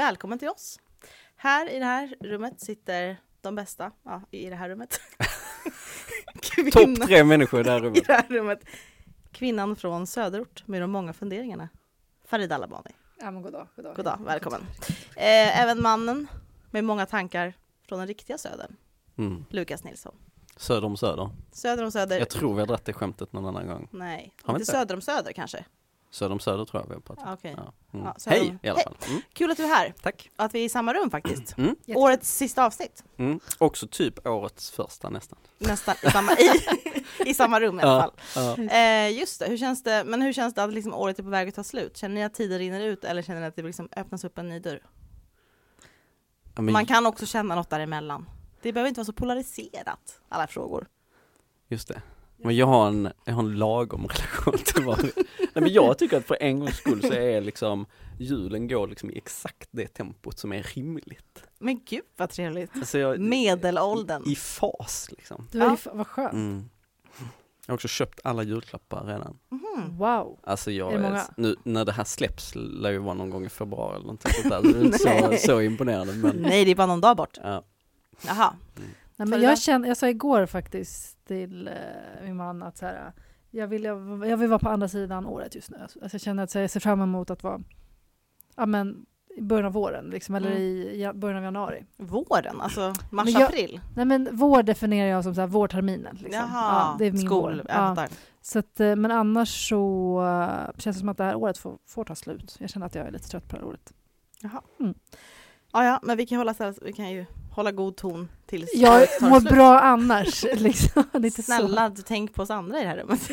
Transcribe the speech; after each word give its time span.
Välkommen 0.00 0.38
till 0.38 0.48
oss. 0.48 0.80
Här 1.36 1.70
i 1.70 1.78
det 1.78 1.84
här 1.84 2.14
rummet 2.20 2.60
sitter 2.60 3.16
de 3.40 3.54
bästa, 3.54 3.92
ja 4.02 4.22
i 4.30 4.50
det 4.50 4.56
här 4.56 4.68
rummet. 4.68 5.00
Topp 6.72 7.06
tre 7.06 7.24
människor 7.24 7.60
i 7.60 7.62
det 7.62 7.70
här 7.70 7.78
i 7.82 7.82
rummet. 7.82 8.06
det 8.06 8.12
här 8.12 8.28
rummet. 8.28 8.64
Kvinnan 9.32 9.76
från 9.76 10.06
söderort 10.06 10.66
med 10.66 10.80
de 10.82 10.90
många 10.90 11.12
funderingarna. 11.12 11.68
Farida 12.24 12.54
Alabani. 12.54 12.90
Ja 13.18 13.30
men 13.30 13.42
goddag, 13.42 13.66
goddag. 13.76 13.96
God 13.96 14.04
dag, 14.04 14.18
välkommen. 14.24 14.60
Eh, 15.16 15.60
även 15.60 15.82
mannen 15.82 16.28
med 16.70 16.84
många 16.84 17.06
tankar 17.06 17.54
från 17.88 17.98
den 17.98 18.08
riktiga 18.08 18.38
södern. 18.38 18.76
Mm. 19.18 19.44
Lukas 19.50 19.84
Nilsson. 19.84 20.14
Söder 20.56 20.86
om 20.86 20.96
söder. 20.96 21.30
Söder 21.52 21.84
om 21.84 21.92
söder. 21.92 22.18
Jag 22.18 22.28
tror 22.30 22.54
vi 22.54 22.60
har 22.60 22.66
dragit 22.66 22.84
det 22.84 22.92
skämtet 22.92 23.32
någon 23.32 23.46
annan 23.46 23.66
gång. 23.66 23.88
Nej, 23.90 24.34
Har 24.42 24.54
inte 24.54 24.62
inte? 24.62 24.72
söder 24.72 24.94
om 24.94 25.00
söder 25.00 25.32
kanske. 25.32 25.64
Söder 26.10 26.32
om 26.32 26.40
söder 26.40 26.64
tror 26.64 26.82
jag 26.82 26.88
vi 26.88 26.94
har 26.94 27.00
pratat. 27.00 27.38
Okej. 27.38 27.54
Ja. 27.56 27.72
Mm. 27.92 28.06
Ja, 28.06 28.16
Hej 28.26 28.50
om- 28.50 28.58
i 28.62 28.68
alla 28.68 28.80
fall. 28.80 28.96
Mm. 29.08 29.20
Kul 29.32 29.50
att 29.50 29.56
du 29.56 29.64
är 29.64 29.68
här. 29.68 29.94
Tack. 30.02 30.30
Och 30.38 30.44
att 30.44 30.54
vi 30.54 30.60
är 30.60 30.64
i 30.64 30.68
samma 30.68 30.94
rum 30.94 31.10
faktiskt. 31.10 31.58
Mm. 31.58 31.70
Jättekul. 31.70 31.96
Årets 31.96 32.36
sista 32.36 32.64
avsnitt. 32.66 33.04
Mm. 33.16 33.40
Också 33.58 33.86
typ 33.86 34.26
årets 34.26 34.70
första 34.70 35.08
nästan. 35.10 35.38
Nästan 35.58 35.94
i 36.02 36.10
samma, 36.10 36.32
i, 36.32 36.50
i 37.30 37.34
samma 37.34 37.60
rum 37.60 37.80
i 37.80 37.82
alla 37.82 38.00
fall. 38.00 38.12
Ja. 38.58 38.76
Eh, 38.76 39.18
just 39.18 39.40
det, 39.40 39.46
hur 39.46 39.56
känns 39.56 39.82
det, 39.82 40.04
men 40.04 40.22
hur 40.22 40.32
känns 40.32 40.54
det 40.54 40.64
att 40.64 40.72
liksom 40.72 40.94
året 40.94 41.18
är 41.18 41.22
på 41.22 41.28
väg 41.28 41.48
att 41.48 41.54
ta 41.54 41.64
slut? 41.64 41.96
Känner 41.96 42.14
ni 42.14 42.24
att 42.24 42.34
tiden 42.34 42.58
rinner 42.58 42.80
ut 42.80 43.04
eller 43.04 43.22
känner 43.22 43.40
ni 43.40 43.46
att 43.46 43.56
det 43.56 43.62
liksom 43.62 43.88
öppnas 43.96 44.24
upp 44.24 44.38
en 44.38 44.48
ny 44.48 44.58
dörr? 44.60 44.82
Ja, 46.54 46.62
men 46.62 46.72
Man 46.72 46.86
kan 46.86 47.06
också 47.06 47.26
känna 47.26 47.54
något 47.54 47.70
däremellan. 47.70 48.28
Det 48.62 48.72
behöver 48.72 48.88
inte 48.88 48.98
vara 48.98 49.06
så 49.06 49.12
polariserat, 49.12 50.20
alla 50.28 50.46
frågor. 50.46 50.86
Just 51.68 51.88
det. 51.88 52.02
Men 52.42 52.56
jag 52.56 52.66
har 52.66 52.88
en, 52.88 53.12
jag 53.24 53.34
har 53.34 53.42
en 53.42 53.58
lagom 53.58 54.06
relation 54.06 54.58
till 54.64 54.84
var. 54.84 54.96
Nej 55.38 55.52
men 55.54 55.72
jag 55.72 55.98
tycker 55.98 56.16
att 56.16 56.26
för 56.26 56.36
en 56.40 56.60
gångs 56.60 56.76
skull 56.76 57.02
så 57.02 57.12
är 57.12 57.40
liksom 57.40 57.86
julen 58.18 58.68
går 58.68 58.88
liksom 58.88 59.10
i 59.10 59.18
exakt 59.18 59.68
det 59.70 59.86
tempot 59.86 60.38
som 60.38 60.52
är 60.52 60.62
rimligt. 60.62 61.44
Men 61.58 61.80
gud 61.84 62.02
vad 62.16 62.30
trevligt. 62.30 62.70
Alltså 62.76 62.98
jag, 62.98 63.20
Medelåldern. 63.20 64.22
I 64.26 64.34
fas 64.36 65.08
liksom. 65.10 65.48
Du 65.52 65.58
var 65.58 65.66
Ja. 65.84 65.90
vad 65.94 66.06
skönt. 66.06 66.32
Mm. 66.32 66.68
Jag 67.66 67.72
har 67.72 67.76
också 67.76 67.88
köpt 67.88 68.20
alla 68.24 68.42
julklappar 68.42 69.04
redan. 69.04 69.38
Mhm. 69.48 69.98
Wow. 69.98 70.38
Alltså 70.44 70.70
jag 70.70 70.92
Är 70.92 70.98
är, 70.98 71.22
nu 71.36 71.56
när 71.62 71.84
det 71.84 71.92
här 71.92 72.04
släpps 72.04 72.52
lär 72.54 72.90
ju 72.90 72.98
vara 72.98 73.14
någon 73.14 73.30
gång 73.30 73.44
i 73.46 73.48
februari 73.48 73.94
eller 73.94 74.06
någonting 74.06 74.32
sånt 74.32 74.48
där. 74.48 74.62
Så 74.62 74.68
det 74.72 74.78
är 74.78 74.84
inte 74.84 75.38
så, 75.38 75.46
så 75.46 75.60
imponerande 75.60 76.12
men 76.12 76.36
Nej, 76.36 76.64
det 76.64 76.70
är 76.70 76.74
bara 76.74 76.86
någon 76.86 77.00
dag 77.00 77.16
bort. 77.16 77.38
ja. 77.42 77.62
Jaha. 78.26 78.54
Nej, 79.24 79.28
men 79.28 79.42
jag, 79.42 79.58
känner, 79.58 79.88
jag 79.88 79.96
sa 79.96 80.08
igår 80.08 80.46
faktiskt 80.46 81.24
till 81.26 81.68
eh, 81.68 81.74
min 82.22 82.36
man 82.36 82.62
att 82.62 82.78
så 82.78 82.86
här, 82.86 83.12
jag, 83.50 83.66
vill, 83.68 83.84
jag, 83.84 84.26
jag 84.26 84.36
vill 84.36 84.48
vara 84.48 84.58
på 84.58 84.68
andra 84.68 84.88
sidan 84.88 85.26
året 85.26 85.54
just 85.54 85.70
nu. 85.70 85.76
Alltså, 85.82 85.98
jag 86.12 86.20
känner 86.20 86.42
att 86.42 86.54
jag 86.54 86.70
ser 86.70 86.80
fram 86.80 87.00
emot 87.00 87.30
att 87.30 87.42
vara 87.42 87.60
ja, 88.56 88.66
men, 88.66 89.06
i 89.36 89.42
början 89.42 89.66
av 89.66 89.72
våren, 89.72 90.04
liksom, 90.10 90.34
eller 90.34 90.50
Mm. 90.50 90.62
i 90.62 91.02
ja, 91.02 91.12
början 91.12 91.36
av 91.38 91.44
januari. 91.44 91.84
Våren, 91.96 92.60
alltså 92.60 92.94
mars-april. 93.10 93.80
Nej, 93.96 94.04
men 94.04 94.28
vår 94.32 94.62
definierar 94.62 95.08
jag 95.08 95.24
som 95.24 95.34
så 95.34 95.40
här, 95.40 95.48
vårterminen. 95.48 96.14
Liksom. 96.16 96.32
Jaha, 96.32 96.48
Ja, 96.74 96.96
det 96.98 97.04
är 97.06 97.12
min 97.12 97.26
skol. 97.26 97.56
vår. 97.56 97.66
Ja. 97.68 98.06
Så 98.40 98.58
att, 98.58 98.80
eh, 98.80 98.96
men 98.96 99.10
annars 99.10 99.68
så 99.68 100.22
eh, 100.24 100.78
känns 100.80 100.96
det 100.96 101.00
som 101.00 101.08
att 101.08 101.16
det 101.18 101.24
här 101.24 101.34
året 101.34 101.58
får, 101.58 101.78
får 101.86 102.04
ta 102.04 102.14
slut. 102.14 102.56
Jag 102.60 102.70
känner 102.70 102.86
att 102.86 102.94
jag 102.94 103.06
är 103.06 103.10
lite 103.10 103.28
trött 103.28 103.48
på 103.48 103.56
det 103.56 103.62
här 103.62 103.68
året. 103.68 103.92
Jaha. 104.40 104.60
Mm. 104.80 104.94
Ja, 105.72 105.84
ja, 105.84 106.00
men 106.02 106.16
vi 106.16 106.26
kan, 106.26 106.38
hålla, 106.38 106.54
så 106.54 106.64
här- 106.64 106.74
vi 106.82 106.92
kan 106.92 107.10
ju 107.10 107.26
hålla 107.60 107.72
god 107.72 107.96
ton 107.96 108.28
tills 108.46 108.74
Jag 108.74 109.08
mår 109.20 109.40
slut. 109.40 109.52
bra 109.52 109.80
annars. 109.80 110.44
Liksom. 110.54 111.04
Lite 111.12 111.42
Snälla, 111.42 111.88
du 111.88 112.02
tänk 112.02 112.34
på 112.34 112.42
oss 112.42 112.50
andra 112.50 112.78
i 112.78 112.82
det 112.82 112.88
här 112.88 112.96
rummet. 112.96 113.30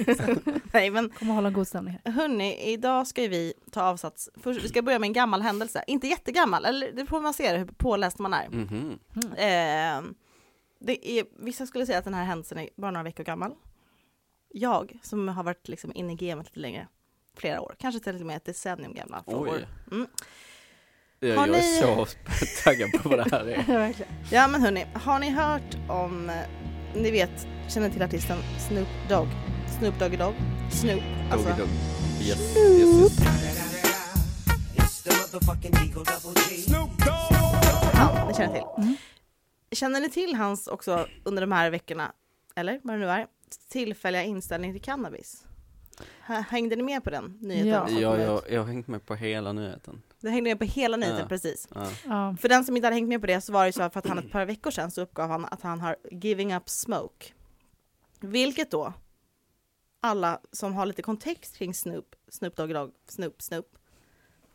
Nej, 0.74 0.90
men 0.90 1.10
Så. 1.10 1.16
Kommer 1.20 1.34
hålla 1.34 1.48
en 1.48 1.54
god 1.54 1.68
stämning 1.68 2.00
här. 2.04 2.12
hörni, 2.12 2.72
idag 2.74 3.08
ska 3.08 3.22
vi 3.22 3.54
ta 3.72 3.82
avsats. 3.82 4.30
Först, 4.44 4.64
vi 4.64 4.68
ska 4.70 4.82
börja 4.82 5.00
med 5.00 5.08
en 5.08 5.14
gammal 5.14 5.42
händelse. 5.42 5.84
Inte 5.88 6.08
jättegammal, 6.08 6.66
eller 6.66 6.92
det 6.92 7.06
får 7.06 7.22
man 7.22 7.34
se 7.34 7.58
hur 7.58 7.66
påläst 7.66 8.20
man 8.20 8.34
är. 8.34 8.50
Mhm. 8.50 9.00
Mm. 9.16 9.32
Eh, 9.32 10.12
det 10.80 11.10
är, 11.20 11.26
vissa 11.40 11.66
skulle 11.66 11.86
säga 11.86 11.98
att 11.98 12.04
den 12.06 12.14
här 12.14 12.26
händelsen 12.26 12.58
är 12.58 12.70
bara 12.76 12.92
några 12.92 13.04
veckor 13.04 13.24
gammal. 13.24 13.56
Jag, 14.50 15.00
som 15.04 15.28
har 15.28 15.44
varit 15.44 15.68
liksom 15.68 15.92
inne 15.96 16.14
i 16.14 16.16
gamet 16.16 16.46
lite 16.48 16.60
längre, 16.60 16.88
flera 17.38 17.62
år, 17.62 17.76
kanske 17.80 18.00
till 18.00 18.16
och 18.16 18.26
med 18.26 18.38
ett 18.38 18.46
decennium 18.46 18.94
gamla 18.94 19.24
frågor. 19.24 19.68
Mm. 19.92 20.08
Jag, 21.20 21.36
Har 21.36 21.48
jag 21.48 21.56
är 21.58 21.62
ni- 21.62 21.80
så 21.82 22.08
taggad 22.64 22.92
på 22.92 23.10
vad 23.10 23.20
det 23.20 23.28
här 23.32 23.46
är. 23.48 23.94
Ja, 24.32 24.48
men 24.48 24.62
hörni, 24.62 24.86
har 24.94 25.20
ni 25.20 25.30
hört 25.30 25.78
om, 25.90 26.30
eh, 26.30 26.36
ni 26.96 27.12
vet, 27.12 27.48
känner 27.70 27.90
till 27.90 28.02
artisten 28.04 28.38
Snoop 28.68 28.88
Dogg? 29.10 29.28
Snoop 29.80 30.00
Doggy 30.00 30.18
Dogg? 30.18 30.34
Snoop, 30.72 31.02
alltså. 31.32 31.48
Doggy 31.50 31.60
dog. 31.60 31.70
Yes, 32.22 32.58
yes, 32.58 33.02
yes. 33.02 33.20
Ja, 37.94 38.26
ni 38.28 38.34
känner 38.34 38.54
till. 38.54 38.64
Mm. 38.84 38.96
Känner 39.72 40.00
ni 40.00 40.10
till 40.10 40.36
hans 40.36 40.68
också 40.68 41.08
under 41.24 41.42
de 41.42 41.52
här 41.52 41.70
veckorna, 41.70 42.12
eller 42.56 42.80
vad 42.84 42.96
det 42.96 43.00
nu 43.00 43.10
är, 43.10 43.28
tillfälliga 43.72 44.24
inställning 44.24 44.74
till 44.74 44.82
cannabis? 44.82 45.44
Hängde 46.22 46.76
ni 46.76 46.84
med 46.84 47.04
på 47.04 47.10
den 47.10 47.38
nyheten? 47.42 47.96
Ja. 47.96 48.00
Ja, 48.00 48.20
jag, 48.20 48.42
jag 48.50 48.60
har 48.62 48.68
hängt 48.68 48.88
med 48.88 49.06
på 49.06 49.16
hela 49.16 49.54
nyheten. 49.54 50.02
Det 50.20 50.30
hängde 50.30 50.50
med 50.50 50.60
på 50.60 50.66
hela 50.66 50.98
nyheten, 50.98 51.20
Ja. 51.20 51.28
precis. 51.28 51.68
Ja. 52.06 52.36
För 52.42 52.50
den 52.50 52.66
som 52.66 52.76
inte 52.76 52.86
hade 52.86 52.96
hängt 52.96 53.10
med 53.10 53.22
på 53.22 53.28
det 53.28 53.42
så 53.42 53.54
var 53.54 53.66
det 53.66 53.72
så 53.74 53.90
för 53.90 54.00
att 54.00 54.08
han 54.08 54.18
ett 54.20 54.32
par 54.32 54.46
veckor 54.46 54.72
sedan 54.72 54.92
så 54.92 55.02
uppgav 55.02 55.30
han 55.30 55.46
att 55.46 55.62
han 55.62 55.80
har 55.82 55.96
giving 56.12 56.56
up 56.56 56.70
smoke. 56.70 57.26
Vilket 58.20 58.72
då 58.72 58.94
alla 60.02 60.40
som 60.52 60.74
har 60.74 60.86
lite 60.86 61.02
kontext 61.02 61.58
kring 61.58 61.74
Snoop, 61.74 62.16
Snoop 62.30 62.56
Dogg 62.56 62.74
Dogg, 62.74 62.92
Snoop 63.10 63.42
Snoop, 63.42 63.76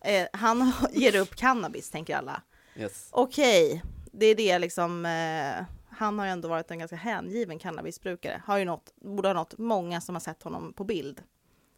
eh, 0.05 0.27
han 0.33 0.73
ger 0.93 1.17
upp 1.17 1.35
cannabis 1.37 1.91
tänker 1.91 2.17
alla. 2.17 2.43
Yes. 2.77 3.09
Okej, 3.11 3.83
det 4.13 4.27
är 4.27 4.35
det 4.35 4.59
liksom, 4.59 5.07
eh, 5.07 5.65
han 5.91 6.19
har 6.19 6.27
ju 6.27 6.33
ändå 6.33 6.49
varit 6.49 6.71
en 6.71 6.79
ganska 6.79 6.97
hängiven 6.97 7.59
cannabisbrukare. 7.59 8.43
Har 8.47 8.59
ju 8.59 8.65
nått, 8.65 8.93
borde 8.97 9.29
ha 9.29 9.33
nått 9.35 9.59
många 9.59 10.01
som 10.01 10.15
har 10.15 10.21
sett 10.21 10.43
honom 10.43 10.73
på 10.73 10.85
bild. 10.85 11.23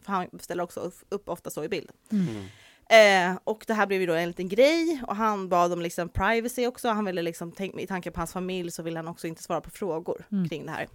För 0.05 0.13
han 0.13 0.29
ställer 0.41 0.63
också 0.65 0.91
upp, 1.09 1.29
ofta 1.29 1.51
så 1.51 1.65
i 1.65 1.69
bild. 1.69 1.91
Mm. 2.13 2.45
Eh, 2.89 3.39
och 3.45 3.65
det 3.67 3.75
här 3.75 3.87
blev 3.87 4.01
ju 4.01 4.07
då 4.07 4.13
en 4.15 4.29
liten 4.29 4.49
grej 4.49 5.03
och 5.07 5.17
han 5.17 5.49
bad 5.49 5.73
om 5.73 5.81
liksom 5.81 6.09
privacy 6.09 6.67
också. 6.67 6.89
Han 6.89 7.05
ville 7.05 7.23
liksom, 7.23 7.53
tänk, 7.53 7.81
i 7.81 7.87
tanke 7.87 8.11
på 8.11 8.21
hans 8.21 8.33
familj 8.33 8.71
så 8.71 8.83
ville 8.83 8.99
han 8.99 9.09
också 9.09 9.27
inte 9.27 9.43
svara 9.43 9.61
på 9.61 9.71
frågor 9.71 10.25
Mm. 10.33 10.49
kring 10.49 10.67
det 10.67 10.73
här. 10.73 10.89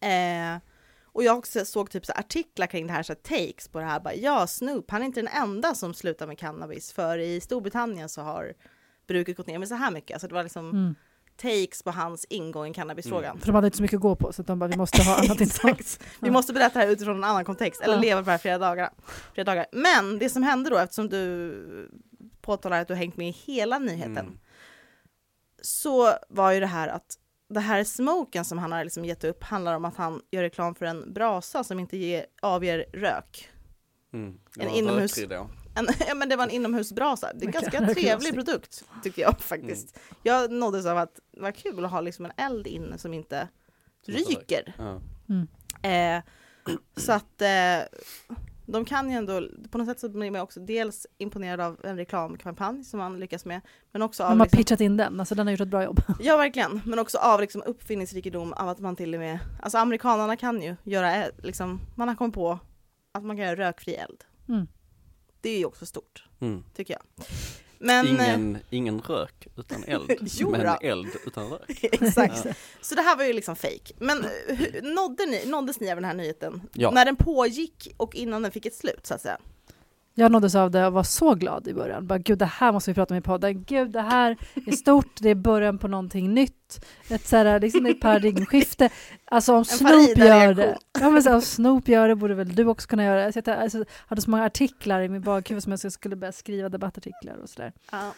Eh, 0.00 0.60
och 1.04 1.24
jag 1.24 1.38
också 1.38 1.64
såg 1.64 1.90
typ 1.90 2.06
så 2.06 2.12
artiklar 2.12 2.66
kring 2.66 2.86
det 2.86 2.92
här, 2.92 3.02
så 3.02 3.12
här 3.12 3.46
takes 3.46 3.68
på 3.68 3.78
det 3.78 3.84
här. 3.84 4.00
Bara, 4.00 4.14
ja, 4.14 4.46
Snoop, 4.46 4.90
han 4.90 5.02
är 5.02 5.06
inte 5.06 5.20
den 5.22 5.28
enda 5.42 5.74
som 5.74 5.94
slutar 5.94 6.26
med 6.26 6.38
cannabis. 6.38 6.92
För 6.92 7.18
i 7.18 7.40
Storbritannien 7.40 8.08
så 8.08 8.22
har 8.22 8.54
bruket 9.06 9.36
gått 9.36 9.46
ner 9.46 9.58
med 9.58 9.68
så 9.68 9.74
här 9.74 9.90
mycket. 9.90 10.14
Alltså 10.14 10.28
det 10.28 10.34
var 10.34 10.42
liksom 10.42 10.70
Mm. 10.70 10.94
Takes 11.38 11.82
på 11.82 11.90
hans 11.90 12.26
ingång 12.28 12.66
i 12.66 12.74
cannabisfrågan. 12.74 13.38
För 13.38 13.46
de 13.46 13.54
hade 13.54 13.66
inte 13.66 13.76
så 13.76 13.82
mycket 13.82 13.96
att 13.96 14.02
gå 14.02 14.16
på 14.16 14.32
så 14.32 14.42
att 14.42 14.46
de 14.46 14.58
bara, 14.58 14.66
vi 14.70 14.76
måste 14.76 15.02
ha 15.02 15.16
annat 15.16 15.40
intressant. 15.40 16.00
Vi 16.20 16.30
måste 16.30 16.52
berätta 16.52 16.78
det 16.78 16.84
här 16.84 16.92
utifrån 16.92 17.16
en 17.16 17.24
annan 17.24 17.44
kontext, 17.44 17.80
eller 17.80 18.00
leva 18.00 18.20
på 18.20 18.24
det 18.24 18.30
här 18.30 18.38
flera 18.38 18.58
dagar, 18.58 18.90
flera 19.34 19.44
dagar. 19.44 19.66
Men 19.72 20.18
det 20.18 20.28
som 20.30 20.42
hände 20.42 20.70
då, 20.70 20.78
eftersom 20.78 21.08
du 21.08 21.90
påtalar 22.40 22.80
att 22.80 22.88
du 22.88 22.94
har 22.94 22.98
hängt 22.98 23.16
med 23.16 23.28
i 23.28 23.30
hela 23.32 23.78
nyheten, 23.78 24.18
Mm. 24.18 24.38
så 25.62 26.12
var 26.28 26.52
ju 26.52 26.60
det 26.60 26.66
här 26.66 26.88
att 26.88 27.14
det 27.50 27.60
här 27.60 27.84
smoken 27.84 28.44
som 28.44 28.58
han 28.58 28.72
har 28.72 28.84
liksom 28.84 29.04
gett 29.04 29.24
upp 29.24 29.44
handlar 29.44 29.74
om 29.74 29.84
att 29.84 29.96
han 29.96 30.20
gör 30.30 30.42
reklam 30.42 30.74
för 30.74 30.86
en 30.86 31.12
brasa 31.12 31.64
som 31.64 31.80
inte 31.80 31.96
ger, 31.96 32.26
avger 32.42 32.84
rök. 32.92 33.48
Mm. 34.12 34.38
En 34.58 34.68
inomhus-. 34.68 35.14
En, 35.78 35.88
ja, 36.08 36.14
men 36.14 36.28
det 36.28 36.36
var 36.36 36.44
en 36.44 36.50
inomhusbrasa. 36.50 37.32
Det 37.34 37.44
är 37.44 37.46
en 37.46 37.52
ganska 37.52 37.86
trevlig 37.94 38.34
produkt, 38.34 38.84
tycker 39.02 39.22
jag 39.22 39.40
faktiskt. 39.40 39.98
Jag 40.22 40.52
nåddes 40.52 40.86
av 40.86 40.98
att 40.98 41.20
det 41.32 41.40
var 41.40 41.52
kul 41.52 41.84
att 41.84 41.90
ha 41.90 42.00
liksom 42.00 42.24
en 42.24 42.32
eld 42.36 42.66
inne 42.66 42.98
som 42.98 43.14
inte 43.14 43.48
ryker. 44.06 44.74
Ja. 44.78 45.00
Eh, 45.88 46.22
så 46.96 47.12
att 47.12 47.42
eh, 47.42 47.98
de 48.66 48.84
kan 48.84 49.10
ju 49.10 49.16
ändå, 49.16 49.42
på 49.70 49.78
något 49.78 49.86
sätt 49.86 50.00
så 50.00 50.08
blir 50.08 50.30
man 50.30 50.40
också 50.40 50.60
dels 50.60 51.06
imponerad 51.18 51.60
av 51.60 51.80
en 51.84 51.96
reklamkampanj 51.96 52.84
som 52.84 52.98
man 52.98 53.20
lyckas 53.20 53.44
med, 53.44 53.60
men 53.92 54.02
också 54.02 54.22
av 54.22 54.30
De 54.30 54.40
har 54.40 54.46
liksom, 54.46 54.56
pitchat 54.56 54.80
in 54.80 54.96
den, 54.96 55.20
alltså 55.20 55.34
den 55.34 55.46
har 55.46 55.52
gjort 55.52 55.60
ett 55.60 55.68
bra 55.68 55.84
jobb. 55.84 56.00
Ja 56.20 56.36
verkligen, 56.36 56.80
men 56.84 56.98
också 56.98 57.18
av 57.18 57.40
liksom 57.40 57.62
uppfinningsrikedom 57.66 58.52
av 58.52 58.68
att 58.68 58.78
man 58.78 58.96
till 58.96 59.14
och 59.14 59.20
med, 59.20 59.38
alltså 59.62 59.78
amerikanerna 59.78 60.36
kan 60.36 60.62
ju 60.62 60.76
göra, 60.84 61.16
eh, 61.16 61.30
liksom, 61.42 61.80
man 61.94 62.08
har 62.08 62.14
kommit 62.14 62.34
på 62.34 62.58
att 63.12 63.24
man 63.24 63.36
kan 63.36 63.46
göra 63.46 63.56
rökfri 63.56 63.94
eld. 63.94 64.24
Mm. 64.48 64.66
Det 65.48 65.52
är 65.52 65.58
ju 65.58 65.64
också 65.64 65.86
stort, 65.86 66.24
Mm. 66.40 66.64
tycker 66.74 66.94
jag. 66.94 67.26
Men, 67.78 68.06
eh, 68.06 68.12
Ingen, 68.12 68.58
ingen 68.70 69.00
rök 69.00 69.46
utan 69.56 69.84
eld, 69.86 70.30
men 70.50 70.76
eld 70.80 71.08
utan 71.26 71.50
rök. 71.50 71.78
exakt. 71.82 72.44
Ja. 72.44 72.52
Så 72.80 72.94
det 72.94 73.02
här 73.02 73.16
var 73.16 73.24
ju 73.24 73.32
liksom 73.32 73.56
fake. 73.56 73.94
Men 73.98 74.24
eh, 74.24 74.56
hur, 74.56 74.82
nådde 74.94 75.26
ni, 75.26 75.46
nåddes 75.46 75.80
ni 75.80 75.90
av 75.90 75.96
den 75.96 76.04
här 76.04 76.14
nyheten? 76.14 76.62
Ja. 76.74 76.90
När 76.90 77.04
den 77.04 77.16
pågick 77.16 77.88
och 77.96 78.14
innan 78.14 78.42
den 78.42 78.52
fick 78.52 78.66
ett 78.66 78.74
slut 78.74 79.06
så 79.06 79.14
att 79.14 79.20
säga? 79.20 79.38
Jag 80.18 80.32
nåddes 80.32 80.54
av 80.54 80.70
det 80.70 80.86
och 80.86 80.92
var 80.92 81.02
så 81.02 81.34
glad 81.34 81.68
i 81.68 81.74
början. 81.74 82.06
Bara, 82.06 82.18
Gud, 82.18 82.38
det 82.38 82.44
här 82.44 82.72
måste 82.72 82.90
vi 82.90 82.94
prata 82.94 83.14
om 83.14 83.18
i 83.18 83.20
podden. 83.20 83.64
Gud, 83.64 83.90
det 83.90 84.00
här 84.00 84.36
är 84.66 84.72
stort. 84.72 85.16
Det 85.20 85.28
är 85.30 85.34
början 85.34 85.78
på 85.78 85.88
någonting 85.88 86.34
nytt. 86.34 86.84
Ett, 87.08 87.26
så 87.26 87.36
här, 87.36 87.60
liksom 87.60 87.86
ett 87.86 88.00
paradigmskifte. 88.00 88.90
Alltså 89.24 89.54
om 89.54 89.64
Snoop 89.64 90.18
gör 90.18 90.54
det. 90.54 90.78
Ja, 91.00 91.10
men 91.10 91.22
så, 91.22 91.34
om 91.34 91.42
Snoop 91.42 91.88
gör 91.88 92.08
det 92.08 92.14
borde 92.16 92.34
väl 92.34 92.54
du 92.54 92.66
också 92.66 92.88
kunna 92.88 93.04
göra 93.04 93.24
det. 93.26 93.32
Så 93.32 93.42
jag 93.44 93.48
alltså, 93.58 93.84
hade 94.06 94.20
så 94.22 94.30
många 94.30 94.44
artiklar 94.44 95.00
i 95.00 95.08
min 95.08 95.22
bakhuvud 95.22 95.62
som 95.62 95.72
jag 95.72 95.92
skulle 95.92 96.16
börja 96.16 96.32
skriva 96.32 96.68
debattartiklar 96.68 97.36
och 97.42 97.48
sådär. 97.48 97.72
Ja. 97.92 98.12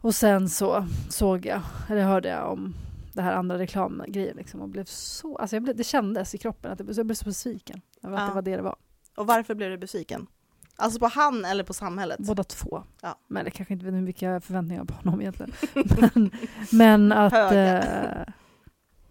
Och 0.00 0.14
sen 0.14 0.48
så 0.48 0.86
såg 1.10 1.46
jag, 1.46 1.60
eller 1.90 2.02
hörde 2.02 2.28
jag 2.28 2.52
om 2.52 2.74
det 3.14 3.22
här 3.22 3.32
andra 3.32 3.58
reklamgrejen 3.58 4.36
liksom 4.36 4.60
och 4.60 4.68
blev 4.68 4.84
så, 4.84 5.36
alltså 5.36 5.56
jag 5.56 5.62
blev, 5.62 5.76
det 5.76 5.84
kändes 5.84 6.34
i 6.34 6.38
kroppen 6.38 6.72
att 6.72 6.78
jag 6.78 6.86
blev, 6.86 6.96
jag 6.96 7.06
blev 7.06 7.14
så 7.16 7.24
besviken 7.24 7.80
över 8.02 8.16
att 8.16 8.22
Ja. 8.22 8.28
det 8.28 8.34
var 8.34 8.42
det 8.42 8.56
det 8.56 8.62
var. 8.62 8.76
Och 9.16 9.26
varför 9.26 9.54
blev 9.54 9.70
du 9.70 9.78
besviken? 9.78 10.26
Alltså 10.76 10.98
på 10.98 11.06
han 11.06 11.44
eller 11.44 11.64
på 11.64 11.74
samhället? 11.74 12.18
Båda 12.20 12.44
två. 12.44 12.82
Ja. 13.02 13.18
Men 13.28 13.44
jag 13.44 13.52
kanske 13.52 13.74
inte 13.74 13.86
vet 13.86 13.94
mycket 13.94 14.44
förväntningar 14.44 14.82
jag 14.82 14.90
har 14.90 15.02
på 15.02 15.04
honom 15.04 15.20
egentligen. 15.20 15.52
men, 16.12 16.30
men 16.72 17.12
att... 17.12 17.32
Eh, 17.52 18.20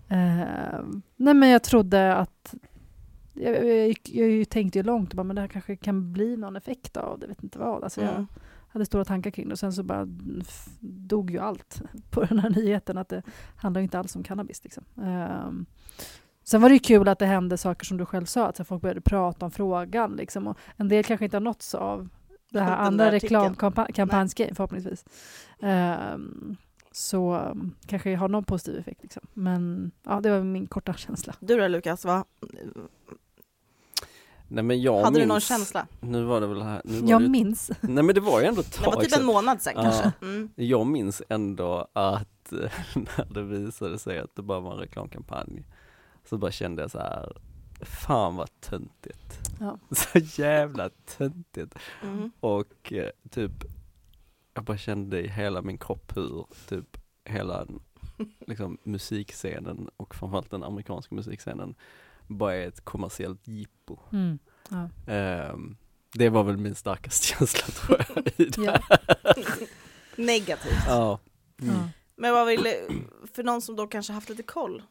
eh, 0.08 0.84
nej 1.16 1.34
men 1.34 1.50
jag 1.50 1.64
trodde 1.64 2.16
att... 2.16 2.56
Jag, 3.34 3.66
jag, 3.66 3.96
jag 4.08 4.50
tänkte 4.50 4.80
ju 4.80 4.84
långt, 4.84 5.14
bara, 5.14 5.24
men 5.24 5.36
det 5.36 5.42
här 5.42 5.48
kanske 5.48 5.76
kan 5.76 6.14
bli 6.14 6.38
någon 6.38 6.56
effekt 6.56 6.98
av 6.98 7.20
det, 7.20 7.28
vet 7.28 7.44
inte 7.44 7.60
vad. 7.60 7.84
Alltså 7.84 8.02
jag 8.02 8.10
Mm. 8.14 8.28
hade 8.68 8.86
stora 8.86 9.06
tankar 9.06 9.32
kring 9.32 9.48
det 9.48 9.52
och 9.54 9.60
sen 9.60 9.74
så 9.74 9.84
bara 9.84 10.06
dog 10.80 11.32
ju 11.32 11.40
allt 11.40 11.82
på 12.10 12.26
den 12.26 12.40
här 12.40 12.50
nyheten 12.50 12.98
att 12.98 13.10
det 13.10 13.22
handlar 13.56 13.82
inte 13.82 14.00
alls 14.00 14.16
om 14.16 14.24
cannabis. 14.24 14.64
Liksom. 14.64 14.84
Ehm, 15.04 15.66
sen 16.44 16.62
var 16.62 16.70
det 16.70 16.76
ju 16.76 16.80
kul 16.80 17.08
att 17.08 17.20
det 17.20 17.26
hände 17.26 17.58
saker 17.58 17.86
som 17.86 17.98
du 17.98 18.06
själv 18.06 18.26
sa, 18.26 18.48
att 18.48 18.58
så 18.58 18.64
folk 18.64 18.82
började 18.82 19.02
prata 19.02 19.46
om 19.46 19.52
frågan. 19.52 20.16
Liksom, 20.16 20.48
och 20.48 20.58
en 20.78 20.88
del 20.88 21.04
kanske 21.04 21.26
inte 21.26 21.38
har 21.38 21.42
nåtts 21.42 21.76
av 21.76 22.10
det 22.52 22.60
här 22.60 22.70
Den 22.72 22.80
andra 22.86 23.12
reklamkampanjsgrejen 23.12 24.56
förhoppningsvis. 24.56 25.06
Ehm, 25.62 26.56
så 26.92 27.36
um, 27.38 27.76
kanske 27.86 28.12
jag 28.12 28.20
har 28.20 28.28
någon 28.28 28.44
positiv 28.44 28.80
effekt. 28.80 29.04
Liksom. 29.04 29.22
Men 29.34 29.92
ja, 30.04 30.22
det 30.22 30.30
var 30.30 30.44
min 30.44 30.68
korta 30.68 30.94
känsla. 30.94 31.36
Du 31.40 31.58
då 31.58 31.68
Lukas, 31.68 32.06
vad, 32.06 32.24
Nej 34.48 34.64
men 34.64 34.82
jag 34.82 35.04
hade 35.04 35.16
du 35.16 35.20
minns, 35.20 35.30
någon 35.30 35.40
känsla? 35.42 35.88
Nu 36.00 36.24
var 36.24 36.42
det 36.42 36.48
väl 36.48 36.62
här, 36.62 36.82
nu 36.86 37.00
var 37.00 37.10
Jag 37.10 37.22
det, 37.22 37.30
minns. 37.30 37.72
Nej 37.82 38.04
men 38.04 38.16
det 38.16 38.22
var 38.22 38.42
ju 38.42 38.46
ändå 38.46 38.62
ett 38.62 38.78
Det 38.80 38.86
var 38.86 38.94
tag 38.94 39.04
typ 39.04 39.18
en 39.20 39.26
månad 39.26 39.62
sen 39.62 39.74
Ja. 39.76 39.82
kanske. 39.84 40.12
Mm. 40.22 40.50
Jag 40.56 40.88
minns 40.88 41.22
ändå 41.30 41.88
att 41.94 42.52
när 42.96 43.34
det 43.34 43.42
visade 43.44 44.00
sig 44.00 44.20
att 44.20 44.36
det 44.36 44.42
bara 44.42 44.60
var 44.60 44.74
en 44.74 44.80
reklamkampanj 44.80 45.66
så 46.26 46.38
bara 46.38 46.52
kände 46.52 46.82
jag 46.82 46.92
så 46.92 47.00
här, 47.00 47.38
fan 47.82 48.36
vad 48.36 48.60
töntigt. 48.60 49.40
Ja. 49.60 49.80
Så 49.96 50.42
jävla 50.42 50.90
töntigt. 50.90 51.76
Mm. 52.04 52.32
Och 52.40 52.94
eh, 52.94 53.10
typ, 53.30 53.52
jag 54.54 54.64
bara 54.64 54.78
kände 54.78 55.22
i 55.22 55.28
hela 55.28 55.62
min 55.62 55.78
kropp 55.78 56.18
hur 56.18 56.46
typ 56.70 56.98
hela 57.26 57.68
liksom, 58.48 58.78
musikscenen 58.84 59.90
och 59.98 60.16
framförallt 60.16 60.52
den 60.52 60.64
amerikanska 60.64 61.16
musikscenen 61.16 61.76
bara 62.28 62.56
är 62.56 62.68
ett 62.68 62.86
kommersiellt 62.86 63.48
jippo. 63.48 64.00
Mm. 64.12 64.40
Ja. 64.70 64.90
Ehm, 65.14 65.78
det 66.14 66.30
var 66.30 66.44
väl 66.44 66.58
min 66.58 66.76
starkaste 66.76 67.28
känsla 67.38 67.68
tror 67.68 68.06
jag 68.08 68.28
i 68.28 68.46
det. 68.46 68.64
Ja. 68.64 68.80
Negativt. 70.16 70.84
Ja. 70.88 71.20
Mm. 71.62 71.76
Men 72.16 72.34
vad 72.34 72.48
vill, 72.48 72.68
för 73.34 73.44
någon 73.44 73.62
som 73.62 73.76
då 73.76 73.88
kanske 73.88 74.14
haft 74.14 74.30
lite 74.30 74.44
koll, 74.44 74.84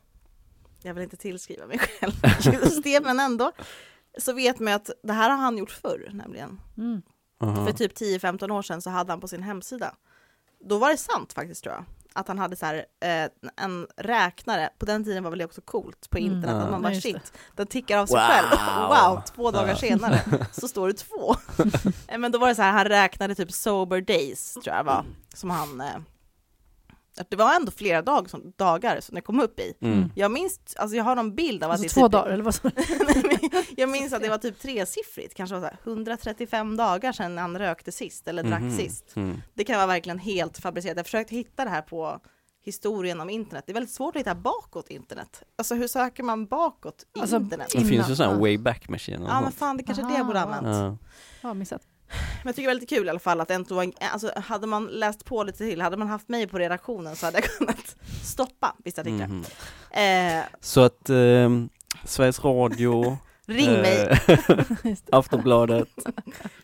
jag 0.84 0.94
vill 0.94 1.02
inte 1.04 1.16
tillskriva 1.16 1.66
mig 1.66 1.78
själv 1.78 2.12
just 2.62 2.82
det, 2.82 3.00
men 3.04 3.20
ändå, 3.20 3.52
så 4.18 4.32
vet 4.32 4.58
man 4.60 4.72
att 4.72 4.90
det 5.02 5.12
här 5.12 5.30
har 5.30 5.36
han 5.36 5.58
gjort 5.58 5.70
förr 5.70 6.10
nämligen. 6.12 6.60
Mm. 6.78 7.02
För 7.66 7.72
typ 7.72 7.96
10-15 8.00 8.50
år 8.50 8.62
sedan 8.62 8.82
så 8.82 8.90
hade 8.90 9.12
han 9.12 9.20
på 9.20 9.28
sin 9.28 9.42
hemsida, 9.42 9.94
då 10.64 10.78
var 10.78 10.90
det 10.90 10.96
sant 10.96 11.32
faktiskt 11.32 11.62
tror 11.62 11.74
jag, 11.74 11.84
att 12.12 12.28
han 12.28 12.38
hade 12.38 12.56
så 12.56 12.66
här, 12.66 12.74
eh, 13.00 13.28
en 13.56 13.86
räknare, 13.96 14.70
på 14.78 14.86
den 14.86 15.04
tiden 15.04 15.22
var 15.22 15.30
väl 15.30 15.38
det 15.38 15.44
också 15.44 15.60
coolt 15.60 16.10
på 16.10 16.18
Mm. 16.18 16.32
internet, 16.32 16.56
Ja. 16.56 16.62
att 16.62 16.70
man 16.70 16.82
bara 16.82 16.94
shit, 16.94 17.32
den 17.56 17.66
tickar 17.66 17.98
av 17.98 18.06
sig 18.06 18.16
Wow. 18.20 18.28
själv, 18.28 18.88
wow, 18.88 19.22
två 19.34 19.50
dagar 19.50 19.74
senare 19.74 20.20
så 20.52 20.68
står 20.68 20.88
det 20.88 20.94
två. 20.94 21.34
Eh, 22.08 22.18
Men 22.18 22.32
då 22.32 22.38
var 22.38 22.48
det 22.48 22.54
så 22.54 22.62
här, 22.62 22.72
han 22.72 22.84
räknade 22.84 23.34
typ 23.34 23.52
sober 23.52 24.00
days 24.00 24.52
tror 24.54 24.76
jag 24.76 24.84
var, 24.84 25.04
som 25.34 25.50
han 25.50 25.80
eh, 25.80 25.86
det 27.30 27.36
var 27.36 27.54
ändå 27.54 27.70
flera 27.72 28.02
dag, 28.02 28.30
som, 28.30 28.52
dagar 28.56 29.00
som 29.00 29.14
det 29.14 29.20
kom 29.20 29.40
upp 29.40 29.60
i. 29.60 29.74
Mm. 29.80 30.10
Jag 30.14 30.30
minns, 30.30 30.60
alltså 30.76 30.96
jag 30.96 31.04
har 31.04 31.16
någon 31.16 31.34
bild 31.34 31.64
av 31.64 31.70
att 31.70 31.80
Alltså 31.80 31.88
det 31.94 32.00
två 32.00 32.06
typ, 32.08 32.12
dagar, 32.12 32.30
eller 32.30 32.44
vad 32.44 32.54
sa 32.54 32.70
jag 33.76 33.88
minns 33.88 34.12
att 34.12 34.22
det 34.22 34.28
var 34.28 34.38
typ 34.38 34.58
tresiffrigt, 34.60 35.34
kanske 35.34 35.54
var 35.56 35.60
så 35.60 35.66
här 35.66 35.76
135 35.92 36.76
dagar 36.76 37.12
sedan 37.12 37.38
han 37.38 37.58
rökte 37.58 37.92
sist 37.92 38.28
eller 38.28 38.42
drack 38.42 38.60
Mhm. 38.62 38.76
sist. 38.78 39.16
Mm. 39.16 39.42
Det 39.54 39.64
kan 39.64 39.76
vara 39.76 39.86
verkligen 39.86 40.18
helt 40.18 40.58
fabricerat. 40.58 40.96
Jag 40.96 41.06
försökte 41.06 41.34
hitta 41.34 41.64
det 41.64 41.70
här 41.70 41.82
på 41.82 42.20
historien 42.64 43.20
om 43.20 43.30
internet. 43.30 43.64
Det 43.66 43.72
är 43.72 43.74
väldigt 43.74 43.94
svårt 43.94 44.16
att 44.16 44.20
hitta 44.20 44.34
bakåt 44.34 44.90
internet. 44.90 45.42
Alltså 45.56 45.74
hur 45.74 45.88
söker 45.88 46.22
man 46.22 46.46
bakåt 46.46 47.06
i 47.16 47.20
Alltså, 47.20 47.36
internet? 47.36 47.68
Det 47.72 47.84
finns 47.84 48.10
ju 48.10 48.16
sådana 48.16 48.38
wayback 48.38 48.88
machine 48.88 49.22
Ja 49.28 49.40
men 49.40 49.52
fan, 49.52 49.76
det 49.76 49.82
kanske 49.84 50.04
är 50.04 50.08
det 50.08 50.16
jag 50.16 50.26
borde 50.26 50.38
ha 50.38 50.46
använt. 50.54 51.00
Ja. 51.02 51.08
Ja, 51.48 51.54
missat. 51.54 51.82
Men 52.12 52.46
jag 52.48 52.54
tycker 52.56 52.68
det 52.68 52.72
är 52.72 52.74
väldigt 52.74 52.88
kul 52.88 53.06
i 53.06 53.10
alla 53.10 53.18
fall 53.18 53.40
att 53.40 53.48
det 53.48 53.54
inte 53.54 53.74
var 53.74 53.82
en, 53.82 53.92
alltså 54.12 54.32
hade 54.36 54.66
man 54.66 54.86
läst 54.86 55.24
på 55.24 55.42
lite 55.42 55.58
till, 55.58 55.80
hade 55.82 55.96
man 55.96 56.08
haft 56.08 56.28
mig 56.28 56.46
på 56.46 56.58
redaktionen 56.58 57.16
så 57.16 57.26
hade 57.26 57.38
jag 57.38 57.44
kunnat 57.58 57.96
stoppa 58.24 58.74
vissa 58.84 59.00
artiklar. 59.00 59.26
Mhm. 59.26 59.44
Eh, 60.38 60.44
Så 60.60 60.80
att 60.80 61.10
ehm, 61.10 61.68
Sveriges 62.04 62.44
Radio, 62.44 63.18
ring 63.46 63.72
mig, 63.72 64.00
eh, 64.02 64.18
det. 64.82 64.96
Aftonbladet, 65.12 65.88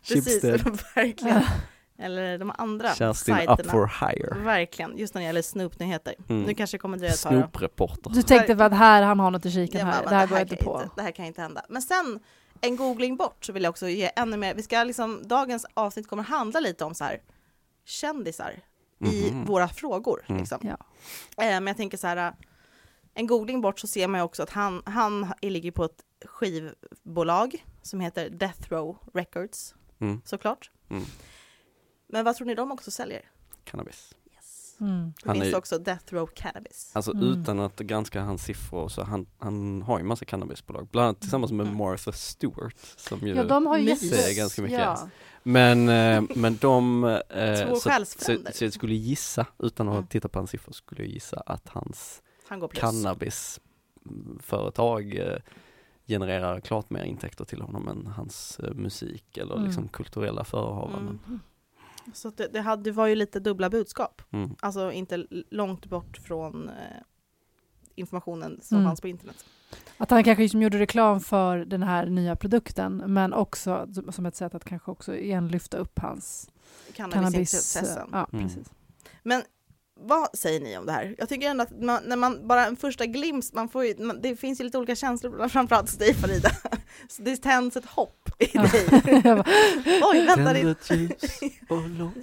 precis, 0.08 0.24
Schibsted, 0.24 0.78
verkligen. 0.94 1.42
Eller 2.00 2.38
de 2.38 2.52
andra 2.58 2.94
Kerstin 2.94 3.34
sajterna. 3.34 3.54
Up 3.62 3.70
for 3.70 3.86
Hire. 4.00 4.44
Verkligen, 4.44 4.98
just 4.98 5.14
när 5.14 5.20
det 5.22 5.26
gäller 5.26 5.42
Snoop-nyheter. 5.42 6.14
Mm. 6.28 6.42
Nu 6.42 6.54
kanske 6.54 6.76
det 6.76 6.78
kommer 6.80 6.98
dröja 6.98 7.12
ett 7.12 7.22
tag. 7.22 7.32
Snoop-reporter. 7.32 8.10
Du 8.10 8.22
tänkte 8.22 8.56
för 8.56 8.64
att 8.64 8.72
här, 8.72 9.02
han 9.02 9.20
har 9.20 9.30
något 9.30 9.46
i 9.46 9.50
kiken 9.50 9.86
här. 9.86 10.02
bara, 10.02 10.10
Det 10.10 10.16
här 10.16 10.26
går 10.26 10.34
här 10.36 10.40
jag 10.40 10.44
inte 10.52 10.56
kan 10.56 10.64
på. 10.64 10.82
det 10.96 11.02
här 11.02 11.10
kan 11.10 11.24
inte 11.24 11.40
hända. 11.42 11.62
Men 11.68 11.82
sen, 11.82 12.20
en 12.60 12.76
googling 12.76 13.16
bort 13.16 13.44
så 13.44 13.52
vill 13.52 13.62
jag 13.62 13.70
också 13.70 13.88
ge 13.88 14.10
ännu 14.16 14.36
mer, 14.36 14.54
vi 14.54 14.62
ska 14.62 14.82
liksom, 14.84 15.28
dagens 15.28 15.66
avsnitt 15.74 16.08
kommer 16.08 16.22
handla 16.22 16.60
lite 16.60 16.84
om 16.84 16.94
så 16.94 17.04
här 17.04 17.22
kändisar 17.84 18.60
i 19.00 19.30
Mhm. 19.30 19.44
våra 19.44 19.68
frågor. 19.68 20.24
Mm. 20.28 20.40
Liksom. 20.40 20.58
Ja. 20.62 20.76
Eh, 21.44 21.50
men 21.50 21.66
jag 21.66 21.76
tänker 21.76 21.96
så 21.98 22.06
här, 22.06 22.34
en 23.14 23.26
googling 23.26 23.60
bort 23.60 23.80
så 23.80 23.86
ser 23.86 24.08
man 24.08 24.20
ju 24.20 24.24
också 24.24 24.42
att 24.42 24.50
han, 24.50 24.82
han 24.86 25.32
ligger 25.42 25.70
på 25.70 25.84
ett 25.84 26.04
skivbolag 26.24 27.64
som 27.82 28.00
heter 28.00 28.30
Death 28.30 28.72
Row 28.72 28.96
Records, 29.14 29.74
Mm. 30.00 30.20
såklart. 30.24 30.70
Mm. 30.90 31.04
Men 32.06 32.24
vad 32.24 32.36
tror 32.36 32.46
ni 32.46 32.54
de 32.54 32.72
också 32.72 32.90
säljer? 32.90 33.30
Cannabis. 33.64 34.14
Mm. 34.80 35.12
Det 35.22 35.28
Han 35.28 35.40
finns 35.40 35.54
är- 35.54 35.58
också 35.58 35.78
Death 35.78 36.14
Row 36.14 36.26
Cannabis. 36.34 36.90
Alltså 36.94 37.12
Mm. 37.12 37.24
utan 37.42 37.60
att 37.60 37.78
granska 37.80 38.22
hans 38.22 38.44
siffror 38.44 38.88
så 38.88 39.02
han, 39.02 39.26
han 39.38 39.82
har 39.82 39.98
ju 39.98 40.04
massa 40.04 40.24
cannabisbolag, 40.24 40.88
bland 40.92 41.04
annat 41.06 41.20
tillsammans 41.20 41.52
med 41.52 41.66
Mm. 41.66 41.78
Martha 41.78 42.12
Stewart 42.12 42.76
som 42.96 43.20
ju 43.26 43.34
Ja, 43.34 43.44
de 43.44 43.66
har 43.66 43.78
ju 43.78 43.96
säger 43.96 44.36
ganska 44.36 44.62
mycket. 44.62 44.78
Ja. 44.80 45.08
Men, 45.42 45.88
eh, 45.88 46.22
men 46.36 46.56
de, 46.56 47.04
eh, 47.04 47.74
så, 47.78 47.90
så, 48.04 48.36
så 48.54 48.64
jag 48.64 48.72
skulle 48.72 48.94
gissa, 48.94 49.46
utan 49.58 49.88
att 49.88 49.94
Mm. 49.94 50.06
titta 50.06 50.28
på 50.28 50.38
hans 50.38 50.50
siffror, 50.50 50.72
skulle 50.72 51.02
jag 51.02 51.10
gissa 51.12 51.42
att 51.46 51.68
hans 51.68 52.22
Han 52.48 52.68
cannabisföretag 52.68 55.14
eh, 55.14 55.36
genererar 56.06 56.60
klart 56.60 56.90
mer 56.90 57.02
intäkter 57.04 57.44
till 57.44 57.60
honom 57.62 57.88
än 57.88 58.06
hans 58.06 58.60
musik 58.72 59.36
eller 59.36 59.54
Mm. 59.54 59.66
liksom 59.66 59.88
kulturella 59.88 60.44
förehavanden. 60.44 61.18
Mm. 61.26 61.40
Så 62.14 62.28
att 62.28 62.36
det, 62.36 62.48
det, 62.52 62.60
hade, 62.60 62.82
det 62.82 62.92
var 62.92 63.06
ju 63.06 63.14
lite 63.14 63.40
dubbla 63.40 63.70
budskap. 63.70 64.22
Mm. 64.30 64.54
Alltså 64.60 64.92
inte 64.92 65.26
långt 65.50 65.86
bort 65.86 66.16
från 66.16 66.68
eh, 66.68 66.74
informationen 67.94 68.58
som 68.62 68.76
Mm. 68.78 68.88
fanns 68.88 69.00
på 69.00 69.08
internet. 69.08 69.44
Att 69.96 70.10
han 70.10 70.24
kanske 70.24 70.42
liksom 70.42 70.62
gjorde 70.62 70.78
reklam 70.78 71.20
för 71.20 71.58
den 71.58 71.82
här 71.82 72.06
nya 72.06 72.36
produkten 72.36 72.96
men 73.06 73.32
också 73.32 73.88
som- 74.12 74.26
ett 74.26 74.36
sätt 74.36 74.54
att 74.54 74.64
kanske 74.64 74.90
också 74.90 75.16
igen 75.16 75.48
lyfta 75.48 75.76
upp 75.76 75.98
hans 75.98 76.50
cannabis... 76.92 77.14
Cannabisintressen. 77.14 78.08
Ja, 78.12 78.28
Mm. 78.32 78.44
precis. 78.48 78.70
Men 79.22 79.42
vad 80.00 80.38
säger 80.38 80.60
ni 80.60 80.78
om 80.78 80.86
det 80.86 80.92
här? 80.92 81.14
Jag 81.18 81.28
tycker 81.28 81.50
ändå 81.50 81.62
att 81.62 81.80
man, 81.82 82.02
när 82.04 82.16
man 82.16 82.48
bara 82.48 82.66
en 82.66 82.76
första 82.76 83.06
glimt, 83.06 83.52
man 83.52 83.68
får 83.68 83.84
ju, 83.84 84.04
man, 84.04 84.20
det 84.22 84.36
finns 84.36 84.60
ju 84.60 84.64
lite 84.64 84.78
olika 84.78 84.94
känslor, 84.94 85.48
framförallt 85.48 85.90
hos 85.90 85.98
dig 85.98 86.14
Farida. 86.14 86.50
Så 87.08 87.22
det 87.22 87.36
tänds 87.36 87.76
ett 87.76 87.86
hopp 87.86 88.28
i 88.38 88.58
dig. 88.58 88.86
Oj, 90.02 90.26
vänta, 90.26 90.52
det, 90.52 90.76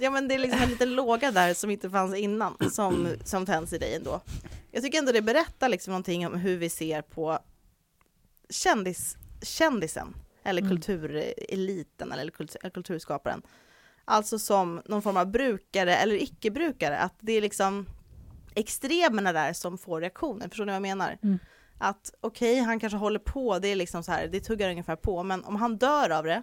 ja 0.00 0.10
men 0.10 0.28
det 0.28 0.34
är 0.34 0.38
liksom 0.38 0.62
en 0.62 0.68
liten 0.68 0.94
låga 0.94 1.30
där 1.30 1.54
som 1.54 1.70
inte 1.70 1.90
fanns 1.90 2.16
innan, 2.16 2.56
som, 2.70 3.08
som 3.24 3.46
tänds 3.46 3.72
i 3.72 3.78
dig 3.78 3.94
ändå. 3.94 4.20
Jag 4.70 4.82
tycker 4.82 4.98
ändå 4.98 5.12
det 5.12 5.22
berättar 5.22 5.68
liksom 5.68 5.90
någonting 5.90 6.26
om 6.26 6.34
hur 6.34 6.56
vi 6.56 6.68
ser 6.68 7.02
på 7.02 7.38
kändis, 8.50 9.16
kändisen, 9.42 10.14
eller 10.44 10.62
Mm. 10.62 10.70
kultureliten, 10.70 12.12
eller 12.12 12.30
kultur, 12.30 12.70
kulturskaparen. 12.70 13.42
Alltså 14.08 14.38
som 14.38 14.82
någon 14.84 15.02
form 15.02 15.16
av 15.16 15.26
brukare 15.30 15.96
eller 15.96 16.22
icke-brukare, 16.22 16.98
att 16.98 17.14
det 17.20 17.32
är 17.32 17.40
liksom 17.40 17.86
extremerna 18.54 19.32
där 19.32 19.52
som 19.52 19.78
får 19.78 20.00
reaktioner, 20.00 20.48
förstår 20.48 20.64
ni 20.64 20.70
vad 20.70 20.74
jag 20.74 20.82
menar? 20.82 21.18
Mm. 21.22 21.38
Att 21.78 22.14
okej, 22.20 22.58
han 22.58 22.80
kanske 22.80 22.96
håller 22.96 23.18
på, 23.18 23.58
det 23.58 23.68
är 23.68 23.76
liksom 23.76 24.02
så 24.02 24.12
här, 24.12 24.28
det 24.28 24.40
tuggar 24.40 24.70
ungefär 24.70 24.96
på, 24.96 25.22
men 25.22 25.44
om 25.44 25.56
han 25.56 25.76
dör 25.76 26.10
av 26.10 26.24
det, 26.24 26.42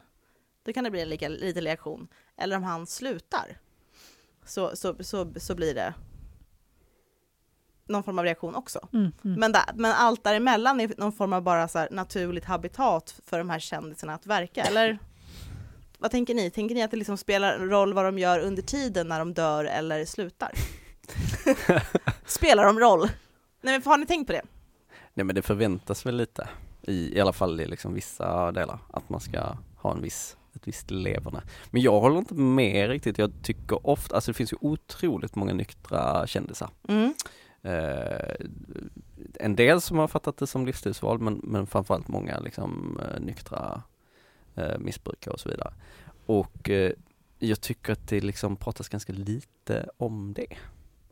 då 0.66 0.74
kan 0.74 0.84
det 0.84 0.92
bli 0.92 1.02
en 1.02 1.10
lika, 1.10 1.30
liten 1.30 1.64
reaktion. 1.64 2.08
Eller 2.38 2.58
om 2.58 2.64
han 2.64 2.88
slutar, 2.88 3.58
så, 4.46 4.76
så, 4.76 5.04
så, 5.04 5.34
så 5.38 5.56
blir 5.56 5.76
det 5.76 5.94
någon 7.86 8.04
form 8.04 8.20
av 8.20 8.26
reaktion 8.26 8.56
också. 8.56 8.88
Mm, 8.94 9.12
mm. 9.24 9.40
Men, 9.40 9.52
där, 9.52 9.64
men 9.76 9.92
allt 9.92 10.24
däremellan 10.24 10.80
är 10.80 10.94
någon 10.98 11.14
form 11.14 11.34
av 11.34 11.42
bara 11.42 11.68
så 11.68 11.88
naturligt 11.92 12.46
habitat 12.46 13.16
för 13.26 13.38
de 13.38 13.50
här 13.50 13.60
kändisarna 13.60 14.14
att 14.14 14.26
verka, 14.26 14.64
eller? 14.64 15.00
Vad 16.04 16.12
tänker 16.12 16.34
ni? 16.34 16.50
Tänker 16.50 16.76
ni 16.76 16.84
att 16.84 16.92
det 16.92 16.98
liksom 16.98 17.18
spelar 17.18 17.60
roll 17.60 17.94
vad 17.94 18.06
de 18.06 18.20
gör 18.20 18.40
under 18.40 18.62
tiden 18.62 19.08
när 19.08 19.20
de 19.20 19.34
dör 19.34 19.66
eller 19.66 20.06
slutar? 20.06 20.52
spelar 22.26 22.66
de 22.66 22.80
roll? 22.80 23.10
Nej 23.62 23.80
men 23.80 23.82
har 23.86 23.98
ni 23.98 24.06
tänkt 24.06 24.28
på 24.28 24.34
det? 24.34 24.42
Nej 25.14 25.24
men 25.24 25.36
det 25.36 25.42
förväntas 25.42 26.06
väl 26.06 26.16
lite, 26.16 26.48
i, 26.82 27.18
i 27.18 27.20
alla 27.20 27.34
fall 27.34 27.60
i 27.60 27.66
liksom 27.66 27.94
vissa 27.94 28.52
delar, 28.52 28.80
att 28.94 29.10
man 29.10 29.20
ska 29.20 29.58
ha 29.78 29.92
en 29.92 30.02
viss, 30.02 30.38
ett 30.56 30.68
visst 30.68 30.92
leverne. 30.92 31.42
Men 31.72 31.82
jag 31.82 32.00
håller 32.00 32.18
inte 32.18 32.34
med 32.34 32.90
riktigt, 32.90 33.18
jag 33.18 33.32
tycker 33.44 33.88
ofta, 33.88 34.16
alltså 34.16 34.32
det 34.32 34.36
finns 34.36 34.54
ju 34.54 34.58
otroligt 34.62 35.36
många 35.36 35.54
nyktra 35.54 36.28
kändisar. 36.28 36.70
Mm. 36.88 37.14
Eh, 37.62 38.36
en 39.40 39.56
del 39.56 39.82
som 39.82 39.98
har 39.98 40.08
fattat 40.08 40.38
det 40.38 40.48
som 40.48 40.66
livsstilsval 40.66 41.20
men, 41.20 41.42
men 41.44 41.68
framförallt 41.68 42.08
många 42.08 42.40
liksom 42.40 43.00
eh, 43.02 43.22
nyktra 43.22 43.82
eh, 44.56 44.80
missbrukare 44.80 45.34
och 45.34 45.40
så 45.40 45.50
vidare. 45.50 45.74
Och 46.26 46.70
eh, 46.70 46.92
jag 47.40 47.62
tycker 47.62 47.94
att 47.94 48.08
det 48.08 48.22
liksom 48.22 48.56
pratas 48.56 48.90
ganska 48.90 49.14
lite 49.14 49.90
om 49.98 50.34
det. 50.34 50.58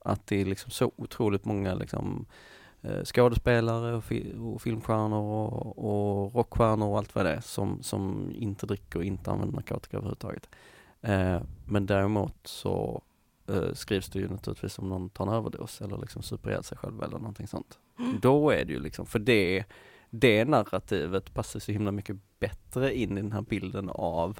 Att 0.05 0.27
det 0.27 0.41
är 0.41 0.45
liksom 0.45 0.71
så 0.71 0.91
otroligt 0.95 1.45
många 1.45 1.73
liksom 1.73 2.25
eh, 2.81 3.03
skådespelare 3.03 3.95
och, 3.95 4.03
fi 4.03 4.33
och 4.39 4.61
filmstjärnor 4.61 5.53
och, 5.53 5.77
och 5.77 6.35
rockstjärnor 6.35 6.87
och 6.87 6.97
allt 6.97 7.15
vad 7.15 7.25
det 7.25 7.31
är 7.31 7.41
som, 7.41 7.83
som 7.83 8.31
inte 8.35 8.65
dricker 8.65 8.99
och 8.99 9.05
inte 9.05 9.31
använder 9.31 9.55
narkotika 9.55 9.97
överhuvudtaget. 9.97 10.49
Eh, 11.01 11.41
men 11.65 11.85
däremot 11.85 12.35
så 12.43 13.01
eh, 13.47 13.73
skrivs 13.73 14.09
det 14.09 14.19
ju 14.19 14.29
naturligtvis 14.29 14.79
om 14.79 14.89
någon 14.89 15.09
tar 15.09 15.27
en 15.27 15.33
överdos 15.33 15.81
eller 15.81 15.97
liksom 15.97 16.23
super 16.23 16.61
sig 16.61 16.77
själv 16.77 17.03
eller 17.03 17.17
någonting 17.17 17.47
sånt. 17.47 17.79
Mm. 17.99 18.19
Då 18.21 18.49
är 18.49 18.65
det 18.65 18.73
ju 18.73 18.79
liksom, 18.79 19.05
för 19.05 19.19
det, 19.19 19.65
det 20.11 20.45
narrativet 20.45 21.33
passar 21.33 21.59
så 21.59 21.71
himla 21.71 21.91
mycket 21.91 22.17
bättre 22.39 22.95
in 22.95 23.17
i 23.17 23.21
den 23.21 23.31
här 23.31 23.41
bilden 23.41 23.89
av 23.89 24.39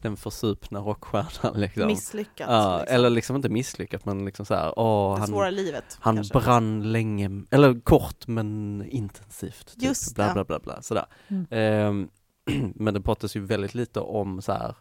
den 0.00 0.16
försupna 0.16 0.80
rockstjärnan 0.80 1.60
liksom. 1.60 1.86
Misslyckat. 1.86 2.50
Ja, 2.50 2.78
liksom. 2.78 2.94
eller 2.94 3.10
liksom 3.10 3.36
inte 3.36 3.48
misslyckat 3.48 4.04
men 4.04 4.24
liksom 4.24 4.46
så 4.46 4.54
här, 4.54 4.78
åh, 4.78 5.14
det 5.14 5.20
han, 5.20 5.28
svåra 5.28 5.50
livet. 5.50 5.98
han 6.00 6.16
kanske. 6.16 6.38
brann 6.38 6.92
länge, 6.92 7.42
eller 7.50 7.80
kort 7.80 8.26
men 8.26 8.82
intensivt. 8.88 9.66
Typ. 9.74 9.82
Just 9.82 10.14
bla 10.14 10.26
det. 10.26 10.32
bla 10.32 10.44
bla 10.44 10.58
bla, 10.58 10.82
sådär. 10.82 11.06
Mm. 11.28 11.46
Ehm, 11.50 12.10
men 12.74 12.94
det 12.94 13.00
pratas 13.00 13.36
ju 13.36 13.40
väldigt 13.40 13.74
lite 13.74 14.00
om 14.00 14.42
så 14.42 14.52
här 14.52 14.74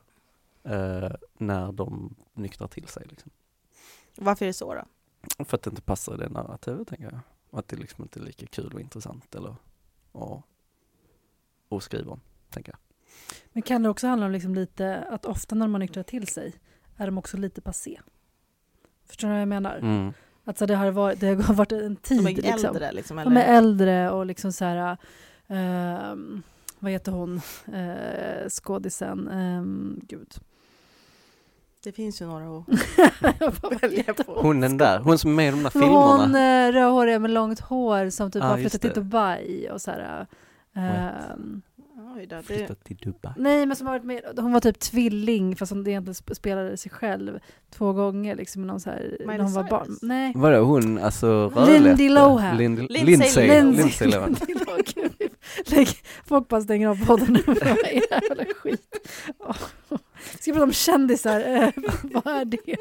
eh, 0.63 1.11
när 1.37 1.71
de 1.71 2.15
nyktrar 2.33 2.67
till 2.67 2.87
sig 2.87 3.05
liksom. 3.09 3.31
Varför 4.15 4.45
är 4.45 4.47
det 4.47 4.53
så 4.53 4.73
då? 4.73 4.83
För 5.45 5.57
att 5.57 5.63
det 5.63 5.69
inte 5.69 5.81
passar 5.81 6.13
i 6.13 6.17
det 6.17 6.29
narrativet 6.29 6.87
tänker 6.87 7.05
jag. 7.05 7.19
Att 7.59 7.67
det 7.67 7.75
liksom 7.75 8.03
inte 8.03 8.19
är 8.19 8.23
lika 8.23 8.45
kul 8.45 8.73
och 8.73 8.81
intressant 8.81 9.35
eller 9.35 9.55
och, 10.19 10.47
och 11.69 11.83
skriva 11.83 12.11
om, 12.11 12.21
tänker 12.49 12.71
jag. 12.71 12.79
Men 13.51 13.61
kan 13.63 13.83
det 13.83 13.89
också 13.89 14.07
handla 14.07 14.25
om 14.25 14.31
liksom 14.31 14.55
lite 14.55 15.03
att 15.09 15.25
ofta 15.25 15.55
när 15.55 15.67
man 15.67 15.81
nyktrar 15.81 16.03
till 16.03 16.27
sig 16.27 16.53
är 16.97 17.05
de 17.05 17.17
också 17.17 17.37
lite 17.37 17.61
passé? 17.61 17.99
Förstår 19.05 19.27
du 19.27 19.33
vad 19.33 19.41
jag 19.41 19.47
menar? 19.47 19.77
Mm. 19.77 20.13
Alltså 20.43 20.65
det 20.65 20.75
har 20.75 20.91
varit, 20.91 21.19
det 21.19 21.27
har 21.27 21.53
varit 21.53 21.71
en 21.71 21.95
tid. 21.95 22.23
De 22.23 22.31
är 22.31 22.35
liksom. 22.35 22.69
äldre 22.69 22.91
liksom? 22.91 23.19
Eller? 23.19 23.31
De 23.31 23.37
är 23.41 23.57
äldre 23.57 24.11
och 24.11 24.25
liksom 24.25 24.53
så 24.53 24.65
här... 24.65 24.97
ehm, 25.47 26.43
vad 26.79 26.91
heter 26.91 27.11
hon, 27.11 27.41
uh, 27.73 28.49
skådisen? 28.49 29.27
Um, 29.27 30.01
gud. 30.03 30.33
Det 31.83 31.91
finns 31.91 32.21
ju 32.21 32.25
några 32.25 32.57
att 32.57 33.83
välja 33.83 34.03
på. 34.13 34.33
Hon 34.41 34.59
den 34.59 34.77
där, 34.77 34.99
hon 34.99 35.17
som 35.19 35.31
är 35.31 35.35
med 35.35 35.47
i 35.47 35.51
de 35.51 35.63
där 35.63 35.71
Hon 35.73 35.81
filmerna. 35.81 36.67
uh, 36.67 36.73
rödhåriga 36.73 37.19
med 37.19 37.31
långt 37.31 37.59
hår 37.59 38.09
som 38.09 38.31
typ 38.31 38.43
Ja, 38.43 38.47
har 38.49 38.57
flyttat 38.57 38.81
till. 38.81 38.91
Dubai 38.93 39.69
och 39.71 39.81
så 39.81 39.91
här... 39.91 40.27
Oj 42.17 42.25
då, 42.25 42.35
det, 42.35 42.43
Flyttat 42.43 42.83
till 42.83 42.97
Dubai. 42.97 43.31
nej, 43.37 43.65
men 43.65 43.75
som 43.77 43.87
har 43.87 43.93
varit 43.93 44.03
med, 44.05 44.21
hon 44.37 44.53
var 44.53 44.59
typ 44.59 44.79
tvilling 44.79 45.55
fast 45.55 45.71
hon 45.71 45.87
egentligen 45.87 46.13
sp- 46.13 46.33
spelade 46.33 46.77
sig 46.77 46.91
själv 46.91 47.39
två 47.69 47.93
gånger 47.93 48.35
liksom, 48.35 48.67
någon 48.67 48.79
så 48.79 48.89
här, 48.89 49.17
när 49.25 49.39
hon 49.39 49.53
var 49.53 49.63
barn. 49.63 49.97
Nej. 50.01 50.31
Vadå 50.35 50.61
hon, 50.63 50.97
alltså 50.97 51.51
Lindsay 51.55 51.75
rödlätte? 51.75 52.09
Lohan. 52.09 52.57
Lindsay, 52.57 52.87
Lindsay- 52.87 53.05
Lindsay, 53.05 53.47
Lindsay- 53.47 53.75
Lindsay 53.77 54.07
Lohan. 54.07 54.35
Lägg, 55.65 55.87
folk 56.25 56.47
bara 56.47 56.61
stänger 56.61 56.87
av 56.87 57.05
podden 57.05 57.33
nu. 57.33 57.43
Vad 57.47 57.57
är 57.57 57.75
det 57.75 57.85
här 58.11 58.21
jävla 58.29 58.45
skit? 58.53 59.09
Åh. 59.39 59.55
Ska 60.39 60.51
prata 60.51 60.63
om 60.63 60.73
kändisar? 60.73 61.39
Eh, 61.39 61.69
vad 62.03 62.27
är 62.27 62.45
det? 62.45 62.75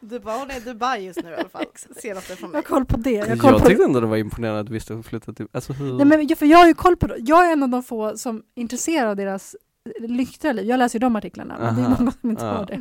Dubai, 0.00 0.38
hon 0.38 0.50
är 0.50 0.56
i 0.56 0.60
Dubai 0.60 1.04
just 1.04 1.22
nu 1.22 1.30
i 1.30 1.34
alla 1.34 1.48
fall. 1.48 1.64
Senaste 1.96 2.36
från 2.36 2.48
Jag 2.48 2.52
mig. 2.52 2.58
har 2.58 2.62
koll 2.62 2.84
på 2.84 2.96
det. 2.96 3.10
Jag 3.10 3.28
Jag, 3.28 3.40
på 3.40 3.60
tyckte 3.60 3.84
ändå 3.84 4.00
det 4.00 4.06
var 4.06 4.16
imponerande 4.16 4.60
att 4.60 4.66
du 4.66 4.72
visste 4.72 4.92
att 4.92 4.96
hon 4.96 5.04
flyttade 5.04 5.36
till, 5.36 5.46
alltså 5.52 5.72
hur? 5.72 5.94
Nej, 5.94 6.06
men 6.06 6.26
jag, 6.26 6.38
för 6.38 6.46
jag 6.46 6.58
har 6.58 6.66
ju 6.66 6.74
koll 6.74 6.96
på 6.96 7.06
det. 7.06 7.16
Jag 7.18 7.48
är 7.48 7.52
en 7.52 7.62
av 7.62 7.68
de 7.68 7.82
få 7.82 8.16
som 8.16 8.36
är 8.36 8.60
intresserad 8.60 9.08
av 9.08 9.16
deras 9.16 9.56
nyktra 10.00 10.52
liv. 10.52 10.66
Jag 10.66 10.78
läser 10.78 10.98
ju 10.98 11.00
de 11.00 11.16
artiklarna, 11.16 11.56
men 11.60 11.74
det 11.76 11.80
är 11.82 11.84
Aha. 11.86 11.96
många 11.98 12.12
som 12.20 12.30
inte 12.30 12.44
Ja. 12.44 12.50
har 12.52 12.66
det. 12.66 12.80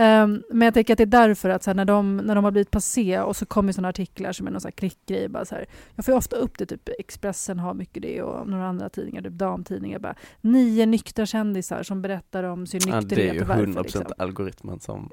Ehm, 0.00 0.42
men 0.50 0.66
jag 0.66 0.74
tänker 0.74 0.94
att 0.94 0.98
det 0.98 1.04
är 1.04 1.06
därför 1.06 1.48
att 1.50 1.62
så 1.62 1.70
här, 1.70 1.74
när, 1.74 1.84
de, 1.84 2.16
när 2.16 2.34
de 2.34 2.44
har 2.44 2.50
blivit 2.50 2.70
passé 2.70 3.20
och 3.20 3.36
så 3.36 3.46
kommer 3.46 3.72
sådana 3.72 3.88
artiklar 3.88 4.32
som 4.32 4.46
är 4.46 4.50
någon 4.50 4.60
så 4.60 4.68
här 4.68 4.72
klickgrej. 4.72 5.28
Bara 5.28 5.44
så 5.44 5.54
här, 5.54 5.66
jag 5.96 6.04
får 6.04 6.12
ju 6.14 6.18
ofta 6.18 6.36
upp 6.36 6.58
det, 6.58 6.66
typ 6.66 6.88
Expressen 6.98 7.58
har 7.58 7.74
mycket 7.74 8.02
det 8.02 8.22
och 8.22 8.48
några 8.48 8.68
andra 8.68 8.88
tidningar, 8.88 9.22
typ 9.22 9.32
damtidningar. 9.32 9.98
Bara, 9.98 10.14
nio 10.40 10.86
nyktra 10.86 11.26
kändisar 11.26 11.82
som 11.82 12.02
berättar 12.02 12.44
om 12.44 12.66
sin 12.66 12.80
ja, 12.86 13.00
nykterhet 13.00 13.16
det 13.26 13.28
är 13.30 13.34
ju 13.34 13.40
och 13.40 13.46
varför. 13.48 13.62
100% 13.66 13.82
Liksom. 13.82 14.04
algoritmen 14.18 14.80
som, 14.80 15.10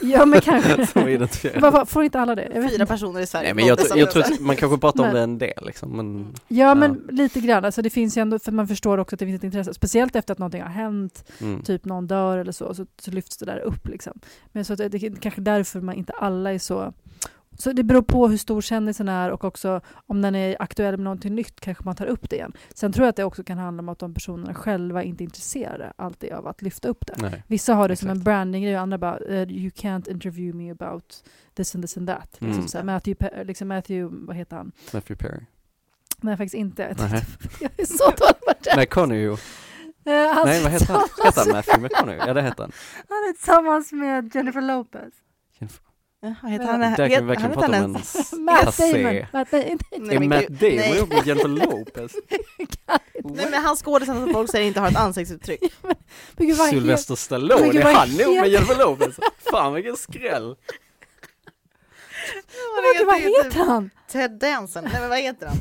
Ja, 0.00 0.26
men 0.26 0.40
kanske. 0.40 0.86
som 0.92 1.08
identifierar. 1.08 1.60
Varför 1.60 1.84
får 1.84 2.04
inte 2.04 2.20
alla 2.20 2.34
det? 2.34 2.42
Jag 2.54 2.60
vet 2.62 2.70
Fyra 2.70 2.82
inte. 2.82 2.86
personer 2.86 3.20
i 3.20 3.26
Sverige. 3.26 3.44
Nej 3.46 3.54
men 3.54 3.66
jag, 3.66 3.78
jag 3.80 3.86
som- 4.12 4.22
tror 4.22 4.22
att 4.34 4.40
man 4.40 4.56
kanske 4.56 4.78
pratar 4.78 5.00
om 5.00 5.06
Men- 5.06 5.14
det 5.14 5.22
en 5.22 5.38
del 5.38 5.66
liksom, 5.66 5.90
men 5.96 6.34
Ja, 6.48 6.74
men 6.74 7.02
lite 7.10 7.40
grann. 7.40 7.64
Alltså, 7.64 7.82
det 7.82 7.90
finns 7.90 8.16
ju 8.16 8.20
ändå, 8.22 8.38
för 8.38 8.52
man 8.52 8.68
förstår 8.68 8.98
också 8.98 9.14
att 9.16 9.20
det 9.20 9.26
finns 9.26 9.38
ett 9.38 9.44
intresse. 9.44 9.74
Speciellt 9.74 10.16
efter 10.16 10.32
att 10.32 10.38
någonting 10.38 10.62
har 10.62 10.68
hänt 10.76 11.24
mm. 11.40 11.62
typ 11.62 11.84
någon 11.84 12.06
dör 12.06 12.38
eller 12.38 12.52
så, 12.52 12.74
så, 12.74 12.86
så 12.98 13.10
lyfts 13.10 13.36
det 13.36 13.46
där 13.46 13.58
upp. 13.58 13.88
Liksom. 13.88 14.20
Men 14.52 14.64
så 14.64 14.72
att 14.72 14.78
det, 14.78 14.94
är 14.94 15.16
kanske 15.16 15.40
därför 15.40 15.80
man 15.80 15.94
inte 15.94 16.12
alla 16.12 16.52
är 16.52 16.58
så... 16.58 16.92
Så 17.58 17.72
det 17.72 17.84
beror 17.84 18.02
på 18.02 18.28
hur 18.28 18.36
stor 18.36 18.60
kändisen 18.60 19.08
är 19.08 19.30
och 19.30 19.44
också 19.44 19.80
om 20.06 20.22
den 20.22 20.34
är 20.34 20.56
aktuell 20.62 20.96
med 20.96 21.04
någonting 21.04 21.34
nytt 21.34 21.60
kanske 21.60 21.84
man 21.84 21.96
tar 21.96 22.06
upp 22.06 22.30
det 22.30 22.36
igen. 22.36 22.52
Sen 22.74 22.92
tror 22.92 23.04
jag 23.04 23.10
att 23.10 23.16
det 23.16 23.24
också 23.24 23.44
kan 23.44 23.58
handla 23.58 23.80
om 23.80 23.88
att 23.88 23.98
de 23.98 24.14
personerna 24.14 24.54
själva 24.54 25.02
inte 25.02 25.22
är 25.22 25.24
intresserade 25.24 25.92
alltid 25.96 26.32
av 26.32 26.46
att 26.46 26.62
lyfta 26.62 26.88
upp 26.88 27.06
det. 27.06 27.14
nej. 27.18 27.42
Vissa 27.46 27.74
har 27.74 27.88
det 27.88 27.96
som 27.96 28.08
en 28.08 28.16
Exakt. 28.16 28.24
brandinggrej 28.24 28.76
och 28.76 28.82
andra 28.82 28.98
bara 28.98 29.18
eh, 29.18 29.48
“you 29.48 29.70
can't 29.70 30.10
interview 30.10 30.58
me 30.58 30.70
about 30.70 31.24
this 31.54 31.74
and 31.74 31.84
this 31.84 31.96
and 31.96 32.08
that”. 32.08 32.40
Mm. 32.40 32.52
Liksom 32.52 32.68
så 32.68 32.78
här, 32.78 32.84
Matthew, 32.84 33.44
liksom 33.44 33.68
Matthew, 33.68 34.16
vad 34.26 34.36
heter 34.36 34.56
han? 34.56 34.72
Matthew 34.92 35.28
Perry. 35.28 35.40
Nej 36.20 36.36
faktiskt 36.36 36.54
inte. 36.54 36.94
Nej. 36.98 37.24
jag 37.60 37.70
är 37.76 37.84
så 37.84 38.04
dålig 38.04 38.40
på 38.46 38.52
det. 38.62 38.76
McConaughey. 38.76 39.36
Eh, 40.06 40.12
han 40.34 40.46
Nej 40.46 40.62
vad 40.62 40.72
heter 40.72 40.86
han? 40.86 41.02
Heter 41.24 41.40
han 41.40 41.46
med- 41.48 41.54
Matthew 41.56 41.82
McConaughey? 41.82 42.26
Ja 42.28 42.34
det 42.34 42.42
heter 42.42 42.62
han. 42.62 42.72
Han 43.08 43.18
är 43.18 43.32
tillsammans 43.32 43.92
med 43.92 44.34
Jennifer 44.34 44.60
Lopez. 44.60 45.14
Ja, 46.20 46.48
heter 46.48 46.66
han, 46.66 46.80
Där 46.80 46.96
kan 46.96 47.08
vi 47.08 47.20
verkligen 47.20 47.52
prata 47.52 47.66
om 47.66 47.74
en 47.74 47.92
Matt. 48.44 48.78
Damon. 48.78 49.26
Matt 49.32 49.50
Damon. 49.50 49.78
Nej, 49.98 50.16
Är 50.16 50.20
Matt 50.28 50.48
Damon 50.48 50.96
ihop 50.96 51.08
med 51.08 51.26
Jennifer 51.26 51.48
Lopez? 51.66 52.12
Nej 53.24 53.46
men 53.50 53.62
han 53.62 53.76
skådisen 53.76 54.14
som 54.24 54.32
folk 54.32 54.50
säger 54.50 54.66
inte 54.66 54.80
har 54.80 54.88
ett 54.88 54.96
ansiktsuttryck. 54.96 55.60
Sylvester 56.70 57.14
Stallone, 57.14 57.80
är 57.80 57.94
han 57.94 58.08
ihop 58.08 58.34
med 58.40 58.48
Jennifer 58.48 58.78
Lopez? 58.78 59.16
Fan 59.50 59.74
vilken 59.74 59.96
skräll! 59.96 60.56
vad 63.06 63.16
heter 63.20 63.64
han? 63.64 63.90
Ted 64.08 64.30
Danson, 64.38 64.84
nej 64.84 65.00
men 65.00 65.08
vad 65.08 65.18
heter 65.18 65.46
han? 65.46 65.56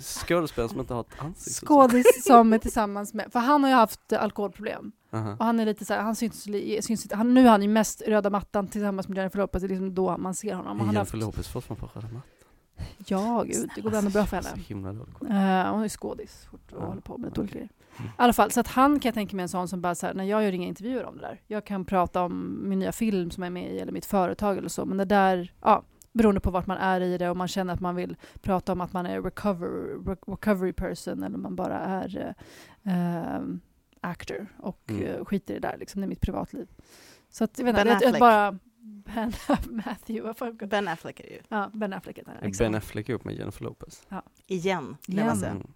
Skådespelare 0.00 0.68
som 0.68 0.80
inte 0.80 0.94
har 0.94 1.00
ett 1.00 1.18
ansikte. 1.18 1.66
Skådis 1.66 2.24
som 2.26 2.52
är 2.52 2.58
tillsammans 2.58 3.14
med, 3.14 3.32
för 3.32 3.40
han 3.40 3.62
har 3.62 3.70
ju 3.70 3.76
haft 3.76 4.12
alkoholproblem. 4.12 4.92
Aha. 5.12 5.36
Och 5.38 5.44
han 5.44 5.60
är 5.60 5.66
lite 5.66 5.84
så 5.84 5.94
här, 5.94 6.00
han 6.02 6.16
syns, 6.16 6.42
syns 6.80 7.12
han, 7.12 7.34
nu 7.34 7.46
är 7.46 7.50
han 7.50 7.62
ju 7.62 7.68
mest 7.68 8.02
röda 8.06 8.30
mattan 8.30 8.68
tillsammans 8.68 9.08
med 9.08 9.16
Jennifer 9.18 9.38
Lopez, 9.38 9.62
det 9.62 9.66
är 9.66 9.68
liksom 9.68 9.94
då 9.94 10.16
man 10.18 10.34
ser 10.34 10.54
honom. 10.54 10.78
Har 10.80 10.86
haft, 10.86 10.94
Jennifer 10.94 11.18
Lopez 11.18 11.48
fortfarande 11.48 11.80
på 11.86 11.98
röda 11.98 12.08
mattan? 12.08 12.22
ja 13.06 13.42
gud, 13.46 13.70
det 13.74 13.80
går 13.80 13.94
ändå 13.94 14.10
bra 14.10 14.26
för 14.26 14.36
henne. 14.36 14.48
Uh, 15.22 15.72
hon 15.72 15.84
är 15.84 15.88
skådis 15.88 16.48
och 16.50 16.60
Ja, 16.72 16.86
håller 16.86 17.00
på 17.00 17.18
med 17.18 17.30
okej. 17.30 17.40
olika 17.40 17.54
grejer. 17.54 17.68
I 17.98 18.10
alla 18.16 18.32
fall, 18.32 18.50
så 18.50 18.60
att 18.60 18.68
han 18.68 19.00
kan 19.00 19.08
jag 19.08 19.14
tänka 19.14 19.36
mig 19.36 19.42
en 19.42 19.48
sån 19.48 19.68
som 19.68 19.80
bara 19.80 19.94
så 19.94 20.06
här, 20.06 20.14
när 20.14 20.24
jag 20.24 20.42
gör 20.42 20.52
inga 20.52 20.66
intervjuer 20.66 21.04
om 21.04 21.16
det 21.16 21.22
där. 21.22 21.40
Jag 21.46 21.66
kan 21.66 21.84
prata 21.84 22.22
om 22.22 22.58
min 22.68 22.78
nya 22.78 22.92
film 22.92 23.30
som 23.30 23.42
jag 23.42 23.46
är 23.46 23.52
med 23.52 23.72
i 23.74 23.78
eller 23.78 23.92
mitt 23.92 24.06
företag 24.06 24.58
eller 24.58 24.68
så, 24.68 24.84
men 24.84 24.96
det 24.96 25.04
där, 25.04 25.52
ja, 25.62 25.82
beroende 26.12 26.40
på 26.40 26.50
vart 26.50 26.66
man 26.66 26.78
är 26.78 27.00
i 27.00 27.18
det 27.18 27.30
och 27.30 27.36
man 27.36 27.48
känner 27.48 27.74
att 27.74 27.80
man 27.80 27.94
vill 27.96 28.16
prata 28.40 28.72
om 28.72 28.80
att 28.80 28.92
man 28.92 29.06
är 29.06 29.22
recover, 29.22 29.68
re- 29.96 30.30
recovery 30.30 30.72
person 30.72 31.22
eller 31.22 31.38
man 31.38 31.56
bara 31.56 31.78
är 31.78 32.34
eh, 32.84 32.92
ehm, 32.92 33.60
actor 34.00 34.46
och 34.58 34.80
Mm. 34.90 35.02
eh, 35.06 35.24
skiter 35.24 35.54
i 35.54 35.58
det 35.58 35.68
där, 35.68 35.76
liksom, 35.78 36.00
det 36.00 36.04
är 36.04 36.08
mitt 36.08 36.20
privatliv. 36.20 36.66
Så 37.30 37.44
att, 37.44 37.58
jag 37.58 37.64
vet 37.64 37.78
inte, 37.78 37.84
Ben 38.00 38.10
jag, 38.12 38.20
bara 38.20 38.52
Ben, 39.04 39.32
Matthew, 39.70 40.20
vad 40.26 40.36
fan, 40.36 40.56
Ben 40.56 40.88
Affleck 40.88 41.20
är 41.20 41.24
det 41.24 41.30
ju. 41.30 41.40
ja, 41.48 41.70
Ben 41.74 41.92
Affleck. 41.92 42.18
Är 42.18 42.24
exakt. 42.42 42.58
Ben 42.58 42.74
Affleck 42.74 43.08
ihop 43.08 43.24
med 43.24 43.34
Jennifer 43.34 43.64
Lopez? 43.64 44.06
Igen, 44.46 44.96
jag 45.06 45.14
Igen. 45.14 45.26
bara 45.26 45.36
säga. 45.36 45.50
Mm. 45.50 45.66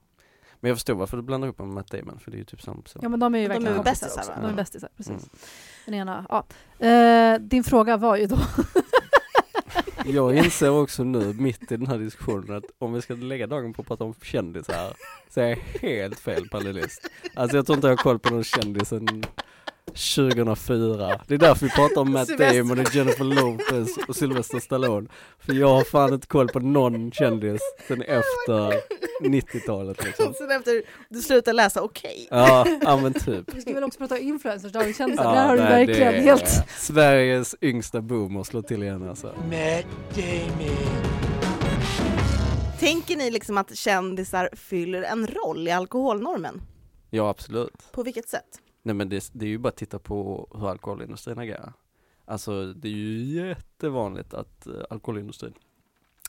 Men 0.60 0.68
jag 0.68 0.76
förstår 0.76 0.94
varför 0.94 1.16
du 1.16 1.22
blandar 1.22 1.48
upp 1.48 1.56
dem 1.58 1.66
med 1.66 1.74
Matt 1.74 1.90
Damon, 1.90 2.18
för 2.18 2.30
det 2.30 2.36
är 2.36 2.38
ju 2.38 2.44
typ 2.44 2.62
samma 2.62 2.82
person. 2.82 3.00
Ja 3.02 3.08
men 3.08 3.20
de 3.20 3.34
är 3.34 3.38
ju 3.38 3.48
De 3.48 3.54
är 3.54 3.60
verkligen 3.60 3.82
bästisar? 3.82 4.34
De 4.36 4.44
är 4.44 4.48
Ja. 4.50 4.54
bästisar, 4.56 4.88
precis. 4.96 5.10
Mm. 5.12 5.28
Den 5.86 5.94
ena, 5.94 6.26
ja. 6.28 6.46
Eh, 6.86 7.40
din 7.40 7.64
fråga 7.64 7.96
var 7.96 8.16
ju 8.16 8.26
då, 8.26 8.36
Jag 10.08 10.36
inser 10.36 10.70
också 10.70 11.04
nu, 11.04 11.34
mitt 11.38 11.72
i 11.72 11.76
den 11.76 11.86
här 11.86 11.98
diskussionen, 11.98 12.56
att 12.56 12.64
om 12.78 12.92
vi 12.92 13.02
ska 13.02 13.14
lägga 13.14 13.46
dagen 13.46 13.72
på 13.72 13.82
att 13.82 13.88
prata 13.88 14.04
om 14.04 14.14
kändisar, 14.22 14.94
så 15.30 15.40
är 15.40 15.48
jag 15.48 15.58
helt 15.80 16.18
fel 16.18 16.48
panelist. 16.48 17.10
Alltså 17.34 17.56
jag 17.56 17.66
tror 17.66 17.76
inte 17.76 17.86
jag 17.86 17.96
har 17.96 18.02
koll 18.02 18.18
på 18.18 18.30
någon 18.30 18.44
kändis 18.44 18.88
sen 18.88 19.24
2004. 19.86 21.20
Det 21.26 21.34
är 21.34 21.38
därför 21.38 21.66
vi 21.66 21.72
pratar 21.72 22.00
om 22.00 22.12
Matt 22.12 22.26
Sylvester. 22.26 22.58
Damon 22.58 22.78
och 22.78 22.94
Jennifer 22.94 23.24
Lopez 23.24 23.88
och 24.08 24.16
Sylvester 24.16 24.60
Stallone. 24.60 25.08
För 25.38 25.52
jag 25.52 25.68
har 25.68 25.84
fan 25.84 26.14
inte 26.14 26.26
koll 26.26 26.48
på 26.48 26.60
någon 26.60 27.12
kändis 27.12 27.60
sen 27.88 28.02
efter 28.02 28.74
90-talet 29.20 30.04
liksom. 30.04 30.34
Sen 30.38 30.50
efter 30.50 30.82
du 31.08 31.22
slutar 31.22 31.52
läsa 31.52 31.82
Okej. 31.82 32.28
Ja, 32.30 32.66
ja 32.82 32.96
men 32.96 33.12
typ. 33.14 33.54
vi 33.54 33.60
ska 33.60 33.74
väl 33.74 33.84
också 33.84 33.98
prata 33.98 34.18
influencers, 34.18 34.72
dagens 34.72 34.96
kändisar. 34.96 35.24
Ja, 35.24 35.30
Där 35.30 35.46
har 35.46 35.56
du 35.56 35.62
verkligen 35.62 36.12
det 36.12 36.18
är 36.18 36.22
helt... 36.22 36.68
Sveriges 36.78 37.54
yngsta 37.60 38.00
boomer 38.00 38.42
slår 38.42 38.62
till 38.62 38.82
igen 38.82 39.08
alltså. 39.08 39.26
Matt 39.26 39.86
Damon. 40.14 41.16
Tänker 42.80 43.16
ni 43.16 43.30
liksom 43.30 43.58
att 43.58 43.76
kändisar 43.76 44.50
fyller 44.52 45.02
en 45.02 45.26
roll 45.26 45.68
i 45.68 45.70
alkoholnormen? 45.70 46.62
Ja 47.10 47.28
absolut. 47.28 47.92
På 47.92 48.02
vilket 48.02 48.28
sätt? 48.28 48.60
Nej 48.82 48.94
men 48.94 49.08
det, 49.08 49.30
det 49.32 49.44
är 49.44 49.48
ju 49.48 49.58
bara 49.58 49.68
att 49.68 49.76
titta 49.76 49.98
på 49.98 50.48
hur 50.54 50.68
alkoholindustrin 50.68 51.38
agerar. 51.38 51.72
Alltså 52.24 52.72
det 52.72 52.88
är 52.88 52.92
ju 52.92 53.24
jättevanligt 53.24 54.34
att 54.34 54.66
uh, 54.66 54.74
alkoholindustrin 54.90 55.54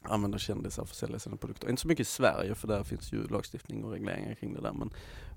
använder 0.01 0.39
kändisar 0.39 0.85
för 0.85 0.91
att 0.91 0.97
sälja 0.97 1.19
sina 1.19 1.37
produkter. 1.37 1.69
Inte 1.69 1.81
så 1.81 1.87
mycket 1.87 2.07
i 2.07 2.09
Sverige 2.09 2.55
för 2.55 2.67
där 2.67 2.83
finns 2.83 3.13
ju 3.13 3.27
lagstiftning 3.27 3.83
och 3.83 3.91
regleringar 3.91 4.35
kring 4.35 4.53
det 4.53 4.61
där 4.61 4.73
men, 4.73 4.89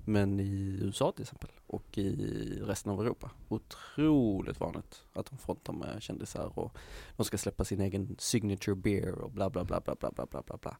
men 0.05 0.39
i 0.39 0.79
USA 0.81 1.11
till 1.11 1.21
exempel 1.21 1.49
och 1.67 1.97
i 1.97 2.61
resten 2.63 2.91
av 2.91 3.01
Europa. 3.01 3.31
Otroligt 3.49 4.59
vanligt 4.59 5.03
att 5.13 5.25
de 5.25 5.37
frontar 5.37 5.73
med 5.73 6.01
kändisar 6.01 6.59
och 6.59 6.77
de 7.17 7.25
ska 7.25 7.37
släppa 7.37 7.65
sin 7.65 7.81
egen 7.81 8.15
signature 8.19 8.75
beer 8.75 9.15
och 9.15 9.31
bla 9.31 9.49
bla 9.49 9.63
bla 9.63 9.81
bla 9.81 9.95
bla 9.95 10.11
bla 10.11 10.25
bla 10.25 10.41
bla 10.41 10.57
bla. 10.57 10.77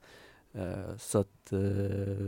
Eh, 0.53 0.97
så 0.97 1.19
att, 1.19 1.51
eh, 1.51 2.27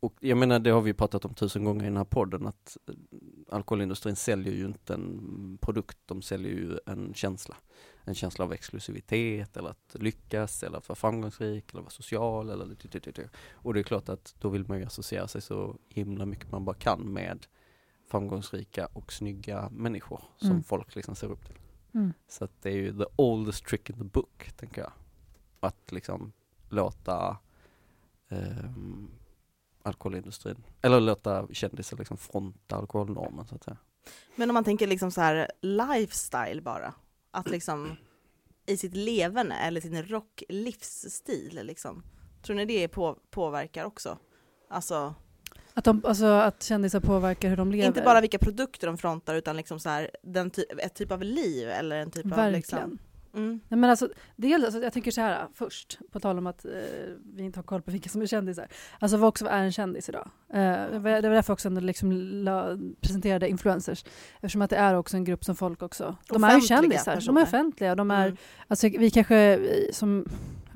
och 0.00 0.14
jag 0.20 0.38
menar 0.38 0.58
det 0.58 0.70
har 0.70 0.80
vi 0.80 0.94
pratat 0.94 1.24
om 1.24 1.34
tusen 1.34 1.64
gånger 1.64 1.82
i 1.82 1.88
den 1.88 1.96
här 1.96 2.04
podden 2.04 2.46
att 2.46 2.76
eh, 2.88 2.94
alkoholindustrin 3.48 4.16
säljer 4.16 4.54
ju 4.54 4.66
inte 4.66 4.94
en 4.94 5.58
produkt, 5.60 5.98
de 6.06 6.22
säljer 6.22 6.52
ju 6.52 6.78
en 6.86 7.14
känsla. 7.14 7.56
En 8.04 8.14
känsla 8.14 8.44
av 8.44 8.52
exklusivitet 8.52 9.56
eller 9.56 9.70
att 9.70 9.96
lyckas 9.98 10.62
eller 10.62 10.78
att 10.78 10.88
vara 10.88 10.96
framgångsrik 10.96 11.70
eller 11.72 11.82
vara 11.82 11.90
social 11.90 12.50
eller. 12.50 12.76
Och 13.52 13.74
det 13.74 13.80
är 13.80 13.84
klart 13.84 14.08
att 14.08 14.34
då 14.40 14.48
vill 14.48 14.68
man 14.68 14.78
ju 14.78 14.84
associera 14.84 15.28
sig 15.28 15.40
så 15.42 15.76
himla 15.88 16.26
mycket 16.26 16.50
man 16.52 16.64
bara 16.64 16.76
kan 16.76 17.12
med 17.12 17.46
framgångsrika 18.08 18.86
och 18.92 19.12
snygga 19.12 19.68
människor 19.70 20.22
som 20.36 20.50
Mm. 20.50 20.62
folk 20.62 20.94
liksom 20.94 21.14
ser 21.14 21.30
upp 21.32 21.46
till. 21.46 21.58
Mm. 21.94 22.12
Så 22.28 22.44
att 22.44 22.62
det 22.62 22.68
är 22.70 22.74
ju 22.76 22.98
the 22.98 23.04
oldest 23.16 23.64
trick 23.66 23.90
in 23.90 23.96
the 23.96 24.04
book, 24.04 24.52
tänker 24.56 24.80
jag. 24.82 24.92
Att 25.60 25.92
liksom 25.92 26.32
låta 26.68 27.36
ehm, 28.28 29.10
alkoholindustrin, 29.82 30.64
eller 30.82 31.00
låta 31.00 31.46
kändisar 31.52 31.96
liksom 31.96 32.16
fronta 32.16 32.76
alkoholnormen 32.76 33.46
så 33.46 33.54
att 33.54 33.64
säga. 33.64 33.76
Men 34.36 34.50
om 34.50 34.54
man 34.54 34.64
tänker 34.64 34.86
liksom 34.86 35.10
så 35.10 35.20
här 35.20 35.50
lifestyle 35.60 36.62
bara, 36.62 36.94
att 37.30 37.50
liksom 37.50 37.96
i 38.66 38.76
sitt 38.76 38.94
leverne 38.96 39.58
eller 39.58 39.80
sin 39.80 40.02
rocklivsstil 40.02 41.60
liksom. 41.62 42.02
Tror 42.42 42.56
ni 42.56 42.64
det 42.64 42.88
på, 42.88 43.18
påverkar 43.30 43.84
också? 43.84 44.18
Alltså, 44.70 45.14
Att, 45.74 45.84
de, 45.84 46.02
alltså, 46.04 46.24
att 46.26 46.62
kändisar 46.62 47.00
påverkar 47.00 47.48
hur 47.48 47.56
de 47.56 47.72
lever. 47.72 47.86
inte 47.86 48.02
bara 48.02 48.20
vilka 48.20 48.38
produkter 48.38 48.86
de 48.86 48.98
frontar 48.98 49.34
utan 49.34 49.56
liksom 49.56 49.80
så 49.80 49.88
här, 49.88 50.10
den 50.22 50.50
ty- 50.50 50.64
ett 50.78 50.94
typ 50.94 51.12
av 51.12 51.22
liv 51.22 51.68
eller 51.68 51.96
en 51.96 52.10
typ 52.10 52.24
av 52.24 52.30
Verkligen. 52.30 52.52
liksom... 52.52 52.98
Mm. 53.34 53.60
Nej, 53.68 53.78
men 53.80 53.90
alltså, 53.90 54.08
dels, 54.36 54.64
alltså, 54.64 54.80
jag 54.82 54.92
tänker 54.92 55.10
så 55.10 55.20
här 55.20 55.46
först, 55.54 55.98
på 56.12 56.20
tal 56.20 56.38
om 56.38 56.46
att 56.46 56.64
eh, 56.64 56.70
vi 57.34 57.42
inte 57.42 57.58
har 57.58 57.62
koll 57.64 57.82
på 57.82 57.90
vilka 57.90 58.08
som 58.08 58.22
är 58.22 58.26
kändisar. 58.26 58.68
Alltså 58.98 59.22
också 59.22 59.46
är 59.46 59.62
en 59.62 59.72
kändis 59.72 60.08
idag? 60.08 60.30
Eh, 60.52 60.90
det 60.92 60.98
var 60.98 61.20
därför 61.30 61.52
också 61.52 61.70
liksom 61.70 62.12
la, 62.12 62.78
presenterade 63.00 63.48
influencers. 63.48 64.04
Eftersom 64.34 64.62
att 64.62 64.70
det 64.70 64.76
är 64.76 64.94
också 64.94 65.16
en 65.16 65.24
grupp 65.24 65.44
som 65.44 65.56
folk 65.56 65.82
också, 65.82 66.16
de 66.28 66.44
är 66.44 66.48
ju 66.50 66.56
Offentliga 66.56 66.78
kändisar, 66.80 67.12
de 67.12 67.16
personer. 67.16 67.40
är 67.40 67.44
offentliga. 67.44 67.94
De 67.94 68.10
är, 68.10 68.26
Mm. 68.26 68.36
alltså, 68.68 68.88
vi 68.88 69.10
kanske 69.10 69.36
eh, 69.36 69.92
som 69.92 70.24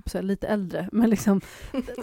på 0.05 0.09
att 0.09 0.13
säga, 0.13 0.23
lite 0.23 0.47
äldre, 0.47 0.89
men 0.93 1.11
liksom 1.11 1.41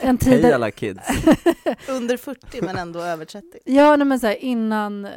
en 0.01 0.17
tid 0.17 0.33
Hej 0.33 0.41
där, 0.41 0.53
alla 0.53 0.71
kids! 0.71 1.07
Under 1.89 2.17
40 2.17 2.61
men 2.61 2.77
ändå 2.77 2.99
över 2.99 3.25
30. 3.25 3.47
Ja, 3.65 3.95
nej, 3.95 4.07
men 4.07 4.19
så 4.19 4.27
här, 4.27 4.35
innan 4.35 5.05
eh, 5.05 5.11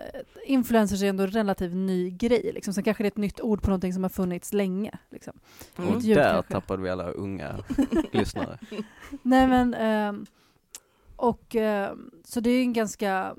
influencers 0.47 1.03
är 1.03 1.07
ändå 1.07 1.25
en 1.25 1.31
relativt 1.31 1.75
ny 1.75 2.11
grej. 2.11 2.51
Liksom. 2.55 2.75
Sen 2.75 2.85
kanske 2.85 3.03
det 3.03 3.07
är 3.07 3.11
ett 3.11 3.17
nytt 3.17 3.41
ord 3.41 3.63
på 3.63 3.71
någonting 3.71 3.93
som 3.93 4.03
har 4.03 4.11
funnits 4.11 4.53
länge. 4.53 4.99
Liksom. 5.11 5.33
Mm. 5.77 5.91
Och 5.91 6.03
där 6.03 6.33
kanske. 6.33 6.53
tappade 6.53 6.83
vi 6.83 6.91
alla 6.91 7.11
unga 7.11 7.65
lyssnare. 8.13 8.59
Nej 9.23 9.47
men, 9.47 9.75
ehm, 9.75 10.27
och 11.17 11.57
ehm, 11.57 12.11
så 12.25 12.41
det 12.41 12.51
är 12.51 12.55
ju 12.55 12.61
en 12.61 12.73
ganska, 12.73 13.35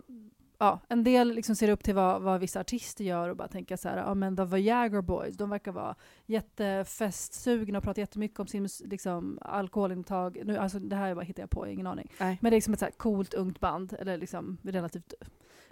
ja, 0.57 0.79
en 0.87 1.03
del 1.03 1.33
liksom 1.33 1.55
ser 1.55 1.69
upp 1.69 1.83
till 1.83 1.95
vad, 1.95 2.21
vad 2.21 2.39
vissa 2.39 2.59
artister 2.59 3.03
gör 3.03 3.29
och 3.29 3.37
bara 3.37 3.47
tänka 3.47 3.77
så 3.77 3.89
här, 3.89 3.97
ja 3.97 4.13
men 4.13 4.37
The 4.37 4.45
Viagra 4.45 5.01
Boys, 5.01 5.37
de 5.37 5.49
verkar 5.49 5.71
vara 5.71 5.95
jättefestsugna 6.25 7.77
och 7.77 7.83
pratar 7.83 8.01
jättemycket 8.01 8.39
om 8.39 8.47
sin 8.47 8.69
liksom, 8.79 9.39
alkoholintag. 9.41 10.41
Nu, 10.45 10.57
alltså, 10.57 10.79
det 10.79 10.95
här 10.95 11.09
är 11.09 11.15
bara 11.15 11.25
hittar 11.25 11.43
jag 11.43 11.49
på, 11.49 11.67
ingen 11.67 11.87
aning. 11.87 12.11
Nej. 12.19 12.37
Men 12.41 12.49
det 12.49 12.53
är 12.53 12.57
liksom 12.57 12.73
ett 12.73 12.79
så 12.79 12.85
här 12.85 12.91
coolt 12.91 13.33
ungt 13.33 13.59
band, 13.59 13.95
eller 13.99 14.17
liksom 14.17 14.57
relativt 14.61 15.13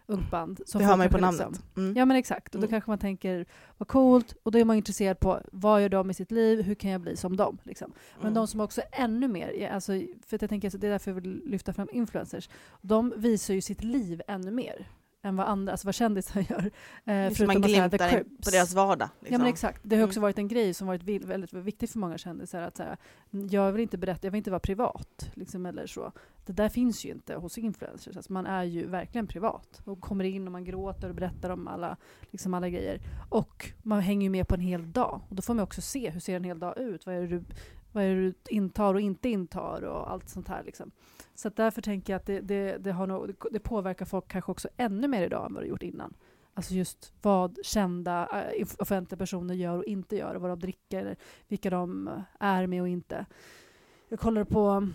ungt 0.06 0.32
band. 0.32 0.62
som 0.66 0.80
Det 0.80 0.86
hör 0.88 0.98
man 0.98 1.06
ju 1.06 1.12
på 1.12 1.18
namnet. 1.18 1.48
Liksom, 1.48 1.66
Mm. 1.78 1.98
Ja 1.98 2.06
men 2.06 2.18
exakt, 2.18 2.56
och 2.56 2.62
då 2.62 2.66
Mm. 2.68 2.70
kanske 2.70 2.92
man 2.92 2.98
tänker 3.00 3.46
vad 3.78 3.88
coolt 3.88 4.36
och 4.44 4.52
då 4.52 4.60
är 4.60 4.66
man 4.66 4.76
intresserad 4.76 5.20
på 5.20 5.42
vad 5.52 5.82
gör 5.82 5.90
de 5.90 6.10
i 6.10 6.14
sitt 6.14 6.32
liv, 6.32 6.62
hur 6.62 6.76
kan 6.76 6.92
jag 6.92 7.02
bli 7.02 7.18
som 7.18 7.36
dem? 7.38 7.58
Liksom. 7.64 7.92
Men 8.16 8.22
Mm. 8.22 8.34
de 8.34 8.48
som 8.48 8.60
också 8.60 8.82
är 8.82 9.04
ännu 9.04 9.28
mer, 9.28 9.70
alltså, 9.74 9.92
för 10.26 10.36
att 10.36 10.42
jag 10.42 10.50
tänker 10.50 10.70
det 10.78 10.88
är 10.88 10.92
därför 10.92 11.12
jag 11.12 11.16
vill 11.16 11.42
lyfta 11.46 11.74
fram 11.74 11.88
influencers, 11.92 12.50
de 12.82 13.14
visar 13.18 13.54
ju 13.54 13.62
sitt 13.62 13.84
liv 13.84 14.22
ännu 14.28 14.52
mer 14.52 14.88
än 15.26 15.36
vad 15.36 15.48
andra, 15.48 15.72
alltså 15.72 15.88
vad 15.88 15.96
kändisar 15.96 16.42
gör. 16.50 16.72
Eh, 17.06 17.28
Liksom 17.30 17.48
man 17.48 17.64
här, 17.64 17.70
glimtar 17.70 18.10
Crips. 18.10 18.46
på 18.46 18.50
deras 18.52 18.74
vardag. 18.74 19.10
Liksom. 19.20 19.34
Ja 19.34 19.38
men 19.40 19.48
exakt, 19.48 19.82
det 19.84 19.96
har 19.96 20.04
också 20.04 20.18
Mm. 20.20 20.22
varit 20.22 20.38
en 20.38 20.48
grej 20.48 20.74
som 20.74 20.88
varit 20.88 21.04
väldigt 21.04 21.54
viktig 21.54 21.90
för 21.90 22.00
många 22.00 22.18
kändisar 22.18 22.62
att 22.62 22.78
så 22.78 22.84
här, 22.84 22.98
jag 23.50 23.72
vill 23.72 23.82
inte 23.82 23.98
berätta, 23.98 24.28
jag 24.28 24.32
vill 24.32 24.38
inte 24.38 24.50
vara 24.52 24.60
privat 24.60 25.32
liksom, 25.34 25.66
eller 25.66 25.88
så. 25.88 26.12
Det 26.46 26.54
där 26.54 26.70
finns 26.70 27.06
ju 27.06 27.10
inte 27.12 27.36
hos 27.36 27.58
influencers, 27.58 28.16
alltså, 28.18 28.34
man 28.34 28.46
är 28.46 28.64
ju 28.64 28.88
verkligen 28.88 29.28
privat 29.28 29.82
och 29.86 30.02
kommer 30.02 30.24
in 30.24 30.46
och 30.48 30.52
man 30.52 30.64
gråter 30.64 31.10
och 31.10 31.16
berättar 31.16 31.50
om 31.50 31.68
alla, 31.68 31.98
liksom 32.32 32.54
alla 32.54 32.70
grejer. 32.70 33.00
Och 33.30 33.72
man 33.84 34.00
hänger 34.02 34.24
ju 34.24 34.30
med 34.30 34.48
på 34.48 34.56
en 34.56 34.62
hel 34.62 34.92
dag 34.92 35.22
och 35.30 35.36
då 35.36 35.42
får 35.42 35.54
man 35.54 35.64
också 35.64 35.82
se 35.82 36.10
hur 36.10 36.20
ser 36.20 36.36
en 36.36 36.44
hel 36.44 36.60
dag 36.60 36.78
ut, 36.78 37.06
vad 37.06 37.16
är 37.16 37.22
det 37.22 37.28
du, 37.28 37.44
vad 37.94 38.04
är 38.04 38.16
det 38.16 38.22
du 38.22 38.34
intar 38.50 38.94
och 38.94 39.02
inte 39.02 39.30
intar 39.30 39.82
och 39.82 40.12
allt 40.12 40.30
sånt 40.30 40.48
här. 40.48 40.64
Liksom. 40.64 40.92
Så 41.36 41.50
därför 41.50 41.82
tänker 41.82 42.14
jag 42.14 42.18
att 42.20 42.26
det, 42.26 42.42
det, 42.42 42.78
det, 42.78 42.92
har 42.92 43.08
nog, 43.08 43.36
det 43.52 43.60
påverkar 43.60 44.06
folk 44.06 44.28
kanske 44.28 44.52
också 44.52 44.70
ännu 44.78 45.08
mer 45.08 45.24
idag 45.24 45.46
än 45.46 45.54
vad 45.54 45.64
det 45.64 45.68
gjort 45.68 45.84
innan. 45.84 46.14
Alltså 46.54 46.74
just 46.74 47.14
vad 47.22 47.58
kända 47.64 48.28
eh, 48.58 48.68
offentliga 48.80 49.18
personer 49.18 49.54
gör 49.54 49.78
och 49.78 49.86
inte 49.86 50.16
gör, 50.16 50.36
och 50.36 50.42
vad 50.42 50.52
de 50.52 50.60
dricker, 50.60 51.00
eller 51.00 51.16
vilka 51.48 51.70
de 51.70 52.08
eh, 52.08 52.22
är 52.40 52.68
med 52.68 52.82
och 52.82 52.88
inte. 52.88 53.26
Jag 54.10 54.20
kollar 54.20 54.44
på 54.44 54.88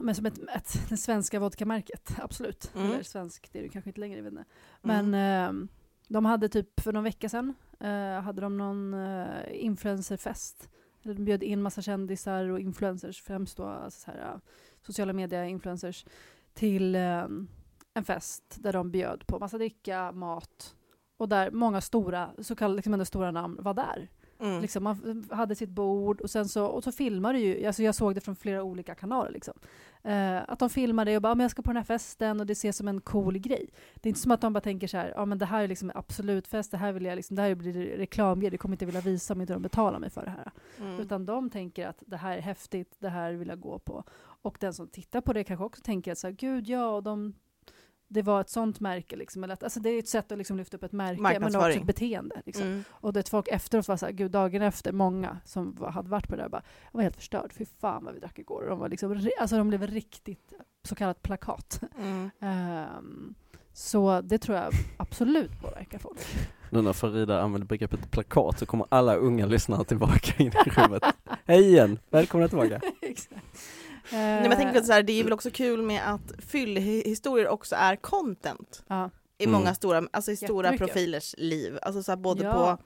men 0.00 0.14
som 0.14 0.26
ett, 0.26 0.38
ett, 0.38 0.88
det 0.88 0.96
svenska 0.96 1.40
vodkamärket, 1.40 2.12
absolut. 2.18 2.70
Mm. 2.74 2.92
Eller 2.92 3.02
svensk, 3.02 3.48
det 3.52 3.58
är 3.58 3.62
det 3.62 3.68
kanske 3.68 3.90
inte 3.90 4.00
längre, 4.00 4.16
jag 4.16 4.24
vet 4.24 4.32
inte. 4.32 4.44
Men 4.82 5.14
Mm. 5.14 5.62
eh, 5.62 5.68
de 6.08 6.24
hade 6.24 6.48
typ 6.48 6.80
för 6.80 6.92
någon 6.92 7.04
vecka 7.04 7.28
sedan, 7.28 7.54
eh, 7.80 8.20
hade 8.20 8.40
de 8.40 8.56
någon 8.56 8.94
eh, 8.94 9.26
influencerfest. 9.50 10.68
Eller 11.06 11.14
De 11.14 11.24
bjöd 11.24 11.42
in 11.42 11.62
massa 11.62 11.82
kändisar 11.82 12.48
och 12.48 12.60
influencers, 12.60 13.22
främst 13.22 13.56
då 13.56 13.64
alltså 13.64 14.00
så 14.00 14.10
här, 14.10 14.18
äh, 14.18 14.40
sociala 14.82 15.12
media-influencers, 15.12 16.06
till 16.54 16.94
eh, 16.94 17.26
en 17.94 18.04
fest 18.04 18.56
där 18.60 18.72
de 18.72 18.90
bjöd 18.90 19.26
på 19.26 19.38
massa 19.38 19.58
dricka, 19.58 20.12
mat 20.12 20.76
och 21.16 21.28
där 21.28 21.50
många 21.50 21.80
stora, 21.80 22.30
så 22.38 22.56
kallade 22.56 22.76
liksom 22.76 22.92
ändå 22.92 23.04
stora 23.04 23.30
namn 23.30 23.58
var 23.60 23.74
där. 23.74 24.08
Mm. 24.38 24.62
Liksom, 24.62 24.84
man 24.84 25.24
hade 25.30 25.54
sitt 25.54 25.70
bord 25.70 26.20
och 26.20 26.30
sen 26.30 26.48
så, 26.48 26.66
och 26.66 26.84
så 26.84 26.92
filmade 26.92 27.38
ju, 27.38 27.66
alltså 27.66 27.82
jag 27.82 27.94
såg 27.94 28.14
det 28.14 28.20
från 28.20 28.36
flera 28.36 28.62
olika 28.62 28.94
kanaler. 28.94 29.30
Liksom. 29.30 29.54
Eh, 30.02 30.36
att 30.48 30.58
de 30.58 30.70
filmade 30.70 31.16
och 31.16 31.22
bara, 31.22 31.32
"Ah, 31.32 31.34
men 31.34 31.44
jag 31.44 31.50
ska 31.50 31.62
på 31.62 31.70
den 31.70 31.76
här 31.76 31.84
festen 31.84 32.40
och 32.40 32.46
det 32.46 32.52
ses 32.52 32.76
som 32.76 32.88
en 32.88 33.00
cool 33.00 33.38
grej. 33.38 33.70
Det 33.94 34.06
är 34.06 34.10
inte 34.10 34.20
som 34.20 34.30
att 34.32 34.40
de 34.40 34.52
bara 34.52 34.60
tänker 34.60 34.86
så 34.86 34.96
här, 34.96 35.12
ja 35.16 35.24
men 35.24 35.38
det 35.38 35.46
här 35.46 35.62
är 35.62 35.68
liksom 35.68 35.90
en 35.90 35.96
absolut 35.96 36.46
fest, 36.48 36.70
det 36.70 36.76
här 36.76 36.92
vill 36.92 37.04
jag 37.04 37.16
liksom, 37.16 37.36
det 37.36 37.42
här 37.42 37.54
blir 37.54 37.72
reklamgrej, 37.96 38.50
det 38.50 38.58
kommer 38.58 38.74
inte 38.74 38.86
vilja 38.86 39.00
visa 39.00 39.34
om 39.34 39.40
inte 39.40 39.52
de 39.52 39.62
betalar 39.62 39.98
mig 39.98 40.10
för 40.10 40.24
det 40.24 40.30
här. 40.30 40.50
Mm. 40.80 41.00
Utan 41.00 41.26
de 41.26 41.50
tänker 41.50 41.86
att 41.86 42.02
det 42.06 42.16
här 42.16 42.36
är 42.36 42.42
häftigt, 42.42 42.96
det 42.98 43.08
här 43.08 43.32
vill 43.32 43.48
jag 43.48 43.60
gå 43.60 43.78
på. 43.78 44.04
Och 44.42 44.56
den 44.60 44.74
som 44.74 44.88
tittar 44.88 45.20
på 45.20 45.32
det 45.32 45.44
kanske 45.44 45.64
också 45.64 45.82
tänker 45.82 46.12
att 46.12 46.18
så 46.18 46.26
här, 46.26 46.34
gud 46.34 46.68
ja, 46.68 46.88
och 46.88 47.02
de 47.02 47.34
det 48.08 48.22
var 48.22 48.40
ett 48.40 48.50
sånt 48.50 48.80
märke. 48.80 49.16
Liksom, 49.16 49.44
eller 49.44 49.54
att, 49.54 49.62
alltså 49.62 49.80
det 49.80 49.90
är 49.90 49.98
ett 49.98 50.08
sätt 50.08 50.32
att 50.32 50.38
liksom 50.38 50.56
lyfta 50.56 50.76
upp 50.76 50.82
ett 50.82 50.92
märke, 50.92 51.40
men 51.40 51.56
också 51.56 51.70
ett 51.70 51.86
beteende. 51.86 52.42
Liksom. 52.46 52.66
Mm. 52.66 52.84
Och 52.90 53.12
det 53.12 53.28
folk 53.28 53.48
efteråt 53.48 53.88
var 53.88 53.96
så 53.96 54.06
här, 54.06 54.12
gud 54.12 54.30
dagen 54.30 54.62
efter, 54.62 54.92
många 54.92 55.38
som 55.44 55.74
var, 55.74 55.90
hade 55.90 56.08
varit 56.08 56.28
på 56.28 56.36
det 56.36 56.42
där 56.42 56.48
bara, 56.48 56.62
jag 56.92 56.98
var 56.98 57.02
helt 57.02 57.16
förstörd, 57.16 57.52
fy 57.52 57.64
fan 57.80 58.04
vad 58.04 58.14
vi 58.14 58.20
drack 58.20 58.38
igår. 58.38 58.62
Och 58.62 58.68
de, 58.68 58.78
var 58.78 58.88
liksom, 58.88 59.20
alltså 59.40 59.56
de 59.56 59.68
blev 59.68 59.86
riktigt 59.86 60.52
så 60.84 60.94
kallat 60.94 61.22
plakat. 61.22 61.80
Mm. 61.98 62.30
Ehm, 62.40 63.34
så 63.72 64.20
det 64.20 64.38
tror 64.38 64.58
jag 64.58 64.72
absolut 64.96 65.60
påverkar 65.60 65.98
folk. 65.98 66.18
Nu 66.70 66.82
när 66.82 66.92
Farida 66.92 67.42
använder 67.42 67.66
begreppet 67.66 68.10
plakat 68.10 68.58
så 68.58 68.66
kommer 68.66 68.86
alla 68.88 69.14
unga 69.14 69.46
lyssnare 69.46 69.84
tillbaka 69.84 70.42
in 70.42 70.52
i 70.66 70.70
rummet. 70.70 71.02
Hej 71.44 71.62
igen, 71.62 71.98
välkomna 72.10 72.48
tillbaka. 72.48 72.80
Nej, 74.12 74.40
men 74.40 74.50
jag 74.50 74.58
tänker 74.58 74.78
att 74.80 74.86
så 74.86 74.92
här, 74.92 75.02
det 75.02 75.20
är 75.20 75.24
väl 75.24 75.32
också 75.32 75.50
kul 75.50 75.82
med 75.82 76.12
att 76.14 76.32
fyllhistorier 76.46 77.48
också 77.48 77.76
är 77.76 77.96
content 77.96 78.84
ja. 78.86 79.10
i 79.38 79.44
Mm. 79.44 79.52
många 79.52 79.74
stora, 79.74 80.08
alltså 80.10 80.32
i 80.32 80.36
stora 80.36 80.76
profilers 80.78 81.34
liv. 81.38 81.78
Alltså 81.82 82.02
så 82.02 82.12
här, 82.12 82.16
både 82.16 82.44
Ja. 82.44 82.52
på 82.52 82.82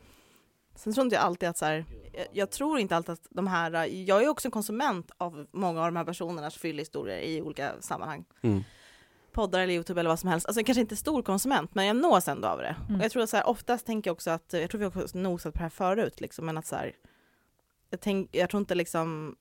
Sen 0.75 0.93
tror 0.93 1.05
inte 1.05 1.17
jag 1.17 1.25
alltid 1.25 1.49
att 1.49 1.59
så 1.59 1.65
här, 1.65 1.85
jag, 2.13 2.27
jag 2.33 2.51
tror 2.51 2.79
inte 2.79 2.97
alltid 2.97 3.13
att 3.13 3.27
de 3.31 3.47
här, 3.47 3.87
jag 3.87 4.23
är 4.25 4.29
också 4.29 4.49
en 4.49 4.53
konsument 4.53 5.11
av 5.19 5.47
många 5.53 5.81
av 5.81 5.87
de 5.87 5.97
här 5.97 6.05
personernas 6.05 6.57
fyllhistorier 6.57 7.19
i 7.19 7.43
olika 7.43 7.73
sammanhang. 7.81 8.25
Mm. 8.43 8.65
Poddar 9.33 9.61
eller 9.61 9.75
Youtube 9.75 10.01
eller 10.01 10.11
vad 10.11 10.19
som 10.19 10.29
helst. 10.29 10.47
Alltså 10.47 10.61
jag 10.61 10.67
kanske 10.67 10.81
inte 10.81 10.95
är 10.95 10.97
stor 10.97 11.23
konsument 11.23 11.75
men 11.75 11.87
jag 11.87 11.97
nås 11.97 12.29
ändå 12.29 12.49
av 12.49 12.59
det. 12.59 12.77
Mm. 12.89 13.01
Och 13.01 13.05
jag 13.05 13.13
tror 13.13 13.23
att 13.23 13.31
så 13.31 13.37
här, 13.37 13.47
oftast 13.49 13.87
tänker 13.87 14.11
jag 14.11 14.13
också 14.15 14.31
att, 14.31 14.53
jag 14.53 14.71
tror 14.71 14.79
vi 14.79 14.85
har 14.85 15.03
också 15.03 15.19
nosat 15.19 15.53
på 15.55 15.59
det 15.59 15.63
här 15.63 15.71
förut 15.71 16.21
liksom, 16.21 16.47
men 16.47 16.59
att 16.59 16.67
så 16.67 16.77
här, 16.77 16.93
jag, 17.91 18.01
tänk, 18.01 18.29
jag 18.33 18.51
tror 18.51 18.61
inte 18.61 18.75
liksom 18.75 19.37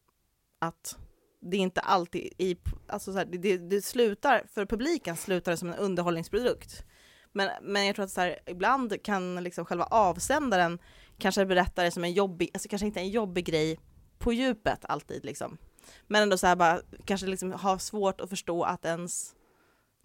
att 0.60 0.98
det 1.41 1.58
är 1.58 1.62
inte 1.62 1.82
alltid 1.82 2.34
i, 2.38 2.58
alltså 2.88 3.12
så 3.12 3.17
här, 3.17 3.25
det, 3.25 3.58
det, 3.58 3.82
slutar, 3.82 4.43
för 4.54 4.65
publiken 4.65 5.17
slutar 5.17 5.52
det 5.52 5.58
som 5.58 5.69
en 5.69 5.80
underhållningsprodukt. 5.80 6.84
Men, 7.32 7.49
men 7.62 7.86
jag 7.86 7.95
tror 7.95 8.06
att 8.06 8.12
så 8.12 8.21
här, 8.21 8.39
ibland 8.45 9.04
kan 9.04 9.43
liksom 9.43 9.65
själva 9.65 9.84
avsändaren 9.84 10.80
kanske 11.17 11.45
berätta 11.45 11.84
det 11.84 11.91
som 11.91 12.04
en 12.04 12.13
jobbig, 12.13 12.49
alltså 12.54 12.69
kanske 12.69 12.86
inte 12.86 12.99
en 12.99 13.10
jobbig 13.10 13.45
grej 13.45 13.80
på 14.17 14.34
djupet 14.34 14.86
alltid 14.86 15.25
liksom. 15.25 15.58
Men 16.08 16.23
ändå 16.23 16.38
så 16.38 16.47
här 16.47 16.56
bara, 16.56 16.82
kanske 17.06 17.28
liksom 17.28 17.52
ha 17.52 17.80
svårt 17.80 18.21
att 18.21 18.30
förstå 18.30 18.63
att 18.63 18.86
ens 18.86 19.36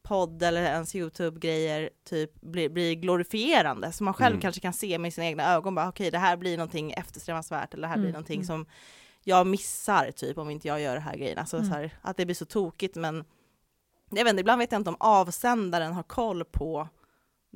podd 0.03 0.43
eller 0.43 0.63
ens 0.63 0.95
Youtube-grejer 0.95 1.91
typ 2.05 2.41
blir, 2.41 2.69
blir 2.69 2.95
glorifierande, 2.95 3.93
så 3.93 4.05
man 4.05 4.15
själv 4.15 4.33
Mm. 4.35 4.41
kanske 4.41 4.61
kan 4.61 4.73
se 4.73 4.99
med 4.99 5.15
sina 5.15 5.27
egna 5.27 5.55
ögon 5.55 5.75
bara 5.75 5.89
okej 5.89 6.11
det 6.11 6.19
här 6.19 6.37
blir 6.37 6.57
någonting 6.57 6.93
eftersträvansvärt 6.93 7.75
eller 7.75 7.83
det 7.83 7.89
här 7.89 7.97
blir 7.97 8.05
Mm, 8.05 8.13
någonting 8.13 8.41
mm. 8.41 8.47
som 8.47 8.67
jag 9.25 9.47
missar 9.47 10.11
typ 10.11 10.39
om 10.39 10.51
inte 10.51 10.69
jag 10.69 10.81
gör 10.81 10.95
det 10.95 11.01
här 11.01 11.17
grejen. 11.17 11.39
Alltså 11.39 11.57
Mm. 11.57 11.69
så 11.69 11.75
här, 11.75 11.91
att 12.03 12.17
det 12.17 12.25
blir 12.25 12.35
så 12.35 12.45
tokigt 12.45 12.97
men 12.97 13.25
jag 14.11 14.25
vet 14.25 14.31
inte, 14.31 14.41
ibland 14.41 14.59
vet 14.59 14.73
jag 14.73 14.81
inte 14.81 14.91
om 14.91 14.97
avsändaren 15.01 15.93
har 15.93 16.03
koll 16.03 16.45
på 16.45 16.89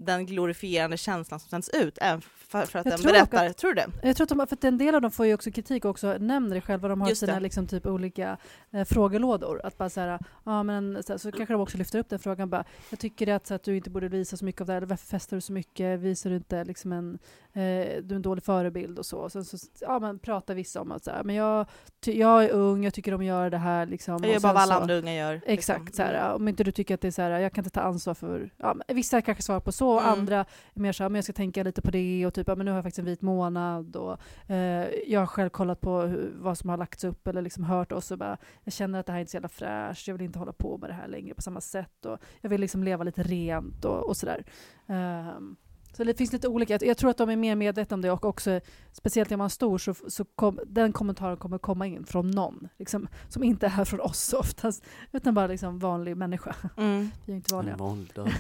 den 0.05 0.27
glorifierande 0.27 0.97
känslan 0.97 1.41
som 1.41 1.49
sänds 1.49 1.69
ut, 1.69 1.99
även 2.01 2.21
för, 2.21 2.67
för 2.67 2.79
att 2.79 2.87
Jag 2.87 2.93
den 2.93 3.01
tror 3.01 3.13
berättar, 3.13 3.47
att- 3.47 3.57
tror 3.57 3.75
du 3.75 3.75
det? 3.75 3.87
Jag 4.03 4.17
tror 4.17 4.25
att 4.25 4.29
de, 4.29 4.47
för 4.47 4.57
att 4.57 4.65
en 4.65 4.79
del 4.79 4.95
av 4.95 5.01
dem 5.01 5.11
får 5.11 5.27
ju 5.27 5.35
också 5.35 5.51
kritik 5.51 5.85
och 5.85 5.91
också 5.91 6.17
nämner 6.21 6.55
det 6.55 6.61
själva. 6.61 6.89
De 6.89 7.01
har 7.01 7.09
Just 7.09 7.21
sina 7.21 7.39
liksom 7.39 7.67
typ 7.67 7.87
olika 7.87 8.37
eh, 8.71 8.85
frågelådor. 8.85 9.61
Att 9.65 9.79
bara 9.79 9.91
så 9.91 10.01
här, 10.01 10.19
ja 10.45 10.63
men 10.63 11.03
så, 11.03 11.13
här, 11.13 11.19
så 11.19 11.33
kanske 11.33 11.55
de 11.55 11.61
också 11.63 11.79
lyfter 11.79 11.99
upp 11.99 12.09
den 12.09 12.19
frågan 12.19 12.51
bara, 12.51 12.65
jag 12.91 12.99
tycker 12.99 13.29
att, 13.29 13.47
så 13.47 13.55
att 13.55 13.63
du 13.63 13.77
inte 13.77 13.91
borde 13.91 14.09
visa 14.09 14.37
så 14.37 14.45
mycket 14.45 14.61
av 14.61 14.67
det 14.67 14.73
här, 14.73 14.77
eller 14.77 14.87
varför 14.87 15.07
festar 15.07 15.37
du 15.37 15.41
så 15.41 15.53
mycket, 15.53 16.01
visar 16.01 16.31
du 16.31 16.37
inte 16.37 16.65
liksom 16.65 16.93
en, 16.93 17.19
eh, 17.53 17.61
du 18.03 18.11
är 18.11 18.15
en 18.15 18.23
dålig 18.23 18.45
förebild 18.45 18.99
och 18.99 19.07
så. 19.07 19.19
Och 19.19 19.33
sen 19.33 19.45
så 19.45 19.57
ja, 19.81 19.99
men 19.99 20.19
pratar 20.19 20.55
vissa 20.55 20.81
om 20.81 20.93
att 20.93 21.05
så 21.05 21.11
här, 21.11 21.23
men 21.25 21.35
jag, 21.37 21.67
ty, 22.01 22.19
jag 22.19 22.45
är 22.45 22.51
ung, 22.51 22.85
jag 22.85 22.95
tycker 22.95 23.15
om 23.15 23.21
att 23.21 23.27
göra 23.27 23.51
det 23.51 23.59
här 23.59 23.87
liksom. 23.87 24.19
Jag 24.23 24.33
gör 24.33 24.41
bara 24.41 24.53
vad 24.53 24.63
alla 24.63 24.75
andra 24.75 24.95
unga 24.95 25.15
gör. 25.15 25.41
Exakt, 25.47 25.85
liksom. 25.85 25.97
så 25.97 26.03
här, 26.03 26.35
om 26.35 26.49
inte 26.49 26.65
du 26.65 26.73
tycker 26.73 26.95
att 26.95 27.01
det 27.01 27.09
är 27.09 27.13
så 27.13 27.23
här, 27.23 27.31
jag 27.31 27.53
kan 27.53 27.65
inte 27.65 27.75
ta 27.75 27.81
ansvar 27.81 28.15
för, 28.15 28.51
ja, 28.57 28.77
vissa 28.89 29.23
kanske 29.23 29.43
svarar 29.43 29.61
på 29.61 29.73
så, 29.73 29.88
Mm. 29.93 30.13
andra 30.13 30.45
är 30.75 30.81
mer 30.81 30.93
så 30.93 31.05
här, 31.05 31.11
men 31.11 31.15
jag 31.15 31.25
ska 31.25 31.33
tänka 31.33 31.63
lite 31.63 31.83
på 31.83 31.91
det 31.91 32.27
och 32.27 32.35
typ, 32.35 32.47
men 32.47 32.59
nu 32.59 32.71
har 32.71 32.77
jag 32.77 32.85
faktiskt 32.85 32.99
en 32.99 33.05
vit 33.05 33.23
månad 33.23 33.97
och 33.97 34.21
eh, 34.51 34.89
jag 35.07 35.21
har 35.21 35.27
själv 35.27 35.51
kollat 35.51 35.81
på 35.81 36.01
hur, 36.01 36.33
vad 36.37 36.59
som 36.59 36.71
har 36.71 36.77
lagts 36.77 37.05
upp 37.05 37.27
eller 37.27 37.43
liksom 37.43 37.65
hört 37.65 37.93
oss 37.93 38.11
och 38.11 38.19
bara, 38.19 38.37
jag 38.65 38.73
känner 38.73 39.01
att 39.01 39.07
det 39.07 39.13
här 39.13 39.19
är 39.19 39.21
inte 39.21 39.31
så 39.31 39.37
jävla 39.37 39.49
fräscht, 39.49 40.09
jag 40.09 40.15
vill 40.15 40.25
inte 40.25 40.39
hålla 40.39 40.53
på 40.53 40.79
med 40.79 40.91
det 40.91 40.95
här 40.95 41.09
längre 41.09 41.35
på 41.35 41.43
samma 41.43 41.61
sätt 41.61 42.07
och 42.07 42.19
jag 42.41 42.51
vill 42.51 42.61
liksom 42.61 42.85
leva 42.85 43.05
lite 43.05 43.23
rent 43.23 43.85
och, 43.85 44.09
och 44.09 44.17
sådär. 44.17 44.45
Ehm, 44.87 45.57
så 45.99 46.05
det 46.05 46.15
finns 46.15 46.33
lite 46.33 46.49
olika, 46.49 46.79
jag, 46.81 46.97
tror 46.97 47.11
att 47.11 47.17
de 47.17 47.31
är 47.31 47.37
mer 47.37 47.57
medvetna 47.57 47.95
om 47.95 48.01
det 48.01 48.11
och 48.11 48.25
också, 48.25 48.61
speciellt 48.93 49.31
när 49.31 49.37
man 49.37 49.45
är 49.45 49.49
stor, 49.49 49.79
så, 49.79 49.95
så 50.09 50.25
kom, 50.25 50.61
den 50.67 50.93
kommentaren 50.93 51.37
kommer 51.37 51.59
komma 51.59 51.87
in 51.87 52.05
från 52.05 52.31
någon, 52.31 52.69
liksom, 52.77 53.09
som 53.29 53.45
inte 53.45 53.67
är 53.67 53.85
från 53.85 54.01
oss 54.01 54.33
oftast, 54.33 54.85
utan 55.13 55.35
bara 55.35 55.47
liksom 55.47 55.79
vanlig 55.79 56.17
människa. 56.17 56.55
Mm. 56.77 57.11
Vi 57.25 57.33
är 57.33 57.37
inte 57.37 57.55
vanliga. 57.55 57.77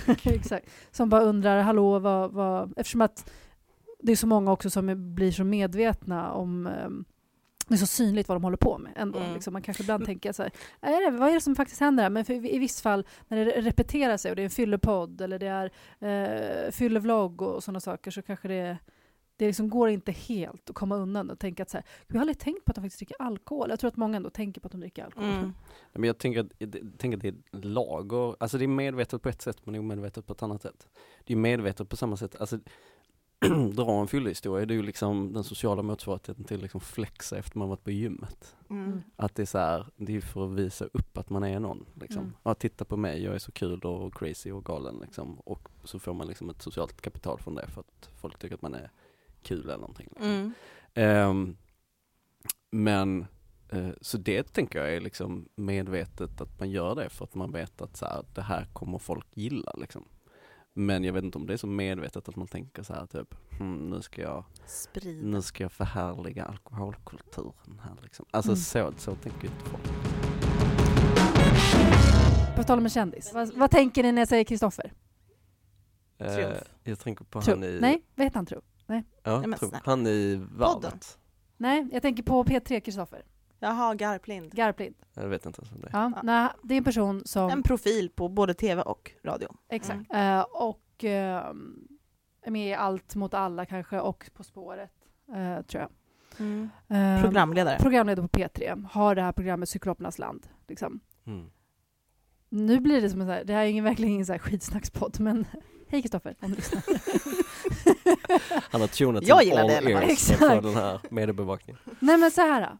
Exakt. 0.24 0.68
Som 0.90 1.08
bara 1.08 1.22
undrar, 1.22 1.60
hallå, 1.60 1.98
vad, 1.98 2.32
vad... 2.32 2.72
Eftersom 2.76 3.00
att 3.00 3.30
det 4.00 4.12
är 4.12 4.16
så 4.16 4.26
många 4.26 4.52
också 4.52 4.70
som 4.70 5.14
blir 5.14 5.32
så 5.32 5.44
medvetna 5.44 6.32
om 6.32 6.66
ehm, 6.66 7.04
det 7.68 7.74
är 7.74 7.76
så 7.76 7.86
synligt 7.86 8.28
vad 8.28 8.36
de 8.36 8.44
håller 8.44 8.56
på 8.56 8.78
med 8.78 8.92
ändå. 8.96 9.18
Mm. 9.18 9.34
Liksom. 9.34 9.52
Man 9.52 9.62
kanske 9.62 9.82
ibland 9.82 10.04
tänker 10.04 10.32
så 10.32 10.42
här, 10.42 10.52
är 10.80 11.10
det, 11.10 11.18
vad 11.18 11.28
är 11.28 11.34
det 11.34 11.40
som 11.40 11.56
faktiskt 11.56 11.80
händer 11.80 12.02
här? 12.02 12.10
Men 12.10 12.24
för, 12.24 12.32
i 12.32 12.58
viss 12.58 12.82
fall, 12.82 13.06
när 13.28 13.44
det 13.44 13.50
repeterar 13.50 14.16
sig 14.16 14.30
och 14.30 14.36
det 14.36 14.42
är 14.42 14.44
en 14.44 14.50
fyllepodd 14.50 15.20
eller 15.20 15.38
det 15.38 15.46
är 15.46 15.70
eh, 16.66 16.70
fyllevlogg 16.70 17.42
och 17.42 17.64
sådana 17.64 17.80
saker 17.80 18.10
så 18.10 18.22
kanske 18.22 18.48
det 18.48 18.78
det 19.38 19.46
liksom 19.46 19.70
går 19.70 19.88
inte 19.88 20.12
helt 20.12 20.70
att 20.70 20.74
komma 20.74 20.96
undan 20.96 21.30
och 21.30 21.38
tänka 21.38 21.62
att 21.62 21.70
så 21.70 21.76
här, 21.76 21.86
jag 22.06 22.14
har 22.14 22.20
aldrig 22.20 22.38
tänkt 22.38 22.64
på 22.64 22.70
att 22.70 22.74
de 22.74 22.80
faktiskt 22.80 22.98
dricker 22.98 23.16
alkohol. 23.18 23.70
Jag 23.70 23.80
tror 23.80 23.88
att 23.88 23.96
många 23.96 24.16
ändå 24.16 24.30
tänker 24.30 24.60
på 24.60 24.66
att 24.66 24.72
de 24.72 24.80
dricker 24.80 25.04
alkohol. 25.04 25.28
Mm. 25.28 25.52
Men 25.92 26.04
jag 26.04 26.18
tänker 26.18 26.40
att, 26.40 26.46
jag 26.58 26.72
tänker 26.98 27.16
att 27.16 27.22
det 27.22 27.28
är 27.28 27.62
lager, 27.62 28.36
alltså 28.40 28.58
det 28.58 28.64
är 28.64 28.68
medvetet 28.68 29.22
på 29.22 29.28
ett 29.28 29.42
sätt 29.42 29.66
men 29.66 29.74
omedvetet 29.74 30.26
på 30.26 30.32
ett 30.32 30.42
annat 30.42 30.62
sätt. 30.62 30.88
Det 31.24 31.32
är 31.32 31.36
medvetet 31.36 31.88
på 31.88 31.96
samma 31.96 32.16
sätt, 32.16 32.36
alltså 32.40 32.58
dra 33.72 34.00
en 34.00 34.08
fyllehistoria, 34.08 34.66
det 34.66 34.74
är 34.74 34.76
ju 34.76 34.82
liksom 34.82 35.32
den 35.32 35.44
sociala 35.44 35.82
motsvarigheten 35.82 36.44
till 36.44 36.60
liksom 36.60 36.80
flexa 36.80 37.38
efter 37.38 37.58
man 37.58 37.68
varit 37.68 37.84
på 37.84 37.90
gymmet. 37.90 38.56
Mm. 38.70 39.02
Att 39.16 39.34
det 39.34 39.42
är 39.42 39.46
så 39.46 39.58
här, 39.58 39.86
det 39.96 40.16
är 40.16 40.20
för 40.20 40.46
att 40.46 40.58
visa 40.58 40.84
upp 40.84 41.18
att 41.18 41.30
man 41.30 41.44
är 41.44 41.60
någon 41.60 41.86
liksom. 41.94 42.22
Mm. 42.22 42.34
Ja, 42.42 42.54
titta 42.54 42.84
på 42.84 42.96
mig, 42.96 43.22
jag 43.22 43.34
är 43.34 43.38
så 43.38 43.52
kul 43.52 43.80
och 43.80 44.14
crazy 44.14 44.50
och 44.50 44.64
galen 44.64 44.98
liksom. 45.02 45.38
Och 45.38 45.68
så 45.84 45.98
får 45.98 46.14
man 46.14 46.26
liksom 46.26 46.50
ett 46.50 46.62
socialt 46.62 47.00
kapital 47.00 47.38
från 47.38 47.54
det 47.54 47.66
för 47.66 47.80
att 47.80 48.10
folk 48.20 48.38
tycker 48.38 48.54
att 48.54 48.62
man 48.62 48.74
är 48.74 48.90
kul 49.42 49.62
eller 49.64 49.78
någonting. 49.78 50.08
Liksom. 50.10 50.30
Mm. 50.30 50.52
Ehm, 50.94 51.56
men, 52.70 53.26
eh, 53.68 53.90
så 54.00 54.18
det 54.18 54.52
tänker 54.52 54.78
jag 54.78 54.94
är 54.94 55.00
liksom 55.00 55.48
medvetet 55.54 56.40
att 56.40 56.58
man 56.58 56.70
gör 56.70 56.94
det 56.94 57.08
för 57.08 57.24
att 57.24 57.34
man 57.34 57.52
vet 57.52 57.82
att 57.82 57.96
så 57.96 58.06
här, 58.06 58.24
det 58.34 58.42
här 58.42 58.66
kommer 58.72 58.98
folk 58.98 59.26
gilla 59.34 59.72
liksom. 59.78 60.04
Men 60.78 61.04
jag 61.04 61.12
vet 61.12 61.24
inte 61.24 61.38
om 61.38 61.46
det 61.46 61.52
är 61.52 61.56
så 61.56 61.66
medvetet 61.66 62.28
att 62.28 62.36
man 62.36 62.46
tänker 62.46 62.82
så 62.82 62.94
här 62.94 63.06
typ, 63.06 63.34
hmm, 63.58 63.90
nu 63.90 64.02
ska 64.02 64.22
jag, 64.22 64.44
Sprid. 64.66 65.24
nu 65.24 65.42
ska 65.42 65.64
jag 65.64 65.72
förhärliga 65.72 66.44
alkoholkulturen 66.44 67.80
här 67.84 67.96
liksom. 68.02 68.26
Alltså 68.30 68.50
Mm. 68.50 68.60
så, 68.60 68.92
så 68.98 69.14
tänker 69.14 69.42
ju 69.42 69.48
inte 69.48 69.64
folk. 69.64 69.82
På 72.56 72.62
tal 72.64 72.78
om 72.78 72.84
en 72.84 72.90
kändis, 72.90 73.30
vad, 73.34 73.54
vad 73.54 73.70
tänker 73.70 74.02
ni 74.02 74.12
när 74.12 74.20
jag 74.20 74.28
säger 74.28 74.44
Kristoffer? 74.44 74.92
Eh, 76.18 76.56
jag 76.84 76.98
tänker 76.98 77.24
på 77.24 77.40
Tro- 77.42 77.54
han 77.54 77.64
i, 77.64 77.78
Nej, 77.80 78.02
vad 78.14 78.26
heter 78.26 78.36
han 78.36 78.46
tro? 78.46 78.60
Ja, 79.22 79.40
Nej, 79.46 79.58
tro, 79.58 79.70
han 79.84 80.06
i 80.06 80.46
varvet. 80.52 81.18
Nej, 81.56 81.88
jag 81.92 82.02
tänker 82.02 82.22
på 82.22 82.44
P3 82.44 82.80
Kristoffer. 82.80 83.22
Jaha, 83.60 83.94
Garplind. 83.94 84.52
Garplind. 84.54 84.94
Jag 85.14 85.28
vet 85.28 85.46
inte 85.46 85.60
ens 85.60 85.72
om 85.72 85.80
det 85.80 85.86
är. 85.86 85.90
Ja, 85.92 86.12
Ja. 86.16 86.20
nej, 86.22 86.48
det 86.62 86.74
är 86.74 86.78
en 86.78 86.84
person 86.84 87.22
som... 87.24 87.50
En 87.50 87.62
profil 87.62 88.10
på 88.14 88.28
både 88.28 88.54
tv 88.54 88.82
och 88.82 89.12
radio. 89.24 89.48
Exakt. 89.68 90.12
Eh, 90.14 90.40
och 90.40 91.04
eh, 91.04 91.52
är 92.42 92.50
med 92.50 92.70
i 92.70 92.74
Allt 92.74 93.14
mot 93.14 93.34
alla 93.34 93.66
kanske 93.66 94.00
och 94.00 94.30
På 94.34 94.44
spåret, 94.44 94.90
eh, 95.34 95.62
tror 95.62 95.82
jag. 95.82 95.90
Eh, 96.88 97.22
Programledare. 97.22 97.78
Programledare 97.80 98.28
på 98.28 98.38
P3. 98.38 98.86
Har 98.90 99.14
det 99.14 99.22
här 99.22 99.32
programmet 99.32 99.68
Cyklopernas 99.68 100.18
land. 100.18 100.46
Liksom. 100.68 101.00
Mm. 101.26 101.50
Nu 102.48 102.80
blir 102.80 103.00
det 103.02 103.10
som 103.10 103.20
en 103.20 103.26
så 103.26 103.32
här, 103.32 103.44
det 103.44 103.52
här 103.52 103.62
är 103.62 103.66
ingen, 103.66 103.84
verkligen 103.84 104.12
ingen 104.12 104.26
så 104.26 104.32
här 104.32 104.38
skitsnackspodd, 104.38 105.20
men 105.20 105.46
hej 105.88 106.02
Kristoffer 106.02 106.36
om 106.40 106.50
du 106.50 106.56
lyssnar. 106.56 106.82
Han 108.70 108.80
har 108.80 108.88
tunat 108.88 109.26
Jag 109.26 109.44
gillar 109.44 109.60
all 109.60 109.66
det 109.68 109.72
i 109.74 109.76
alla 109.76 109.90
fall. 110.00 110.10
ears 110.10 110.26
för 110.26 110.34
Exakt. 110.34 110.62
den 110.62 110.74
här 110.74 111.00
mediebevakningen. 111.10 111.80
Nej 112.00 112.18
men 112.18 112.30
så 112.30 112.40
här. 112.40 112.78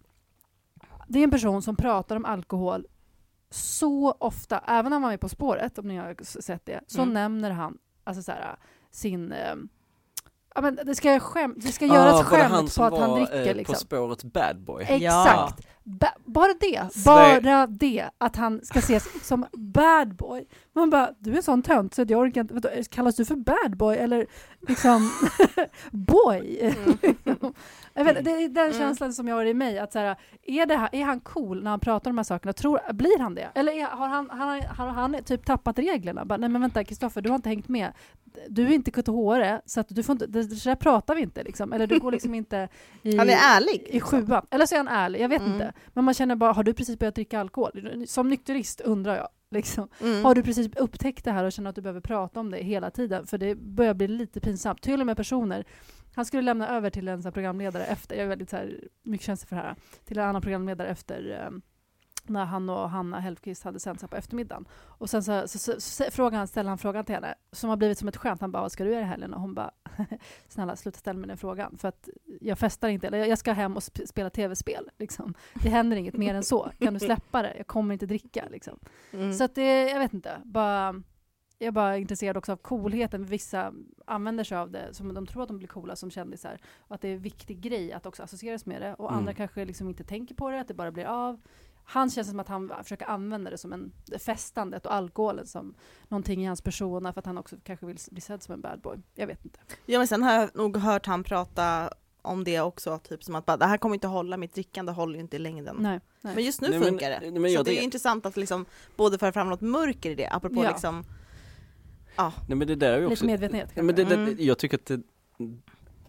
Det 1.09 1.19
är 1.19 1.25
en 1.25 1.31
person 1.31 1.63
som 1.63 1.77
pratar 1.77 2.17
om 2.17 2.25
alkohol 2.25 2.87
så 3.51 4.11
ofta, 4.19 4.59
även 4.67 4.85
när 4.91 4.95
han 4.97 5.03
var 5.03 5.11
med 5.11 5.21
På 5.21 5.29
spåret, 5.29 5.79
om 5.79 5.89
ni 5.89 5.97
har 5.97 6.41
sett 6.41 6.67
det, 6.67 6.81
så 6.87 7.03
Mm. 7.03 7.15
nämner 7.15 7.51
han 7.51 7.79
alltså 8.05 8.23
så 8.23 8.33
här, 8.33 8.57
sin... 8.91 9.33
Eh, 9.33 9.55
ja, 10.55 10.61
men 10.61 10.79
det 10.85 10.95
ska, 10.95 11.21
skäm, 11.21 11.55
det 11.57 11.73
ska 11.73 11.87
göras 11.87 12.13
Ah, 12.15 12.31
var 12.31 12.39
det 12.39 12.45
skämt 12.49 12.77
på 12.77 12.85
att 12.85 12.99
han 12.99 13.11
var, 13.11 13.19
dricker. 13.19 13.47
eh, 13.51 13.55
liksom. 13.57 13.73
På 13.75 13.79
spåret 13.81 14.25
bad 14.25 14.61
boy. 14.61 14.83
Exakt. 14.83 15.03
Ja. 15.03 15.53
ba- 15.85 16.15
bara 16.25 16.55
det, 16.61 16.81
Slä- 16.93 17.05
bara 17.45 17.67
det, 17.67 18.11
att 18.19 18.37
han 18.37 18.61
ska 18.65 18.79
ses 18.79 19.27
som 19.27 19.47
bad 19.53 20.17
boy. 20.17 20.47
Man 20.73 20.91
bara, 20.91 21.11
du 21.19 21.33
är 21.33 21.37
en 21.37 21.43
sån 21.43 21.63
tönt 21.63 21.95
så 21.95 22.05
jag 22.09 22.21
orkar 22.21 22.41
inte, 22.41 22.83
kallas 22.91 23.17
du 23.17 23.25
för 23.25 23.37
bad 23.37 23.77
boy 23.77 23.97
eller 23.97 24.27
liksom 24.69 25.11
boy? 25.91 26.75
jag 27.99 28.05
vet, 28.15 28.25
det 28.25 28.31
är 28.31 28.49
den 28.49 28.65
Mm. 28.67 28.79
känslan 28.79 29.13
som 29.13 29.29
jag 29.29 29.37
har 29.37 29.45
i 29.45 29.55
mig, 29.55 29.79
att 29.79 29.93
så 29.93 29.99
här, 29.99 30.17
är, 30.43 30.67
det 30.67 30.77
här, 30.77 30.89
är 30.93 31.05
han 31.05 31.21
cool 31.21 31.63
när 31.63 31.71
han 31.71 31.81
pratar 31.81 32.11
om 32.11 32.17
de 32.17 32.19
här 32.19 32.25
sakerna? 32.25 32.53
Tror, 32.53 32.93
blir 32.93 33.19
han 33.19 33.35
det? 33.35 33.49
Eller 33.55 33.73
är, 33.73 33.85
har, 33.85 34.09
han, 34.09 34.31
han, 34.31 34.61
har 34.63 34.89
han 34.89 35.17
typ 35.25 35.45
tappat 35.47 35.79
reglerna? 35.79 36.25
Bara, 36.25 36.37
nej 36.37 36.49
men 36.49 36.61
vänta 36.63 36.85
Kristoffer, 36.85 37.21
du 37.23 37.29
har 37.29 37.37
inte 37.37 37.49
hängt 37.49 37.69
med. 37.69 37.93
Du 38.49 38.67
är 38.67 38.71
inte 38.71 38.91
KTH 38.91 39.61
så 39.67 39.85
du 39.89 40.03
får 40.03 40.13
inte, 40.13 40.27
det, 40.27 40.43
det 40.43 40.65
där 40.65 40.75
pratar 40.75 41.15
vi 41.15 41.23
inte 41.23 41.43
liksom. 41.43 41.73
Eller 41.73 41.87
du 41.87 41.99
går 41.99 42.13
liksom 42.13 42.35
inte 42.35 42.69
i, 43.03 43.17
Han 43.17 43.29
är 43.29 43.37
ärlig. 43.57 43.83
i 43.89 43.93
liksom. 43.93 44.27
sjuan. 44.27 44.47
Eller 44.51 44.67
så 44.67 44.75
är 44.75 44.77
han 44.79 44.89
ärlig, 44.89 45.21
jag 45.21 45.29
vet 45.29 45.41
Mm. 45.43 45.53
inte. 45.53 45.73
Men 45.89 46.05
man 46.05 46.15
känner 46.15 46.37
bara, 46.37 46.53
har 46.53 46.63
du 46.63 46.73
precis 46.75 46.99
börjat 46.99 47.15
dricka 47.15 47.41
alkohol? 47.41 48.05
Som 48.07 48.29
nykterist 48.29 48.81
undrar 48.81 49.17
jag. 49.17 49.29
Liksom. 49.51 49.89
Mm. 50.03 50.25
Har 50.25 50.35
du 50.35 50.43
precis 50.43 50.77
upptäckt 50.77 51.25
det 51.25 51.33
här 51.33 51.45
och 51.45 51.53
känner 51.53 51.71
att 51.71 51.77
du 51.77 51.83
behöver 51.83 52.01
prata 52.01 52.41
om 52.41 52.51
det 52.51 52.57
hela 52.59 52.91
tiden? 52.91 53.27
För 53.27 53.39
det 53.39 53.55
börjar 53.55 53.95
bli 53.95 54.09
lite 54.09 54.41
pinsamt. 54.41 54.83
Till 54.83 55.01
och 55.01 55.07
med 55.07 55.17
personer. 55.17 55.65
Han 56.19 56.25
skulle 56.25 56.43
lämna 56.43 56.69
över 56.69 56.91
till 56.91 57.09
en 57.09 57.23
så 57.23 57.33
programledare 57.33 57.85
efter, 57.85 58.17
jag 58.17 58.25
är 58.25 58.29
väldigt 58.29 58.51
så 58.51 58.57
här, 58.57 58.89
mycket 59.03 59.27
känsla 59.27 59.47
för 59.47 59.57
det 59.57 59.63
här, 59.63 59.77
till 60.05 60.19
en 60.19 60.25
annan 60.25 60.43
programledare 60.43 60.89
efter 60.89 61.41
eh, 61.45 61.59
när 62.25 62.45
han 62.45 62.71
och 62.71 62.91
Hanna 62.91 63.21
Hellquist 63.21 63.65
hade 63.65 63.81
sänt 63.81 64.11
på 64.11 64.17
eftermiddagen. 64.17 64.69
Och 64.75 65.11
sen 65.11 65.23
så, 65.23 65.49
så, 65.49 65.59
så, 65.59 65.81
så 65.81 66.05
frågade 66.11 66.37
han, 66.37 66.47
ställde 66.49 66.71
han 66.71 66.79
frågan 66.79 67.05
till 67.05 67.15
henne, 67.15 67.35
som 67.53 67.71
har 67.71 67.77
blivit 67.77 67.99
som 67.99 68.09
ett 68.09 68.17
skämt. 68.17 68.41
Han 68.41 68.53
bara, 68.53 68.63
vad 68.63 68.73
ska 68.73 68.85
du 68.85 68.91
göra 68.91 69.01
i 69.01 69.05
helgen? 69.05 69.35
Och 69.35 69.41
hon 69.41 69.55
bara, 69.55 69.71
snälla 70.49 70.77
sluta 70.77 70.99
ställa 70.99 71.19
mig 71.19 71.29
den 71.29 71.37
frågan. 71.39 71.79
För 71.79 71.89
att 71.89 72.09
jag 72.41 72.59
festar 72.59 72.89
inte, 72.89 73.07
eller 73.07 73.25
jag 73.25 73.39
ska 73.39 73.53
hem 73.53 73.77
och 73.77 73.83
sp- 73.83 74.07
spela 74.07 74.31
tv-spel. 74.31 74.91
Liksom. 74.99 75.35
Det 75.63 75.69
händer 75.69 75.97
inget 75.97 76.15
mer 76.17 76.35
än 76.35 76.43
så. 76.43 76.71
Kan 76.79 76.95
du 76.95 77.01
släppa 77.01 77.43
det? 77.43 77.55
Jag 77.57 77.67
kommer 77.67 77.93
inte 77.93 78.07
dricka. 78.07 78.45
Liksom. 78.51 78.79
Mm. 79.13 79.33
Så 79.33 79.45
att 79.45 79.55
det, 79.55 79.91
jag 79.91 79.99
vet 79.99 80.15
inte. 80.15 80.41
Bara, 80.45 81.03
jag 81.59 81.67
är 81.67 81.71
bara 81.73 81.97
intresserad 81.99 82.37
också 82.37 82.53
av 82.53 82.57
coolheten. 82.57 83.25
Vissa 83.25 83.73
använder 84.07 84.45
sig 84.45 84.59
av 84.59 84.71
det, 84.71 84.95
som 84.95 85.15
de 85.15 85.27
tror 85.27 85.43
att 85.43 85.49
de 85.49 85.59
blir 85.59 85.69
coola 85.69 85.97
som 85.97 86.11
kändisar. 86.11 86.59
Och 86.79 86.95
att 86.95 87.01
det 87.01 87.09
är 87.09 87.13
en 87.13 87.19
viktig 87.23 87.61
grej 87.61 87.93
att 87.93 88.07
också 88.07 88.23
associeras 88.23 88.67
med 88.67 88.83
det. 88.83 88.95
Och 88.95 89.09
Mm. 89.09 89.19
andra 89.19 89.35
kanske 89.35 89.65
liksom 89.65 89.89
inte 89.89 90.05
tänker 90.05 90.35
på 90.35 90.51
det, 90.51 90.61
att 90.61 90.69
det 90.69 90.75
bara 90.75 90.91
blir 90.93 91.05
av. 91.05 91.41
Han 91.85 92.11
känns 92.11 92.29
som 92.29 92.41
att 92.41 92.49
han 92.49 92.73
försöker 92.83 93.07
använda 93.07 93.51
det 93.51 93.59
som 93.59 93.73
en 93.73 93.93
festandet 94.19 94.87
och 94.87 94.95
alkoholen 94.95 95.47
som 95.47 95.75
någonting 96.09 96.43
i 96.43 96.47
hans 96.47 96.63
persona 96.63 97.13
för 97.13 97.19
att 97.21 97.27
han 97.27 97.39
också 97.39 97.57
kanske 97.65 97.87
vill 97.87 97.99
bli 98.11 98.21
sedd 98.21 98.43
som 98.43 98.55
en 98.55 98.61
bad 98.61 98.81
boy. 98.81 98.99
Jag 99.15 99.27
vet 99.27 99.45
inte. 99.45 99.59
Ja 99.87 99.99
men 99.99 100.07
sen 100.09 100.23
har 100.23 100.33
jag 100.33 100.57
nog 100.57 100.77
hört 100.77 101.07
han 101.07 101.25
prata 101.25 101.91
om 102.23 102.45
det 102.45 102.61
också, 102.61 102.99
typ 102.99 103.25
som 103.25 103.35
att 103.35 103.47
bara, 103.47 103.57
det 103.57 103.67
här 103.67 103.79
kommer 103.79 103.95
inte 103.95 104.07
hålla, 104.07 104.37
mitt 104.37 104.55
drickande 104.55 104.93
håller 104.93 105.15
ju 105.15 105.21
inte 105.21 105.37
i 105.37 105.39
längden. 105.39 105.77
Nej. 105.81 106.01
nej. 106.21 106.35
Men 106.35 106.45
just 106.45 106.61
nu 106.61 106.69
Nej, 106.69 106.79
men- 106.79 106.89
funkar 106.89 107.11
det. 107.11 107.19
nej, 107.21 107.31
men 107.41 107.51
så 107.53 107.63
det 107.63 107.79
är 107.81 107.83
intressant 107.83 108.27
att 108.27 108.37
liksom 108.37 108.65
både 108.97 109.19
föra 109.19 109.33
fram 109.33 109.49
något 109.49 109.61
mörker 109.61 110.11
i 110.11 110.15
det, 110.15 110.27
apropå 110.29 110.65
Ja. 110.65 110.69
liksom 110.71 111.05
Nej 112.47 112.57
men 112.57 112.67
det 112.69 112.75
där 112.75 112.93
är 112.93 112.97
ju 112.97 113.03
Lite 113.03 113.13
också 113.13 113.27
medvetenhet 113.27 113.71
Ja, 113.75 113.83
men 113.83 113.95
det, 113.95 114.03
Mm. 114.03 114.37
jag 114.39 114.59
tycker 114.59 114.77
att 114.79 114.87
det, 114.87 115.01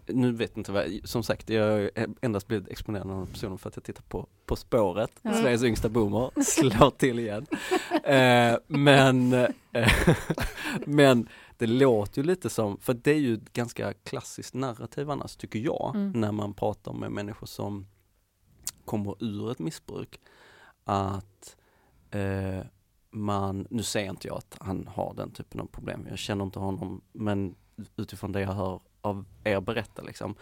nu 0.06 0.32
vet 0.32 0.56
inte 0.56 0.72
vad, 0.72 0.84
som 1.04 1.22
sagt 1.22 1.50
jag 1.50 1.64
har 1.72 1.90
endast 2.20 2.46
blivit 2.48 2.68
exponerad 2.68 3.10
av 3.10 3.26
personen 3.26 3.58
för 3.58 3.68
att 3.68 3.76
jag 3.76 3.84
tittar 3.84 4.02
på 4.02 4.26
På 4.46 4.56
spåret, 4.56 5.10
Ja. 5.22 5.32
Sveriges 5.34 5.62
yngsta 5.62 5.88
boomer, 5.88 6.30
slår 6.42 6.90
till 6.90 7.18
igen. 7.18 7.46
Eh, 8.04 8.58
men, 8.66 9.32
eh, 9.32 9.92
men 10.86 11.28
det 11.56 11.66
låter 11.66 12.22
ju 12.22 12.26
lite 12.26 12.50
som, 12.50 12.78
för 12.78 12.94
det 12.94 13.10
är 13.10 13.18
ju 13.18 13.34
ett 13.34 13.52
ganska 13.52 13.92
klassiskt 13.92 14.54
narrativ 14.54 15.10
annars 15.10 15.36
tycker 15.36 15.58
jag, 15.58 15.92
Mm. 15.94 16.12
när 16.20 16.32
man 16.32 16.54
pratar 16.54 16.92
med 16.92 17.12
människor 17.12 17.46
som 17.46 17.86
kommer 18.84 19.24
ur 19.24 19.50
ett 19.50 19.58
missbruk, 19.58 20.20
att 20.84 21.56
eh, 22.10 22.60
man, 23.10 23.66
nu 23.70 23.82
säger 23.82 24.10
inte 24.10 24.28
jag 24.28 24.36
att 24.36 24.56
han 24.60 24.86
har 24.86 25.14
den 25.14 25.30
typen 25.30 25.60
av 25.60 25.66
problem, 25.66 26.06
jag 26.10 26.18
känner 26.18 26.44
inte 26.44 26.58
honom, 26.58 27.00
men 27.12 27.54
utifrån 27.96 28.32
det 28.32 28.40
jag 28.40 28.52
hör 28.52 28.80
av 29.00 29.24
er 29.44 29.60
berätta 29.60 30.02
liksom, 30.02 30.34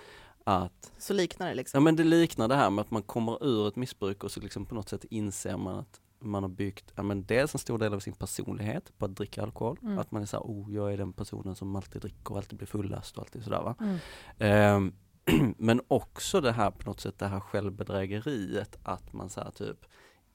att 0.45 0.93
så 0.99 1.15
liknar 1.15 1.47
det 1.47 1.53
Ja 1.53 1.57
liksom. 1.57 1.85
men 1.85 1.97
det 1.97 2.05
liknar 2.05 2.49
det 2.49 2.55
här 2.55 2.71
med 2.71 2.83
att 2.83 2.91
man 2.91 3.03
kommer 3.03 3.45
ur 3.45 3.69
ett 3.69 3.77
missbruk 3.77 4.25
och 4.25 4.31
så 4.31 4.41
liksom 4.41 4.67
på 4.67 4.75
något 4.75 4.89
sätt 4.89 5.05
inser 5.05 5.57
man 5.57 5.79
att 5.79 6.01
man 6.21 6.43
har 6.43 6.51
byggt, 6.51 6.93
ja 6.95 7.03
men 7.03 7.25
dels 7.25 7.55
en 7.55 7.59
stor 7.59 7.79
del 7.79 7.95
av 7.95 8.01
sin 8.01 8.15
personlighet 8.15 8.99
på 8.99 9.05
att 9.05 9.17
dricka 9.17 9.43
alkohol. 9.43 9.79
Mm. 9.83 9.99
Att 9.99 10.11
man 10.11 10.23
är 10.23 10.27
såhär, 10.27 10.45
oh 10.45 10.75
jag 10.75 10.93
är 10.93 10.97
den 10.97 11.13
personen 11.13 11.57
som 11.57 11.77
alltid 11.77 12.03
dricker 12.03 12.31
och 12.31 12.37
alltid 12.37 12.59
blir 12.59 12.67
fullast 12.67 13.17
och 13.17 13.23
alltid 13.23 13.45
sådär 13.45 13.63
va. 13.63 13.75
Mm. 13.81 13.99
Ehm, 14.39 14.95
men 15.59 15.81
också 15.89 16.41
det 16.41 16.53
här 16.53 16.71
på 16.71 16.91
något 16.91 17.01
sätt, 17.01 17.19
det 17.19 17.27
här 17.27 17.41
självbedrägeriet 17.41 18.79
att 18.83 19.13
man 19.13 19.31
såhär 19.31 19.51
typ 19.51 19.87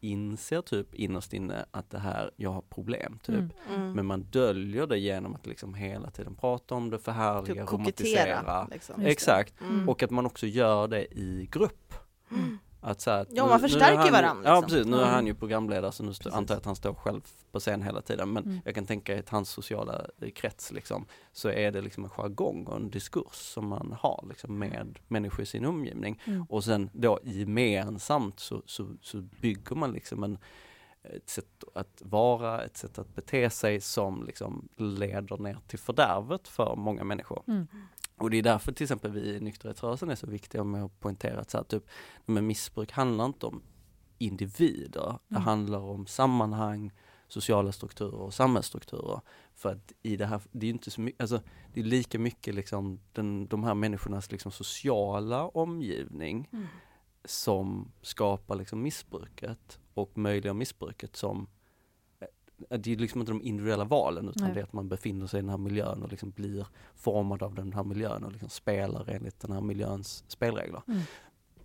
inser 0.03 0.61
typ 0.61 0.95
innerst 0.95 1.33
inne 1.33 1.65
att 1.71 1.89
det 1.89 1.99
här, 1.99 2.31
jag 2.35 2.49
har 2.49 2.61
problem 2.61 3.19
typ. 3.23 3.35
Mm. 3.35 3.51
Mm. 3.75 3.91
Men 3.91 4.05
man 4.05 4.23
döljer 4.23 4.87
det 4.87 4.99
genom 4.99 5.35
att 5.35 5.45
liksom 5.45 5.73
hela 5.73 6.11
tiden 6.11 6.35
prata 6.35 6.75
om 6.75 6.89
det, 6.89 6.99
förhärliga, 6.99 7.63
typ 7.63 7.73
romantisera. 7.73 8.67
Liksom. 8.71 9.01
Exakt. 9.01 9.61
Mm. 9.61 9.89
Och 9.89 10.03
att 10.03 10.11
man 10.11 10.25
också 10.25 10.47
gör 10.47 10.87
det 10.87 11.19
i 11.19 11.49
grupp. 11.51 11.93
Mm. 12.83 12.91
Att 12.91 13.01
så 13.01 13.11
här, 13.11 13.27
Ja, 13.29 13.45
man 13.45 13.61
nu 13.61 13.67
förstärker 13.69 13.97
han 13.97 14.11
varandra, 14.11 14.49
Ja 14.49 14.55
liksom. 14.55 14.69
precis, 14.69 14.85
nu 14.87 14.97
är 14.97 15.01
Mm. 15.01 15.13
han 15.13 15.27
ju 15.27 15.33
programledare 15.35 15.91
så 15.91 16.03
nu 16.03 16.13
stå, 16.13 16.29
antar 16.29 16.55
jag 16.55 16.59
att 16.59 16.65
han 16.65 16.75
står 16.75 16.93
själv 16.93 17.21
på 17.51 17.59
scen 17.59 17.81
hela 17.81 18.01
tiden. 18.01 18.33
Men 18.33 18.43
Mm. 18.43 18.59
jag 18.65 18.75
kan 18.75 18.85
tänka 18.85 19.19
att 19.19 19.29
hans 19.29 19.49
sociala 19.49 20.05
eh, 20.21 20.29
krets 20.31 20.71
liksom, 20.71 21.05
så 21.31 21.49
är 21.49 21.71
det 21.71 21.81
liksom 21.81 22.03
en 22.03 22.09
jargong 22.09 22.65
och 22.67 22.75
en 22.75 22.89
diskurs 22.89 23.35
som 23.35 23.67
man 23.67 23.95
har 23.99 24.25
liksom, 24.29 24.59
med 24.59 24.99
människor 25.07 25.41
i 25.41 25.45
sin 25.45 25.65
omgivning. 25.65 26.21
Mm. 26.25 26.43
Och 26.49 26.63
sen 26.63 26.89
då 26.93 27.19
gemensamt 27.23 28.39
så, 28.39 28.61
så, 28.65 28.89
så 29.01 29.17
bygger 29.17 29.75
man 29.75 29.91
liksom 29.91 30.23
en 30.23 30.37
ett 31.15 31.29
sätt 31.29 31.63
att 31.75 32.01
vara, 32.05 32.63
ett 32.63 32.77
sätt 32.77 32.97
att 32.99 33.15
bete 33.15 33.49
sig 33.49 33.81
som 33.81 34.23
liksom 34.25 34.69
leder 34.77 35.37
ner 35.37 35.57
till 35.67 35.79
fördärvet 35.79 36.47
för 36.47 36.75
många 36.75 37.03
människor. 37.03 37.43
Mm. 37.47 37.67
Och 38.23 38.29
det 38.29 38.37
är 38.37 38.43
därför 38.43 38.71
till 38.71 38.83
exempel 38.83 39.11
vi 39.11 39.35
i 39.35 39.39
nykterhetsrörelsen 39.39 40.09
är 40.09 40.15
så 40.15 40.27
viktiga 40.27 40.63
med 40.63 40.83
att 40.83 40.99
poängtera 40.99 41.39
att 41.41 41.49
så 41.49 41.57
här, 41.57 41.63
typ, 41.63 41.83
men 42.25 42.47
missbruk 42.47 42.91
handlar 42.91 43.25
inte 43.25 43.45
om 43.45 43.61
individer, 44.17 45.17
det 45.27 45.35
Mm. 45.35 45.43
handlar 45.43 45.79
om 45.79 46.07
sammanhang, 46.07 46.91
sociala 47.27 47.71
strukturer 47.71 48.13
och 48.15 48.33
samhällsstrukturer. 48.33 49.21
För 49.53 49.69
att 49.71 49.91
i 50.01 50.15
det 50.17 50.25
här, 50.25 50.41
det 50.51 50.65
är 50.65 50.69
inte 50.69 50.91
så 50.91 51.01
mycket, 51.01 51.21
alltså 51.21 51.41
det 51.73 51.79
är 51.79 51.83
lika 51.83 52.19
mycket 52.19 52.55
liksom 52.55 52.99
den, 53.13 53.47
de 53.47 53.63
här 53.63 53.73
människornas 53.73 54.31
liksom 54.31 54.51
sociala 54.51 55.47
omgivning 55.47 56.49
Mm. 56.51 56.65
som 57.25 57.91
skapar 58.01 58.55
liksom 58.55 58.81
missbruket 58.81 59.79
och 59.93 60.17
möjliggör 60.17 60.53
missbruket 60.53 61.15
som 61.15 61.47
det 62.69 62.91
är 62.91 62.95
liksom 62.97 63.19
inte 63.21 63.31
de 63.31 63.41
individuella 63.41 63.83
valen 63.83 64.29
utan 64.29 64.43
Nej. 64.43 64.53
det 64.53 64.59
är 64.59 64.63
att 64.63 64.73
man 64.73 64.89
befinner 64.89 65.27
sig 65.27 65.37
i 65.37 65.41
den 65.41 65.49
här 65.49 65.57
miljön 65.57 66.03
och 66.03 66.09
liksom 66.11 66.31
blir 66.31 66.65
formad 66.95 67.43
av 67.43 67.55
den 67.55 67.73
här 67.73 67.83
miljön 67.83 68.23
och 68.23 68.31
liksom 68.31 68.49
spelar 68.49 69.09
enligt 69.09 69.39
den 69.39 69.51
här 69.51 69.61
miljöns 69.61 70.23
spelregler. 70.27 70.81
Mm. 70.87 70.99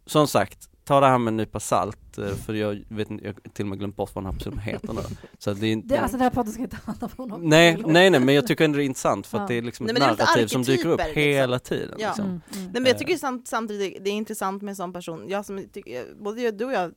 Som 0.07 0.29
sagt, 0.29 0.71
ta 0.85 1.01
det 1.01 1.07
här 1.07 1.19
med 1.19 1.31
en 1.31 1.37
nypa 1.37 1.61
salt 1.61 2.19
eh, 2.19 2.29
för 2.35 2.55
jag 2.55 2.85
vet 2.89 3.11
inte, 3.11 3.25
jag 3.25 3.33
har 3.33 3.51
till 3.51 3.65
och 3.65 3.69
med 3.69 3.79
glömt 3.79 3.97
bort 3.97 4.15
vad 4.15 4.25
den 4.25 4.33
här 4.33 4.39
personen 4.39 4.59
heter 4.59 4.93
nu. 4.93 5.01
Så 5.39 5.53
det 5.55 5.67
är 5.67 5.73
inte, 5.73 5.89
Det, 5.89 6.01
alltså 6.01 6.17
den 6.17 6.23
här 6.25 6.31
podden 6.31 6.53
ska 6.53 6.63
inte 6.63 6.77
handla 6.85 7.07
om 7.17 7.31
honom. 7.31 7.49
nej, 7.49 7.83
nej, 7.87 8.11
nej, 8.11 8.21
men 8.21 8.35
jag 8.35 8.47
tycker 8.47 8.65
ändå 8.65 8.77
det 8.77 8.83
är 8.83 8.87
intressant 8.87 9.27
för 9.27 9.39
Ja. 9.39 9.43
att 9.43 9.49
det 9.49 9.55
är 9.55 9.63
liksom 9.63 9.87
Nej, 9.87 9.95
ett 9.95 10.01
narrativ 10.19 10.47
som 10.47 10.63
dyker 10.63 10.89
upp 10.89 10.99
liksom. 10.99 11.15
hela 11.23 11.59
tiden. 11.59 11.97
Ja. 11.99 12.09
Liksom. 12.09 12.25
Mm, 12.25 12.41
mm. 12.53 12.65
Nej, 12.65 12.73
men 12.73 12.85
jag 12.85 12.95
Eh. 12.95 12.99
tycker 12.99 13.17
samt, 13.17 13.49
samtidigt 13.49 14.05
det 14.05 14.11
är 14.11 14.15
intressant 14.15 14.63
med 14.63 14.73
en 14.73 14.77
sån 14.77 14.93
person, 14.93 15.29
jag 15.29 15.45
som 15.45 15.65
tycker, 15.73 16.15
både 16.21 16.51
du 16.51 16.65
och 16.65 16.73
jag 16.73 16.93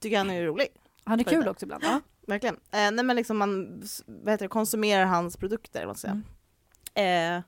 tycker 0.00 0.18
han 0.18 0.30
är 0.30 0.42
rolig, 0.44 0.66
Han 1.04 1.20
är 1.20 1.24
kul 1.24 1.48
också 1.48 1.64
ibland. 1.64 1.84
Ja. 1.84 2.00
Verkligen. 2.28 2.54
Eh, 2.56 2.90
nej 2.92 3.04
men 3.04 3.16
liksom 3.16 3.38
man 3.38 3.82
vad 4.06 4.30
heter 4.32 4.44
det, 4.44 4.48
konsumerar 4.48 5.04
hans 5.04 5.36
produkter, 5.36 5.86
vad 5.86 5.98
ska 5.98 6.08
jag 6.08 6.16
säga. 6.94 7.36
Eh, 7.36 7.42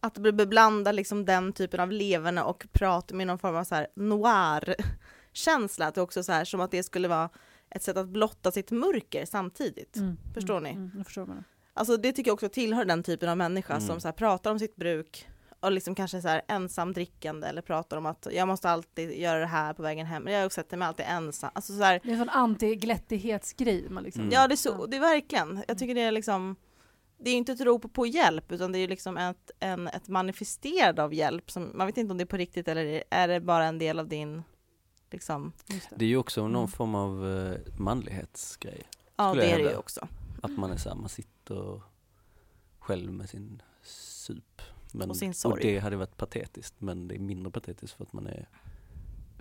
att 0.00 0.18
be- 0.18 0.32
beblanda 0.32 0.92
liksom 0.92 1.24
den 1.24 1.52
typen 1.52 1.80
av 1.80 1.92
leverne 1.92 2.42
och 2.42 2.66
prat 2.72 3.12
med 3.12 3.26
någon 3.26 3.38
form 3.38 3.56
av 3.56 3.64
så 3.64 3.74
här 3.74 3.86
noir-känsla, 3.96 5.86
att 5.86 5.94
det 5.94 6.00
också 6.02 6.22
så 6.22 6.32
här, 6.32 6.44
som 6.44 6.60
att 6.60 6.70
det 6.70 6.82
skulle 6.82 7.08
vara 7.08 7.28
ett 7.70 7.82
sätt 7.82 7.96
att 7.96 8.08
blotta 8.08 8.52
sitt 8.52 8.70
mörker 8.70 9.26
samtidigt. 9.26 9.96
Mm, 9.96 10.16
Förstår 10.34 10.56
mm, 10.58 10.62
ni? 10.64 10.70
Mm, 10.76 10.90
jag 10.96 11.06
förstår 11.06 11.26
vad 11.26 11.36
du 11.36 11.42
Alltså 11.74 11.96
det 11.96 12.12
tycker 12.12 12.28
jag 12.28 12.34
också 12.34 12.48
tillhör 12.48 12.84
den 12.84 13.02
typen 13.02 13.28
av 13.28 13.36
människa 13.36 13.74
Mm. 13.74 13.86
som 13.86 14.00
så 14.00 14.08
här, 14.08 14.12
pratar 14.12 14.50
om 14.50 14.58
sitt 14.58 14.76
bruk 14.76 15.28
och 15.60 15.72
liksom 15.72 15.94
kanske 15.94 16.22
så 16.22 16.28
här 16.28 16.42
ensam 16.48 16.92
drickande 16.92 17.46
eller 17.46 17.62
pratar 17.62 17.96
om 17.96 18.06
att 18.06 18.26
jag 18.32 18.48
måste 18.48 18.70
alltid 18.70 19.18
göra 19.18 19.38
det 19.40 19.46
här 19.46 19.74
på 19.74 19.82
vägen 19.82 20.06
hem. 20.06 20.26
Jag 20.26 20.52
sätter 20.52 20.76
mig 20.76 20.88
alltid 20.88 21.06
ensam. 21.08 21.50
Alltså 21.54 21.76
så 21.76 21.82
här, 21.82 22.00
Det 22.02 22.08
är 22.08 22.12
en 22.12 22.18
sån 22.18 22.28
anti-glättighetsgrej. 22.30 23.88
Man 23.90 24.02
liksom. 24.02 24.22
Mm. 24.22 24.32
Ja 24.34 24.48
det 24.48 24.54
är 24.54 24.56
så, 24.56 24.86
det 24.86 24.96
är 24.96 25.00
verkligen. 25.00 25.64
Jag 25.68 25.78
tycker 25.78 25.94
det 25.94 26.00
är 26.00 26.12
liksom 26.12 26.56
det 27.22 27.30
är 27.30 27.34
inte 27.34 27.52
ett 27.52 27.60
rop 27.60 27.92
på 27.92 28.06
hjälp 28.06 28.52
utan 28.52 28.72
det 28.72 28.78
är 28.78 28.88
liksom 28.88 29.16
ett, 29.16 29.50
en, 29.60 29.88
ett 29.88 30.08
manifesterande 30.08 31.02
av 31.02 31.14
hjälp. 31.14 31.50
Som, 31.50 31.70
man 31.74 31.86
vet 31.86 31.96
inte 31.96 32.10
om 32.12 32.18
det 32.18 32.24
är 32.24 32.26
på 32.26 32.36
riktigt 32.36 32.68
eller 32.68 33.04
är 33.10 33.28
det 33.28 33.40
bara 33.40 33.64
en 33.64 33.78
del 33.78 33.98
av 33.98 34.08
din 34.08 34.42
liksom, 35.10 35.52
det. 35.66 35.88
Det 35.96 36.04
är 36.04 36.08
ju 36.08 36.16
också 36.16 36.40
någon 36.42 36.54
Mm. 36.56 36.68
form 36.68 36.94
av 36.94 37.28
eh, 37.28 37.58
manlighetsgrej. 37.78 38.82
ja 39.16 39.34
det 39.34 39.50
är 39.50 39.58
det 39.58 39.70
ju 39.70 39.76
också. 39.76 40.08
Att 40.42 40.50
man 40.58 40.70
är 40.70 40.76
såhär, 40.76 40.96
man 40.96 41.08
sitter 41.08 41.82
själv 42.78 43.12
med 43.12 43.30
sin 43.30 43.62
sup. 43.82 44.62
Men, 44.94 45.10
Och 45.10 45.16
sin 45.16 45.34
sorg. 45.34 45.62
det 45.62 45.78
hade 45.78 45.96
varit 45.96 46.16
patetiskt 46.16 46.74
men 46.78 47.08
det 47.08 47.14
är 47.14 47.18
mindre 47.18 47.50
patetiskt 47.52 47.96
för 47.96 48.04
att 48.04 48.12
man 48.12 48.26
är 48.26 48.48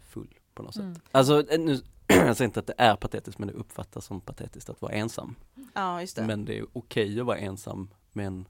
full. 0.07 0.35
på 0.53 0.63
något 0.63 0.73
sätt. 0.73 0.83
Mm. 0.83 0.99
Alltså, 1.11 1.51
eh, 1.51 1.59
nu, 1.59 1.81
jag 2.07 2.37
säger 2.37 2.45
inte 2.45 2.59
att 2.59 2.67
det 2.67 2.73
är 2.77 2.95
patetiskt 2.95 3.39
men 3.39 3.47
det 3.47 3.53
uppfattas 3.53 4.05
som 4.05 4.21
patetiskt 4.21 4.69
att 4.69 4.81
vara 4.81 4.91
ensam. 4.91 5.35
Ja, 5.73 6.01
just 6.01 6.15
det. 6.15 6.25
Men 6.27 6.45
det 6.45 6.57
är 6.59 6.65
okej 6.73 7.19
att 7.19 7.25
vara 7.25 7.37
ensam 7.37 7.89
med 8.11 8.27
en 8.27 8.45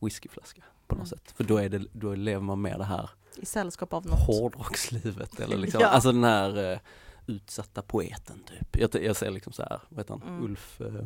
whiskyflaska 0.00 0.62
på 0.86 0.94
något 0.94 1.12
Mm. 1.12 1.18
sätt. 1.18 1.32
För 1.36 1.44
då, 1.44 1.56
är 1.56 1.68
det, 1.68 1.78
då 1.92 2.14
lever 2.14 2.40
man 2.42 2.60
med 2.62 2.78
det 2.78 2.84
här 2.84 3.10
I 3.36 3.46
sällskap 3.46 3.92
av 3.92 4.06
något. 4.06 4.26
hårdrockslivet 4.26 5.40
eller 5.40 5.56
liksom, 5.56 5.80
Ja. 5.82 5.86
alltså 5.88 6.12
den 6.12 6.24
här 6.24 6.72
eh, 6.72 6.78
utsatta 7.26 7.82
poeten 7.82 8.42
typ. 8.44 8.76
Jag, 8.76 9.04
jag 9.04 9.16
ser 9.16 9.30
liksom 9.30 9.52
så 9.52 9.62
här, 9.62 9.80
vad 9.88 9.98
heter 9.98 10.14
han, 10.14 10.22
Mm. 10.28 10.44
Ulf, 10.44 10.80
eh, 10.80 11.04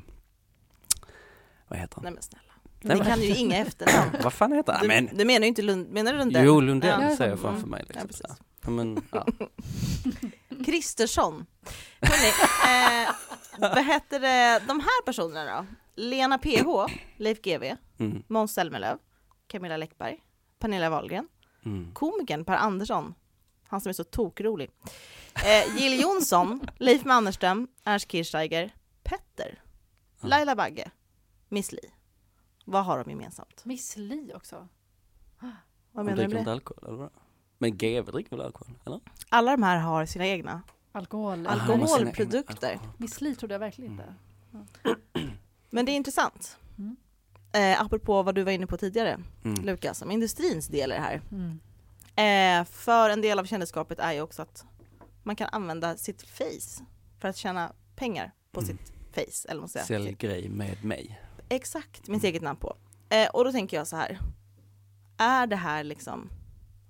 vad 1.69 1.79
heter 1.79 1.95
han? 1.97 2.03
Nej 2.05 2.13
men 2.13 2.23
snälla. 2.23 2.46
Ni 2.89 3.01
kan 3.01 3.23
ju 3.23 3.37
inga 3.37 3.57
efternamn. 3.57 4.11
Vad 4.23 4.33
fan 4.33 4.53
heter 4.53 4.73
han? 4.73 4.83
Du, 4.83 4.89
Men, 4.89 5.07
du 5.13 5.25
menar 5.25 5.41
ju 5.41 5.47
inte 5.47 5.63
Lund, 5.63 5.89
menar 5.91 6.13
du 6.13 6.19
Lundell? 6.19 6.45
jo 6.47 6.61
Lundell 6.61 7.03
Ja. 7.03 7.17
ser 7.17 7.25
jag 7.29 7.39
Mm. 7.39 7.39
framför 7.43 7.67
mig 7.67 7.85
Ja, 7.95 8.01
liksom. 8.03 8.37
Ja, 8.65 8.71
men, 8.71 9.03
ja. 9.13 9.27
Kristersson. 10.67 11.47
Hörrni, 12.01 12.29
eh, 13.07 13.15
vad 13.59 13.85
heter 13.85 14.21
det, 14.21 14.63
de 14.69 14.81
här 14.81 15.03
personerna 15.05 15.57
då? 15.57 15.67
Lena 16.03 16.39
PH, 16.39 16.87
Leif 17.17 17.43
GW, 17.43 17.77
Mm, 17.99 18.23
Måns 18.29 18.53
Zelmerlöw, 18.55 18.99
Camilla 19.49 19.77
Läckberg, 19.77 20.19
Pernilla 20.59 20.91
Wahlgren, 20.91 21.29
mm. 21.65 21.91
komikern 21.95 22.45
Per 22.45 22.55
Andersson, 22.57 23.15
han 23.69 23.81
som 23.81 23.89
är 23.91 23.93
så 23.93 24.05
tokrolig, 24.05 24.71
eh, 25.35 25.77
Jill 25.79 26.01
Johnson, 26.01 26.67
Leif 26.79 27.05
Mannerström, 27.05 27.69
Ernst 27.85 28.11
Kirchsteiger, 28.13 28.75
Petter. 29.03 29.63
Laila 30.21 30.55
Bagge, 30.57 30.91
Miss 31.49 31.73
Li. 31.73 31.91
Vad 32.69 32.85
har 32.85 32.99
de 33.05 33.11
gemensamt? 33.11 33.65
Miss 33.65 33.97
Li 33.97 34.33
också. 34.35 34.69
Vad 35.93 36.05
menar 36.05 36.17
du 36.17 36.23
dricker 36.23 36.35
med 36.35 36.41
inte 36.41 36.51
det? 36.51 36.53
alkohol 36.55 36.85
eller 36.89 36.97
vad? 36.99 37.11
Men 37.59 37.77
GW 37.77 38.11
dricker 38.13 38.31
väl 38.37 38.41
alkohol? 38.47 38.79
Eller? 38.87 39.01
Alla 39.29 39.51
de 39.51 39.63
här 39.63 39.77
har 39.79 40.07
sina 40.07 40.27
egna. 40.27 40.63
Alkohol. 40.93 41.47
Ah, 41.47 41.53
egna 41.53 41.63
Alkoholprodukter. 41.63 42.73
alkohol. 42.73 42.93
Miss 42.99 43.21
Li 43.21 43.35
trodde 43.35 43.55
jag 43.55 43.59
verkligen 43.59 43.93
inte. 43.93 44.15
Men 45.71 45.85
det 45.87 45.93
är 45.93 45.97
intressant. 45.97 46.59
Mm. 46.79 46.97
Eh, 47.53 47.81
apropå 47.83 48.23
vad 48.23 48.35
du 48.35 48.43
var 48.43 48.53
inne 48.53 48.67
på 48.67 48.77
tidigare, 48.77 49.21
Mm. 49.45 49.65
Lukas, 49.65 50.03
om 50.03 50.11
industrins 50.11 50.67
del 50.69 50.93
i 50.93 50.95
det 50.95 51.01
här. 51.01 51.23
Mm. 51.33 51.61
Eh, 52.17 52.65
för 52.73 53.11
en 53.11 53.21
del 53.21 53.39
av 53.39 53.45
kändisskapet 53.45 53.99
är 53.99 54.13
ju 54.13 54.21
också 54.21 54.43
att 54.43 54.65
man 55.23 55.37
kan 55.37 55.49
använda 55.53 55.97
sitt 55.97 56.23
face 56.23 56.85
för 57.21 57.29
att 57.29 57.37
tjäna 57.37 57.73
pengar 57.97 58.33
på 58.53 58.61
Mm. 58.61 58.69
sitt 58.79 58.93
face. 59.15 59.49
Eller. 59.51 59.67
Sälj 59.67 60.13
grej 60.13 60.49
med 60.49 60.85
mig. 60.85 61.21
Exakt, 61.49 62.09
mitt 62.09 62.25
eget 62.25 62.43
namn 62.43 62.59
på. 62.59 62.77
Eh, 63.09 63.29
och 63.29 63.45
då 63.45 63.53
tänker 63.53 63.77
jag 63.77 63.87
så 63.87 63.97
här. 63.97 64.19
Är 65.17 65.47
det 65.47 65.57
här 65.57 65.85
liksom 65.85 66.31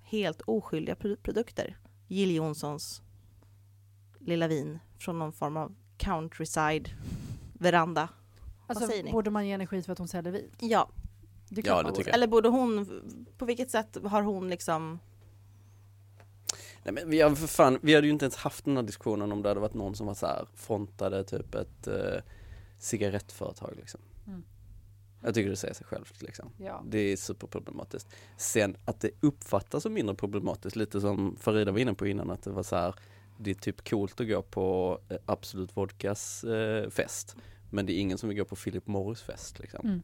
helt 0.03 0.41
oskyldiga 0.41 0.95
pro- 0.97 1.17
produkter? 1.17 1.77
Jill 2.09 2.35
Johnsons 2.35 3.03
lilla 4.21 4.49
vin 4.49 4.79
från 4.99 5.19
någon 5.19 5.33
form 5.33 5.57
av 5.57 5.75
countryside 5.99 6.89
veranda. 7.53 8.09
Alltså, 8.67 8.87
säger 8.87 9.03
ni? 9.05 9.13
borde 9.13 9.31
man 9.31 9.47
ge 9.47 9.53
energi 9.53 9.83
för 9.83 9.93
att 9.93 9.99
hon 9.99 10.09
säljer 10.09 10.33
vin? 10.33 10.51
Ja, 10.61 10.89
Det 11.49 11.67
Ja, 11.67 11.83
det 11.83 11.93
tycker 11.93 12.09
jag. 12.11 12.15
eller 12.15 12.27
borde 12.27 12.49
hon, 12.49 13.03
på 13.39 13.45
vilket 13.45 13.71
sätt 13.71 13.97
har 14.05 14.23
hon 14.23 14.49
liksom 14.49 14.99
Nej 16.83 16.95
men 16.95 17.11
vi 17.11 17.21
har 17.21 17.35
för 17.35 17.47
fan, 17.47 17.79
vi 17.83 17.95
hade 17.95 18.07
ju 18.07 18.13
inte 18.13 18.25
ens 18.25 18.37
haft 18.37 18.65
den 18.65 18.77
här 18.77 18.83
diskussionen 18.85 19.33
om 19.33 19.43
det 19.43 19.49
hade 19.49 19.61
varit 19.61 19.75
någon 19.75 19.95
som 19.95 20.07
var 20.07 20.15
så 20.15 20.27
här 20.27 20.47
frontade 20.55 21.25
typ 21.25 21.55
ett 21.55 21.87
eh, 21.87 22.23
cigarettföretag 22.79 23.73
liksom. 23.77 24.01
Jag 25.27 25.35
tycker 25.35 25.51
det 25.51 25.57
säger 25.57 25.75
sig 25.75 25.87
självt 25.87 26.23
liksom. 26.23 26.51
Ja. 26.59 26.83
Det 26.87 26.99
är 26.99 27.17
superproblematiskt. 27.17 28.09
Sen 28.37 28.77
att 28.85 29.01
det 29.01 29.11
uppfattas 29.21 29.83
som 29.83 29.93
mindre 29.93 30.15
problematiskt, 30.15 30.77
lite 30.77 31.01
som 31.01 31.37
Farida 31.41 31.73
var 31.73 31.79
inne 31.79 31.95
på 31.95 32.07
innan, 32.07 32.31
att 32.31 32.43
det 32.43 32.51
var 32.51 32.63
så 32.63 32.77
här, 32.77 32.95
det 33.39 33.51
är 33.51 33.55
typ 33.55 33.89
coolt 33.89 34.21
att 34.21 34.29
gå 34.29 34.43
på 34.43 34.99
eh, 35.09 35.17
Absolut 35.27 35.77
Vodkas 35.77 36.45
eh, 36.45 36.91
fest, 36.91 37.37
men 37.71 37.87
det 37.87 37.93
är 37.93 38.01
ingen 38.01 38.19
som 38.19 38.29
vill 38.29 38.39
gå 38.39 38.45
på 38.45 38.57
Philip 38.57 38.87
Morris 38.87 39.23
fest 39.23 39.59
liksom. 39.59 39.87
Mm. 39.87 40.03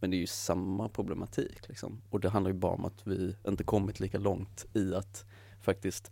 Men 0.00 0.10
det 0.10 0.16
är 0.16 0.18
ju 0.18 0.26
samma 0.26 0.88
problematik 0.88 1.68
liksom. 1.68 2.00
Och 2.10 2.20
det 2.20 2.28
handlar 2.28 2.50
ju 2.50 2.58
bara 2.58 2.72
om 2.72 2.84
att 2.84 3.06
vi 3.06 3.36
inte 3.48 3.64
kommit 3.64 4.00
lika 4.00 4.18
långt 4.18 4.66
i 4.74 4.94
att 4.94 5.24
faktiskt 5.60 6.10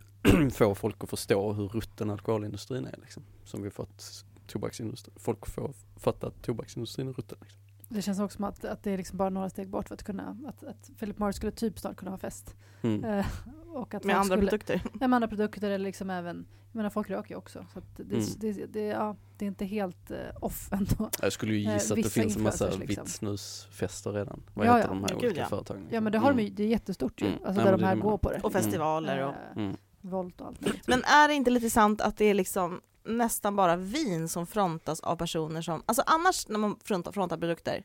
få 0.52 0.74
folk 0.74 1.04
att 1.04 1.10
förstå 1.10 1.52
hur 1.52 1.68
rutten 1.68 2.10
alkoholindustrin 2.10 2.86
är 2.86 2.98
liksom. 3.02 3.22
Som 3.44 3.62
vi 3.62 3.70
fått 3.70 4.24
tobaksindustrin, 4.46 5.14
folk 5.16 5.46
får 5.46 5.72
fatta 5.96 6.26
att 6.26 6.42
tobaksindustrin 6.42 7.08
är 7.08 7.12
rutten. 7.12 7.38
Liksom. 7.40 7.61
Det 7.94 8.02
känns 8.02 8.20
också 8.20 8.36
som 8.36 8.44
att, 8.44 8.64
att 8.64 8.82
det 8.82 8.90
är 8.90 8.96
liksom 8.96 9.18
bara 9.18 9.30
några 9.30 9.50
steg 9.50 9.68
bort 9.68 9.88
för 9.88 9.94
att 9.94 10.02
kunna, 10.02 10.36
att, 10.46 10.64
att 10.64 10.90
Philip 10.98 11.18
Morris 11.18 11.36
skulle 11.36 11.52
typ 11.52 11.78
snart 11.78 11.96
kunna 11.96 12.10
ha 12.10 12.18
fest. 12.18 12.54
Mm. 12.82 13.04
Eh, 13.04 13.26
och 13.74 13.94
att 13.94 14.04
med 14.04 14.16
andra 14.16 14.24
skulle, 14.36 14.40
produkter? 14.50 14.82
Ja, 15.00 15.08
med 15.08 15.16
andra 15.16 15.28
produkter 15.28 15.66
eller 15.70 15.78
liksom 15.84 16.10
även, 16.10 16.46
jag 16.72 16.76
menar 16.76 16.90
folk 16.90 17.10
röker 17.10 17.30
ju 17.30 17.36
också. 17.36 17.66
Så 17.72 17.78
att 17.78 17.96
det, 17.96 18.02
Mm. 18.16 18.26
det, 18.36 18.66
det, 18.66 18.80
ja, 18.86 19.16
det 19.36 19.44
är 19.44 19.46
inte 19.46 19.64
helt 19.64 20.10
eh, 20.10 20.18
off 20.40 20.68
ändå. 20.72 21.10
Jag 21.22 21.32
skulle 21.32 21.54
ju 21.54 21.66
Eh, 21.68 21.74
gissa 21.74 21.94
att 21.94 22.02
det 22.02 22.10
finns 22.10 22.36
en 22.36 22.42
massa 22.42 22.64
liksom. 22.66 22.86
vitt 22.86 23.08
snusfester 23.08 24.12
redan. 24.12 24.42
Vad 24.54 24.66
Ja, 24.66 24.76
heter 24.76 24.88
ja. 24.88 24.94
de 24.94 25.02
här 25.02 25.10
Ja, 25.10 25.16
olika 25.16 25.40
ja. 25.40 25.46
företagen? 25.46 25.86
Ja 25.90 26.00
men 26.00 26.12
det 26.12 26.18
har 26.18 26.30
Mm. 26.30 26.36
de 26.36 26.42
ju, 26.42 26.50
det 26.50 26.62
är 26.62 26.68
jättestort 26.68 27.22
ju. 27.22 27.26
Mm. 27.26 27.38
Alltså 27.44 27.60
Ja, 27.62 27.64
där 27.70 27.78
de 27.78 27.84
här 27.84 27.96
går 27.96 28.18
på 28.18 28.32
det. 28.32 28.40
Och 28.40 28.52
festivaler 28.52 29.18
och... 29.26 29.30
Eh, 29.32 29.56
Mm. 29.56 29.76
Volt 30.04 30.40
och 30.40 30.46
allt. 30.46 30.60
Men 30.86 31.02
är 31.04 31.28
det 31.28 31.34
inte 31.34 31.50
lite 31.50 31.70
sant 31.70 32.00
att 32.00 32.16
det 32.16 32.24
är 32.24 32.34
liksom 32.34 32.80
nästan 33.04 33.56
bara 33.56 33.76
vin 33.76 34.28
som 34.28 34.46
frontas 34.46 35.00
av 35.00 35.16
personer 35.16 35.62
som, 35.62 35.82
alltså 35.86 36.02
annars 36.06 36.48
när 36.48 36.58
man 36.58 36.76
frontar, 36.84 37.12
frontar 37.12 37.36
produkter, 37.36 37.84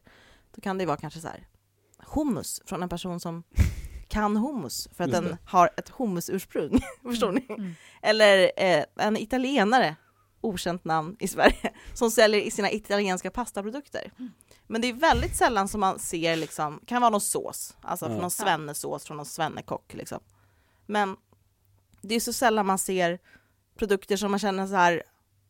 då 0.55 0.61
kan 0.61 0.77
det 0.77 0.81
ju 0.81 0.85
vara 0.87 0.97
kanske 0.97 1.19
så 1.19 1.27
här 1.27 1.47
hummus 2.07 2.61
från 2.65 2.83
en 2.83 2.89
person 2.89 3.19
som 3.19 3.43
kan 4.07 4.37
hummus 4.37 4.87
för 4.95 5.03
att 5.03 5.09
Just 5.09 5.21
den 5.21 5.31
det. 5.31 5.37
har 5.45 5.69
ett 5.77 5.89
hummusursprung, 5.89 6.79
förstår 7.03 7.31
ni? 7.31 7.45
Mm. 7.49 7.73
Eller 8.01 8.51
eh, 8.57 8.83
en 8.97 9.17
italienare, 9.17 9.95
okänt 10.41 10.85
namn 10.85 11.15
i 11.19 11.27
Sverige, 11.27 11.73
som 11.93 12.11
säljer 12.11 12.51
sina 12.51 12.71
italienska 12.71 13.31
pastaprodukter. 13.31 14.11
Men 14.67 14.81
det 14.81 14.87
är 14.87 14.93
väldigt 14.93 15.35
sällan 15.35 15.67
som 15.67 15.79
man 15.79 15.99
ser 15.99 16.35
liksom, 16.35 16.79
kan 16.85 17.01
vara 17.01 17.09
någon 17.09 17.21
sås, 17.21 17.77
alltså 17.81 18.05
Ja. 18.05 18.17
någon 18.17 18.31
svennesås 18.31 19.05
från 19.05 19.17
någon 19.17 19.25
svennekock 19.25 19.93
liksom. 19.93 20.19
Men 20.85 21.15
det 22.01 22.15
är 22.15 22.19
så 22.19 22.33
sällan 22.33 22.65
man 22.65 22.77
ser 22.77 23.19
produkter 23.77 24.17
som 24.17 24.31
man 24.31 24.39
känner 24.39 24.67
så 24.67 24.75
här, 24.75 25.03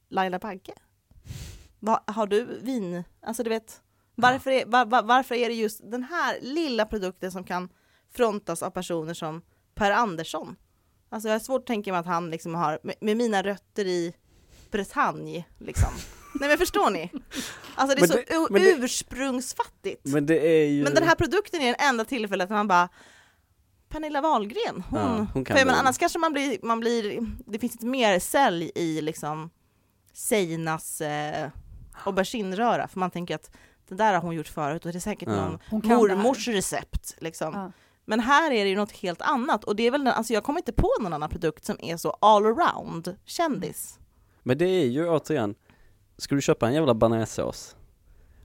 Laila 0.09 0.39
Bagge? 0.39 0.73
Va, 1.79 2.03
har 2.07 2.27
du 2.27 2.45
vin? 2.61 3.03
Alltså 3.21 3.43
du 3.43 3.49
vet, 3.49 3.81
varför 4.15 4.51
är, 4.51 4.65
var, 4.65 4.85
var, 4.85 5.03
varför 5.03 5.35
är 5.35 5.49
det 5.49 5.55
just 5.55 5.91
den 5.91 6.03
här 6.03 6.37
lilla 6.41 6.85
produkten 6.85 7.31
som 7.31 7.43
kan 7.43 7.69
frontas 8.15 8.63
av 8.63 8.69
personer 8.69 9.13
som 9.13 9.41
Per 9.75 9.91
Andersson? 9.91 10.55
Alltså 11.09 11.29
jag 11.29 11.35
har 11.35 11.39
svårt 11.39 11.61
att 11.61 11.67
tänka 11.67 11.91
mig 11.91 11.99
att 11.99 12.05
han 12.05 12.29
liksom 12.31 12.55
har, 12.55 12.79
med, 12.83 12.95
med 13.01 13.17
mina 13.17 13.43
rötter 13.43 13.85
i 13.85 14.13
Bretagne, 14.71 15.45
liksom. 15.59 15.89
Nej 16.39 16.49
men 16.49 16.57
förstår 16.57 16.89
ni? 16.89 17.11
Alltså 17.75 17.95
det 17.95 18.01
är 18.01 18.01
Men 18.01 18.09
så 18.09 18.15
det- 18.15 18.47
men 18.75 18.83
ursprungsfattigt. 18.83 20.05
Men 20.05 20.25
det 20.25 20.47
är 20.47 20.65
ju... 20.65 20.83
Men 20.83 20.93
den 20.93 21.03
här 21.03 21.15
produkten 21.15 21.61
är 21.61 21.67
det 21.67 21.83
enda 21.83 22.05
tillfället 22.05 22.49
när 22.49 22.57
man 22.57 22.67
bara 22.67 22.89
Pernilla 23.89 24.21
Wahlgren, 24.21 24.83
hon, 24.89 24.99
Ja, 24.99 25.27
hon 25.33 25.45
kan 25.45 25.57
för 25.57 25.65
väl- 25.65 25.75
annars 25.75 25.97
kanske 25.97 26.19
man 26.19 26.33
blir, 26.33 26.57
man 26.63 26.79
blir, 26.79 27.27
det 27.45 27.59
finns 27.59 27.73
inte 27.73 27.85
mer 27.85 28.19
sälj 28.19 28.71
i 28.75 29.01
liksom 29.01 29.49
Seinas 30.13 31.01
eh, 31.01 31.49
auberginröra, 32.05 32.87
för 32.87 32.99
man 32.99 33.11
tänker 33.11 33.35
att 33.35 33.51
det 33.87 33.95
där 33.95 34.13
har 34.13 34.21
hon 34.21 34.35
gjort 34.35 34.47
förut 34.47 34.85
och 34.85 34.91
det 34.91 34.97
är 34.97 34.99
säkert 34.99 35.29
Ja. 35.29 35.35
någon 35.35 35.59
mormors 35.87 36.47
recept 36.47 37.15
liksom. 37.17 37.53
Ja. 37.53 37.71
Men 38.05 38.19
här 38.19 38.51
är 38.51 38.63
det 38.63 38.69
ju 38.69 38.75
något 38.75 38.91
helt 38.91 39.21
annat 39.21 39.63
och 39.63 39.75
det 39.75 39.83
är 39.83 39.91
väl, 39.91 40.03
den- 40.03 40.13
alltså 40.13 40.33
jag 40.33 40.43
kommer 40.43 40.59
inte 40.59 40.73
på 40.73 40.89
någon 41.01 41.13
annan 41.13 41.29
produkt 41.29 41.65
som 41.65 41.75
är 41.79 41.97
så 41.97 42.09
all 42.09 42.45
around 42.45 43.17
kändis. 43.25 43.99
Men 44.43 44.57
det 44.57 44.65
är 44.65 44.85
ju 44.85 45.09
återigen, 45.09 45.55
ska 46.17 46.35
du 46.35 46.41
köpa 46.41 46.67
en 46.67 46.73
jävla 46.73 46.93
bearnaisesås, 46.93 47.75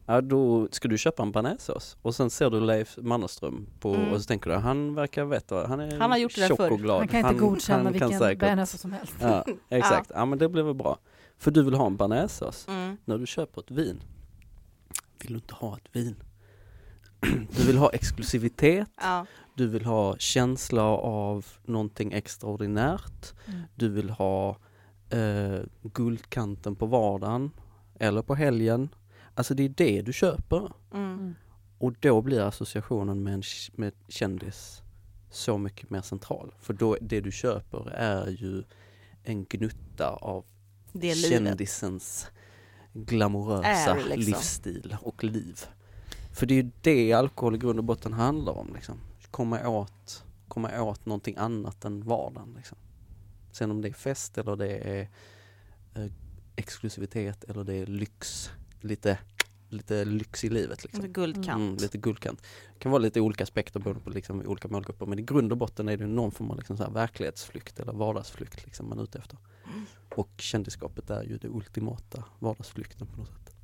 ja 0.06 0.20
då 0.20 0.68
ska 0.70 0.88
du 0.88 0.98
köpa 0.98 1.22
en 1.22 1.32
bearnaisesås 1.32 1.96
och 2.02 2.14
sen 2.14 2.30
ser 2.30 2.50
du 2.50 2.60
Leif 2.60 2.98
Mannerström 3.02 3.66
på, 3.80 3.94
Mm. 3.94 4.12
och 4.12 4.20
så 4.20 4.26
tänker 4.26 4.50
du, 4.50 4.56
han 4.56 4.94
verkar 4.94 5.24
veta, 5.24 5.66
han 5.66 5.80
är 5.80 5.98
Han 6.00 6.10
har 6.10 6.18
gjort 6.18 6.34
det 6.34 6.40
där 6.40 6.48
tjock 6.48 6.56
förr. 6.56 6.70
och 6.72 6.78
glad. 6.78 6.98
Man 6.98 7.08
kan 7.08 7.20
inte 7.20 7.34
godkänna 7.34 7.76
han 7.76 7.84
kan 7.84 7.92
vilken 7.92 8.18
säkert- 8.18 8.40
bearnaise 8.40 8.78
som 8.78 8.92
helst. 8.92 9.14
Ja, 9.20 9.44
exakt. 9.68 10.10
Ja. 10.14 10.24
men 10.24 10.38
det 10.38 10.48
blir 10.48 10.62
väl 10.62 10.74
bra. 10.74 10.98
För 11.38 11.50
du 11.50 11.62
vill 11.62 11.74
ha 11.74 11.86
en 11.86 11.96
bearnaisesås. 11.96 12.68
Mm. 12.68 12.96
När 13.04 13.18
du 13.18 13.26
köper 13.26 13.60
ett 13.60 13.70
vin, 13.70 14.00
vill 15.20 15.28
du 15.28 15.34
inte 15.34 15.54
ha 15.54 15.76
ett 15.76 15.88
vin. 15.96 16.16
Du 17.56 17.66
vill 17.66 17.78
ha 17.78 17.90
exklusivitet, 17.90 18.88
Ja. 19.00 19.26
du 19.56 19.66
vill 19.68 19.84
ha 19.84 20.16
känsla 20.16 20.82
av 20.82 21.46
någonting 21.64 22.12
extraordinärt, 22.12 23.34
Mm. 23.46 23.60
du 23.74 23.88
vill 23.88 24.10
ha 24.10 24.56
eh, 25.10 25.60
guldkanten 25.82 26.76
på 26.76 26.86
vardagen 26.86 27.50
eller 28.00 28.22
på 28.22 28.34
helgen. 28.34 28.88
Alltså 29.34 29.54
det 29.54 29.62
är 29.62 29.68
det 29.68 30.02
du 30.02 30.12
köper. 30.12 30.72
Mm. 30.94 31.12
Mm. 31.12 31.34
Och 31.78 31.94
då 32.00 32.22
blir 32.22 32.40
associationen 32.40 33.22
med 33.22 33.34
en 33.34 33.42
med 33.72 33.92
kändis 34.08 34.82
så 35.30 35.58
mycket 35.58 35.90
mer 35.90 36.00
central. 36.00 36.54
För 36.60 36.74
då, 36.74 36.96
det 37.00 37.20
du 37.20 37.32
köper 37.32 37.90
är 37.90 38.28
ju 38.28 38.62
en 39.22 39.44
gnutta 39.44 40.08
av 40.08 40.44
kändisens 41.28 42.26
glamorösa 42.92 43.94
liksom. 43.94 44.18
livsstil 44.18 44.96
och 45.00 45.24
liv. 45.24 45.60
För 46.32 46.46
det 46.46 46.54
är 46.54 46.62
ju 46.62 46.70
det 46.80 47.12
alkohol 47.12 47.54
i 47.54 47.58
grund 47.58 47.78
och 47.78 47.84
botten 47.84 48.12
handlar 48.12 48.52
om 48.52 48.74
liksom. 48.74 49.00
Komma 49.30 49.68
åt, 49.68 50.24
komma 50.48 50.82
åt 50.82 51.06
någonting 51.06 51.36
annat 51.36 51.84
än 51.84 52.04
vardagen 52.04 52.54
liksom. 52.56 52.78
Sen 53.52 53.70
om 53.70 53.80
det 53.80 53.88
är 53.88 53.92
fest 53.92 54.38
eller 54.38 54.56
det 54.56 54.76
är 54.76 55.08
eh, 55.94 56.12
exklusivitet 56.56 57.44
eller 57.44 57.64
det 57.64 57.74
är 57.74 57.86
lyx, 57.86 58.50
lite, 58.84 59.18
lite 59.68 60.04
lyx 60.04 60.44
i 60.44 60.48
livet 60.48 60.82
liksom. 60.82 61.00
Alltså 61.00 61.12
guldkant. 61.12 61.60
Mm, 61.60 61.76
lite 61.76 61.98
guldkant. 61.98 62.42
Det 62.74 62.78
kan 62.78 62.92
vara 62.92 63.02
lite 63.02 63.20
olika 63.20 63.44
aspekter 63.44 63.80
beroende 63.80 64.04
på 64.04 64.10
liksom, 64.10 64.42
olika 64.46 64.68
målgrupper 64.68 65.06
men 65.06 65.18
i 65.18 65.22
grund 65.22 65.52
och 65.52 65.58
botten 65.58 65.88
är 65.88 65.96
det 65.96 66.06
någon 66.06 66.30
form 66.30 66.50
av 66.50 66.56
liksom 66.56 66.76
så 66.76 66.82
här 66.82 66.90
verklighetsflykt 66.90 67.80
eller 67.80 67.92
vardagsflykt 67.92 68.64
liksom 68.64 68.88
man 68.88 68.98
är 68.98 69.02
ute 69.02 69.18
efter. 69.18 69.38
Och 70.14 70.30
kändisskapet 70.36 71.10
är 71.10 71.22
ju 71.22 71.38
det 71.38 71.48
ultimata 71.48 72.24
vardagsflykten 72.38 73.06
på 73.06 73.16
något 73.16 73.28
sätt. 73.28 73.56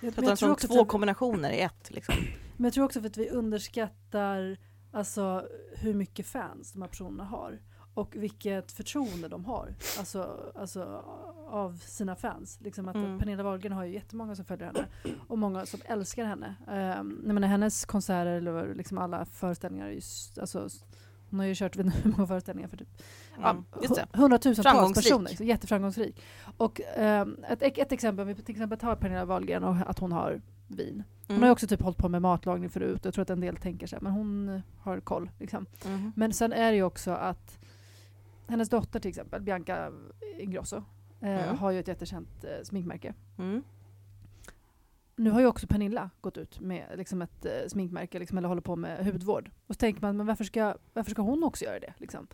Jag, 0.00 0.18
att 0.18 0.24
jag 0.28 0.38
tror 0.38 0.50
också 0.50 0.68
två 0.68 0.82
att- 0.82 0.88
kombinationer 0.88 1.50
i 1.50 1.60
ett 1.60 1.90
liksom. 1.90 2.14
Men 2.56 2.64
jag 2.64 2.72
tror 2.74 2.84
också 2.84 3.00
för 3.00 3.08
att 3.08 3.16
vi 3.16 3.30
underskattar 3.30 4.56
alltså, 4.92 5.48
hur 5.76 5.94
mycket 5.94 6.26
fans 6.26 6.72
de 6.72 6.82
här 6.82 6.88
personerna 6.88 7.24
har. 7.24 7.60
Och 7.94 8.16
vilket 8.16 8.72
förtroende 8.72 9.28
de 9.28 9.44
har 9.44 9.74
alltså, 9.98 10.40
alltså, 10.54 11.04
av 11.48 11.78
sina 11.86 12.16
fans. 12.16 12.58
Liksom 12.60 12.88
att 12.88 12.94
Mm. 12.94 13.18
Pernilla 13.18 13.42
Wahlgren 13.42 13.72
har 13.72 13.84
ju 13.84 13.92
jättemånga 13.94 14.34
som 14.36 14.44
följer 14.44 14.66
henne 14.66 14.86
och 15.28 15.38
många 15.38 15.66
som 15.66 15.80
älskar 15.84 16.24
henne. 16.24 16.54
Um, 17.00 17.22
jag 17.26 17.34
menar, 17.34 17.48
hennes 17.48 17.84
konserter 17.84 18.26
eller 18.32 18.74
liksom 18.74 18.98
alla 18.98 19.24
föreställningar, 19.24 19.86
är 19.86 19.90
ju, 19.90 20.00
alltså, 20.40 20.68
hon 21.30 21.38
har 21.38 21.46
ju 21.46 21.54
kört 21.54 21.76
vid 21.76 21.92
hur 21.92 22.10
många 22.16 22.26
föreställningar 22.26 22.68
för 22.68 22.76
typ 22.76 22.88
Mm. 23.38 23.64
Hu- 23.72 24.06
hundratusentals 24.12 24.94
personer. 24.94 25.30
Så 25.30 25.44
jätteframgångsrik. 25.44 26.22
Och 26.56 26.80
um, 26.98 27.36
ett, 27.48 27.62
ett 27.78 27.92
exempel, 27.92 28.22
om 28.22 28.28
vi 28.28 28.34
till 28.34 28.54
exempel 28.54 28.78
tar 28.78 28.96
Pernilla 28.96 29.24
Wahlgren 29.24 29.64
och 29.64 29.76
att 29.86 29.98
hon 29.98 30.12
har 30.12 30.40
vin. 30.68 31.02
Hon 31.26 31.30
Mm. 31.36 31.42
har 31.42 31.48
ju 31.48 31.52
också 31.52 31.66
typ 31.66 31.82
hållit 31.82 31.98
på 31.98 32.08
med 32.08 32.22
matlagning 32.22 32.70
förut. 32.70 33.00
Jag 33.04 33.14
tror 33.14 33.22
att 33.22 33.30
en 33.30 33.40
del 33.40 33.56
tänker 33.56 33.86
sig 33.86 33.98
men 34.02 34.12
hon 34.12 34.62
har 34.78 35.00
koll. 35.00 35.30
Liksom. 35.38 35.66
Mhm. 35.86 36.12
Men 36.16 36.32
sen 36.32 36.52
är 36.52 36.70
det 36.70 36.76
ju 36.76 36.82
också 36.82 37.10
att 37.10 37.58
hennes 38.48 38.68
dotter 38.68 39.00
till 39.00 39.08
exempel, 39.08 39.42
Bianca 39.42 39.92
Ingrosso, 40.38 40.76
eh, 41.20 41.44
Mm. 41.44 41.58
har 41.58 41.70
ju 41.70 41.80
ett 41.80 41.88
jättekänt 41.88 42.44
eh, 42.44 42.62
sminkmärke. 42.64 43.14
Mm. 43.38 43.62
Nu 45.16 45.30
har 45.30 45.40
ju 45.40 45.46
också 45.46 45.66
Pernilla 45.66 46.10
gått 46.20 46.36
ut 46.38 46.60
med 46.60 46.86
liksom 46.96 47.22
ett 47.22 47.44
eh, 47.44 47.68
sminkmärke, 47.68 48.18
liksom, 48.18 48.38
eller 48.38 48.48
håller 48.48 48.62
på 48.62 48.76
med 48.76 49.06
hudvård. 49.06 49.50
Och 49.66 49.74
så 49.74 49.78
tänker 49.78 50.02
man, 50.02 50.16
men 50.16 50.26
varför 50.26 50.44
ska, 50.44 50.76
varför 50.92 51.10
ska 51.10 51.22
hon 51.22 51.44
också 51.44 51.64
göra 51.64 51.78
det? 51.80 51.94
Liksom? 51.98 52.26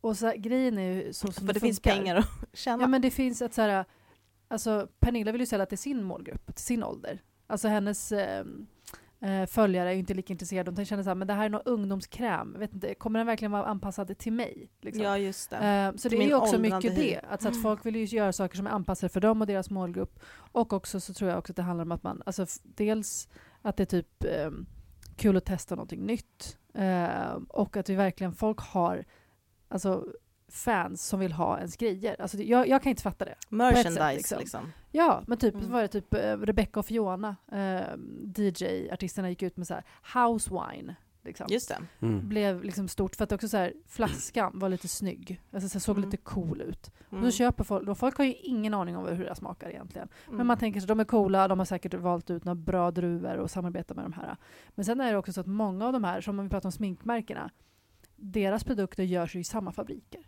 Och 0.00 0.16
så 0.16 0.32
grejen 0.36 0.78
är 0.78 0.92
ju 0.92 1.12
så 1.12 1.32
som 1.32 1.46
För 1.46 1.54
det 1.54 1.60
finns 1.60 1.80
funkar. 1.80 1.96
pengar 1.96 2.16
att 2.16 2.26
tjäna. 2.52 2.82
Ja 2.82 2.86
men 2.88 3.02
det 3.02 3.10
finns 3.10 3.42
ett 3.42 3.54
så 3.54 3.62
här, 3.62 3.84
alltså 4.48 4.88
Pernilla 5.00 5.32
vill 5.32 5.40
ju 5.40 5.46
sälja 5.46 5.66
till 5.66 5.78
sin 5.78 6.02
målgrupp, 6.02 6.54
till 6.54 6.64
sin 6.64 6.82
ålder. 6.84 7.22
Alltså 7.46 7.68
hennes 7.68 8.12
eh, 9.22 9.46
följare 9.46 9.88
är 9.88 9.92
ju 9.92 9.98
inte 9.98 10.14
lika 10.14 10.32
intresserade, 10.32 10.70
de 10.70 10.84
känner 10.84 11.02
såhär, 11.02 11.14
men 11.14 11.28
det 11.28 11.34
här 11.34 11.44
är 11.44 11.48
någon 11.48 11.62
ungdomskräm, 11.64 12.58
vet 12.58 12.74
inte, 12.74 12.94
kommer 12.94 13.18
den 13.18 13.26
verkligen 13.26 13.52
vara 13.52 13.64
anpassad 13.64 14.18
till 14.18 14.32
mig? 14.32 14.70
Liksom? 14.80 15.04
Ja 15.04 15.18
just 15.18 15.50
det. 15.50 15.56
Eh, 15.56 15.96
så 15.96 16.08
det 16.08 16.08
Till 16.08 16.12
är 16.14 16.18
min 16.18 16.28
ju 16.28 16.34
också 16.34 16.58
mycket 16.58 16.98
hy. 16.98 17.02
det, 17.02 17.20
att, 17.28 17.42
så 17.42 17.48
att 17.48 17.62
folk 17.62 17.86
vill 17.86 17.96
ju 17.96 18.04
göra 18.04 18.32
saker 18.32 18.56
som 18.56 18.66
är 18.66 18.70
anpassade 18.70 19.08
för 19.12 19.20
dem 19.20 19.40
och 19.40 19.46
deras 19.46 19.70
målgrupp. 19.70 20.20
Och 20.34 20.72
också 20.72 21.00
så 21.00 21.14
tror 21.14 21.30
jag 21.30 21.38
också 21.38 21.52
att 21.52 21.56
det 21.56 21.62
handlar 21.62 21.84
om 21.84 21.92
att 21.92 22.02
man, 22.02 22.22
alltså 22.26 22.46
dels 22.62 23.28
att 23.62 23.76
det 23.76 23.82
är 23.82 24.02
typ 24.02 24.24
eh, 24.24 24.50
kul 25.16 25.36
att 25.36 25.44
testa 25.44 25.74
någonting 25.74 26.06
nytt. 26.06 26.58
Eh, 26.74 27.34
och 27.48 27.76
att 27.76 27.88
vi 27.88 27.94
verkligen, 27.94 28.32
folk 28.32 28.60
har 28.60 29.04
alltså 29.68 30.06
fans 30.52 31.06
som 31.06 31.20
vill 31.20 31.32
ha 31.32 31.58
ens 31.58 31.76
grejer. 31.76 32.16
Alltså 32.22 32.38
jag, 32.42 32.68
jag 32.68 32.82
kan 32.82 32.90
inte 32.90 33.02
fatta 33.02 33.24
det. 33.24 33.34
Merchandise 33.48 33.98
sätt, 33.98 34.16
liksom. 34.16 34.38
liksom. 34.38 34.72
Ja, 34.90 35.22
men 35.26 35.38
typ 35.38 35.54
Mm. 35.54 35.70
var 35.70 35.82
det 35.82 35.88
typ 35.88 36.14
eh, 36.14 36.36
Rebecca 36.36 36.80
och 36.80 36.86
Fiona, 36.86 37.36
eh, 37.52 37.80
DJ-artisterna 38.36 39.28
gick 39.30 39.42
ut 39.42 39.56
med 39.56 39.66
så 39.66 39.74
här 39.74 39.84
house 40.26 40.50
wine. 40.50 40.94
Liksom. 41.24 41.46
Just 41.50 41.68
det. 41.68 41.78
Mm. 42.06 42.28
Blev 42.28 42.64
liksom 42.64 42.88
stort 42.88 43.16
för 43.16 43.24
att 43.24 43.32
också 43.32 43.48
så 43.48 43.56
här, 43.56 43.72
flaskan 43.88 44.58
var 44.58 44.68
lite 44.68 44.88
snygg. 44.88 45.40
Alltså 45.52 45.68
så 45.68 45.74
här, 45.74 45.80
såg 45.80 45.96
Mm. 45.98 46.10
lite 46.10 46.22
cool 46.22 46.60
ut. 46.60 46.90
Mm. 47.10 47.24
Och 47.24 47.32
så 47.32 47.36
köper 47.38 47.64
folk, 47.64 47.88
och 47.88 47.98
folk 47.98 48.16
har 48.18 48.24
ju 48.24 48.34
ingen 48.34 48.74
aning 48.74 48.96
om 48.96 49.06
hur 49.08 49.24
det 49.24 49.34
smakar 49.34 49.68
egentligen. 49.70 50.08
Mm. 50.26 50.36
Men 50.36 50.46
man 50.46 50.58
tänker 50.58 50.80
sig 50.80 50.86
de 50.88 51.00
är 51.00 51.04
coola, 51.04 51.48
de 51.48 51.58
har 51.58 51.66
säkert 51.66 51.94
valt 51.94 52.30
ut 52.30 52.44
några 52.44 52.54
bra 52.54 52.90
druvor 52.90 53.36
och 53.36 53.50
samarbetar 53.50 53.94
med 53.94 54.04
de 54.04 54.12
här. 54.12 54.36
Men 54.74 54.84
sen 54.84 55.00
är 55.00 55.12
det 55.12 55.18
också 55.18 55.32
så 55.32 55.40
att 55.40 55.46
många 55.46 55.86
av 55.86 55.92
de 55.92 56.04
här, 56.04 56.20
som 56.20 56.38
om 56.38 56.44
vi 56.44 56.50
pratar 56.50 56.68
om 56.68 56.72
sminkmärkena, 56.72 57.50
deras 58.16 58.64
produkter 58.64 59.02
görs 59.02 59.36
ju 59.36 59.40
i 59.40 59.44
samma 59.44 59.72
fabriker. 59.72 60.20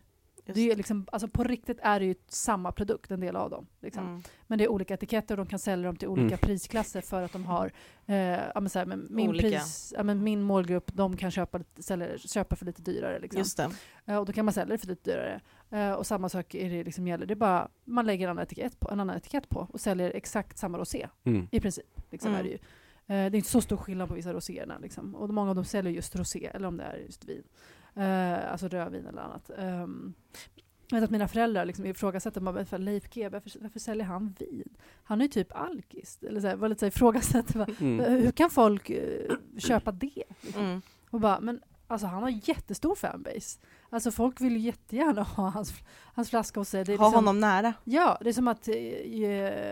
Just 0.47 0.55
Det 0.57 0.71
är 0.71 0.77
liksom, 0.77 1.07
alltså 1.13 1.29
på 1.29 1.45
riktigt 1.45 1.79
är 1.83 2.01
det 2.01 2.07
ju 2.07 2.15
samma 2.29 2.73
produkt, 2.73 3.11
en 3.11 3.21
del 3.21 3.37
av 3.37 3.51
dem. 3.51 3.67
Liksom. 3.81 4.07
Mm. 4.07 4.23
Men 4.47 4.59
det 4.59 4.65
är 4.65 4.69
olika 4.69 4.95
etiketter 4.95 5.39
och 5.39 5.45
de 5.47 5.51
kan 5.51 5.59
sälja 5.59 5.87
dem 5.87 5.97
till 5.97 6.09
olika 6.09 6.27
Mm. 6.27 6.39
prisklasser 6.39 7.01
för 7.01 7.23
att 7.23 7.33
de 7.33 7.45
har, 7.45 7.73
eh, 8.07 8.17
ja, 8.17 8.61
men 8.61 8.69
så 8.71 8.79
här, 8.79 8.87
men 8.87 9.07
min, 9.11 9.29
Olika. 9.29 9.49
pris, 9.49 9.93
ja, 9.97 10.03
men 10.03 10.25
min 10.25 10.43
målgrupp, 10.43 10.91
de 10.95 11.17
kan 11.17 11.31
köpa, 11.31 11.61
sälja, 11.79 12.19
köpa 12.19 12.57
för 12.57 12.67
lite 12.67 12.83
dyrare. 12.83 13.19
Liksom. 13.21 13.39
Just 13.39 13.57
det. 13.57 13.71
Eh, 14.07 14.17
och 14.17 14.27
då 14.27 14.33
kan 14.33 14.45
man 14.45 14.55
sälja 14.55 14.73
det 14.73 14.79
för 14.79 14.87
lite 14.87 15.11
dyrare. 15.11 15.41
Eh, 15.71 15.93
och 15.93 16.07
samma 16.07 16.29
sak 16.29 16.55
är 16.55 16.71
det 16.71 16.85
liksom 16.85 17.07
gäller, 17.09 17.27
det 17.27 17.35
är 17.35 17.37
bara, 17.37 17.69
man 17.85 18.07
lägger 18.07 18.25
en 18.27 18.31
annan 18.31 18.43
etikett 18.43 18.81
på, 18.81 18.91
en 18.91 19.01
annan 19.01 19.17
etikett 19.17 19.49
på 19.49 19.69
och 19.73 19.81
säljer 19.81 20.11
exakt 20.15 20.59
samma 20.59 20.79
rosé 20.79 21.09
Mm. 21.25 21.49
i 21.51 21.61
princip. 21.61 22.01
Liksom 22.11 22.29
Mm. 22.35 22.41
är 22.41 22.45
det, 22.45 22.51
ju. 22.51 22.59
Eh, 23.07 23.31
det 23.31 23.37
är 23.37 23.37
inte 23.37 23.51
så 23.51 23.61
stor 23.61 23.77
skillnad 23.77 24.09
på 24.09 24.15
vissa 24.15 24.33
roséerna. 24.33 24.79
Liksom. 24.79 25.15
Och 25.15 25.31
många 25.35 25.51
av 25.51 25.57
dem 25.57 25.65
säljer 25.65 25.93
just 25.93 26.17
rosé, 26.17 26.51
eller 26.55 26.69
om 26.69 26.77
det 26.77 26.85
är 26.85 26.97
just 26.97 27.25
vin. 27.25 27.43
Eh, 27.97 28.53
alltså 28.53 28.69
rödvin 28.69 29.07
eller 29.07 29.23
annat. 29.23 29.51
Um, 29.59 30.15
jag 30.91 30.97
vet 30.97 31.05
att 31.05 31.11
mina 31.11 31.29
föräldrar 31.29 31.65
liksom 31.65 31.87
ifrågasätter 31.87 32.41
bara, 32.41 32.53
varför 32.53 32.79
Leif 32.79 33.11
GW, 33.11 33.29
varför, 33.29 33.51
varför 33.61 33.79
säljer 33.81 34.05
han 34.07 34.35
vin? 34.39 34.77
Han 35.05 35.21
är 35.21 35.25
ju 35.25 35.29
typ 35.29 35.57
alkis. 35.57 36.19
Eller 36.23 36.41
så 36.41 36.47
här, 36.47 36.57
var 36.57 36.69
lite 36.69 36.79
så 36.79 36.85
här 36.87 36.91
ifrågasätter, 36.91 37.59
bara, 37.59 37.69
Mm. 37.81 38.23
hur 38.23 38.31
kan 38.31 38.51
folk 38.51 38.91
eh, 38.91 39.37
köpa 39.59 39.93
det? 39.93 40.23
Liksom? 40.41 40.63
Mm. 40.65 40.83
Och 41.11 41.21
bara, 41.21 41.41
men 41.41 41.61
alltså 41.87 42.07
han 42.07 42.23
har 42.23 42.49
jättestor 42.49 42.95
fanbase. 42.95 43.59
Alltså 43.91 44.11
folk 44.11 44.41
vill 44.41 44.53
ju 44.53 44.59
jättegärna 44.59 45.23
ha 45.23 45.49
hans, 45.49 45.73
hans 46.15 46.31
flaska 46.31 46.61
hos 46.61 46.69
sig. 46.69 46.85
Det 46.85 46.93
är 46.93 46.99
Ha 46.99 47.05
liksom, 47.07 47.15
honom 47.25 47.41
nära. 47.41 47.75
Ja, 47.85 48.19
det 48.21 48.29
är 48.29 48.33
som 48.33 48.49
att 48.49 48.69
eh, 48.69 48.75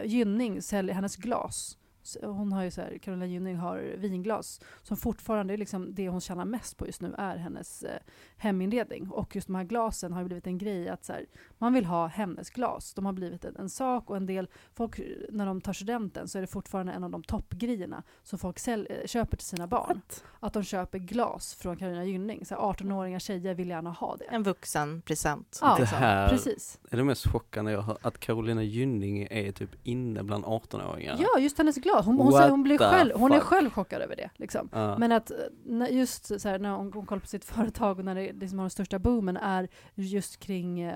Gynning 0.04 0.62
säljer 0.62 0.94
hennes 0.94 1.16
glas. 1.16 1.78
Hon 2.22 2.52
har 2.52 2.64
ju 2.64 2.70
så 2.70 2.80
här, 2.80 2.98
Carolina 2.98 3.26
Gynning 3.26 3.56
har 3.56 3.78
vinglas 3.96 4.60
som 4.82 4.96
fortfarande 4.96 5.52
är 5.52 5.58
liksom 5.58 5.94
det 5.94 6.08
hon 6.08 6.20
tjänar 6.20 6.44
mest 6.44 6.76
på 6.76 6.86
just 6.86 7.00
nu 7.00 7.14
är 7.18 7.36
hennes 7.36 7.82
eh, 7.82 7.98
heminredning. 8.36 9.10
Och 9.10 9.36
just 9.36 9.46
de 9.46 9.54
här 9.54 9.64
glasen 9.64 10.12
har 10.12 10.20
ju 10.20 10.26
blivit 10.26 10.46
en 10.46 10.58
grej 10.58 10.88
att 10.88 11.04
så 11.04 11.12
här, 11.12 11.26
man 11.58 11.72
vill 11.72 11.84
ha 11.84 12.06
hennes 12.06 12.50
glas. 12.50 12.94
De 12.94 13.06
har 13.06 13.12
blivit 13.12 13.44
en, 13.44 13.56
en 13.56 13.68
sak 13.68 14.10
och 14.10 14.16
en 14.16 14.26
del 14.26 14.48
folk 14.74 15.00
när 15.30 15.46
de 15.46 15.60
tar 15.60 15.72
studenten 15.72 16.28
så 16.28 16.38
är 16.38 16.42
det 16.42 16.46
fortfarande 16.46 16.92
en 16.92 17.04
av 17.04 17.10
de 17.10 17.22
toppgrejerna 17.22 18.02
som 18.22 18.38
folk 18.38 18.58
säl, 18.58 18.88
eh, 18.90 19.06
köper 19.06 19.36
till 19.36 19.46
sina 19.46 19.66
barn. 19.66 20.00
Att 20.40 20.52
de 20.52 20.62
köper 20.62 20.98
glas 20.98 21.54
från 21.54 21.76
Carolina 21.76 22.04
Gynning. 22.04 22.46
Så 22.46 22.54
här 22.54 22.62
18-åriga 22.62 23.20
tjejer 23.20 23.54
vill 23.54 23.68
gärna 23.68 23.90
ha 23.90 24.16
det. 24.16 24.24
En 24.24 24.42
vuxen 24.42 25.02
present. 25.02 25.58
Ja, 25.62 25.76
Det 25.78 25.84
här 25.84 26.28
Precis. 26.28 26.78
är 26.90 26.96
det 26.96 27.04
mest 27.04 27.26
chockande 27.28 27.72
jag 27.72 27.80
har 27.80 27.98
att 28.02 28.18
Carolina 28.18 28.62
Gynning 28.62 29.26
är 29.30 29.52
typ 29.52 29.70
inne 29.82 30.22
bland 30.22 30.44
18-åringar. 30.44 31.16
Ja, 31.18 31.40
just 31.40 31.58
hennes 31.58 31.76
glas. 31.76 31.91
Hon, 32.04 32.16
hon, 32.16 32.26
What 32.26 32.34
säger, 32.36 32.50
hon, 32.50 32.62
blir 32.62 32.78
själv, 32.78 33.12
hon 33.16 33.32
är 33.32 33.40
själv 33.40 33.70
chockad 33.70 34.02
över 34.02 34.16
det. 34.16 34.30
Liksom. 34.36 34.68
Ja. 34.72 34.98
Men 34.98 35.12
att 35.12 35.32
just 35.90 36.40
så 36.40 36.48
här, 36.48 36.58
när 36.58 36.70
hon, 36.76 36.92
hon 36.92 37.06
kollar 37.06 37.20
på 37.20 37.26
sitt 37.26 37.44
företag 37.44 37.98
och 37.98 38.04
när 38.04 38.14
det 38.14 38.32
liksom 38.32 38.58
har 38.58 38.64
den 38.64 38.70
största 38.70 38.98
boomen 38.98 39.36
är 39.36 39.68
just 39.94 40.40
kring 40.40 40.80
eh, 40.80 40.94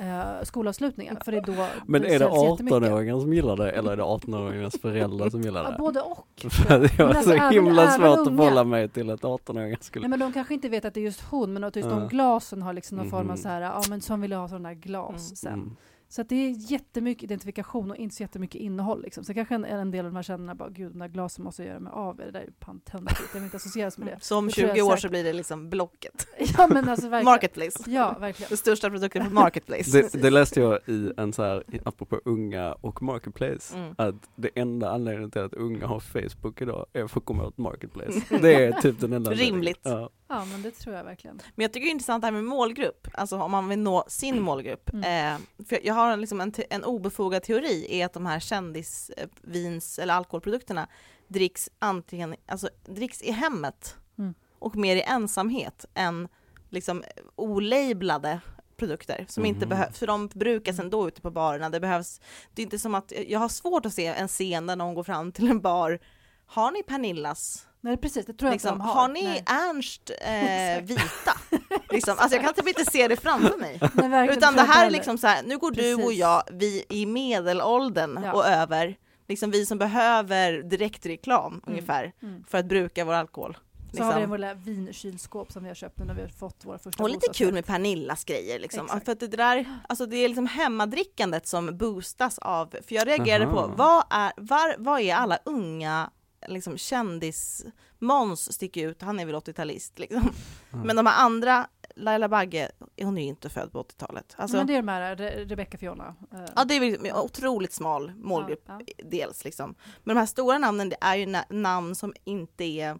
eh, 0.00 0.42
skolavslutningar. 0.42 1.18
För 1.24 1.32
det 1.32 1.38
är 1.38 1.42
då 1.42 1.66
Men 1.86 2.04
är 2.04 2.08
det 2.08 2.18
säljs 2.18 2.42
jättemycket. 2.50 2.78
18-åringar 2.82 3.20
som 3.20 3.32
gillar 3.34 3.56
det 3.56 3.70
eller 3.70 3.92
är 3.92 3.96
det 3.96 4.02
18-åringarnas 4.02 4.80
föräldrar 4.80 5.30
som 5.30 5.42
gillar 5.42 5.64
Ja, 5.64 5.70
det? 5.70 5.76
både 5.78 6.00
och. 6.00 6.28
Jag 6.68 6.78
har 6.78 7.14
alltså 7.14 7.22
så 7.30 7.32
även- 7.36 7.52
himla 7.52 7.82
även 7.82 7.92
svårt 7.94 8.18
att 8.18 8.36
förhålla 8.36 8.64
mig 8.64 8.88
till 8.88 9.10
att 9.10 9.20
18-åringar 9.22 9.76
skulle... 9.80 10.02
Nej, 10.08 10.10
men 10.10 10.18
de 10.18 10.32
kanske 10.32 10.54
inte 10.54 10.68
vet 10.68 10.84
att 10.84 10.94
det 10.94 11.00
är 11.00 11.04
just 11.04 11.20
hon, 11.30 11.52
men 11.52 11.64
att 11.64 11.76
just 11.76 11.88
Ja. 11.90 11.94
de 11.96 12.08
glasen 12.08 12.62
har 12.62 12.72
liksom 12.72 12.96
någon 12.96 13.10
form 13.10 13.20
av 13.20 13.26
Mhm. 13.26 13.36
så 13.36 13.48
här, 13.48 13.60
ja 13.60 13.82
men 13.90 14.00
som 14.00 14.20
vill 14.20 14.32
ha 14.32 14.48
sådana 14.48 14.68
där 14.68 14.74
glas 14.76 15.08
Mm. 15.30 15.36
sen. 15.36 15.52
Mm. 15.52 15.76
Så 16.10 16.20
att 16.20 16.28
det 16.28 16.34
är 16.36 16.72
jättemycket 16.72 17.22
identifikation 17.24 17.90
och 17.90 17.96
inte 17.96 18.14
så 18.16 18.22
jättemycket 18.22 18.60
innehåll. 18.60 19.02
Liksom. 19.02 19.24
Så 19.24 19.34
kanske 19.34 19.54
en, 19.54 19.64
en 19.64 19.90
del 19.90 20.04
av 20.06 20.12
de 20.12 20.16
här 20.16 20.22
känner 20.22 20.54
bara, 20.54 20.68
gud 20.68 20.92
de 20.92 20.98
där 20.98 21.08
glasen 21.08 21.44
måste 21.44 21.62
jag 21.62 21.68
göra 21.68 21.80
mig 21.80 21.92
av 21.94 22.16
med, 22.16 22.26
det 22.26 22.30
där 22.30 22.40
är 22.40 22.44
ju 22.44 22.50
pantöntigt, 22.52 23.20
jag 23.20 23.34
vill 23.34 23.44
inte 23.44 23.56
associeras 23.56 23.98
med 23.98 24.08
det. 24.08 24.18
Så 24.24 24.38
om 24.38 24.46
Det 24.46 24.52
tror 24.52 24.68
jag 24.68 24.76
20 24.76 24.82
år 24.82 24.90
säkert. 24.90 25.02
så 25.02 25.08
blir 25.08 25.24
det 25.24 25.32
liksom 25.32 25.70
Blocket. 25.70 26.26
Ja 26.58 26.66
men 26.66 26.88
alltså 26.88 27.08
verkligen. 27.08 27.24
Marketplace. 27.24 27.90
Ja, 27.90 28.16
verkligen. 28.20 28.48
Den 28.48 28.58
största 28.58 28.90
produkten 28.90 29.24
på 29.24 29.32
Marketplace. 29.34 30.02
Det, 30.02 30.22
det 30.22 30.30
läste 30.30 30.60
jag 30.60 30.78
i 30.86 31.12
en 31.16 31.32
så 31.32 31.42
här, 31.42 31.64
apropå 31.84 32.20
unga 32.24 32.72
och 32.72 33.02
Marketplace, 33.02 33.76
Mm. 33.76 33.94
att 33.98 34.14
det 34.36 34.50
enda 34.54 34.90
anledningen 34.90 35.30
till 35.30 35.40
att 35.42 35.54
unga 35.54 35.86
har 35.86 36.00
Facebook 36.00 36.62
idag 36.62 36.86
är 36.92 37.06
för 37.06 37.20
att 37.20 37.26
komma 37.26 37.46
åt 37.46 37.58
Marketplace. 37.58 38.20
Det 38.40 38.54
är 38.64 38.72
typ 38.72 39.00
den 39.00 39.12
enda 39.12 39.30
anledningen. 39.30 39.54
Rimligt. 39.54 39.80
Ja. 39.82 40.10
Ja 40.28 40.44
men 40.44 40.62
det 40.62 40.70
tror 40.70 40.96
jag 40.96 41.04
verkligen. 41.04 41.36
Men 41.54 41.62
jag 41.64 41.72
tycker 41.72 41.84
det 41.86 41.90
är 41.90 41.92
intressant 41.92 42.22
det 42.22 42.26
här 42.26 42.32
med 42.32 42.44
målgrupp, 42.44 43.08
alltså 43.14 43.38
om 43.40 43.50
man 43.50 43.68
vill 43.68 43.78
nå 43.78 44.04
sin 44.08 44.42
målgrupp. 44.42 44.90
Mm. 44.92 45.34
Eh, 45.34 45.64
för 45.68 45.86
jag 45.86 45.94
har 45.94 46.16
liksom 46.16 46.40
en, 46.40 46.52
te- 46.52 46.66
en 46.70 46.84
obefogad 46.84 47.42
teori 47.42 47.86
är 48.00 48.06
att 48.06 48.12
de 48.12 48.26
här 48.26 48.40
kändisvins 48.40 49.98
eller 49.98 50.14
alkoholprodukterna 50.14 50.88
dricks 51.28 51.70
antingen, 51.78 52.34
alltså 52.46 52.68
dricks 52.86 53.22
i 53.22 53.30
hemmet 53.32 53.96
Mm. 54.18 54.34
och 54.58 54.76
mer 54.76 54.96
i 54.96 55.02
ensamhet 55.02 55.84
än 55.94 56.28
liksom 56.70 57.04
olablade 57.36 58.40
produkter 58.76 59.26
som 59.28 59.44
inte 59.44 59.60
Mhm. 59.66 59.68
behövs, 59.68 59.98
för 59.98 60.06
de 60.06 60.28
brukas 60.28 60.78
ändå 60.78 61.08
ute 61.08 61.20
på 61.20 61.30
barerna. 61.30 61.70
Det 61.70 61.80
behövs, 61.80 62.20
det 62.54 62.62
är 62.62 62.64
inte 62.64 62.78
som 62.78 62.94
att, 62.94 63.12
jag 63.28 63.38
har 63.40 63.48
svårt 63.48 63.86
att 63.86 63.94
se 63.94 64.06
en 64.06 64.28
scen 64.28 64.66
där 64.66 64.76
någon 64.76 64.94
går 64.94 65.04
fram 65.04 65.32
till 65.32 65.48
en 65.50 65.60
bar, 65.60 65.98
har 66.46 66.70
ni 66.70 66.82
Pernillas 66.82 67.66
Nej 67.80 67.96
precis, 67.96 68.26
det 68.26 68.32
tror 68.32 68.48
jag 68.48 68.52
Liksom, 68.52 68.72
inte 68.74 68.84
har. 68.84 68.94
de 68.94 68.98
har. 69.00 69.08
ni 69.08 69.24
Nej. 69.24 69.44
Ernst 69.46 70.10
eh, 70.20 70.84
vita? 70.96 71.58
liksom, 71.90 72.14
alltså 72.18 72.36
jag 72.36 72.44
kan 72.44 72.54
typ 72.54 72.68
inte 72.68 72.84
se 72.90 73.08
det 73.08 73.16
framför 73.16 73.56
mig. 73.58 73.80
Nej, 73.94 74.28
Utan 74.36 74.54
det 74.54 74.62
här 74.62 74.80
är 74.82 74.86
inte 74.86 74.96
liksom 74.96 75.18
så 75.18 75.26
här, 75.26 75.42
nu 75.42 75.58
går 75.58 75.70
du 75.70 75.94
och 75.94 76.00
Precis. 76.00 76.18
jag, 76.18 76.42
vi 76.52 76.84
i 76.88 77.06
medelåldern 77.06 78.20
Ja. 78.24 78.32
och 78.32 78.46
över, 78.46 78.96
liksom 79.28 79.50
vi 79.50 79.66
som 79.66 79.78
behöver 79.78 80.52
direktreklam 80.62 81.60
ungefär 81.66 82.12
Mm. 82.22 82.44
för 82.48 82.58
att 82.58 82.66
bruka 82.66 83.04
vår 83.04 83.12
alkohol. 83.14 83.56
Så 83.96 84.02
har 84.02 84.12
vi 84.14 84.18
Liksom. 84.20 84.32
lilla 84.36 84.54
vinkylskåp 84.54 85.52
som 85.52 85.62
vi 85.62 85.68
har 85.68 85.74
köpt 85.74 85.98
nu 85.98 86.04
när 86.04 86.14
vi 86.14 86.20
har 86.22 86.28
fått 86.28 86.64
våra 86.64 86.78
första 86.78 87.02
Och 87.02 87.08
lite 87.08 87.18
bostadsrätt. 87.18 87.36
kul 87.46 87.54
med 87.54 87.66
Pernillas 87.66 88.24
grejer 88.24 88.58
liksom. 88.58 88.84
Exakt. 88.86 89.04
För 89.04 89.12
att 89.12 89.20
det 89.20 89.26
där, 89.26 89.64
alltså 89.88 90.06
det 90.06 90.16
är 90.16 90.28
liksom 90.28 90.46
hemmadrickandet 90.46 91.46
som 91.46 91.78
boostas 91.78 92.38
av, 92.38 92.66
för 92.70 92.94
jag 92.94 93.06
reagerade 93.08 93.46
på, 93.46 93.58
Aha. 93.58 93.74
vad 93.76 94.04
är, 94.10 94.32
var, 94.36 94.74
vad 94.78 95.00
är 95.00 95.14
alla 95.14 95.38
unga 95.44 96.10
liksom 96.46 96.78
kändis, 96.78 97.64
Måns 97.98 98.52
sticker 98.52 98.88
ut, 98.88 99.02
han 99.02 99.20
är 99.20 99.26
väl 99.26 99.34
80-talist 99.34 99.92
liksom. 99.98 100.30
Mm. 100.72 100.86
Men 100.86 100.96
de 100.96 101.06
här 101.06 101.24
andra, 101.24 101.68
Laila 101.96 102.28
Bagge, 102.28 102.70
hon 103.02 103.18
är 103.18 103.22
ju 103.22 103.28
inte 103.28 103.48
född 103.48 103.72
på 103.72 103.82
80-talet. 103.82 104.34
Alltså, 104.38 104.56
Men 104.56 104.66
det 104.66 104.72
är 104.72 104.76
de 104.76 104.88
här, 104.88 105.16
Re- 105.16 105.48
Rebecca 105.48 105.78
Fiona. 105.78 106.14
eh, 106.32 106.44
Ja 106.56 106.64
det 106.64 106.74
är 106.74 106.80
väl 106.80 107.06
en 107.06 107.16
otroligt 107.16 107.72
smal 107.72 108.12
målgrupp 108.16 108.62
Ja, 108.66 108.80
dels 109.04 109.44
liksom. 109.44 109.74
Men 110.04 110.14
de 110.16 110.20
här 110.20 110.26
stora 110.26 110.58
namnen 110.58 110.88
det 110.88 110.96
är 111.00 111.16
ju 111.16 111.26
na- 111.26 111.52
namn 111.52 111.94
som 111.94 112.14
inte 112.24 112.64
är, 112.64 112.98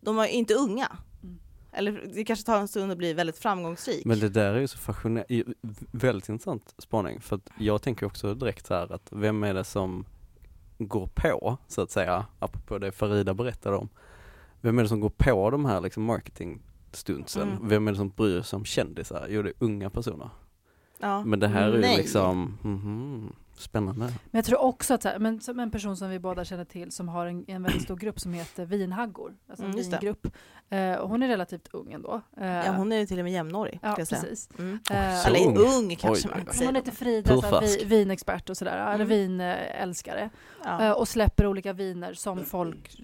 de 0.00 0.18
är 0.18 0.26
inte 0.26 0.54
unga. 0.54 0.96
Mm. 1.22 1.38
Eller 1.72 2.10
det 2.14 2.24
kanske 2.24 2.46
tar 2.46 2.58
en 2.58 2.68
stund 2.68 2.92
att 2.92 2.98
bli 2.98 3.12
väldigt 3.12 3.38
framgångsrik. 3.38 4.04
Men 4.04 4.18
det 4.20 4.28
där 4.28 4.54
är 4.54 4.60
ju 4.60 4.68
så 4.68 4.78
fascinerande, 4.78 5.44
väldigt 5.92 6.28
intressant 6.28 6.74
spaning 6.78 7.20
för 7.20 7.36
att 7.36 7.50
jag 7.58 7.82
tänker 7.82 8.06
också 8.06 8.34
direkt 8.34 8.66
så 8.66 8.74
här 8.74 8.92
att 8.92 9.08
vem 9.12 9.42
är 9.44 9.54
det 9.54 9.64
som 9.64 10.04
går 10.78 11.06
på 11.06 11.56
så 11.68 11.82
att 11.82 11.90
säga, 11.90 12.26
apropå 12.38 12.78
det 12.78 12.92
Farida 12.92 13.34
berättade 13.34 13.76
om. 13.76 13.88
Vem 14.60 14.78
är 14.78 14.82
det 14.82 14.88
som 14.88 15.00
går 15.00 15.12
på 15.16 15.50
de 15.50 15.64
här 15.64 15.80
liksom 15.80 16.02
marketingstuntsen? 16.04 17.48
Mm. 17.48 17.68
Vem 17.68 17.88
är 17.88 17.92
det 17.92 17.98
som 17.98 18.08
bryr 18.08 18.42
sig 18.42 18.56
om 18.56 18.64
kändisar? 18.64 19.26
Jo 19.28 19.42
det 19.42 19.48
är 19.48 19.54
unga 19.58 19.90
personer. 19.90 20.30
ja. 20.98 21.24
Men 21.24 21.40
det 21.40 21.48
här 21.48 21.72
är 21.72 21.90
ju 21.90 21.96
liksom, 21.96 22.58
mhm, 22.62 23.32
spännande. 23.60 24.00
Men 24.04 24.12
jag 24.30 24.44
tror 24.44 24.58
också 24.60 24.94
att 24.94 25.02
så 25.02 25.08
här, 25.08 25.18
men 25.18 25.40
som 25.40 25.60
en 25.60 25.70
person 25.70 25.96
som 25.96 26.10
vi 26.10 26.18
båda 26.18 26.44
känner 26.44 26.64
till 26.64 26.92
som 26.92 27.08
har 27.08 27.26
en, 27.26 27.44
en 27.48 27.62
väldigt 27.62 27.82
stor 27.82 27.96
grupp 27.96 28.20
som 28.20 28.32
heter 28.32 28.64
vinhaggor, 28.66 29.36
alltså 29.48 29.64
en 29.64 29.70
Mm, 29.72 29.90
det. 29.90 29.98
vingrupp. 30.00 30.26
Eh, 30.70 30.92
och 30.94 31.08
hon 31.08 31.22
är 31.22 31.28
relativt 31.28 31.68
ung 31.72 31.92
ändå. 31.92 32.20
Eh, 32.40 32.46
ja 32.46 32.72
hon 32.72 32.92
är 32.92 32.96
ju 32.96 33.06
till 33.06 33.18
och 33.18 33.24
med 33.24 33.32
jämnårig. 33.32 33.78
ja, 33.82 33.94
säga. 33.94 34.06
precis. 34.06 34.48
Mm. 34.58 34.78
Eh, 34.90 35.16
Så 35.22 35.28
Eller 35.28 35.46
ung. 35.46 35.56
ung, 35.56 35.96
kanske 35.96 36.28
Oj, 36.28 36.34
man 36.36 36.44
oj. 36.48 36.54
säger. 36.54 36.66
hon 36.66 36.74
heter 36.76 36.92
Frida, 36.92 37.28
så 37.28 37.40
här, 37.40 37.50
Purfärsk. 37.50 37.80
vi, 37.80 37.84
vinexpert 37.84 38.50
och 38.50 38.56
sådär, 38.56 38.76
eller 38.94 39.04
Mm. 39.04 39.08
vinälskare. 39.08 40.30
Ja. 40.64 40.82
Eh, 40.84 40.90
och 40.92 41.08
släpper 41.08 41.46
olika 41.46 41.72
viner 41.72 42.14
som 42.14 42.44
folk 42.44 42.96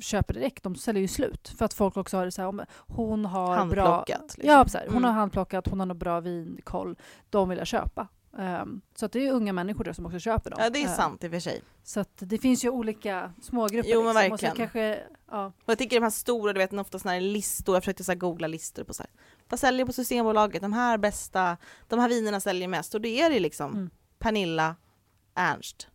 köper 0.00 0.34
direkt. 0.34 0.62
De 0.62 0.74
säljer 0.76 1.00
ju 1.02 1.08
slut. 1.08 1.54
För 1.58 1.64
att 1.64 1.74
folk 1.74 1.96
också 1.96 2.16
har 2.16 2.24
det 2.24 2.30
så 2.32 2.42
här, 2.42 2.48
om 2.48 2.62
hon 2.78 3.24
har 3.24 3.46
bra... 3.46 3.56
Handplockat. 3.56 4.22
Liksom. 4.38 4.44
Ja, 4.50 4.68
så 4.68 4.78
här, 4.78 4.84
hon 4.86 4.96
Mm. 4.96 5.04
har 5.04 5.12
handplockat, 5.12 5.66
hon 5.68 5.78
har 5.80 5.86
något 5.86 5.96
bra 5.96 6.20
vinkoll. 6.20 6.96
De 7.30 7.48
vill 7.48 7.58
jag 7.58 7.66
köpa. 7.66 8.08
Ehm, 8.38 8.80
så 8.94 9.06
att 9.06 9.12
det 9.12 9.26
är 9.26 9.32
unga 9.32 9.52
människor 9.52 9.84
där 9.84 9.92
som 9.92 10.06
också 10.06 10.18
köper 10.18 10.50
dem. 10.50 10.58
Ja 10.62 10.70
det 10.70 10.82
är 10.82 10.84
Eh, 10.88 10.94
sant 10.96 11.24
i 11.24 11.26
och 11.26 11.30
för 11.30 11.40
sig. 11.40 11.62
så 11.82 12.00
att 12.00 12.10
det 12.16 12.38
finns 12.38 12.64
ju 12.64 12.68
olika 12.70 13.32
smågrupper. 13.42 13.90
Jo, 13.90 14.02
men 14.02 14.14
liksom. 14.14 14.32
Och 14.32 14.42
verkligen. 14.42 14.56
kanske, 14.56 15.00
ja, 15.30 15.46
Och 15.46 15.68
jag 15.70 15.78
tycker 15.78 15.96
de 15.96 16.02
här 16.02 16.10
stora, 16.10 16.52
du 16.52 16.58
vet 16.58 16.72
ofta 16.72 16.98
såna 16.98 17.12
här 17.14 17.20
listor, 17.20 17.76
jag 17.76 17.82
försökte 17.82 18.04
så 18.04 18.14
googla 18.14 18.46
listor 18.46 18.84
på 18.84 18.94
så 18.94 19.02
här, 19.02 19.10
vad 19.48 19.60
säljer 19.60 19.86
på 19.86 19.92
Systembolaget, 19.92 20.62
de 20.62 20.72
här 20.72 20.98
bästa, 20.98 21.56
de 21.88 21.98
här 21.98 22.08
vinerna 22.08 22.40
säljer 22.40 22.68
mest 22.68 22.94
och 22.94 23.00
det 23.00 23.20
är 23.20 23.30
det 23.30 23.40
liksom 23.40 23.72
Mm. 23.72 23.90
Pernilla, 24.18 24.76
Ernst 25.34 25.88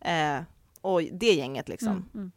eh, 0.00 0.40
och 0.80 1.02
det 1.02 1.32
gänget 1.32 1.68
liksom. 1.68 1.88
mm, 1.88 2.08
mm. 2.14 2.32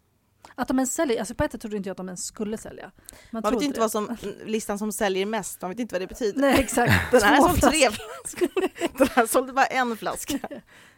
Att 0.55 0.67
de 0.67 0.79
ens 0.79 0.93
säljer, 0.93 1.19
alltså 1.19 1.35
på 1.35 1.43
ett 1.43 1.51
sätt 1.51 1.61
trodde 1.61 1.77
inte 1.77 1.89
jag 1.89 1.93
att 1.93 1.97
de 1.97 2.07
ens 2.07 2.25
skulle 2.25 2.57
sälja. 2.57 2.91
Man 3.31 3.43
trodde 3.43 3.57
vet 3.57 3.65
inte 3.65 3.77
det. 3.77 3.81
vad 3.81 3.91
som, 3.91 4.17
listan 4.45 4.79
som 4.79 4.91
säljer 4.91 5.25
mest, 5.25 5.61
man 5.61 5.69
vet 5.69 5.79
inte 5.79 5.95
vad 5.95 6.01
det 6.01 6.07
betyder. 6.07 6.41
Nej 6.41 6.59
exakt. 6.59 6.93
Den 7.11 7.21
här 7.21 7.41
sålde 7.41 7.61
tre 7.61 7.91
flaskor. 7.91 8.49
den 8.97 9.07
här 9.15 9.25
sålde 9.25 9.53
bara 9.53 9.65
en 9.65 9.97
flaska. 9.97 10.39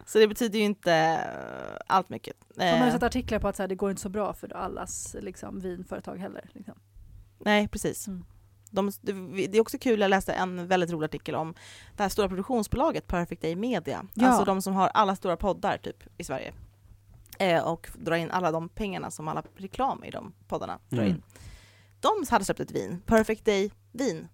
Så 0.06 0.20
det 0.20 0.28
betyder 0.28 0.60
ju 0.60 0.66
inte 0.66 0.94
eh, 0.94 1.78
allt 1.88 2.10
mycket. 2.10 2.36
Man 2.58 2.68
har 2.68 2.78
ju 2.78 2.84
Eh, 2.84 2.92
sett 2.92 3.04
artiklar 3.04 3.40
på 3.40 3.48
att 3.48 3.56
så 3.56 3.64
här, 3.64 3.68
det 3.68 3.76
går 3.76 3.90
inte 3.90 4.02
så 4.02 4.10
bra 4.10 4.34
för 4.34 4.56
allas 4.56 5.16
liksom, 5.20 5.60
vinföretag 5.60 6.18
heller. 6.18 6.50
Liksom. 6.54 6.76
nej 7.40 7.68
precis. 7.68 8.08
Mm. 8.08 8.26
De, 8.72 8.92
det, 9.02 9.14
det 9.48 9.58
är 9.58 9.62
också 9.62 9.78
kul, 9.78 10.00
jag 10.00 10.10
läste 10.10 10.34
en 10.34 10.68
väldigt 10.68 10.92
rolig 10.92 11.06
artikel 11.06 11.36
om 11.36 11.54
det 11.96 12.04
här 12.04 12.10
stora 12.10 12.28
produktionsbolaget 12.28 13.08
Perfect 13.08 13.42
Day 13.42 13.56
Media. 13.56 14.06
Ja. 14.14 14.28
Alltså 14.28 14.46
de 14.46 14.62
som 14.62 14.74
har 14.74 14.88
alla 14.88 15.16
stora 15.16 15.38
poddar 15.38 15.78
typ 15.78 16.04
i 16.18 16.24
Sverige. 16.24 16.54
Eh, 17.40 17.64
och 17.68 17.88
drar 17.96 18.16
in 18.16 18.32
alla 18.32 18.52
de 18.52 18.70
pengarna 18.70 19.12
som 19.12 19.28
alla 19.28 19.44
reklam 19.56 20.04
i 20.04 20.12
de 20.12 20.34
poddarna 20.48 20.80
drar 20.90 21.02
Mm. 21.04 21.10
in. 21.16 21.24
De 22.00 22.10
hade 22.30 22.46
släppt 22.46 22.60
ett 22.60 22.72
vin, 22.72 23.02
Perfect 23.06 23.46
Day 23.46 23.72
vin. 23.92 24.28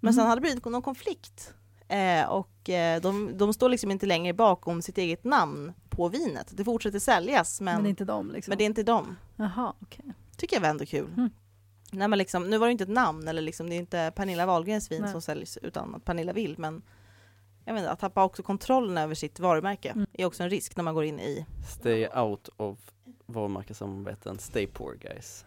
Men 0.00 0.08
Mm. 0.08 0.12
sen 0.14 0.26
hade 0.26 0.36
det 0.36 0.40
blivit 0.40 0.64
någon 0.64 0.82
konflikt. 0.82 1.54
Eh, 1.88 2.24
och 2.28 2.70
eh, 2.70 3.00
de, 3.00 3.38
de 3.38 3.52
står 3.52 3.68
liksom 3.68 3.90
inte 3.90 4.06
längre 4.06 4.32
bakom 4.34 4.82
sitt 4.82 4.98
eget 4.98 5.24
namn 5.24 5.72
på 5.88 6.08
vinet. 6.08 6.52
Det 6.56 6.64
fortsätter 6.64 6.98
säljas 6.98 7.60
men, 7.60 7.74
Men, 7.74 7.82
men, 7.82 7.90
inte 7.90 8.04
de 8.04 8.30
liksom. 8.30 8.54
det 8.58 8.64
är 8.64 8.66
inte 8.66 8.82
dem. 8.82 9.16
Jaha, 9.36 9.74
okej. 9.80 10.04
Tycker 10.36 10.56
jag 10.56 10.60
var 10.60 10.68
ändå 10.68 10.86
kul. 10.86 11.12
Mm. 11.16 11.30
Nej, 11.92 12.08
men 12.08 12.18
liksom, 12.18 12.50
nu 12.50 12.58
var 12.58 12.66
det 12.66 12.72
inte 12.72 12.84
ett 12.84 12.90
namn, 12.90 13.28
eller 13.28 13.42
liksom, 13.42 13.68
det 13.68 13.74
är 13.74 13.78
inte 13.78 14.12
Pernilla 14.16 14.46
Wahlgrens 14.46 14.90
vin 14.90 15.02
Nej. 15.02 15.10
som 15.12 15.22
säljs 15.22 15.56
utan 15.62 15.94
att 15.94 16.04
Pernilla 16.04 16.32
vill. 16.32 16.54
Men 16.58 16.82
jag 17.64 17.74
vet 17.74 17.80
inte, 17.80 17.90
att 17.90 18.00
tappa 18.00 18.24
också 18.24 18.42
kontrollen 18.42 18.98
över 18.98 19.14
sitt 19.14 19.40
varumärke 19.40 19.88
Mm. 19.90 20.06
är 20.12 20.24
också 20.24 20.42
en 20.42 20.50
risk 20.50 20.76
när 20.76 20.84
man 20.84 20.94
går 20.94 21.04
in 21.04 21.20
i 21.20 21.46
Stay 21.80 22.08
out 22.08 22.48
of 22.56 22.78
varumärkessamarbeten, 23.26 24.38
stay 24.38 24.66
poor 24.66 24.94
guys. 24.94 25.44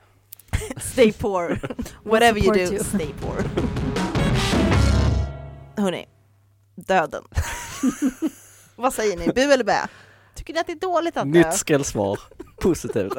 stay 0.77 1.13
poor, 1.13 1.59
whatever 2.03 2.39
you 2.39 2.53
do, 2.53 2.59
you. 2.59 2.83
stay 2.83 3.07
poor. 3.21 3.43
Hörni, 5.77 6.05
döden. 6.75 7.23
Vad 8.75 8.93
säger 8.93 9.17
ni, 9.17 9.27
bu 9.27 9.41
eller 9.41 9.63
bä? 9.63 9.87
Tycker 10.35 10.53
ni 10.53 10.59
att 10.59 10.67
det 10.67 10.73
är 10.73 10.79
dåligt 10.79 11.17
att 11.17 11.33
dö? 11.33 11.39
Nytt 11.39 11.53
skrällsvar, 11.53 12.19
positivt. 12.61 13.13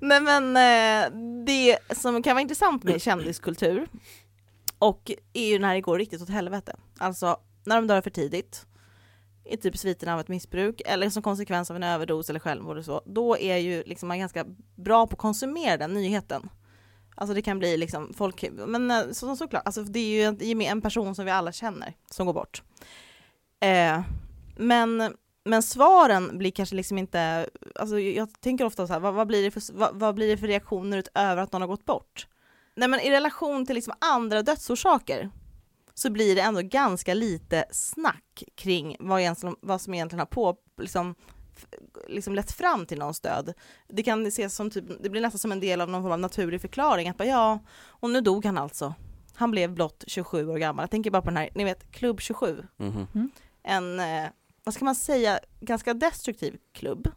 Nej 0.00 0.20
men 0.20 0.56
eh, 0.56 1.10
det 1.46 1.78
som 1.96 2.22
kan 2.22 2.34
vara 2.34 2.42
intressant 2.42 2.84
med 2.84 3.02
kändiskultur 3.02 3.88
och 4.78 5.10
är 5.32 5.46
ju 5.46 5.58
när 5.58 5.74
det 5.74 5.80
går 5.80 5.98
riktigt 5.98 6.22
åt 6.22 6.28
helvete. 6.28 6.76
Alltså 6.98 7.36
när 7.64 7.76
de 7.76 7.86
dör 7.86 8.00
för 8.00 8.10
tidigt, 8.10 8.66
i 9.44 9.56
typ 9.56 9.76
sviterna 9.76 10.14
av 10.14 10.20
ett 10.20 10.28
missbruk 10.28 10.82
eller 10.86 11.10
som 11.10 11.22
konsekvens 11.22 11.70
av 11.70 11.76
en 11.76 11.82
överdos 11.82 12.30
eller 12.30 12.40
självmord 12.40 12.78
och 12.78 12.84
så, 12.84 13.02
då 13.06 13.38
är 13.38 13.56
ju 13.56 13.82
liksom 13.86 14.08
man 14.08 14.18
ganska 14.18 14.44
bra 14.76 15.06
på 15.06 15.12
att 15.12 15.18
konsumera 15.18 15.76
den 15.76 15.94
nyheten. 15.94 16.50
Alltså 17.14 17.34
det 17.34 17.42
kan 17.42 17.58
bli 17.58 17.76
liksom 17.76 18.14
folk, 18.14 18.44
men 18.52 18.90
eh, 18.90 19.10
så, 19.12 19.36
såklart, 19.36 19.62
alltså 19.64 19.82
det 19.82 19.98
är 19.98 20.40
ju 20.42 20.52
en, 20.52 20.60
en 20.60 20.80
person 20.80 21.14
som 21.14 21.24
vi 21.24 21.30
alla 21.30 21.52
känner 21.52 21.94
som 22.10 22.26
går 22.26 22.34
bort. 22.34 22.62
Eh, 23.60 24.00
men 24.56 25.14
men 25.44 25.62
svaren 25.62 26.38
blir 26.38 26.50
kanske 26.50 26.76
liksom 26.76 26.98
inte, 26.98 27.48
alltså 27.74 27.98
jag 27.98 28.40
tänker 28.40 28.64
ofta 28.64 28.86
så 28.86 28.92
här, 28.92 29.00
vad, 29.00 29.14
vad, 29.14 29.26
blir 29.26 29.42
det 29.42 29.50
för, 29.50 29.62
vad, 29.72 29.94
vad 29.94 30.14
blir 30.14 30.28
det 30.28 30.36
för 30.36 30.46
reaktioner 30.46 30.98
utöver 30.98 31.42
att 31.42 31.52
någon 31.52 31.62
har 31.62 31.68
gått 31.68 31.84
bort? 31.84 32.26
Nej 32.74 32.88
men 32.88 33.00
i 33.00 33.10
relation 33.10 33.66
till 33.66 33.74
liksom 33.74 33.94
andra 33.98 34.42
dödsorsaker 34.42 35.30
så 35.94 36.10
blir 36.10 36.34
det 36.34 36.40
ändå 36.40 36.60
ganska 36.62 37.14
lite 37.14 37.64
snack 37.70 38.42
kring 38.54 38.96
vad, 39.00 39.20
egentligen, 39.20 39.56
vad 39.60 39.80
som 39.80 39.94
egentligen 39.94 40.18
har 40.20 40.26
på, 40.26 40.56
liksom, 40.78 41.14
liksom 42.08 42.34
lett 42.34 42.52
fram 42.52 42.86
till 42.86 42.98
någons 42.98 43.20
död. 43.20 43.52
Det 43.88 44.02
kan 44.02 44.26
ses 44.26 44.54
som 44.54 44.70
typ, 44.70 44.84
det 45.00 45.10
blir 45.10 45.20
nästan 45.22 45.38
som 45.38 45.52
en 45.52 45.60
del 45.60 45.80
av 45.80 45.88
någon 45.90 46.02
form 46.02 46.12
av 46.12 46.18
naturlig 46.20 46.60
förklaring, 46.60 47.08
att 47.08 47.16
bara 47.16 47.28
ja, 47.28 47.58
och 47.86 48.10
nu 48.10 48.20
dog 48.20 48.44
han 48.44 48.58
alltså. 48.58 48.94
Han 49.34 49.50
blev 49.50 49.72
blott 49.74 50.04
27 50.06 50.48
år 50.48 50.58
gammal. 50.58 50.82
Jag 50.82 50.90
tänker 50.90 51.10
bara 51.10 51.22
på 51.22 51.28
den 51.30 51.36
här, 51.36 51.48
ni 51.54 51.64
vet, 51.64 51.90
Klubb 51.92 52.20
27 52.20 52.66
Mhm. 52.76 53.30
en, 53.62 54.00
eh, 54.00 54.26
vad 54.64 54.74
ska 54.74 54.84
man 54.84 54.94
säga, 54.94 55.38
ganska 55.60 55.94
destruktiv 55.94 56.56
klubb. 56.72 57.08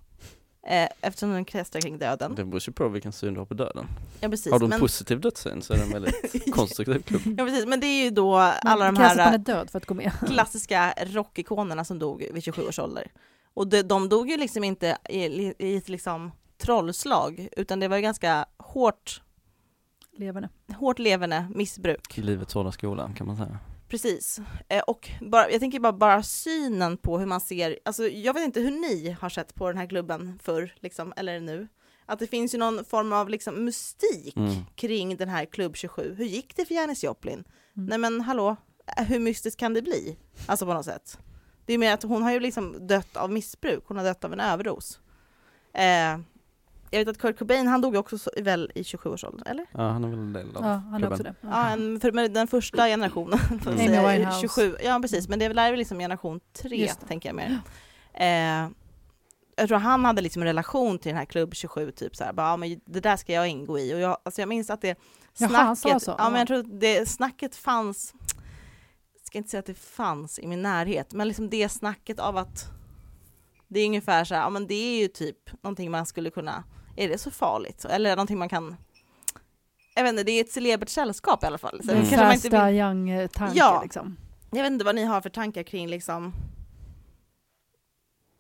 Eh, 0.68 0.90
eftersom 1.02 1.32
den 1.32 1.46
kretsar 1.46 1.82
kring 1.82 1.98
döden. 1.98 2.36
Det 2.36 2.46
beror 2.46 2.62
ju 2.68 2.74
på 2.74 2.88
vilken 2.88 3.12
syn 3.12 3.34
du 3.34 3.40
har 3.40 3.46
på 3.46 3.54
döden. 3.54 3.86
Ja 4.20 4.30
precis. 4.30 4.52
Har 4.52 4.60
du 4.60 4.66
en 4.66 4.70
men, 4.70 4.80
positiv 4.80 5.22
dödssyn 5.22 5.62
så 5.62 5.74
är 5.74 5.78
det 5.78 5.84
en 5.84 5.90
väldigt 5.90 6.54
konstruktiv 6.54 7.02
klubb. 7.02 7.22
ja, 7.38 7.46
precis. 7.46 7.66
men 7.66 7.80
det 7.80 7.88
är 7.88 8.04
ju 8.04 8.10
då 8.10 8.36
alla 8.38 8.86
de 8.86 8.98
här 8.98 9.38
död 9.38 9.70
för 9.70 9.78
att 9.78 9.86
gå 9.86 9.94
med. 9.94 10.12
klassiska 10.28 10.94
rockikonerna 10.98 11.86
som 11.86 12.00
dog 12.00 12.28
vid 12.34 12.44
27 12.44 12.62
års 12.62 12.80
ålder. 12.80 13.12
Och 13.54 13.68
de, 13.68 13.82
de 13.82 14.10
dog 14.10 14.30
ju 14.30 14.38
liksom 14.38 14.64
inte 14.64 14.98
i, 15.10 15.54
i 15.60 15.78
ett 15.78 15.90
liksom 15.90 16.32
trollslag, 16.58 17.48
utan 17.58 17.80
det 17.80 17.88
var 17.88 17.96
ju 17.96 18.02
ganska 18.02 18.46
hårt, 18.58 19.22
Levande. 20.18 20.50
hårt 20.78 21.00
levande 21.00 21.48
missbruk. 21.56 22.18
Livets 22.18 22.54
hårda 22.54 22.72
skola 22.72 23.12
kan 23.18 23.28
man 23.28 23.36
säga. 23.38 23.60
Precis. 23.88 24.40
Eh, 24.70 24.82
och 24.88 25.10
bara, 25.22 25.52
jag 25.52 25.60
tänker 25.60 25.80
bara, 25.80 25.94
bara 25.94 26.24
synen 26.24 26.98
på 26.98 27.20
hur 27.20 27.26
man 27.26 27.42
ser, 27.42 27.80
alltså 27.86 28.08
jag 28.08 28.34
vet 28.34 28.44
inte 28.46 28.60
hur 28.62 28.72
ni 28.72 29.16
har 29.22 29.30
sett 29.30 29.56
på 29.56 29.68
den 29.68 29.78
här 29.78 29.88
klubben 29.88 30.40
förr, 30.44 30.74
liksom, 30.80 31.14
eller 31.18 31.40
nu. 31.40 31.68
Att 32.06 32.20
det 32.20 32.28
finns 32.28 32.54
ju 32.54 32.58
någon 32.58 32.86
form 32.86 33.14
av 33.14 33.30
liksom 33.30 33.66
mystik 33.66 34.38
Mm. 34.38 34.56
kring 34.76 35.18
den 35.18 35.30
här 35.30 35.46
klubb 35.46 35.76
27. 35.76 36.16
Hur 36.18 36.26
gick 36.26 36.56
det 36.56 36.66
för 36.66 36.76
Janis 36.76 37.04
Joplin? 37.04 37.44
Mm. 37.78 37.88
Nej 37.90 37.98
men 37.98 38.22
hallå, 38.22 38.56
eh, 38.98 39.04
hur 39.06 39.20
mystiskt 39.20 39.60
kan 39.60 39.74
det 39.74 39.82
bli? 39.82 40.18
Alltså 40.46 40.66
på 40.66 40.74
något 40.74 40.86
sätt. 40.86 41.20
Det 41.66 41.74
är 41.74 41.78
mer 41.78 41.94
att 41.94 42.04
hon 42.04 42.22
har 42.24 42.32
ju 42.32 42.40
liksom 42.40 42.88
dött 42.88 43.18
av 43.18 43.32
missbruk, 43.32 43.84
hon 43.88 43.98
har 43.98 44.04
dött 44.04 44.24
av 44.24 44.34
en 44.34 44.40
överdos. 44.40 45.00
Eh, 45.74 46.20
jag 46.92 47.00
vet 47.00 47.08
att 47.08 47.18
Kurt 47.18 47.40
Cobain 47.40 47.68
han 47.68 47.82
dog 47.82 47.96
också 47.96 48.18
så, 48.18 48.30
väl 48.42 48.72
i 48.76 48.82
27-årsåldern, 48.82 49.44
eller? 49.48 49.66
Ja, 49.72 49.90
han 49.90 50.04
är 50.04 50.10
väl 50.10 50.20
en 50.20 50.34
del 50.34 50.56
av 50.56 50.64
Ja, 50.64 50.70
han 50.92 51.04
är 51.04 51.12
också 51.12 51.24
det. 51.24 51.36
Ja, 51.42 51.70
en, 51.70 52.00
för, 52.00 52.12
men 52.12 52.34
den 52.34 52.48
första 52.48 52.86
generationen, 52.88 53.40
får 53.64 53.74
jag 53.74 53.74
Amy 53.74 53.88
säga, 53.88 54.02
är 54.12 54.14
Winehouse. 54.18 54.40
27. 54.42 54.76
Ja 54.84 55.00
precis, 55.02 55.28
men 55.30 55.40
det 55.40 55.46
är 55.46 55.54
väl- 55.54 55.76
liksom 55.80 56.00
generation 56.00 56.40
tre 56.54 56.88
tänker 57.08 57.30
jag 57.30 57.36
mer. 57.36 57.60
Eh, 58.14 58.70
jag 59.60 59.68
tror 59.68 59.78
han 59.78 60.06
hade 60.06 60.22
liksom 60.22 60.42
en 60.42 60.46
relation 60.48 61.00
till 61.00 61.10
den 61.10 61.18
här 61.18 61.26
klubb 61.26 61.56
27, 61.56 61.92
typ 61.92 62.16
så 62.16 62.24
här, 62.24 62.34
bara, 62.34 62.48
ja, 62.50 62.58
men 62.58 62.80
det 62.86 63.00
där 63.00 63.18
ska 63.18 63.34
jag 63.34 63.48
ingå 63.48 63.80
i. 63.80 63.94
Och 63.96 64.00
jag, 64.00 64.18
alltså 64.26 64.42
jag 64.42 64.50
minns 64.50 64.70
att 64.70 64.82
det 64.82 64.88
Jaha, 64.88 65.50
snacket, 65.50 65.58
han 65.66 65.76
sa 65.76 66.00
så? 66.00 66.16
ja 66.18 66.24
men 66.24 66.34
Ja. 66.34 66.40
jag 66.40 66.48
tror 66.48 66.60
att 66.60 66.80
det 66.80 67.10
snacket 67.10 67.56
fanns, 67.56 68.14
jag 69.14 69.28
ska 69.28 69.38
inte 69.38 69.50
säga 69.50 69.60
att 69.60 69.66
det 69.66 69.80
fanns 69.80 70.40
i 70.40 70.48
min 70.48 70.62
närhet, 70.62 71.14
men 71.14 71.28
liksom 71.28 71.50
det 71.50 71.70
snacket 71.70 72.20
av 72.20 72.38
att 72.38 72.66
det 73.68 73.80
är 73.80 73.86
ungefär 73.86 74.24
så 74.24 74.36
här, 74.36 74.42
ja 74.42 74.50
men 74.50 74.68
det 74.68 74.74
är 74.76 75.02
ju 75.02 75.08
typ 75.08 75.64
någonting 75.64 75.92
man 75.92 76.06
skulle 76.06 76.30
kunna, 76.30 76.64
är 76.98 77.10
det 77.10 77.18
så 77.18 77.32
farligt? 77.32 77.86
Eller 77.86 78.10
någonting 78.16 78.38
man 78.38 78.50
kan, 78.50 78.76
jag 79.96 80.04
vet 80.04 80.10
inte, 80.10 80.24
det 80.24 80.32
är 80.32 80.42
ett 80.44 80.52
celebert 80.52 80.90
sällskap 80.90 81.44
i 81.44 81.48
alla 81.48 81.58
fall. 81.58 81.82
Så 81.84 81.92
Mm. 81.92 82.02
kanske 82.06 82.24
man 82.26 82.34
inte 82.34 82.50
vill, 82.50 82.76
young-tanke 82.80 83.58
Ja. 83.58 83.82
liksom. 83.84 84.18
jag 84.52 84.64
vet 84.64 84.72
inte 84.72 84.86
vad 84.86 84.96
ni 84.96 85.04
har 85.04 85.22
för 85.22 85.30
tankar 85.30 85.64
kring 85.64 85.88
liksom 85.88 86.34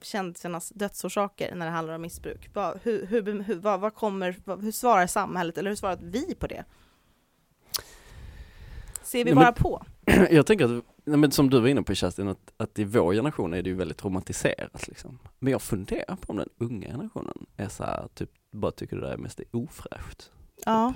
kändisarnas 0.01 0.69
dödsorsaker 0.69 1.55
när 1.55 1.65
det 1.65 1.71
handlar 1.71 1.93
om 1.95 2.01
missbruk. 2.01 2.49
Vad, 2.53 2.79
hur, 2.83 3.05
hur, 3.05 3.43
hur, 3.43 3.55
vad, 3.55 3.79
vad 3.79 3.93
kommer, 3.95 4.35
vad, 4.43 4.63
hur 4.63 4.71
svarar 4.71 5.07
samhället 5.07 5.57
eller 5.57 5.69
hur 5.71 5.75
svarar 5.75 5.97
vi 6.01 6.35
på 6.35 6.47
det? 6.47 6.63
Ser 9.03 9.17
vi 9.17 9.23
Nej, 9.23 9.35
bara 9.35 9.45
men- 9.45 9.53
på? 9.53 9.85
Jag 10.31 10.45
tänker 10.45 10.77
att, 10.77 10.83
nej, 11.07 11.17
men 11.19 11.31
som 11.31 11.49
du 11.49 11.59
var 11.59 11.67
inne 11.67 11.83
på 11.83 11.95
Kerstin, 11.95 12.27
att, 12.27 12.53
att 12.57 12.79
i 12.79 12.83
vår 12.83 13.13
generation 13.13 13.53
är 13.53 13.61
det 13.61 13.69
ju 13.69 13.75
väldigt 13.75 14.05
romantiserat 14.05 14.87
liksom. 14.87 15.19
Men 15.39 15.51
jag 15.51 15.61
funderar 15.61 16.15
på 16.15 16.29
om 16.31 16.37
den 16.37 16.49
unga 16.57 16.87
generationen 16.87 17.45
är 17.57 17.69
så 17.69 17.83
här, 17.83 18.07
typ, 18.13 18.31
bara 18.51 18.71
tycker 18.71 18.95
det 18.95 19.01
där 19.01 19.13
är 19.13 19.17
mest 19.17 19.41
ofräscht. 19.51 20.31
Ja. 20.65 20.93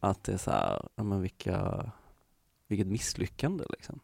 Att 0.00 0.24
det 0.24 0.32
är 0.32 0.36
så 0.36 0.50
här, 0.50 0.88
men 0.96 1.20
vilka, 1.20 1.90
vilket 2.68 2.86
misslyckande 2.86 3.64
liksom. 3.70 4.00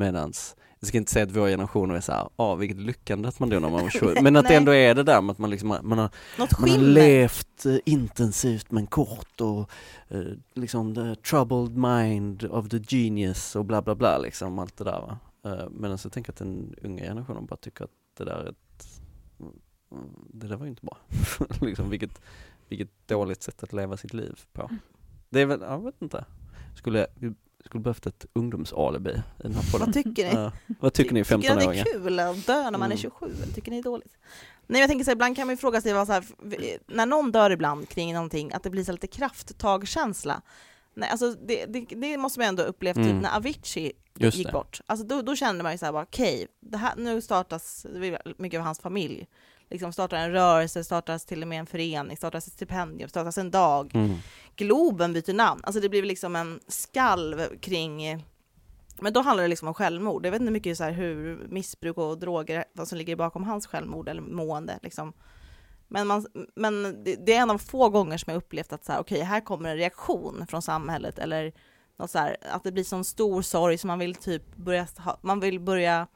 Medans, 0.00 0.56
jag 0.80 0.88
ska 0.88 0.98
inte 0.98 1.12
säga 1.12 1.24
att 1.24 1.36
vår 1.36 1.48
generation 1.48 1.90
är 1.90 2.00
så 2.00 2.12
här, 2.12 2.28
ja 2.36 2.54
vilket 2.54 2.76
lyckande 2.76 3.28
att 3.28 3.40
man 3.40 3.48
dog 3.48 3.62
när 3.62 3.70
man 3.70 3.82
var 3.82 3.90
20, 3.90 4.14
men 4.22 4.36
att 4.36 4.48
det 4.48 4.54
ändå 4.54 4.74
är 4.74 4.94
det 4.94 5.02
där 5.02 5.20
med 5.20 5.32
att 5.32 5.38
man 5.38 5.50
liksom, 5.50 5.68
man 5.68 5.98
har 5.98 6.10
Något 6.38 6.58
man 6.58 6.70
har 6.70 6.78
levt 6.78 7.66
eh, 7.66 7.76
intensivt 7.84 8.70
men 8.70 8.86
kort 8.86 9.40
och 9.40 9.70
eh, 10.08 10.20
liksom 10.54 10.94
the 10.94 11.14
troubled 11.14 11.76
mind 11.76 12.44
of 12.44 12.68
the 12.68 12.78
genius 12.78 13.56
och 13.56 13.64
bla 13.64 13.82
bla 13.82 13.94
bla 13.94 14.18
liksom 14.18 14.58
allt 14.58 14.76
det 14.76 14.84
där 14.84 15.00
va. 15.00 15.18
Eh, 15.44 15.70
Medan 15.70 15.98
jag 16.02 16.12
tänker 16.12 16.32
att 16.32 16.38
den 16.38 16.74
unga 16.82 17.04
generationen 17.04 17.46
bara 17.46 17.56
tycker 17.56 17.84
att 17.84 17.90
det 18.16 18.24
där 18.24 18.36
är 18.36 18.48
ett, 18.48 19.00
mm, 19.40 19.52
det 20.32 20.46
där 20.46 20.56
var 20.56 20.64
ju 20.64 20.70
inte 20.70 20.86
bra. 20.86 20.98
liksom 21.60 21.90
vilket, 21.90 22.20
vilket 22.68 22.90
dåligt 23.06 23.42
sätt 23.42 23.62
att 23.62 23.72
leva 23.72 23.96
sitt 23.96 24.14
liv 24.14 24.40
på. 24.52 24.70
Det 25.28 25.40
är 25.40 25.46
väl, 25.46 25.60
jag 25.60 25.84
vet 25.84 26.02
inte. 26.02 26.24
Skulle, 26.76 27.06
skulle 27.64 27.82
behövt 27.82 28.06
ett 28.06 28.26
ungdomsalibi 28.32 29.10
i 29.10 29.42
den 29.42 29.54
här 29.54 29.72
podden. 29.72 29.86
Vad 29.86 29.94
tycker 29.94 30.28
ni? 30.28 30.34
Ja. 30.34 30.52
Vad 30.80 30.92
tycker 30.92 31.14
ni 31.14 31.24
Tycker 31.24 31.38
ni 31.38 31.46
att 31.48 31.56
15-åringar? 31.58 31.84
det 31.84 31.90
är 31.90 31.94
kul 31.94 32.18
att 32.20 32.46
dö 32.46 32.62
när 32.70 32.78
man 32.78 32.82
är 32.82 32.86
Mm. 32.86 32.98
27? 32.98 33.26
Eller 33.42 33.54
tycker 33.54 33.70
ni 33.70 33.76
det 33.76 33.80
är 33.80 33.90
dåligt? 33.90 34.12
Nej 34.66 34.80
jag 34.80 34.88
tänker 34.90 35.04
så 35.04 35.08
här, 35.10 35.16
ibland 35.16 35.36
kan 35.36 35.46
man 35.46 35.52
ju 35.54 35.56
fråga 35.56 35.80
sig 35.80 35.92
vad 35.92 36.06
så 36.06 36.12
här, 36.12 36.24
när 36.86 37.06
någon 37.06 37.32
dör 37.32 37.50
ibland 37.50 37.88
kring 37.88 38.14
någonting, 38.14 38.52
att 38.52 38.62
det 38.62 38.70
blir 38.70 38.84
så 38.84 38.92
lite 38.92 39.06
krafttagkänsla. 39.06 40.42
Nej, 40.94 41.08
alltså 41.10 41.30
det, 41.32 41.66
det, 41.66 41.80
det 41.80 42.16
måste 42.18 42.38
man 42.40 42.48
ändå 42.48 42.62
ha 42.62 42.68
upplevt 42.68 42.96
Mm. 42.96 43.08
typ 43.08 43.22
när 43.22 43.36
Avicii 43.36 43.92
Just 44.18 44.36
gick 44.38 44.46
det. 44.46 44.52
bort. 44.52 44.80
Alltså 44.86 45.06
då, 45.06 45.22
då 45.22 45.36
kände 45.36 45.62
man 45.62 45.72
ju 45.72 45.78
såhär 45.78 45.92
bara 45.92 46.02
okej, 46.02 46.46
det 46.60 46.76
här, 46.76 46.92
nu 46.96 47.20
startas, 47.20 47.86
mycket 48.38 48.58
av 48.58 48.64
hans 48.66 48.80
familj, 48.80 49.26
liksom 49.70 49.92
startar 49.92 50.16
en 50.16 50.32
rörelse, 50.32 50.84
startas 50.84 51.24
till 51.24 51.42
och 51.42 51.48
med 51.48 51.58
en 51.60 51.66
förening, 51.66 52.16
startas 52.16 52.46
ett 52.46 52.52
stipendium, 52.52 53.08
startas 53.08 53.38
en 53.38 53.50
dag. 53.50 53.90
Mm. 53.94 54.16
Globen 54.56 55.12
byter 55.12 55.32
namn, 55.34 55.60
alltså 55.64 55.80
det 55.80 55.88
blir 55.88 56.02
liksom 56.02 56.36
en 56.36 56.60
skalv 56.68 57.58
kring 57.60 58.24
men 59.02 59.12
då 59.12 59.20
handlar 59.20 59.42
det 59.42 59.48
liksom 59.48 59.68
om 59.68 59.74
självmord. 59.74 60.26
Jag 60.26 60.30
vet 60.30 60.40
inte 60.40 60.52
mycket 60.52 60.76
så 60.76 60.84
här 60.84 60.90
hur 60.90 61.46
missbruk 61.48 61.98
och 61.98 62.18
droger, 62.18 62.64
vad 62.72 62.88
som 62.88 62.98
ligger 62.98 63.16
bakom 63.16 63.44
hans 63.44 63.66
självmord 63.66 64.08
eller 64.08 64.22
mående 64.22 64.78
liksom. 64.82 65.12
Men, 65.88 66.06
man, 66.06 66.26
men 66.54 67.04
det, 67.04 67.26
det 67.26 67.34
är 67.34 67.42
en 67.42 67.50
av 67.50 67.58
få 67.58 67.88
gånger 67.88 68.18
som 68.18 68.30
jag 68.32 68.38
upplevt 68.38 68.72
att 68.72 68.84
så 68.84 68.92
här, 68.92 69.00
okej, 69.00 69.20
här 69.20 69.40
kommer 69.40 69.68
en 69.70 69.76
reaktion 69.76 70.46
från 70.46 70.62
samhället 70.62 71.18
eller 71.18 71.52
något 71.98 72.10
så 72.10 72.18
här, 72.18 72.36
att 72.52 72.64
det 72.64 72.72
blir 72.72 72.84
sån 72.84 73.04
stor 73.04 73.42
sorg 73.42 73.78
som 73.78 73.88
man 73.88 73.98
vill 73.98 74.14
typ 74.14 74.56
börja, 74.56 74.86
man 75.20 75.40
vill 75.40 75.60
börja 75.60 76.06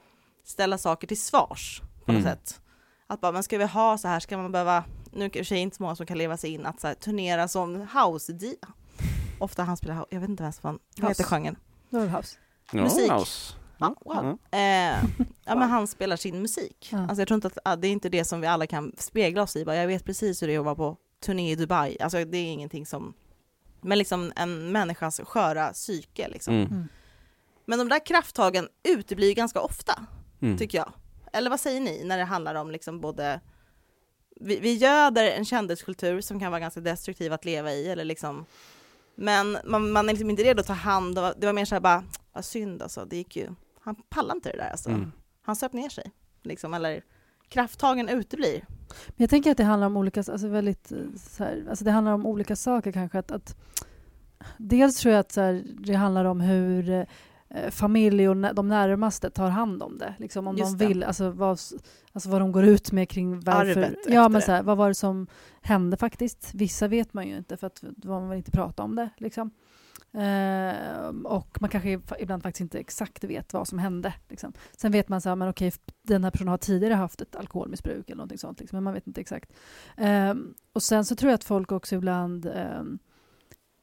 ställa 0.44 0.78
saker 0.78 1.06
till 1.06 1.20
svars 1.20 1.80
på 2.04 2.12
något 2.12 2.20
Mm. 2.20 2.22
sätt. 2.22 2.60
Att 3.06 3.20
bara, 3.20 3.32
men 3.32 3.42
ska 3.42 3.58
vi 3.58 3.64
ha 3.64 3.98
så 3.98 4.08
här, 4.08 4.20
ska 4.20 4.36
man 4.38 4.52
behöva, 4.52 4.84
nu 5.12 5.24
är 5.24 5.48
det 5.50 5.58
inte 5.58 5.76
så 5.76 5.82
många 5.82 5.96
som 5.96 6.06
kan 6.06 6.18
leva 6.18 6.36
sig 6.36 6.50
in, 6.50 6.66
att 6.66 6.80
så 6.80 6.86
här, 6.86 6.94
turnera 6.94 7.48
som 7.48 7.74
house 7.80 8.32
-di. 8.32 8.54
Ofta 9.38 9.62
han 9.62 9.76
spelar, 9.76 9.94
house- 9.94 10.06
jag 10.10 10.20
vet 10.20 10.28
inte 10.30 10.42
ens 10.42 10.62
vad, 10.62 10.78
heter 10.96 11.08
House. 11.08 11.24
genren? 11.24 11.56
Då 11.90 11.98
är 11.98 12.06
det 12.06 12.10
house. 12.16 12.36
Ja, 12.72 12.82
Musik. 12.82 13.10
house. 13.12 13.54
Ja, 13.78 13.94
wow. 14.04 14.18
Mm. 14.18 14.38
Eh, 14.50 15.10
ja 15.44 15.54
men 15.56 15.70
han 15.70 15.86
spelar 15.86 16.16
sin 16.16 16.42
musik. 16.42 16.88
Ja. 16.92 16.98
Alltså 16.98 17.20
jag 17.20 17.28
tror 17.28 17.34
inte 17.44 17.50
att, 17.64 17.82
det 17.82 17.88
är 17.88 17.92
inte 17.92 18.08
det 18.08 18.24
som 18.24 18.40
vi 18.40 18.46
alla 18.46 18.66
kan 18.66 18.92
spegla 18.98 19.42
oss 19.42 19.56
i, 19.56 19.64
bara, 19.64 19.76
jag 19.76 19.86
vet 19.86 20.04
precis 20.04 20.42
hur 20.42 20.46
det 20.46 20.54
är 20.54 20.58
att 20.58 20.64
vara 20.64 20.74
på 20.74 20.96
turné 21.24 21.50
i 21.52 21.54
Dubai. 21.56 21.96
Alltså 22.00 22.24
det 22.24 22.38
är 22.38 22.52
ingenting 22.52 22.86
som, 22.86 23.14
men 23.80 23.98
liksom 23.98 24.32
en 24.36 24.72
människas 24.72 25.20
sköra 25.24 25.72
psyke 25.72 26.28
liksom. 26.28 26.54
Mm. 26.54 26.66
Mm. 26.66 26.88
Men 27.66 27.78
de 27.78 27.88
där 27.88 28.06
krafttagen 28.06 28.68
uteblir 28.88 29.34
ganska 29.34 29.60
ofta, 29.60 30.06
Mm. 30.42 30.58
tycker 30.58 30.78
jag. 30.78 30.92
Eller 31.34 31.50
vad 31.50 31.60
säger 31.60 31.80
ni 31.80 32.04
när 32.04 32.18
det 32.18 32.24
handlar 32.24 32.54
om 32.54 32.70
liksom 32.70 33.00
både 33.00 33.40
vi, 34.40 34.60
vi 34.60 34.74
göder 34.74 35.30
en 35.30 35.44
kändiskultur 35.44 36.20
som 36.20 36.40
kan 36.40 36.52
vara 36.52 36.60
ganska 36.60 36.80
destruktiv 36.80 37.32
att 37.32 37.44
leva 37.44 37.72
i, 37.72 37.88
eller 37.88 38.04
liksom 38.04 38.46
men 39.14 39.58
man, 39.64 39.92
man 39.92 40.08
är 40.08 40.12
liksom 40.12 40.30
inte 40.30 40.42
redo 40.42 40.60
att 40.60 40.66
ta 40.66 40.72
hand 40.72 41.18
om, 41.18 41.32
det 41.38 41.46
var 41.46 41.52
mer 41.52 41.64
såhär 41.64 41.80
bara, 41.80 42.04
vad 42.32 42.44
synd 42.44 42.82
alltså, 42.82 43.04
det 43.04 43.16
gick 43.16 43.36
ju, 43.36 43.48
han 43.80 43.94
pallar 43.94 44.34
inte 44.34 44.50
det 44.50 44.56
där 44.56 44.70
alltså. 44.70 44.88
Mm. 44.90 45.12
Han 45.42 45.56
söp 45.56 45.72
ner 45.72 45.88
sig, 45.88 46.10
liksom, 46.42 46.74
eller 46.74 47.02
krafttagen 47.48 48.08
uteblir. 48.08 48.64
Men 49.08 49.14
jag 49.16 49.30
tänker 49.30 49.50
att 49.50 49.56
det 49.56 49.64
handlar 49.64 49.86
om 49.86 49.96
olika, 49.96 50.20
alltså 50.20 50.48
väldigt, 50.48 50.92
eh, 50.92 50.98
så 51.16 51.44
här, 51.44 51.66
alltså 51.68 51.84
det 51.84 51.90
handlar 51.90 52.12
om 52.12 52.26
olika 52.26 52.56
saker 52.56 52.92
kanske. 52.92 53.18
Att, 53.18 53.30
att, 53.30 53.56
dels 54.56 54.96
tror 54.96 55.12
jag 55.12 55.20
att 55.20 55.32
så 55.32 55.40
här, 55.40 55.62
det 55.66 55.94
handlar 55.94 56.24
om 56.24 56.40
hur 56.40 56.90
eh, 56.90 57.04
familj 57.70 58.28
och 58.28 58.54
de 58.54 58.68
närmaste 58.68 59.30
tar 59.30 59.50
hand 59.50 59.82
om 59.82 59.98
det. 59.98 60.14
Liksom 60.18 60.46
om 60.46 60.56
Just 60.56 60.78
de 60.78 60.86
vill, 60.86 61.02
alltså 61.02 61.30
vad, 61.30 61.58
alltså 62.12 62.30
vad 62.30 62.40
de 62.40 62.52
går 62.52 62.64
ut 62.64 62.92
med 62.92 63.08
kring 63.08 63.40
varför. 63.40 63.82
Arvet 63.82 63.98
ja, 64.06 64.28
men 64.28 64.42
så 64.42 64.52
här, 64.52 64.62
vad 64.62 64.76
var 64.76 64.88
det 64.88 64.94
som 64.94 65.26
hände 65.62 65.96
faktiskt? 65.96 66.50
Vissa 66.54 66.88
vet 66.88 67.14
man 67.14 67.28
ju 67.28 67.36
inte 67.36 67.56
för 67.56 67.66
att 67.66 67.84
man 68.04 68.28
vill 68.28 68.38
inte 68.38 68.50
prata 68.50 68.82
om 68.82 68.96
det. 68.96 69.10
Liksom. 69.16 69.50
Eh, 70.14 71.08
och 71.24 71.60
man 71.60 71.70
kanske 71.70 72.00
ibland 72.18 72.42
faktiskt 72.42 72.60
inte 72.60 72.78
exakt 72.78 73.24
vet 73.24 73.52
vad 73.52 73.68
som 73.68 73.78
hände. 73.78 74.14
Liksom. 74.28 74.52
Sen 74.76 74.92
vet 74.92 75.08
man 75.08 75.20
så 75.20 75.28
här, 75.28 75.36
men 75.36 75.48
okej, 75.48 75.72
den 76.02 76.24
här 76.24 76.30
personen 76.30 76.48
har 76.48 76.58
tidigare 76.58 76.94
haft 76.94 77.20
ett 77.20 77.36
alkoholmissbruk 77.36 78.06
eller 78.06 78.16
någonting 78.16 78.38
sånt, 78.38 78.60
liksom, 78.60 78.76
men 78.76 78.84
man 78.84 78.94
vet 78.94 79.06
inte 79.06 79.20
exakt. 79.20 79.52
Ehm, 79.96 80.54
och 80.72 80.82
sen 80.82 81.04
så 81.04 81.16
tror 81.16 81.30
jag 81.30 81.34
att 81.34 81.44
folk 81.44 81.72
också 81.72 81.94
ibland 81.94 82.46
ehm, 82.46 82.98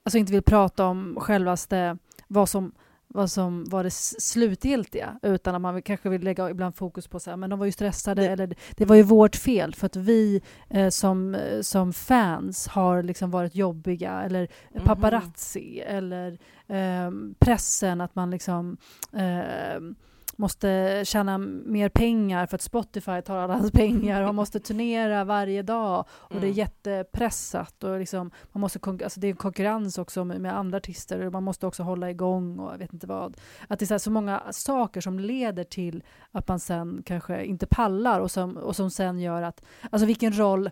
alltså 0.04 0.18
inte 0.18 0.32
vill 0.32 0.42
prata 0.42 0.86
om 0.86 1.18
självaste 1.20 1.98
vad 2.28 2.50
som, 2.50 2.72
vad 3.14 3.32
som 3.32 3.64
var 3.70 3.84
det 3.84 3.92
slutgiltiga, 3.92 5.20
utan 5.22 5.56
att 5.56 5.62
man 5.62 5.82
kanske 5.82 6.10
vill 6.10 6.22
lägga 6.24 6.50
ibland 6.50 6.76
fokus 6.76 7.08
på 7.08 7.20
så 7.20 7.30
här, 7.30 7.38
men 7.38 7.50
de 7.50 7.60
var 7.60 7.66
ju 7.66 7.72
stressade, 7.72 8.22
Det- 8.22 8.28
eller 8.28 8.56
det 8.78 8.86
var 8.86 8.96
ju 8.96 9.04
vårt 9.04 9.36
fel 9.36 9.76
för 9.76 9.86
att 9.86 9.96
vi 9.96 10.42
eh, 10.70 10.90
som, 10.90 11.36
eh, 11.36 11.62
som 11.62 11.94
fans 11.94 12.68
har 12.68 13.04
liksom 13.04 13.32
varit 13.32 13.56
jobbiga, 13.56 14.22
eller 14.22 14.48
Mhm. 14.72 14.86
paparazzi, 14.86 15.80
eller 15.80 16.38
ehm, 16.68 17.36
pressen, 17.40 18.02
att 18.02 18.16
man 18.16 18.32
liksom 18.32 18.78
ehm, 19.14 19.96
måste 20.42 21.02
tjäna 21.06 21.38
mer 21.38 21.90
pengar 21.90 22.46
för 22.46 22.56
att 22.56 22.62
Spotify 22.62 23.22
tar 23.22 23.38
alla 23.38 23.54
hans 23.54 23.72
pengar 23.72 24.22
och 24.22 24.28
man 24.28 24.36
måste 24.36 24.60
turnera 24.60 25.24
varje 25.24 25.62
dag 25.62 26.06
och 26.12 26.36
det 26.36 26.38
är 26.38 26.44
Mm. 26.44 26.54
jättepressat 26.58 27.84
och 27.84 28.00
liksom, 28.00 28.32
man 28.52 28.62
måste 28.62 28.80
alltså 28.90 29.20
det 29.20 29.28
är 29.28 29.34
konkurrens 29.34 29.98
också 29.98 30.24
med, 30.26 30.58
andra 30.58 30.78
artister 30.78 31.26
och 31.26 31.34
man 31.34 31.44
måste 31.44 31.68
också 31.68 31.84
hålla 31.84 32.10
igång 32.10 32.60
och 32.60 32.74
jag 32.74 32.78
vet 32.78 32.94
inte 32.94 33.08
vad. 33.08 33.38
Att 33.68 33.80
det 33.80 33.86
är 33.86 33.88
så, 33.88 34.00
så 34.00 34.12
många 34.12 34.42
saker 34.52 35.02
som 35.02 35.20
leder 35.20 35.64
till 35.64 36.04
att 36.32 36.48
man 36.48 36.60
sen 36.60 37.02
kanske 37.06 37.44
inte 37.46 37.66
pallar 37.66 38.20
och 38.20 38.32
som, 38.32 38.58
och 38.58 38.76
som 38.76 38.90
sen 38.92 39.20
gör 39.20 39.42
att, 39.42 39.64
alltså 39.90 40.06
vilken 40.06 40.38
roll, 40.38 40.70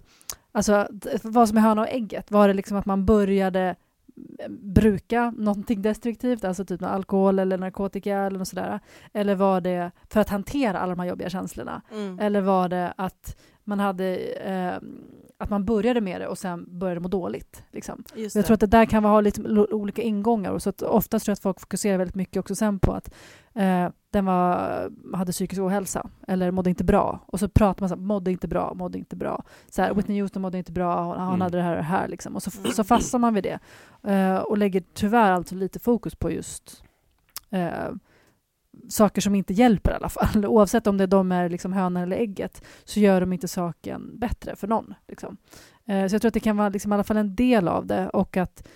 alltså 0.51 0.87
vad 1.23 1.47
som 1.49 1.57
är 1.57 1.61
höna 1.61 1.81
och 1.81 1.89
ägget, 1.89 2.31
var 2.31 2.47
det 2.47 2.53
liksom 2.53 2.77
att 2.77 2.85
man 2.85 3.05
började 3.05 3.75
bruka 4.49 5.33
någonting 5.37 5.81
destruktivt, 5.81 6.43
alltså 6.43 6.65
typ 6.65 6.81
med 6.81 6.91
alkohol 6.91 7.39
eller 7.39 7.57
narkotika 7.57 8.17
eller 8.17 8.39
något 8.39 8.47
sådär? 8.47 8.79
Eller 9.13 9.35
var 9.35 9.61
det 9.61 9.91
för 10.09 10.19
att 10.19 10.29
hantera 10.29 10.79
alla 10.79 10.95
de 10.95 10.99
här 10.99 11.09
jobbiga 11.09 11.29
känslorna? 11.29 11.81
Mm. 11.91 12.19
Eller 12.19 12.41
var 12.41 12.69
det 12.69 12.93
att 12.97 13.37
man 13.63 13.79
hade, 13.79 14.15
eh, 14.17 14.77
att 15.41 15.49
man 15.49 15.65
började 15.65 16.01
med 16.01 16.21
det 16.21 16.27
och 16.27 16.37
sen 16.37 16.79
började 16.79 16.99
må 16.99 17.07
dåligt. 17.07 17.63
Liksom. 17.71 18.03
Jag 18.15 18.45
tror 18.45 18.53
att 18.53 18.59
det 18.59 18.67
där 18.67 18.85
kan 18.85 19.05
ha 19.05 19.21
lite 19.21 19.41
olika 19.71 20.01
ingångar. 20.01 20.51
Och 20.51 20.63
så 20.63 20.69
att 20.69 20.81
oftast 20.81 21.25
tror 21.25 21.31
jag 21.31 21.35
att 21.35 21.41
folk 21.41 21.59
fokuserar 21.59 21.97
väldigt 21.97 22.15
mycket 22.15 22.37
också 22.37 22.55
sen 22.55 22.79
på 22.79 22.93
att 22.93 23.13
eh, 23.53 23.87
den 24.11 24.25
var, 24.25 25.15
hade 25.17 25.31
psykisk 25.31 25.61
ohälsa 25.61 26.09
eller 26.27 26.51
mådde 26.51 26.69
inte 26.69 26.83
bra. 26.83 27.19
Och 27.25 27.39
så 27.39 27.49
pratar 27.49 27.81
man 27.81 27.89
så 27.89 27.95
här, 27.95 28.01
mådde 28.01 28.31
inte 28.31 28.47
bra, 28.47 28.73
mådde 28.73 28.97
inte 28.97 29.15
bra. 29.15 29.43
Så 29.69 29.81
här, 29.81 29.89
Mm. 29.89 29.97
Whitney 29.97 30.21
Houston 30.21 30.41
mådde 30.41 30.57
inte 30.57 30.71
bra, 30.71 30.95
han, 30.95 31.19
han 31.19 31.27
Mm. 31.27 31.41
hade 31.41 31.57
det 31.57 31.63
här 31.63 31.71
och 31.71 31.77
det 31.77 31.83
här. 31.83 32.07
Liksom. 32.07 32.35
Och 32.35 32.43
så, 32.43 32.51
så 32.51 32.83
fastnar 32.83 33.19
man 33.19 33.33
vid 33.33 33.43
det. 33.43 33.59
Eh, 34.11 34.37
och 34.37 34.57
lägger 34.57 34.83
tyvärr 34.93 35.31
alltså 35.31 35.55
lite 35.55 35.79
fokus 35.79 36.15
på 36.15 36.31
just 36.31 36.83
eh, 37.49 37.89
saker 38.89 39.21
som 39.21 39.35
inte 39.35 39.53
hjälper 39.53 39.91
i 39.91 39.95
alla 39.95 40.09
fall. 40.09 40.45
Oavsett 40.45 40.87
om 40.87 40.97
det 40.97 41.07
de 41.07 41.31
är 41.31 41.49
liksom 41.49 41.73
hönan 41.73 42.03
eller 42.03 42.17
ägget 42.17 42.63
så 42.83 42.99
gör 42.99 43.21
de 43.21 43.33
inte 43.33 43.47
saken 43.47 44.19
bättre 44.19 44.55
för 44.55 44.67
någon. 44.67 44.93
Liksom. 45.07 45.37
Eh, 45.85 46.07
så 46.07 46.15
jag 46.15 46.21
tror 46.21 46.27
att 46.27 46.33
det 46.33 46.39
kan 46.39 46.57
vara 46.57 46.69
liksom 46.69 46.91
i 46.91 46.95
alla 46.95 47.03
fall 47.03 47.17
en 47.17 47.35
del 47.35 47.67
av 47.67 47.85
det 47.85 48.09
och 48.09 48.37
att 48.37 48.67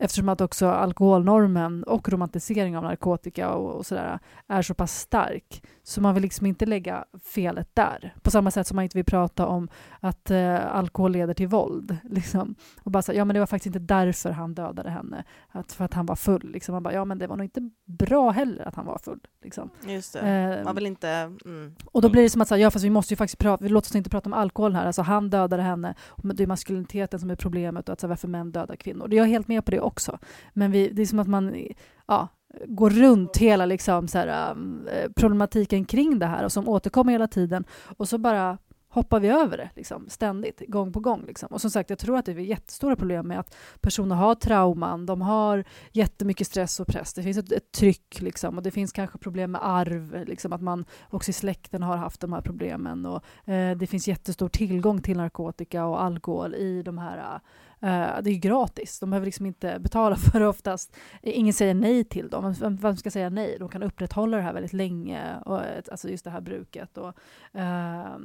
eftersom 0.00 0.28
att 0.28 0.40
också 0.40 0.68
alkoholnormen 0.68 1.84
och 1.84 2.08
romantisering 2.08 2.76
av 2.76 2.82
narkotika 2.82 3.50
och, 3.50 3.74
och 3.74 3.86
sådär 3.86 4.18
är 4.48 4.62
så 4.62 4.74
pass 4.74 5.00
stark 5.00 5.62
så 5.82 6.00
man 6.00 6.14
vill 6.14 6.22
liksom 6.22 6.46
inte 6.46 6.66
lägga 6.66 7.04
felet 7.34 7.68
där. 7.74 8.14
På 8.22 8.30
samma 8.30 8.50
sätt 8.50 8.66
som 8.66 8.76
man 8.76 8.82
inte 8.82 8.98
vill 8.98 9.04
prata 9.04 9.46
om 9.46 9.68
att 10.00 10.30
eh, 10.30 10.76
alkohol 10.76 11.12
leder 11.12 11.34
till 11.34 11.48
våld. 11.48 11.96
Liksom. 12.04 12.54
Och 12.82 12.90
bara 12.90 13.02
så, 13.02 13.12
ja 13.12 13.24
men 13.24 13.34
det 13.34 13.40
var 13.40 13.46
faktiskt 13.46 13.66
inte 13.66 13.94
därför 13.94 14.30
han 14.30 14.54
dödade 14.54 14.90
henne, 14.90 15.24
att, 15.48 15.72
för 15.72 15.84
att 15.84 15.94
han 15.94 16.06
var 16.06 16.16
full. 16.16 16.50
Liksom. 16.52 16.72
Man 16.72 16.82
bara, 16.82 16.94
ja 16.94 17.04
men 17.04 17.18
det 17.18 17.26
var 17.26 17.36
nog 17.36 17.44
inte 17.44 17.70
bra 17.84 18.30
heller 18.30 18.68
att 18.68 18.74
han 18.74 18.86
var 18.86 18.98
full. 18.98 19.20
Liksom. 19.42 19.70
Just 19.86 20.12
det. 20.12 20.20
Eh, 20.20 20.64
Man 20.64 20.74
vill 20.74 20.86
inte... 20.86 21.08
Mm. 21.44 21.74
och 21.84 22.02
då 22.02 22.08
blir 22.08 22.22
det 22.22 22.30
som 22.30 22.42
att 22.42 22.48
säga, 22.48 22.62
ja 22.62 22.70
fast 22.70 22.84
vi 22.84 22.90
måste 22.90 23.14
ju 23.14 23.16
faktiskt 23.16 23.38
prata, 23.38 23.64
vi 23.64 23.68
låter 23.68 23.88
oss 23.88 23.96
inte 23.96 24.10
prata 24.10 24.28
om 24.28 24.32
alkoholen 24.32 24.76
här, 24.76 24.86
alltså 24.86 25.02
han 25.02 25.30
dödade 25.30 25.62
henne, 25.62 25.94
och 26.00 26.34
det 26.34 26.42
är 26.42 26.46
maskuliniteten 26.46 27.20
som 27.20 27.30
är 27.30 27.36
problemet 27.36 27.88
och 27.88 27.92
att 27.92 28.00
så 28.00 28.06
varför 28.06 28.28
män 28.28 28.52
dödar 28.52 28.76
kvinnor. 28.76 29.14
Jag 29.14 29.24
är 29.24 29.28
helt 29.28 29.48
med 29.48 29.64
på 29.64 29.70
det 29.70 29.80
också, 29.86 30.18
men 30.52 30.70
vi, 30.70 30.88
det 30.88 31.02
är 31.02 31.06
som 31.06 31.18
att 31.18 31.28
man 31.28 31.66
ja, 32.06 32.28
går 32.66 32.90
runt 32.90 33.36
hela 33.36 33.66
liksom, 33.66 34.08
så 34.08 34.18
här, 34.18 34.50
um, 34.52 34.88
eh, 34.92 35.10
problematiken 35.16 35.84
kring 35.84 36.18
det 36.18 36.26
här 36.26 36.44
och 36.44 36.52
som 36.52 36.68
återkommer 36.68 37.12
hela 37.12 37.28
tiden. 37.28 37.64
Och 37.96 38.08
så 38.08 38.18
bara 38.18 38.58
hoppar 38.96 39.20
vi 39.20 39.28
över 39.28 39.56
det 39.56 39.70
liksom, 39.74 40.08
ständigt, 40.08 40.62
gång 40.68 40.92
på 40.92 41.00
gång. 41.00 41.24
Liksom. 41.26 41.48
Och 41.50 41.60
som 41.60 41.70
sagt, 41.70 41.90
jag 41.90 41.98
tror 41.98 42.18
att 42.18 42.24
det 42.24 42.32
är 42.32 42.38
jättestora 42.38 42.96
problem 42.96 43.28
med 43.28 43.40
att 43.40 43.56
personer 43.80 44.16
har 44.16 44.34
trauman, 44.34 45.06
de 45.06 45.22
har 45.22 45.64
jättemycket 45.92 46.46
stress 46.46 46.80
och 46.80 46.86
press, 46.86 47.14
det 47.14 47.22
finns 47.22 47.36
ett, 47.36 47.52
ett 47.52 47.72
tryck 47.72 48.20
liksom, 48.20 48.56
och 48.56 48.62
det 48.62 48.70
finns 48.70 48.92
kanske 48.92 49.18
problem 49.18 49.50
med 49.50 49.60
arv, 49.64 50.24
liksom, 50.26 50.52
att 50.52 50.62
man 50.62 50.84
också 51.10 51.30
i 51.30 51.32
släkten 51.32 51.82
har 51.82 51.96
haft 51.96 52.20
de 52.20 52.32
här 52.32 52.40
problemen 52.40 53.06
och 53.06 53.48
eh, 53.48 53.76
det 53.76 53.86
finns 53.86 54.08
jättestor 54.08 54.48
tillgång 54.48 55.02
till 55.02 55.16
narkotika 55.16 55.84
och 55.84 56.02
alkohol 56.02 56.54
i 56.54 56.82
de 56.82 56.98
här 56.98 57.40
Uh, 57.82 58.22
det 58.22 58.30
är 58.30 58.32
ju 58.32 58.38
gratis, 58.38 59.00
de 59.00 59.10
behöver 59.10 59.24
liksom 59.24 59.46
inte 59.46 59.78
betala 59.80 60.16
för 60.32 60.40
det 60.40 60.48
oftast. 60.48 60.96
Ingen 61.22 61.52
säger 61.52 61.74
nej 61.74 62.04
till 62.04 62.28
dem. 62.28 62.54
Vem, 62.60 62.76
vem 62.76 62.96
ska 62.96 63.10
säga 63.10 63.30
nej? 63.30 63.56
De 63.58 63.68
kan 63.68 63.82
upprätthålla 63.82 64.36
det 64.36 64.42
här 64.42 64.52
väldigt 64.52 64.72
länge, 64.72 65.36
och, 65.44 65.64
eh, 65.64 65.82
alltså 65.90 66.08
just 66.08 66.24
det 66.24 66.30
här 66.30 66.40
bruket. 66.40 66.98
Och, 66.98 67.18
uh, 67.54 68.16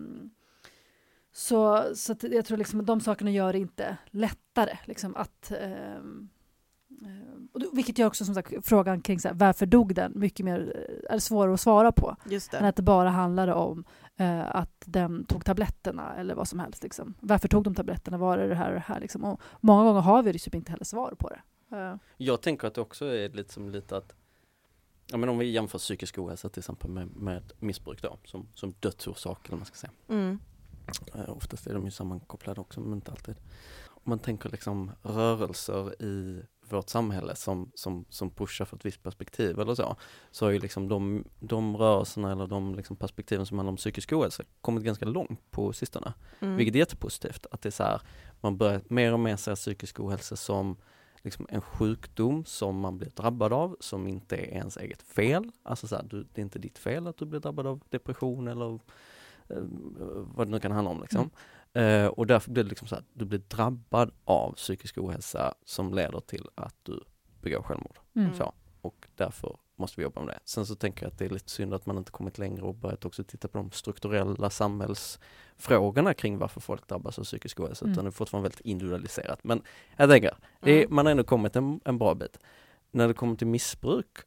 så 1.32 1.86
så 1.96 2.12
att 2.12 2.24
jag 2.24 2.46
tror 2.46 2.58
liksom 2.58 2.80
att 2.80 2.88
de 2.88 3.02
sakerna 3.02 3.32
gör 3.32 3.54
det 3.54 3.60
inte 3.60 3.98
lättare. 4.10 4.78
Liksom 4.86 5.16
att, 5.16 5.52
eh, 5.52 6.02
och 7.54 7.62
vilket 7.74 7.98
gör 7.98 8.08
också 8.08 8.26
som 8.26 8.36
sagt 8.36 8.54
frågan 8.64 9.02
kring 9.02 9.20
så 9.20 9.28
här, 9.28 9.36
varför 9.36 9.66
dog 9.66 9.96
den 9.96 10.12
mycket 10.16 10.46
mer 10.46 10.88
är 11.10 11.20
svårare 11.20 11.54
att 11.54 11.62
svara 11.62 11.92
på. 11.92 12.16
Just 12.26 12.54
Än 12.54 12.62
det. 12.64 12.70
att 12.70 12.76
det 12.76 12.82
bara 12.82 13.10
handlade 13.10 13.54
om 13.54 13.84
eh, 14.16 14.56
att 14.56 14.84
den 14.86 15.26
tog 15.26 15.46
tabletterna 15.46 16.16
eller 16.16 16.36
vad 16.36 16.48
som 16.48 16.60
helst. 16.60 16.84
Liksom. 16.84 17.14
Varför 17.20 17.48
tog 17.48 17.64
de 17.64 17.76
tabletterna? 17.76 18.18
Var 18.18 18.38
är 18.38 18.50
det 18.50 18.56
här 18.56 18.68
och 18.68 18.74
det 18.74 18.80
här? 18.86 19.00
Liksom. 19.00 19.24
Och 19.24 19.42
många 19.60 19.84
gånger 19.84 20.02
har 20.02 20.24
vi 20.24 20.40
typ 20.40 20.56
inte 20.56 20.72
heller 20.72 20.86
svar 20.86 21.16
på 21.20 21.30
det. 21.30 21.42
Eh, 21.78 21.96
Jag 22.18 22.42
tänker 22.42 22.68
att 22.68 22.74
det 22.74 22.82
också 22.82 23.06
är 23.06 23.30
lite 23.30 23.54
som 23.54 23.70
lite 23.70 23.98
att 23.98 24.14
Ja 25.08 25.18
men 25.18 25.30
om 25.30 25.38
vi 25.38 25.52
jämför 25.52 25.78
psykisk 25.78 26.18
ohälsa 26.18 26.50
till 26.50 26.60
exempel 26.60 26.90
med, 26.90 27.16
med 27.16 27.54
missbruk 27.60 28.02
då 28.02 28.18
som, 28.26 28.48
som 28.56 28.74
dödsorsak 28.80 29.48
eller 29.48 29.58
man 29.58 29.66
ska 29.66 29.76
säga. 29.76 29.92
Mm. 30.10 30.40
Eh, 31.16 31.30
oftast 31.30 31.68
är 31.68 31.74
de 31.74 31.86
ju 31.86 31.92
sammankopplade 31.92 32.62
också 32.62 32.80
men 32.80 32.94
inte 32.94 33.12
alltid. 33.12 33.36
Om 33.88 34.10
man 34.10 34.20
tänker 34.20 34.50
liksom 34.50 34.92
rörelser 35.04 36.04
i 36.04 36.44
vårt 36.70 36.90
samhälle 36.90 37.36
som, 37.36 37.72
som, 37.76 38.06
som 38.10 38.30
pushar 38.30 38.66
för 38.66 38.78
ett 38.78 38.86
visst 38.86 39.04
perspektiv 39.04 39.60
eller 39.60 39.76
så. 39.76 39.96
Så 40.32 40.46
har 40.46 40.52
ju 40.52 40.60
liksom 40.60 40.88
de, 40.88 41.24
de 41.40 41.78
rörelserna 41.78 42.32
eller 42.32 42.48
de 42.48 42.76
liksom 42.76 42.96
perspektiven 42.96 43.46
som 43.46 43.58
handlar 43.58 43.72
om 43.72 43.78
psykisk 43.78 44.14
ohälsa 44.14 44.44
kommit 44.62 44.84
ganska 44.84 45.06
långt 45.06 45.52
på 45.52 45.74
sistone. 45.74 46.14
Mm. 46.40 46.56
Vilket 46.56 46.76
är 46.76 46.80
jättepositivt. 46.80 47.46
Att 47.52 47.62
det 47.62 47.70
är 47.70 47.72
så 47.72 47.84
här, 47.84 48.02
man 48.42 48.58
börjar 48.58 48.82
mer 48.88 49.14
och 49.14 49.20
mer 49.20 49.36
se 49.36 49.56
psykisk 49.56 50.00
ohälsa 50.00 50.36
som 50.36 50.78
liksom 51.22 51.48
en 51.50 51.62
sjukdom 51.62 52.46
som 52.46 52.80
man 52.80 52.98
blir 52.98 53.10
drabbad 53.10 53.54
av, 53.54 53.78
som 53.80 54.08
inte 54.08 54.36
är 54.36 54.46
ens 54.46 54.78
eget 54.78 55.02
fel. 55.02 55.52
Alltså 55.64 55.88
så 55.88 55.96
här, 55.96 56.04
du, 56.04 56.28
det 56.34 56.42
är 56.42 56.44
inte 56.44 56.60
ditt 56.60 56.78
fel 56.78 57.08
att 57.08 57.18
du 57.18 57.26
blir 57.26 57.40
drabbad 57.40 57.68
av 57.68 57.82
depression 57.90 58.48
eller 58.48 58.80
vad 60.36 60.48
det 60.48 60.52
nu 60.52 60.60
kan 60.60 60.72
handla 60.72 60.92
om. 60.92 61.02
Liksom. 61.02 61.30
Eh, 61.74 62.06
och 62.06 62.28
därför 62.28 62.52
blir 62.52 62.64
det 62.64 62.70
liksom 62.70 62.88
så 62.88 62.96
här, 62.96 63.04
du 63.14 63.26
blir 63.26 63.40
drabbad 63.40 64.12
av 64.24 64.52
psykisk 64.54 64.98
ohälsa 64.98 65.54
som 65.66 65.94
leder 65.94 66.20
till 66.20 66.48
att 66.56 66.76
du 66.84 67.00
begår 67.42 67.62
självmord. 67.64 68.00
mm. 68.16 68.34
Så. 68.34 68.54
Och 68.82 69.08
därför 69.16 69.58
måste 69.76 70.00
vi 70.00 70.04
jobba 70.04 70.22
med 70.22 70.36
det. 70.36 70.40
Sen 70.46 70.66
så 70.66 70.76
tänker 70.76 71.04
jag 71.06 71.12
att 71.12 71.20
det 71.20 71.26
är 71.26 71.30
lite 71.30 71.50
synd 71.52 71.74
att 71.74 71.86
man 71.86 71.98
inte 71.98 72.12
kommit 72.12 72.38
längre 72.38 72.62
och 72.62 72.76
börjat 72.76 73.06
också 73.06 73.24
titta 73.24 73.48
på 73.48 73.58
de 73.58 73.72
strukturella 73.72 74.50
samhällsfrågorna 74.50 76.14
kring 76.14 76.38
varför 76.38 76.62
folk 76.62 76.88
drabbas 76.88 77.20
av 77.20 77.24
psykisk 77.24 77.60
ohälsa, 77.60 77.86
Mm. 77.86 77.94
utan 77.94 78.06
det 78.06 78.10
är 78.10 78.12
fortfarande 78.12 78.50
väldigt 78.50 78.66
individualiserat. 78.66 79.44
Men 79.44 79.62
jag 79.98 80.10
tänker, 80.10 80.36
är, 80.62 80.78
Mm. 80.84 80.96
man 80.96 81.06
har 81.06 81.12
ändå 81.12 81.24
kommit 81.24 81.56
en, 81.56 81.80
en 81.86 81.98
bra 81.98 82.16
bit. 82.16 82.40
När 82.92 83.08
det 83.08 83.14
kommer 83.14 83.36
till 83.36 83.48
missbruk 83.48 84.18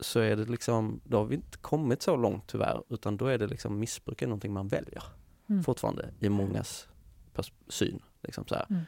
så 0.00 0.20
är 0.20 0.36
det 0.36 0.44
liksom, 0.44 1.00
då 1.04 1.16
har 1.18 1.24
vi 1.24 1.34
inte 1.34 1.58
kommit 1.58 2.02
så 2.02 2.16
långt 2.16 2.46
tyvärr, 2.46 2.82
utan 2.88 3.16
då 3.16 3.26
är 3.26 3.38
det 3.38 3.46
liksom 3.46 3.78
missbruk 3.78 4.22
är 4.22 4.26
någonting 4.26 4.52
man 4.52 4.68
väljer 4.68 5.02
Mm. 5.48 5.64
fortfarande 5.64 6.10
i 6.20 6.28
mångas 6.28 6.88
pers- 7.34 7.52
syn. 7.68 8.02
Liksom 8.22 8.46
så 8.46 8.54
här. 8.54 8.66
Mm. 8.70 8.82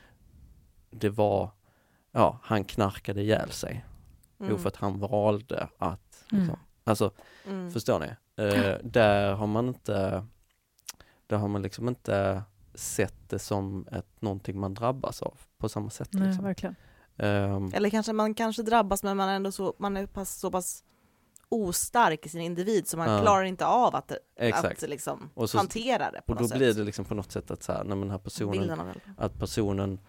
Det 0.91 1.09
var, 1.09 1.51
ja, 2.13 2.39
han 2.43 2.65
knarkade 2.65 3.23
ihjäl 3.23 3.51
sig. 3.51 3.85
Jo, 4.39 4.47
Mm. 4.47 4.59
för 4.59 4.69
att 4.69 4.77
han 4.77 4.99
valde 4.99 5.69
att, 5.79 6.25
liksom, 6.29 6.49
Mm. 6.49 6.59
alltså 6.85 7.11
Mm. 7.47 7.71
förstår 7.71 7.99
ni? 8.01 8.07
Eh, 8.45 8.77
där 8.85 9.33
har 9.35 9.47
man 9.47 9.69
inte, 9.69 10.27
där 11.27 11.37
har 11.37 11.49
man 11.49 11.63
liksom 11.63 11.89
inte 11.89 12.43
sett 12.75 13.29
det 13.29 13.39
som 13.39 13.87
ett, 13.93 14.23
någonting 14.23 14.61
man 14.61 14.75
drabbas 14.75 15.23
av 15.23 15.41
på 15.59 15.69
samma 15.69 15.91
sätt. 15.91 16.09
Nej, 16.13 16.27
Liksom. 16.27 16.45
verkligen. 16.45 16.77
Ehm, 17.17 17.71
Eller 17.75 17.91
kanske 17.91 18.13
man 18.13 18.35
kanske 18.35 18.63
drabbas 18.63 19.03
men 19.03 19.17
man 19.17 19.29
är 19.29 19.37
ändå 19.37 19.53
så, 19.53 19.75
man 19.79 19.97
är 19.97 20.07
pass, 20.07 20.35
så 20.41 20.51
pass 20.51 20.85
ostark 21.49 22.27
i 22.27 22.29
sin 22.29 22.41
individ 22.41 22.89
så 22.89 22.97
man 22.97 23.09
Ja. 23.11 23.21
klarar 23.23 23.45
inte 23.45 23.67
av 23.67 23.95
att, 23.97 24.13
exakt. 24.37 24.83
att 24.83 24.89
liksom 24.91 25.31
Och 25.35 25.51
så- 25.51 25.59
hantera 25.59 26.11
det 26.11 26.21
på 26.27 26.33
Och 26.33 26.37
då 26.39 26.43
något 26.43 26.57
blir 26.59 26.69
sätt. 26.69 26.77
det 26.77 26.85
liksom 26.85 27.05
på 27.05 27.15
något 27.15 27.33
sätt 27.33 27.51
att 27.51 27.63
så 27.63 27.73
här, 27.73 27.85
när 27.85 27.97
den 27.97 28.11
här 28.11 28.19
personen, 28.19 28.81
att 29.17 29.39
personen 29.39 30.01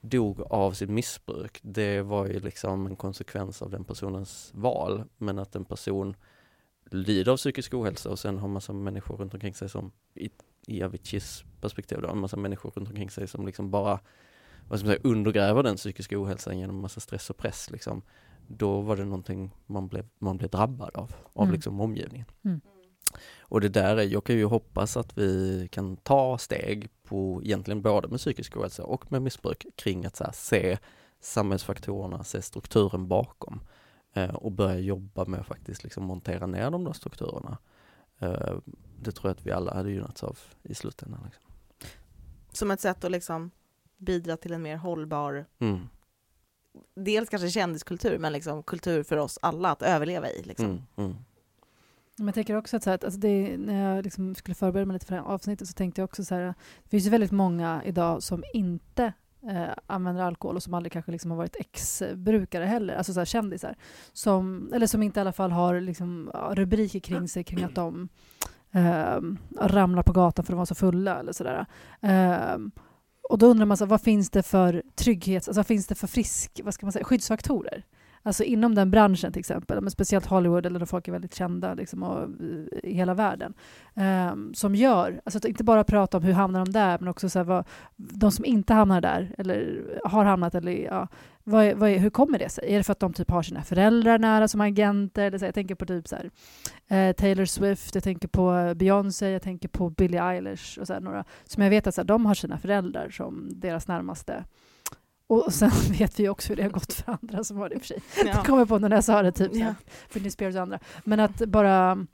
dog 0.00 0.40
av 0.40 0.72
sitt 0.72 0.90
missbruk, 0.90 1.58
det 1.62 2.02
var 2.02 2.26
ju 2.26 2.40
liksom 2.40 2.86
en 2.86 2.96
konsekvens 2.96 3.62
av 3.62 3.70
den 3.70 3.84
personens 3.84 4.50
val. 4.54 5.04
Men 5.18 5.38
att 5.38 5.54
en 5.56 5.64
person 5.64 6.16
lider 6.90 7.32
av 7.32 7.36
psykisk 7.36 7.74
ohälsa 7.74 8.10
och 8.10 8.18
sen 8.18 8.38
har 8.38 8.48
massa 8.48 8.72
människor 8.72 9.16
runt 9.16 9.34
omkring 9.34 9.54
sig 9.54 9.68
som, 9.68 9.92
i, 10.14 10.30
i 10.66 10.82
Aviciis 10.82 11.44
perspektiv 11.60 12.00
då, 12.02 12.08
en 12.08 12.18
massa 12.18 12.36
människor 12.36 12.70
runt 12.70 12.88
omkring 12.88 13.10
sig 13.10 13.28
som 13.28 13.46
liksom 13.46 13.70
bara, 13.70 14.00
vad 14.68 14.78
ska 14.78 14.86
man 14.88 14.96
säga, 14.96 15.08
undergräver 15.10 15.62
den 15.62 15.76
psykiska 15.76 16.22
ohälsan 16.22 16.58
genom 16.58 16.80
massa 16.80 17.00
stress 17.00 17.30
och 17.30 17.36
press 17.36 17.70
liksom. 17.70 18.02
Då 18.48 18.80
var 18.80 18.96
det 18.96 19.04
någonting 19.04 19.50
man 19.66 19.88
blev, 19.88 20.06
man 20.18 20.36
blev 20.36 20.50
drabbad 20.50 20.96
av, 20.96 21.14
av 21.32 21.42
Mm. 21.42 21.54
liksom 21.54 21.80
omgivningen. 21.80 22.26
Mm. 22.44 22.60
Och 23.38 23.60
det 23.60 23.68
där 23.68 23.96
är, 23.96 24.02
jag 24.02 24.24
kan 24.24 24.36
ju 24.36 24.44
hoppas 24.44 24.96
att 24.96 25.18
vi 25.18 25.68
kan 25.72 25.96
ta 25.96 26.38
steg 26.38 26.88
på 27.02 27.40
egentligen 27.44 27.82
både 27.82 28.08
med 28.08 28.18
psykisk 28.18 28.56
ohälsa 28.56 28.84
och 28.84 29.12
med 29.12 29.22
missbruk 29.22 29.66
kring 29.76 30.04
att 30.06 30.16
så 30.16 30.24
här, 30.24 30.32
se 30.32 30.78
samhällsfaktorerna, 31.20 32.24
se 32.24 32.42
strukturen 32.42 33.08
bakom 33.08 33.60
eh, 34.12 34.34
och 34.34 34.52
börja 34.52 34.78
jobba 34.78 35.24
med 35.24 35.40
att 35.40 35.46
faktiskt 35.46 35.84
liksom 35.84 36.04
montera 36.04 36.46
ner 36.46 36.70
de 36.70 36.84
där 36.84 36.92
strukturerna. 36.92 37.58
Eh, 38.18 38.54
det 39.00 39.12
tror 39.12 39.28
jag 39.30 39.34
att 39.36 39.46
vi 39.46 39.50
alla 39.52 39.74
hade 39.74 39.90
gynnats 39.90 40.24
av 40.24 40.38
i 40.62 40.74
slutändan. 40.74 41.20
Liksom. 41.24 41.44
Som 42.52 42.70
ett 42.70 42.80
sätt 42.80 43.04
att 43.04 43.10
liksom 43.10 43.50
bidra 43.96 44.36
till 44.36 44.52
en 44.52 44.62
mer 44.62 44.76
hållbar, 44.76 45.46
Mm. 45.58 45.88
Dels 46.94 47.28
kanske 47.28 47.50
kändiskultur, 47.50 48.18
men 48.18 48.32
liksom 48.32 48.62
kultur 48.62 49.02
för 49.02 49.16
oss 49.16 49.38
alla 49.42 49.70
att 49.70 49.82
överleva 49.82 50.30
i. 50.30 50.42
Liksom. 50.42 50.66
Mm. 50.66 50.82
Mm. 50.96 51.16
Men 52.16 52.26
jag 52.26 52.34
tänker 52.34 52.56
också 52.56 52.76
att, 52.76 52.82
så 52.82 52.90
här, 52.90 52.94
att 52.94 53.04
alltså 53.04 53.20
det, 53.20 53.56
när 53.58 53.94
jag 53.94 54.04
liksom 54.04 54.34
skulle 54.34 54.54
förbereda 54.54 54.86
mig 54.86 54.94
lite 54.94 55.06
för 55.06 55.14
det 55.14 55.20
här 55.20 55.28
avsnittet 55.28 55.68
så 55.68 55.74
tänkte 55.74 56.00
jag 56.00 56.04
också 56.04 56.24
så 56.24 56.34
här, 56.34 56.42
det 56.84 56.90
finns 56.90 57.06
ju 57.06 57.10
väldigt 57.10 57.30
många 57.30 57.82
idag 57.84 58.22
som 58.22 58.44
inte 58.54 59.12
eh, 59.50 59.74
använder 59.86 60.22
alkohol 60.22 60.56
och 60.56 60.62
som 60.62 60.74
aldrig 60.74 60.92
kanske 60.92 61.12
liksom 61.12 61.30
har 61.30 61.38
varit 61.38 61.56
ex-brukare 61.56 62.64
heller, 62.64 62.94
alltså 62.94 63.12
så 63.12 63.20
här 63.20 63.24
kändisar. 63.24 63.76
Som, 64.12 64.72
eller 64.74 64.86
som 64.86 65.02
inte 65.02 65.20
i 65.20 65.22
alla 65.22 65.32
fall 65.32 65.50
har 65.50 65.80
liksom, 65.80 66.30
rubriker 66.50 67.00
kring 67.00 67.28
sig 67.28 67.44
kring 67.44 67.64
att 67.64 67.74
de 67.74 68.08
eh, 68.72 69.20
ramlar 69.60 70.02
på 70.02 70.12
gatan 70.12 70.44
för 70.44 70.52
att 70.52 70.54
de 70.54 70.58
var 70.58 70.66
så 70.66 70.74
fulla 70.74 71.20
eller 71.20 71.32
sådär. 71.32 71.66
Eh, 72.00 72.58
och 73.30 73.38
då 73.38 73.46
undrar 73.46 73.66
man 73.66 73.76
så 73.76 73.86
vad 73.86 74.00
finns 74.00 74.30
det 74.30 74.42
för 74.42 74.82
trygghets, 74.94 75.48
alltså 75.48 75.58
vad 75.58 75.66
finns 75.66 75.86
det 75.86 75.94
för 75.94 76.06
frisk, 76.06 76.60
vad 76.64 76.74
ska 76.74 76.86
man 76.86 76.92
säga, 76.92 77.04
skyddsfaktorer? 77.04 77.84
Alltså 78.26 78.44
inom 78.44 78.74
den 78.74 78.90
branschen 78.90 79.32
till 79.32 79.40
exempel, 79.40 79.80
men 79.80 79.90
speciellt 79.90 80.26
Hollywood 80.26 80.66
eller 80.66 80.78
där 80.78 80.86
folk 80.86 81.08
är 81.08 81.12
väldigt 81.12 81.34
kända 81.34 81.74
liksom, 81.74 82.02
och, 82.02 82.22
eh, 82.22 82.90
i 82.90 82.94
hela 82.94 83.14
världen. 83.14 83.54
Um, 84.32 84.54
som 84.54 84.74
gör, 84.74 85.20
alltså 85.24 85.38
att 85.38 85.44
inte 85.44 85.64
bara 85.64 85.84
prata 85.84 86.16
om 86.16 86.22
hur 86.22 86.32
hamnar 86.32 86.64
de 86.64 86.72
där, 86.72 86.98
men 86.98 87.08
också 87.08 87.28
så 87.28 87.38
här, 87.38 87.44
vad, 87.44 87.64
de 87.96 88.30
som 88.30 88.44
inte 88.44 88.74
hamnar 88.74 89.00
där, 89.00 89.34
eller 89.38 89.84
har 90.04 90.24
hamnat, 90.24 90.54
eller 90.54 90.72
ja, 90.72 91.08
vad 91.44 91.64
är, 91.64 91.74
vad 91.74 91.90
är, 91.90 91.98
hur 91.98 92.10
kommer 92.10 92.38
det 92.38 92.48
sig? 92.48 92.72
Är 92.72 92.78
det 92.78 92.84
för 92.84 92.92
att 92.92 93.00
de 93.00 93.12
typ 93.12 93.30
har 93.30 93.42
sina 93.42 93.62
föräldrar 93.62 94.18
nära 94.18 94.48
som 94.48 94.60
agenter? 94.60 95.24
Eller 95.24 95.38
så, 95.38 95.44
jag 95.44 95.54
tänker 95.54 95.74
på 95.74 95.86
typ 95.86 96.08
så 96.08 96.16
här, 96.16 96.30
eh, 96.88 97.12
Taylor 97.12 97.44
Swift, 97.44 97.94
jag 97.94 98.04
tänker 98.04 98.28
på 98.28 98.74
Beyoncé, 98.76 99.30
jag 99.30 99.42
tänker 99.42 99.68
på 99.68 99.90
Billie 99.90 100.18
Eilish 100.18 100.78
och 100.78 100.86
så 100.86 101.00
några 101.00 101.24
som 101.44 101.62
jag 101.62 101.70
vet 101.70 101.86
att 101.86 101.94
så 101.94 102.00
här, 102.00 102.06
de 102.06 102.26
har 102.26 102.34
sina 102.34 102.58
föräldrar 102.58 103.10
som 103.10 103.48
deras 103.52 103.88
närmaste. 103.88 104.44
Och 105.26 105.46
sen 105.52 105.70
vet 105.98 106.20
vi 106.20 106.28
också 106.28 106.48
hur 106.48 106.56
det 106.56 106.62
har 106.62 106.70
gått 106.70 106.92
för 106.92 107.18
andra 107.22 107.44
som 107.44 107.56
har 107.56 107.68
det 107.68 107.74
i 107.74 107.78
och 107.78 107.82
för 107.82 107.88
sig. 107.88 108.02
Ja. 108.16 108.26
Jag 108.26 108.46
kommer 108.46 108.66
på 108.66 108.78
när 108.78 108.90
jag 108.90 109.04
sa 109.04 109.22
det, 109.22 109.32
typ 109.32 109.52
så 109.52 109.58
Ja. 109.58 109.74
Britney 110.12 110.30
Spears 110.30 110.56
och 110.56 110.62
andra. 110.62 110.78
Men 111.04 111.20
att 111.20 111.36
bara... 111.36 112.06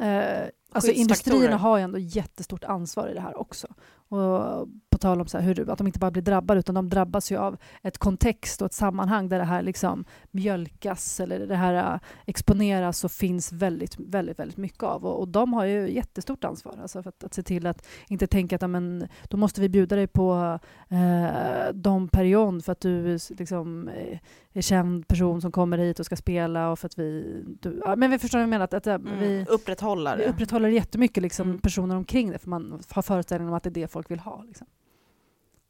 Eh, 0.00 0.48
alltså 0.72 0.90
industrierna 0.90 1.56
har 1.56 1.78
ju 1.78 1.84
ändå 1.84 1.98
jättestort 1.98 2.64
ansvar 2.64 3.08
i 3.08 3.14
det 3.14 3.20
här 3.20 3.40
också. 3.40 3.68
Och 4.10 4.68
på 4.90 4.98
tal 4.98 5.20
om 5.20 5.26
så 5.26 5.38
hur, 5.38 5.70
att 5.70 5.78
de 5.78 5.86
inte 5.86 5.98
bara 5.98 6.10
blir 6.10 6.22
drabbade, 6.22 6.60
utan 6.60 6.74
de 6.74 6.88
drabbas 6.88 7.32
ju 7.32 7.36
av 7.36 7.56
ett 7.82 7.98
kontext 7.98 8.62
och 8.62 8.66
ett 8.66 8.72
sammanhang 8.72 9.28
där 9.28 9.38
det 9.38 9.44
här 9.44 9.62
liksom 9.62 10.04
mjölkas 10.30 11.20
eller 11.20 11.46
det 11.46 11.56
här 11.56 11.94
eh, 11.94 12.00
exponeras 12.26 13.04
och 13.04 13.10
finns 13.10 13.52
väldigt, 13.52 13.98
väldigt, 13.98 14.38
väldigt 14.38 14.56
mycket 14.56 14.82
av. 14.82 15.06
Och, 15.06 15.20
och 15.20 15.28
de 15.28 15.52
har 15.52 15.64
ju 15.64 15.90
jättestort 15.94 16.44
ansvar, 16.44 16.78
alltså 16.82 17.02
för 17.02 17.08
att, 17.08 17.24
att 17.24 17.34
se 17.34 17.42
till 17.42 17.66
att 17.66 17.86
inte 18.08 18.26
tänka 18.26 18.56
att 18.56 18.62
ja, 18.62 18.68
men, 18.68 19.08
då 19.28 19.36
måste 19.36 19.60
vi 19.60 19.68
bjuda 19.68 19.96
dig 19.96 20.06
på 20.06 20.58
eh, 20.88 21.72
Dom 21.74 22.08
Perignon 22.08 22.62
för 22.62 22.72
att 22.72 22.80
du 22.80 23.18
liksom, 23.38 23.88
eh, 23.88 24.18
är 24.52 24.62
känd 24.62 25.08
person 25.08 25.40
som 25.40 25.52
kommer 25.52 25.78
hit 25.78 26.00
och 26.00 26.06
ska 26.06 26.16
spela 26.16 26.70
och 26.70 26.78
för 26.78 26.86
att 26.86 26.98
vi... 26.98 27.42
Du, 27.60 27.82
ja, 27.84 27.96
men 27.96 28.10
vi 28.10 28.18
förstår 28.18 28.38
vad 28.38 28.42
jag 28.42 28.50
menar, 28.50 28.64
att, 28.64 28.74
att 28.74 28.86
eh, 28.86 28.94
Mm. 28.94 29.18
vi, 29.18 29.46
Upprätthåller 29.48 30.16
vi 30.16 30.26
upprätthåller 30.26 30.68
jättemycket 30.68 31.22
liksom, 31.22 31.48
Mm. 31.48 31.60
personer 31.60 31.96
omkring 31.96 32.30
det 32.30 32.38
för 32.38 32.48
man 32.50 32.80
har 32.90 33.02
föreställningen 33.02 33.48
om 33.52 33.56
att 33.56 33.62
det 33.62 33.68
är 33.68 33.74
det 33.74 33.88
folk 33.88 33.99
vill 34.08 34.20
ha. 34.20 34.42
Liksom. 34.42 34.66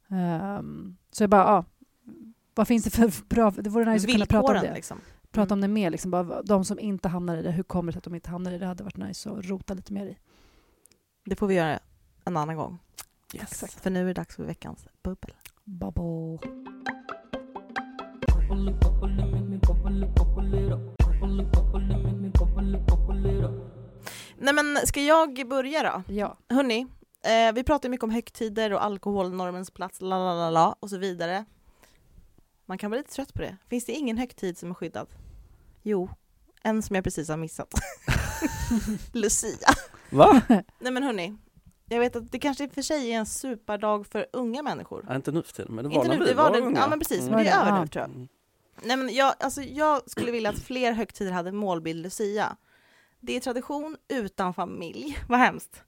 Ehm, 0.09 0.97
så 1.11 1.23
jag 1.23 1.29
bara, 1.29 1.43
ja, 1.43 1.65
vad 2.55 2.67
finns 2.67 2.83
det 2.83 2.89
för 2.89 3.25
bra... 3.29 3.51
Det 3.51 3.69
vore 3.69 3.93
nice 3.93 4.07
att 4.07 4.13
kunna 4.13 4.25
prata 4.25 4.53
om 4.59 4.65
det. 4.65 4.73
liksom. 4.73 4.99
Prata 5.31 5.53
om 5.53 5.61
det 5.61 5.67
mer, 5.67 5.89
liksom, 5.89 6.11
bara, 6.11 6.41
de 6.41 6.65
som 6.65 6.79
inte 6.79 7.09
hamnar 7.09 7.37
i 7.37 7.41
det, 7.41 7.51
hur 7.51 7.63
kommer 7.63 7.91
det 7.91 7.93
sig 7.93 7.97
att 7.97 8.03
de 8.03 8.15
inte 8.15 8.29
hamnar 8.29 8.51
i 8.51 8.53
det? 8.53 8.59
Det 8.59 8.65
hade 8.65 8.83
varit 8.83 8.97
nice 8.97 9.29
att 9.29 9.45
rota 9.45 9.73
lite 9.73 9.93
mer 9.93 10.05
i. 10.05 10.17
Det 11.25 11.35
får 11.35 11.47
vi 11.47 11.55
göra 11.55 11.79
en 12.25 12.37
annan 12.37 12.55
gång. 12.55 12.79
Exakt. 13.33 13.73
För 13.73 13.89
nu 13.89 14.01
är 14.01 14.05
det 14.05 14.13
dags 14.13 14.35
för 14.35 14.43
veckans 14.43 14.87
bubbel. 15.03 15.33
Bubble. 15.63 16.39
Nej 24.37 24.53
men 24.53 24.77
ska 24.87 25.01
jag 25.01 25.47
börja 25.49 25.83
då? 25.83 26.13
Ja. 26.13 26.37
Hörni, 26.49 26.87
eh, 27.23 27.53
vi 27.53 27.63
pratar 27.63 27.89
ju 27.89 27.91
mycket 27.91 28.03
om 28.03 28.09
högtider 28.09 28.73
och 28.73 28.83
alkoholnormens 28.83 29.71
plats, 29.71 30.01
la 30.01 30.17
la 30.17 30.33
la 30.35 30.49
la 30.49 30.75
och 30.79 30.89
så 30.89 30.97
vidare. 30.97 31.45
Man 32.65 32.77
kan 32.77 32.91
vara 32.91 32.97
lite 33.01 33.13
trött 33.13 33.33
på 33.33 33.41
det. 33.41 33.57
Finns 33.69 33.85
det 33.85 33.91
ingen 33.93 34.17
högtid 34.17 34.57
som 34.57 34.69
är 34.69 34.73
skyddad? 34.73 35.07
Jo, 35.83 36.09
en 36.63 36.81
som 36.81 36.95
jag 36.95 37.03
precis 37.03 37.29
har 37.29 37.37
missat. 37.37 37.73
Lucia. 39.11 39.69
Va? 40.09 40.41
Nej 40.79 40.91
men 40.91 41.03
hörni, 41.03 41.37
jag 41.89 41.99
vet 41.99 42.15
att 42.15 42.31
det 42.31 42.39
kanske 42.39 42.63
i 42.63 42.67
och 42.67 42.71
för 42.73 42.81
sig 42.81 43.11
är 43.13 43.17
en 43.17 43.25
superdag 43.25 44.07
för 44.07 44.25
unga 44.33 44.63
människor. 44.63 45.05
Ja, 45.09 45.15
inte 45.15 45.31
nu 45.31 45.43
för 45.43 45.53
tiden, 45.53 45.75
men 45.75 45.83
det 45.83 45.89
var 45.89 45.95
Inte 45.95 46.07
när 46.07 46.17
nu, 46.17 46.23
vi 46.25 46.29
det 46.31 46.37
var 46.37 46.43
var 46.49 46.51
det, 46.55 46.61
unga. 46.61 46.79
ja 46.79 46.87
men 46.87 46.99
precis, 46.99 47.19
Mm. 47.19 47.31
men 47.35 47.43
det 47.43 47.49
är 47.49 47.61
över 47.67 47.79
nu 47.81 47.87
tror 47.87 48.01
jag. 48.01 48.09
Mm. 48.15 48.27
Nej 48.83 48.97
men 48.97 49.13
jag, 49.15 49.33
alltså, 49.39 49.61
jag 49.61 50.09
skulle 50.09 50.31
vilja 50.31 50.49
att 50.49 50.59
fler 50.59 50.91
högtider 50.91 51.31
hade 51.31 51.51
målbild 51.51 52.03
Lucia. 52.03 52.55
Det 53.19 53.35
är 53.35 53.39
tradition 53.39 53.97
utan 54.07 54.53
familj, 54.53 55.17
vad 55.29 55.39
hemskt. 55.39 55.83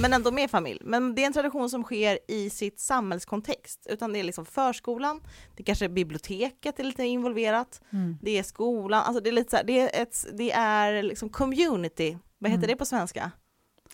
Men 0.00 0.12
ändå 0.12 0.30
med 0.32 0.50
familj. 0.50 0.80
Men 0.84 1.14
det 1.14 1.22
är 1.22 1.26
en 1.26 1.32
tradition 1.32 1.70
som 1.70 1.82
sker 1.84 2.18
i 2.28 2.50
sitt 2.50 2.80
samhällskontext. 2.80 3.86
Utan 3.90 4.12
det 4.12 4.18
är 4.18 4.22
liksom 4.24 4.44
förskolan, 4.46 5.20
det 5.56 5.62
kanske 5.62 5.84
är 5.84 5.88
biblioteket 5.88 6.80
är 6.80 6.84
lite 6.84 7.04
involverat, 7.04 7.80
Mm. 7.92 8.18
det 8.22 8.38
är 8.38 8.42
skolan, 8.42 9.02
alltså 9.02 9.22
det 9.22 9.30
är 9.30 9.32
lite 9.32 9.50
så 9.50 9.56
här, 9.56 9.64
det 9.64 9.80
är, 9.80 10.02
ett, 10.02 10.26
det 10.32 10.52
är 10.52 11.02
liksom 11.02 11.28
community, 11.28 12.18
vad 12.38 12.50
heter 12.50 12.64
Mm. 12.64 12.68
det 12.68 12.76
på 12.76 12.84
svenska? 12.86 13.30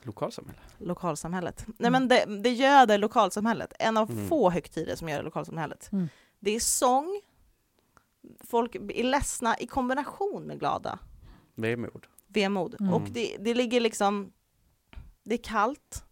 Lokalsamhälle. 0.02 0.58
Lokalsamhället. 0.78 1.66
Nej 1.78 1.90
men 1.90 2.08
det, 2.08 2.24
det 2.42 2.50
göder 2.50 2.98
lokalsamhället, 2.98 3.72
en 3.78 3.96
av 3.96 4.10
Mm. 4.10 4.28
få 4.28 4.50
högtider 4.50 4.96
som 4.96 5.08
gör 5.08 5.22
lokalsamhället. 5.22 5.92
Mm. 5.92 6.08
Det 6.40 6.50
är 6.50 6.60
sång, 6.60 7.20
folk 8.44 8.74
är 8.74 9.04
ledsna 9.04 9.58
i 9.58 9.66
kombination 9.66 10.42
med 10.42 10.58
glada, 10.58 10.98
Vemod. 11.54 12.06
vemod. 12.26 12.76
Mm. 12.80 12.92
Och 12.94 13.02
det, 13.10 13.36
det 13.40 13.54
ligger 13.54 13.80
liksom, 13.80 14.32
det 15.28 15.34
är 15.34 15.42
kallt, 15.42 16.04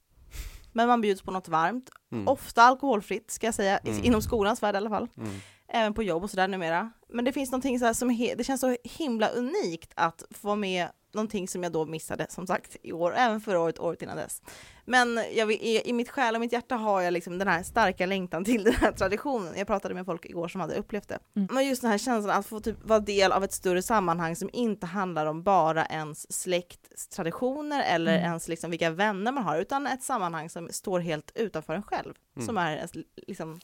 men 0.73 0.89
man 0.89 1.01
bjuds 1.01 1.23
på 1.23 1.31
något 1.31 1.49
varmt. 1.49 1.91
Mm. 2.13 2.29
Ofta 2.29 2.63
alkoholfritt 2.63 3.31
ska 3.31 3.47
jag 3.47 3.55
säga, 3.55 3.79
Mm. 3.79 4.05
inom 4.05 4.23
skolans 4.23 4.63
värld 4.63 4.75
i 4.75 4.79
alla 4.79 4.91
fall. 4.91 5.09
Mm. 5.17 5.31
Även 5.69 5.95
på 5.95 6.03
jobb 6.03 6.23
och 6.23 6.31
sådär 6.31 6.49
numera. 6.49 6.93
Men 7.09 7.25
det 7.25 7.33
finns 7.33 7.51
någonting 7.51 7.79
så 7.79 7.95
som, 7.95 8.09
det 8.37 8.45
känns 8.47 8.61
så 8.61 8.77
himla 8.85 9.29
unikt 9.29 9.93
att 9.95 10.23
få 10.31 10.47
vara 10.47 10.57
med 10.57 10.89
någonting 11.17 11.49
som 11.49 11.63
jag 11.63 11.73
då 11.73 11.87
missade 11.87 12.27
som 12.29 12.47
sagt 12.47 12.77
i 12.83 12.93
år, 12.93 13.15
även 13.17 13.41
förra 13.41 13.61
året, 13.61 13.79
året 13.79 14.03
innan 14.03 14.17
dess. 14.17 14.43
Men 14.85 15.21
jag, 15.35 15.53
i, 15.53 15.83
i 15.85 15.93
mitt 15.93 16.09
själ 16.11 16.35
och 16.35 16.41
mitt 16.41 16.53
hjärta 16.53 16.75
har 16.77 17.01
jag 17.01 17.13
liksom 17.13 17.39
den 17.39 17.49
här 17.49 17.63
starka 17.63 18.07
längtan 18.07 18.45
till 18.45 18.65
den 18.65 18.75
här 18.75 18.93
traditionen. 18.93 19.55
Jag 19.57 19.67
pratade 19.67 19.95
med 19.95 20.05
folk 20.07 20.25
igår 20.25 20.49
som 20.49 20.61
hade 20.61 20.75
upplevt 20.75 21.09
det. 21.09 21.19
Mm. 21.37 21.49
Men 21.53 21.67
just 21.67 21.83
den 21.83 21.91
här 21.91 21.99
känslan 21.99 22.39
att 22.39 22.47
få 22.47 22.61
typ 22.61 22.85
vara 22.85 23.01
del 23.01 23.33
av 23.33 23.45
ett 23.45 23.53
större 23.53 23.83
sammanhang 23.83 24.37
som 24.37 24.51
inte 24.53 24.87
handlar 24.87 25.27
om 25.27 25.43
bara 25.43 25.87
ens 25.87 26.33
släkttraditioner 26.33 27.83
eller 27.95 28.13
Mm. 28.17 28.25
ens 28.25 28.49
liksom 28.49 28.71
vilka 28.71 28.91
vänner 28.91 29.33
man 29.33 29.45
har, 29.45 29.59
utan 29.61 29.87
ett 29.87 30.03
sammanhang 30.03 30.51
som 30.51 30.69
står 30.71 31.01
helt 31.01 31.33
utanför 31.35 31.75
en 31.75 31.83
själv, 31.83 32.15
Mm. 32.37 32.47
som 32.47 32.57
är 32.59 32.77
ens 32.77 32.93
liksom 33.17 33.61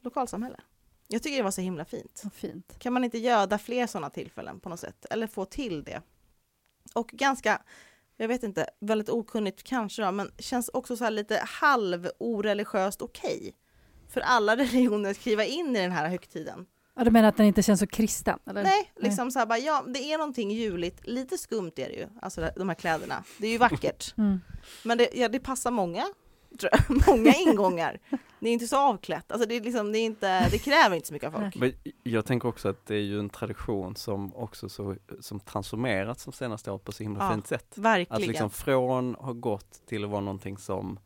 lokalsamhälle. 0.00 0.56
Jag 1.08 1.22
tycker 1.22 1.36
det 1.36 1.42
var 1.42 1.50
så 1.50 1.60
himla 1.60 1.84
fint. 1.84 2.22
Fint. 2.34 2.78
Kan 2.78 2.92
man 2.92 3.04
inte 3.04 3.18
göda 3.18 3.58
fler 3.58 3.86
sådana 3.86 4.10
tillfällen 4.10 4.60
på 4.60 4.68
något 4.68 4.80
sätt? 4.80 5.06
Eller 5.10 5.26
få 5.26 5.44
till 5.44 5.84
det? 5.84 6.02
Och 6.94 7.06
ganska, 7.08 7.62
jag 8.16 8.28
vet 8.28 8.42
inte, 8.42 8.66
väldigt 8.80 9.08
okunnigt 9.08 9.62
kanske 9.62 10.02
då, 10.02 10.12
men 10.12 10.30
känns 10.38 10.68
också 10.68 10.96
så 10.96 11.04
här 11.04 11.10
lite 11.10 11.42
halv-oreligiöst 11.46 13.02
okej 13.02 13.54
för 14.08 14.20
alla 14.20 14.56
religioner 14.56 15.10
att 15.10 15.16
skriva 15.16 15.44
in 15.44 15.76
i 15.76 15.80
den 15.82 15.92
här 15.92 16.08
högtiden. 16.08 16.66
Ja, 16.94 17.04
du 17.04 17.10
menar 17.10 17.28
att 17.28 17.36
den 17.36 17.46
inte 17.46 17.62
känns 17.62 17.80
så 17.80 17.86
kristen? 17.86 18.38
Eller? 18.46 18.62
Nej, 18.62 18.92
liksom 18.96 19.30
så 19.30 19.38
här 19.38 19.46
bara, 19.46 19.58
ja, 19.58 19.84
det 19.88 20.12
är 20.12 20.18
någonting 20.18 20.50
juligt, 20.50 21.06
lite 21.06 21.38
skumt 21.38 21.72
är 21.76 21.88
det 21.88 21.94
ju, 21.94 22.06
alltså 22.22 22.50
de 22.56 22.68
här 22.68 22.76
kläderna. 22.76 23.24
Det 23.38 23.46
är 23.46 23.50
ju 23.50 23.58
vackert, 23.58 24.14
Mm. 24.18 24.40
men 24.84 24.98
det, 24.98 25.08
ja, 25.14 25.28
det 25.28 25.40
passar 25.40 25.70
många. 25.70 26.04
många 27.06 27.34
ingångar. 27.34 27.98
Det 28.40 28.48
är 28.48 28.52
inte 28.52 28.66
så 28.66 28.78
avklätt, 28.78 29.32
alltså 29.32 29.48
det, 29.48 29.56
är 29.56 29.60
liksom, 29.60 29.92
det, 29.92 29.98
är 29.98 30.04
inte, 30.04 30.48
det 30.48 30.58
kräver 30.58 30.96
inte 30.96 31.08
så 31.08 31.14
mycket 31.14 31.34
av 31.34 31.40
folk. 31.40 31.56
Men 31.56 31.72
jag 32.02 32.26
tänker 32.26 32.48
också 32.48 32.68
att 32.68 32.86
det 32.86 32.94
är 32.94 33.00
ju 33.00 33.18
en 33.18 33.30
tradition 33.30 33.96
som 33.96 34.36
också 34.36 34.68
så, 34.68 34.96
som 35.20 35.40
transformerats 35.40 36.24
de 36.24 36.32
senaste 36.32 36.70
åren 36.70 36.80
på 36.84 36.92
så 36.92 37.02
himla 37.02 37.24
Ja, 37.24 37.32
fint 37.32 37.46
sätt. 37.46 37.74
Verkligen. 37.76 38.22
Att 38.22 38.28
liksom 38.28 38.50
från 38.50 39.16
har 39.20 39.34
gått 39.34 39.86
till 39.86 40.04
att 40.04 40.10
vara 40.10 40.20
någonting 40.20 40.58
som 40.58 40.98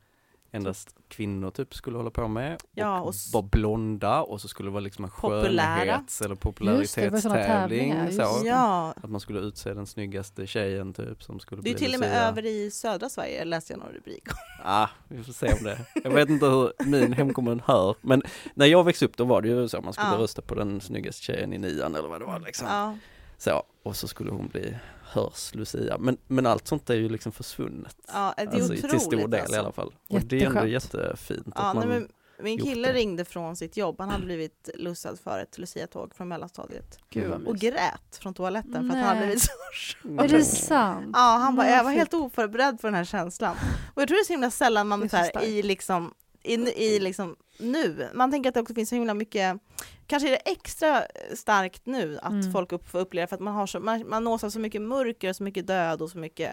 endast 0.54 0.94
kvinnor 1.08 1.50
typ 1.50 1.74
skulle 1.74 1.96
hålla 1.96 2.10
på 2.10 2.28
med. 2.28 2.62
Ja, 2.74 3.00
och 3.00 3.08
och 3.08 3.14
vara 3.32 3.42
blonda 3.42 4.22
och 4.22 4.40
så 4.40 4.48
skulle 4.48 4.66
det 4.68 4.72
vara 4.72 4.80
liksom 4.80 5.04
en 5.04 5.10
Populära. 5.10 5.76
skönhets 5.86 6.20
eller 6.22 6.36
Just 6.78 6.94
det, 6.94 7.00
det 7.02 7.10
var 7.10 7.18
såna 7.20 7.34
popularitetstävling. 7.34 7.94
det. 8.42 8.48
Ja, 8.48 8.94
Att 9.02 9.10
man 9.10 9.20
skulle 9.20 9.40
utse 9.40 9.74
den 9.74 9.86
snyggaste 9.86 10.46
tjejen 10.46 10.92
typ 10.92 11.22
som 11.22 11.40
skulle 11.40 11.62
det 11.62 11.68
är 11.68 11.70
ju 11.70 11.76
bli 11.78 11.84
till 11.86 11.94
och 11.94 12.00
med 12.00 12.28
över 12.28 12.46
i 12.46 12.70
södra 12.70 13.08
Sverige, 13.08 13.44
läste 13.44 13.72
jag 13.72 13.80
någon 13.80 13.92
rubrik 13.92 14.28
om. 14.28 14.34
Ah, 14.64 14.88
vi 15.08 15.22
får 15.22 15.32
se 15.32 15.52
om 15.52 15.64
det. 15.64 15.78
Jag 16.04 16.10
vet 16.10 16.28
inte 16.28 16.46
hur 16.46 16.72
min 16.84 17.12
hemkommun 17.12 17.62
hör, 17.66 17.96
men 18.00 18.22
när 18.54 18.66
jag 18.66 18.84
växte 18.84 19.04
upp 19.04 19.16
då 19.16 19.24
var 19.24 19.42
det 19.42 19.48
ju 19.48 19.68
så, 19.68 19.80
man 19.80 19.92
skulle 19.92 20.08
Ja. 20.08 20.18
rösta 20.18 20.42
på 20.42 20.54
den 20.54 20.80
snyggaste 20.80 21.22
tjejen 21.22 21.52
i 21.52 21.58
nian 21.58 21.94
eller 21.94 22.08
vad 22.08 22.20
det 22.20 22.24
var 22.26 22.40
liksom. 22.40 22.66
Ja, 22.68 22.96
Så, 23.38 23.62
och 23.82 23.96
så 23.96 24.08
skulle 24.08 24.30
hon 24.30 24.48
bli 24.48 24.76
hörs 25.14 25.54
Lucia. 25.54 25.98
Men, 25.98 26.16
men 26.26 26.46
allt 26.46 26.68
sånt 26.68 26.90
är 26.90 26.94
ju 26.94 27.08
liksom 27.08 27.32
försvunnet. 27.32 27.96
ja 28.12 28.34
det 28.36 28.42
är 28.42 28.46
Alltså, 28.46 28.62
otroligt 28.72 28.90
till 28.90 29.00
stor 29.00 29.28
del 29.28 29.40
alltså. 29.40 29.56
i 29.56 29.58
alla 29.58 29.72
fall. 29.72 29.92
Och 30.08 30.20
det 30.20 30.42
är 30.42 30.46
ändå 30.46 30.66
jättefint 30.66 31.46
Ja, 31.54 31.62
att 31.70 31.76
nej, 31.76 31.86
man, 31.86 31.88
men 31.88 32.08
min 32.44 32.58
kille 32.58 32.88
det. 32.88 32.94
ringde 32.94 33.24
från 33.24 33.56
sitt 33.56 33.76
jobb, 33.76 33.96
han 33.98 34.08
hade 34.08 34.24
blivit 34.24 34.70
lussad 34.74 35.18
för 35.20 35.38
ett 35.38 35.58
Lucia-tåg 35.58 36.14
från 36.14 36.28
mellanstadiet. 36.28 36.98
Gud 37.10 37.24
Mm. 37.24 37.46
Och 37.46 37.56
grät 37.56 38.16
från 38.20 38.34
toaletten 38.34 38.72
för 38.72 38.80
att 38.98 39.04
han 39.04 39.04
hade 39.04 39.20
Nej. 39.20 39.26
blivit 39.26 39.42
så 39.42 40.08
Är 40.22 40.28
det 40.28 40.44
sant? 40.44 41.10
Ja, 41.12 41.18
han 41.42 41.56
bara, 41.56 41.66
Nej, 41.66 41.76
jag 41.76 41.84
var 41.84 41.90
helt 41.92 42.14
oförberedd 42.14 42.80
för 42.80 42.88
den 42.88 42.94
här 42.94 43.04
känslan. 43.04 43.56
Och 43.94 44.02
jag 44.02 44.08
tror 44.08 44.16
det 44.16 44.22
är 44.22 44.24
så 44.24 44.32
himla 44.32 44.50
sällan 44.50 44.88
Det 44.88 44.94
är 44.94 44.98
man 44.98 45.08
så 45.08 45.16
här, 45.16 45.42
i 45.44 45.62
liksom, 45.62 46.14
in, 46.42 46.68
i 46.68 46.98
liksom 47.00 47.36
nu, 47.58 48.08
man 48.14 48.30
tänker 48.30 48.48
att 48.48 48.54
det 48.54 48.60
också 48.60 48.74
finns 48.74 48.88
så 48.88 48.94
himla 48.94 49.14
mycket, 49.14 49.58
kanske 50.06 50.28
är 50.28 50.30
det 50.30 50.50
extra 50.50 51.02
starkt 51.34 51.86
nu 51.86 52.18
att 52.22 52.32
Mm. 52.32 52.52
folk 52.52 52.72
upp, 52.72 52.88
får 52.88 52.98
uppleva 52.98 53.26
för 53.26 53.34
att 53.36 53.40
man, 53.42 53.54
har 53.54 53.66
så, 53.66 53.80
man, 53.80 54.08
man 54.08 54.24
nås 54.24 54.44
av 54.44 54.50
så 54.50 54.58
mycket 54.60 54.82
mörker, 54.82 55.28
och 55.30 55.36
så 55.36 55.42
mycket 55.42 55.66
död 55.66 56.02
och 56.02 56.10
så 56.10 56.18
mycket, 56.18 56.52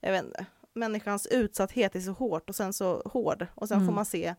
jag 0.00 0.12
vet 0.12 0.24
inte, 0.24 0.46
människans 0.74 1.26
utsatthet 1.26 1.96
är 1.96 2.00
så 2.00 2.12
hårt 2.12 2.48
och 2.48 2.56
sen 2.56 2.72
så 2.72 3.02
hård 3.04 3.46
och 3.54 3.68
sen 3.68 3.76
Mm. 3.76 3.86
får 3.88 3.94
man 3.94 4.04
se 4.06 4.34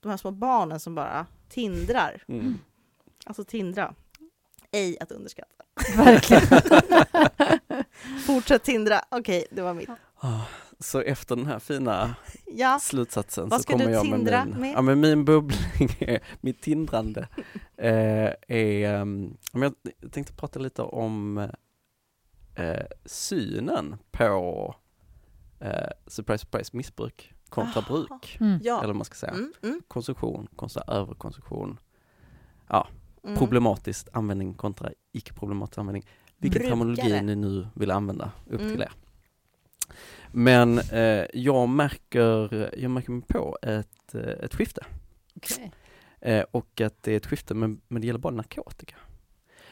de 0.00 0.08
här 0.08 0.16
små 0.16 0.30
barnen 0.30 0.80
som 0.80 0.94
bara 0.94 1.26
tindrar. 1.48 2.22
Mm. 2.28 2.58
Alltså 3.26 3.44
tindra. 3.44 3.94
Ej 4.70 4.98
att 5.00 5.12
underskatta. 5.12 5.64
Verkligen. 5.96 6.42
Fortsätt 8.26 8.62
tindra. 8.62 9.00
Okej, 9.08 9.46
det 9.50 9.62
var 9.62 9.74
mitt. 9.74 9.88
Ah, 10.20 10.40
Så 10.80 11.00
efter 11.00 11.36
den 11.36 11.46
här 11.46 11.58
fina 11.58 12.14
Ja, 12.46 12.78
slutsatsen 12.80 13.48
Vad 13.48 13.60
så 13.60 13.72
kommer 13.72 13.90
jag 13.90 14.06
med 14.06 14.18
tindra 14.18 14.44
min, 14.44 14.60
med? 14.60 14.72
ja, 14.72 14.82
men 14.82 15.00
min 15.00 15.24
bubbling, 15.24 15.88
är, 15.98 16.20
mitt 16.40 16.60
tindrande 16.62 17.28
eh, 17.76 18.32
är, 18.48 19.00
um, 19.00 19.36
jag 19.52 19.74
tänkte 20.12 20.32
prata 20.32 20.58
lite 20.58 20.82
om 20.82 21.38
eh, 22.54 22.86
synen 23.04 23.96
på 24.10 24.74
eh, 25.60 25.72
surprise 26.06 26.38
surprise 26.44 26.70
missbruk 26.76 27.32
kontra 27.48 27.80
Aha. 27.80 27.88
bruk. 28.08 28.36
Mm. 28.40 28.60
ja. 28.62 28.78
Eller 28.78 28.86
vad 28.86 28.96
man 28.96 29.04
ska 29.04 29.14
säga. 29.14 29.32
Mm, 29.32 29.52
mm, 29.62 29.82
Konsumtion 29.88 30.48
kontra 30.56 30.82
överkonsumtion. 30.86 31.78
mm. 33.24 33.36
Problematiskt 33.38 34.08
användning 34.12 34.54
kontra 34.54 34.90
icke-problematisk 35.12 35.78
användning. 35.78 36.06
Vilken 36.36 36.60
Brukare. 36.60 36.70
terminologi 36.70 37.22
ni 37.22 37.36
nu 37.36 37.66
vill 37.74 37.90
använda, 37.90 38.30
upp 38.46 38.60
Mm. 38.60 38.72
till 38.72 38.82
er. 38.82 38.92
Men 40.32 40.78
eh, 40.78 41.26
jag 41.34 41.68
märker, 41.68 42.70
jag 42.78 42.90
märker 42.90 43.10
mig 43.10 43.22
på 43.28 43.58
ett, 43.62 44.14
eh, 44.14 44.20
ett 44.22 44.54
skifte. 44.54 44.86
Okej. 45.36 45.72
Eh, 46.20 46.44
och 46.50 46.80
att 46.80 47.02
det 47.02 47.12
är 47.12 47.16
ett 47.16 47.26
skifte, 47.26 47.54
men, 47.54 47.80
men 47.88 48.00
det 48.00 48.06
gäller 48.06 48.18
bara 48.18 48.34
narkotika. 48.34 48.96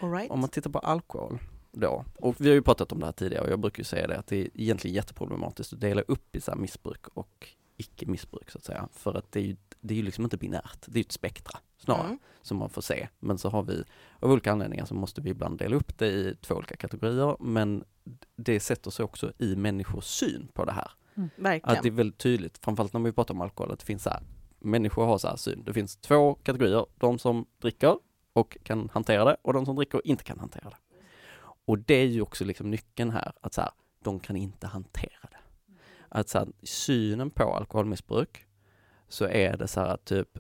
Right. 0.01 0.31
Om 0.31 0.41
man 0.41 0.49
tittar 0.49 0.71
på 0.71 0.79
alkohol 0.79 1.39
då, 1.73 2.05
och 2.17 2.41
vi 2.41 2.49
har 2.49 2.55
ju 2.55 2.63
pratat 2.63 2.93
om 2.93 3.01
det 3.01 3.07
här 3.07 3.13
tidigare 3.13 3.45
och 3.45 3.51
jag 3.51 3.61
brukar 3.61 3.81
ju 3.81 3.85
säga 3.85 4.07
det 4.07 4.19
att 4.19 4.27
det 4.27 4.37
är 4.37 4.51
egentligen 4.55 4.95
jätteproblematiskt 4.95 5.73
att 5.73 5.81
dela 5.81 6.01
upp 6.01 6.37
i 6.37 6.41
så 6.41 6.55
missbruk 6.55 7.09
och 7.15 7.49
icke-missbruk 7.77 8.51
så 8.51 8.59
att 8.59 8.65
säga. 8.65 8.89
För 8.93 9.15
att 9.15 9.33
det 9.33 9.41
är 9.41 9.45
ju, 9.45 9.57
det 9.81 9.95
är 9.95 9.97
ju 9.97 10.03
liksom 10.03 10.25
inte 10.25 10.37
binärt, 10.37 10.79
det 10.87 10.93
är 10.93 11.03
ju 11.03 11.07
ett 11.07 11.13
spektra 11.13 11.59
snarare 11.77 12.07
Mm. 12.07 12.19
som 12.43 12.57
man 12.57 12.71
får 12.71 12.83
se. 12.83 13.09
Men 13.19 13.39
så 13.39 13.49
har 13.49 13.63
vi, 13.63 13.85
av 14.21 14.31
olika 14.31 14.53
anledningar 14.53 14.85
så 14.85 14.95
måste 14.95 15.21
vi 15.21 15.31
ibland 15.31 15.59
dela 15.59 15.77
upp 15.77 15.99
det 15.99 16.07
i 16.07 16.37
två 16.41 16.55
olika 16.55 16.77
kategorier, 16.77 17.37
men 17.41 17.85
det 18.37 18.61
sätter 18.61 18.91
sig 18.91 19.05
också 19.05 19.33
i 19.39 19.57
människors 19.57 20.05
syn 20.05 20.49
på 20.55 20.65
det 20.65 20.73
här. 20.73 20.91
Verkligen. 21.37 21.77
Att 21.77 21.83
det 21.83 21.89
är 21.89 21.93
väldigt 21.93 22.19
tydligt, 22.19 22.59
framförallt 22.59 22.93
när 22.93 23.01
vi 23.01 23.13
pratar 23.13 23.35
om 23.35 23.41
alkohol, 23.41 23.73
att 23.73 23.79
det 23.79 23.85
finns 23.87 24.03
så 24.03 24.11
här, 24.11 24.23
människor 24.59 25.07
har 25.07 25.19
så 25.19 25.29
här 25.29 25.37
syn. 25.37 25.65
Det 25.65 25.73
finns 25.73 25.97
två 25.97 26.35
kategorier, 26.35 26.87
de 26.99 27.19
som 27.19 27.47
dricker 27.59 27.99
och 28.33 28.59
kan 28.63 28.89
hantera 28.93 29.25
det 29.25 29.37
och 29.43 29.53
de 29.53 29.67
som 29.67 29.77
dricker 29.77 29.99
och 29.99 30.05
inte 30.05 30.25
kan 30.25 30.39
hantera 30.39 30.71
det. 30.71 30.77
Och 31.65 31.79
det 31.79 31.95
är 31.95 32.07
ju 32.07 32.23
också 32.23 32.45
liksom 32.45 32.71
nyckeln 32.71 33.11
här, 33.11 33.33
att 33.41 33.55
så 33.55 33.61
här, 33.61 33.71
de 34.01 34.21
kan 34.21 34.37
inte 34.37 34.67
hantera 34.67 35.29
det. 35.31 35.39
Att 36.09 36.29
så 36.29 36.39
här, 36.39 36.49
synen 36.63 37.31
på 37.31 37.55
alkoholmissbruk 37.55 38.47
så 39.09 39.25
är 39.25 39.57
det 39.57 39.69
så 39.69 39.81
här 39.81 39.89
att 39.89 40.05
typ 40.05 40.39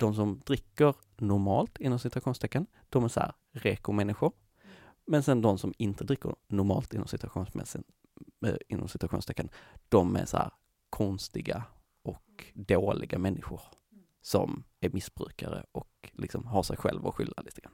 de 0.00 0.14
som 0.14 0.40
dricker 0.46 0.94
normalt 1.16 1.78
inom 1.78 1.98
citationstecken, 1.98 2.66
de 2.88 3.04
är 3.04 3.08
så 3.08 3.20
här 3.20 3.32
reko-människor. 3.52 4.32
Men 5.06 5.22
sen 5.22 5.42
de 5.42 5.58
som 5.58 5.74
inte 5.78 6.04
dricker 6.04 6.34
normalt 6.48 6.94
inom 6.94 7.06
eh, 8.46 8.54
inom 8.68 8.88
citationstecken, 8.88 9.48
de 9.88 10.16
är 10.16 10.24
så 10.24 10.36
här 10.36 10.50
konstiga 10.90 11.64
och 12.02 12.44
dåliga 12.54 13.18
människor 13.18 13.60
som 14.22 14.64
är 14.80 14.90
missbrukare 14.90 15.64
och 15.72 16.10
liksom 16.12 16.46
har 16.46 16.62
sig 16.62 16.76
själva 16.76 17.08
att 17.08 17.14
skylla 17.14 17.42
lite 17.44 17.60
grann. 17.60 17.72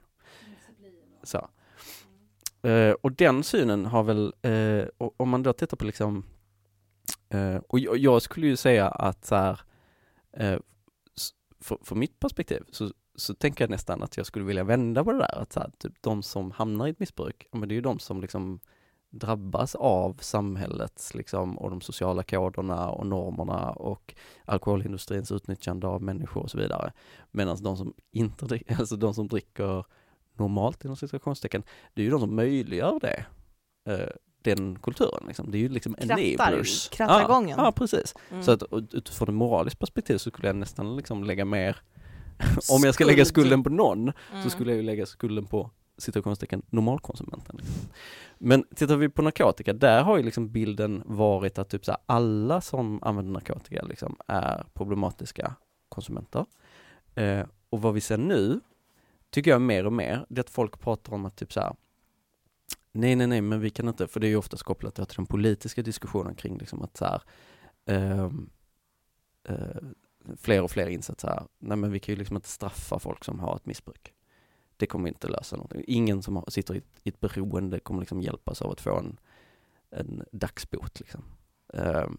Så. 1.23 1.49
Uh, 2.65 2.91
och 2.91 3.11
den 3.11 3.43
synen 3.43 3.85
har 3.85 4.03
väl, 4.03 4.33
uh, 4.45 4.85
om 4.97 5.29
man 5.29 5.43
då 5.43 5.53
tittar 5.53 5.77
på 5.77 5.85
liksom, 5.85 6.25
uh, 7.33 7.55
och 7.55 7.79
jag, 7.79 7.97
jag 7.97 8.21
skulle 8.21 8.47
ju 8.47 8.55
säga 8.55 8.87
att 8.87 9.25
så 9.25 9.35
här, 9.35 9.61
från 11.59 11.77
för, 11.81 11.95
mitt 11.95 12.19
perspektiv 12.19 12.63
så, 12.71 12.91
så 13.15 13.33
tänker 13.33 13.63
jag 13.63 13.69
nästan 13.69 14.03
att 14.03 14.17
jag 14.17 14.25
skulle 14.25 14.45
vilja 14.45 14.63
vända 14.63 15.03
på 15.03 15.11
det 15.11 15.17
där, 15.17 15.41
att 15.41 15.53
så 15.53 15.59
här, 15.59 15.71
typ 15.77 15.93
de 16.01 16.23
som 16.23 16.51
hamnar 16.51 16.87
i 16.87 16.89
ett 16.89 16.99
missbruk, 16.99 17.47
men 17.51 17.69
det 17.69 17.73
är 17.73 17.75
ju 17.75 17.81
de 17.81 17.99
som 17.99 18.21
liksom 18.21 18.59
drabbas 19.09 19.75
av 19.75 20.17
samhällets 20.21 21.15
liksom, 21.15 21.57
och 21.57 21.69
de 21.69 21.81
sociala 21.81 22.23
koderna 22.23 22.89
och 22.89 23.07
normerna 23.07 23.71
och 23.71 24.15
alkoholindustrins 24.45 25.31
utnyttjande 25.31 25.87
av 25.87 26.01
människor 26.01 26.41
och 26.41 26.51
så 26.51 26.57
vidare. 26.57 26.93
Medan 27.31 27.63
de 27.63 27.77
som 27.77 27.93
inte 28.11 28.45
dricker, 28.45 28.75
alltså 28.79 28.95
de 28.95 29.13
som 29.13 29.27
dricker 29.27 29.85
normalt 30.33 30.85
inom 30.85 30.97
situationstecken, 30.97 31.63
det 31.93 32.01
är 32.01 32.05
ju 32.05 32.11
de 32.11 32.19
som 32.19 32.35
möjliggör 32.35 32.99
det. 32.99 33.25
Eh, 33.91 34.09
den 34.41 34.79
kulturen 34.79 35.23
liksom. 35.27 35.51
Det 35.51 35.57
är 35.57 35.59
ju 35.59 35.69
liksom 35.69 35.93
Krattar, 35.93 36.17
enablers. 36.19 36.89
krattargången. 36.89 37.55
Ja, 37.59 37.65
ja, 37.65 37.71
precis. 37.71 38.15
Mm. 38.31 38.43
Så 38.43 38.51
att 38.51 38.63
utifrån 38.93 39.29
ett 39.29 39.35
moraliskt 39.35 39.79
perspektiv 39.79 40.17
så 40.17 40.29
skulle 40.29 40.47
jag 40.47 40.55
nästan 40.55 40.95
liksom 40.95 41.23
lägga 41.23 41.45
mer, 41.45 41.77
om 42.71 42.83
jag 42.83 42.93
ska 42.93 43.05
lägga 43.05 43.25
Skuld. 43.25 43.45
skulden 43.45 43.63
på 43.63 43.69
någon, 43.69 43.99
Mm. 44.31 44.43
så 44.43 44.49
skulle 44.49 44.71
jag 44.71 44.77
ju 44.77 44.83
lägga 44.83 45.05
skulden 45.05 45.45
på 45.45 45.71
situationstecken 45.97 46.61
normalkonsumenten. 46.69 47.55
Liksom. 47.57 47.75
Men 48.37 48.63
tittar 48.75 48.95
vi 48.95 49.09
på 49.09 49.21
narkotika, 49.21 49.73
där 49.73 50.03
har 50.03 50.17
ju 50.17 50.23
liksom 50.23 50.49
bilden 50.51 51.03
varit 51.05 51.57
att 51.59 51.69
typ 51.69 51.85
så 51.85 51.91
här, 51.91 51.99
alla 52.05 52.61
som 52.61 52.99
använder 53.03 53.33
narkotika 53.33 53.81
liksom 53.85 54.15
är 54.27 54.65
problematiska 54.73 55.55
konsumenter. 55.89 56.45
Eh, 57.15 57.45
och 57.69 57.81
vad 57.81 57.93
vi 57.93 58.01
ser 58.01 58.17
nu, 58.17 58.59
tycker 59.29 59.51
jag 59.51 59.61
mer 59.61 59.85
och 59.85 59.93
mer, 59.93 60.25
det 60.29 60.39
är 60.39 60.43
att 60.43 60.49
folk 60.49 60.79
pratar 60.79 61.13
om 61.13 61.25
att 61.25 61.35
typ 61.35 61.53
så 61.53 61.59
här, 61.59 61.75
nej 62.97 63.15
nej 63.15 63.27
nej 63.27 63.41
men 63.41 63.59
vi 63.59 63.69
kan 63.69 63.87
inte, 63.87 64.07
för 64.07 64.19
det 64.19 64.27
är 64.27 64.29
ju 64.29 64.35
oftast 64.35 64.63
kopplat 64.63 64.95
till 64.95 65.05
den 65.15 65.25
politiska 65.25 65.81
diskussionen 65.81 66.35
kring 66.35 66.57
liksom 66.57 66.81
att 66.81 66.97
så 66.97 67.05
här, 67.05 67.21
eh, 67.85 68.31
eh, 69.43 69.81
fler 70.37 70.61
och 70.61 70.71
fler 70.71 70.87
insett 70.87 71.19
så 71.19 71.27
här, 71.27 71.43
nej 71.59 71.77
men 71.77 71.91
vi 71.91 71.99
kan 71.99 72.13
ju 72.13 72.19
liksom 72.19 72.35
inte 72.35 72.49
straffa 72.49 72.99
folk 72.99 73.23
som 73.23 73.39
har 73.39 73.55
ett 73.55 73.65
missbruk. 73.65 74.13
Det 74.77 74.85
kommer 74.85 75.07
inte 75.07 75.27
lösa 75.27 75.55
någonting. 75.55 75.83
Ingen 75.87 76.23
som 76.23 76.35
har, 76.35 76.45
sitter 76.47 76.73
i 76.73 76.77
ett, 76.77 76.99
i 77.03 77.09
ett 77.09 77.19
beroende 77.19 77.79
kommer 77.79 77.99
liksom 77.99 78.21
hjälpas 78.21 78.61
av 78.61 78.71
att 78.71 78.81
få 78.81 78.97
en, 78.97 79.19
en 79.89 80.23
dagsbot 80.31 80.99
liksom. 80.99 81.23
Ehm, 81.73 82.17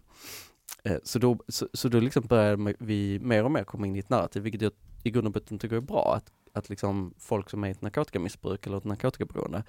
eh, 0.83 0.97
så 1.03 1.19
då, 1.19 1.39
så, 1.47 1.67
så 1.73 1.89
då 1.89 1.99
liksom 1.99 2.23
börjar 2.27 2.75
vi 2.79 3.19
mer 3.19 3.43
och 3.43 3.51
mer 3.51 3.63
komma 3.63 3.87
in 3.87 3.95
i 3.95 3.99
ett 3.99 4.09
narrativ, 4.09 4.43
vilket 4.43 4.61
jag 4.61 4.71
i 5.03 5.11
grund 5.11 5.27
och 5.27 5.33
botten 5.33 5.59
tycker 5.59 5.75
är 5.75 5.81
bra, 5.81 6.15
att, 6.15 6.31
att 6.53 6.69
liksom 6.69 7.13
folk 7.17 7.49
som 7.49 7.63
är 7.63 7.67
i 7.67 7.71
ett 7.71 7.81
narkotikamissbruk 7.81 8.67
eller 8.67 8.77
ett 8.77 8.83
narkotikaberoende, 8.83 9.63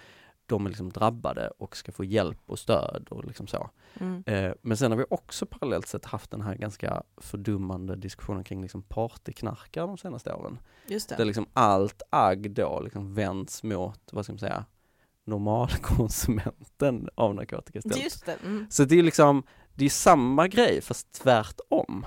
de 0.51 0.67
är 0.67 0.71
liksom 0.71 0.91
drabbade 0.91 1.49
och 1.59 1.77
ska 1.77 1.93
få 1.93 2.05
hjälp 2.05 2.39
och 2.47 2.59
stöd 2.59 3.07
och 3.11 3.25
liksom 3.25 3.47
så. 3.47 3.71
Mm. 4.01 4.23
Eh, 4.27 4.53
men 4.63 4.77
sen 4.77 4.91
har 4.91 4.99
vi 4.99 5.05
också 5.11 5.47
parallellt 5.47 5.87
sett 5.89 6.05
haft 6.05 6.31
den 6.31 6.41
här 6.41 6.55
ganska 6.55 7.03
fördummande 7.17 7.97
diskussionen 7.97 8.45
kring 8.45 8.63
liksom 8.63 8.83
partyknarkare 8.83 9.87
de 9.87 9.99
senaste 9.99 10.33
åren. 10.33 10.59
Just 10.87 11.09
Där 11.09 11.17
det. 11.17 11.25
liksom 11.25 11.47
allt 11.53 12.03
agg 12.11 12.51
då 12.55 12.81
liksom 12.81 13.15
vänds 13.15 13.63
mot, 13.63 14.01
vad 14.13 14.25
ska 14.25 14.33
man 14.33 14.39
säga, 14.39 14.65
normalkonsumenten 15.71 17.09
av 17.15 17.35
narkotika 17.35 17.79
istället. 17.79 18.05
Just 18.05 18.27
det. 18.27 18.37
Mm. 18.45 18.67
Så 18.71 18.85
det 18.85 18.99
är 18.99 19.03
liksom, 19.03 19.43
det 19.75 19.85
är 19.85 19.89
samma 19.91 20.49
grej 20.49 20.81
fast 20.81 21.13
tvärtom. 21.13 22.07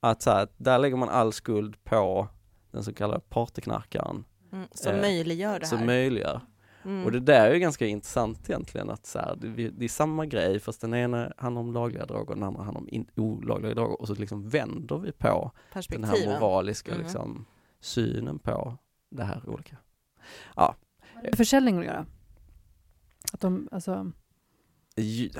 Att 0.00 0.22
så 0.22 0.30
här, 0.30 0.48
där 0.56 0.78
lägger 0.78 0.96
man 0.96 1.08
all 1.08 1.32
skuld 1.32 1.84
på 1.84 2.28
den 2.70 2.84
så 2.84 2.94
kallade 2.94 3.20
partyknarkaren 3.20 4.24
Mm. 4.52 4.68
Som 4.72 4.92
Eh, 4.94 5.00
möjliggör 5.00 5.60
det 5.60 5.66
här. 5.66 5.76
som 5.76 5.86
möjliggör. 5.86 6.40
Mm. 6.84 7.04
Och 7.04 7.12
det 7.12 7.20
där 7.20 7.46
är 7.48 7.52
ju 7.54 7.58
ganska 7.60 7.86
intressant 7.86 8.50
egentligen 8.50 8.90
att 8.90 9.06
så 9.06 9.18
här, 9.18 9.36
det, 9.36 9.70
det 9.70 9.84
är 9.84 9.88
samma 9.88 10.26
grej 10.26 10.60
fast 10.60 10.80
den 10.80 10.94
ena 10.94 11.32
handlar 11.36 11.60
om 11.60 11.72
lagliga 11.72 12.06
droger 12.06 12.28
och 12.30 12.34
den 12.34 12.42
andra 12.44 12.62
handlar 12.62 12.80
om 12.80 12.88
in, 12.88 13.06
olagliga 13.16 13.74
droger 13.74 14.00
och 14.00 14.06
så 14.08 14.14
liksom 14.14 14.48
vänder 14.48 14.98
vi 14.98 15.12
på 15.12 15.50
den 15.88 16.04
här 16.04 16.40
moraliska 16.40 16.90
Mm. 16.92 17.02
liksom, 17.02 17.44
synen 17.80 18.38
på 18.38 18.78
det 19.10 19.24
här 19.24 19.48
olika. 19.48 19.76
Med 21.22 21.34
försäljning 21.36 21.78
att 21.78 21.84
göra? 21.84 22.06
Att 23.32 23.40
de, 23.40 23.68
alltså, 23.72 24.12
Ju- 24.96 25.30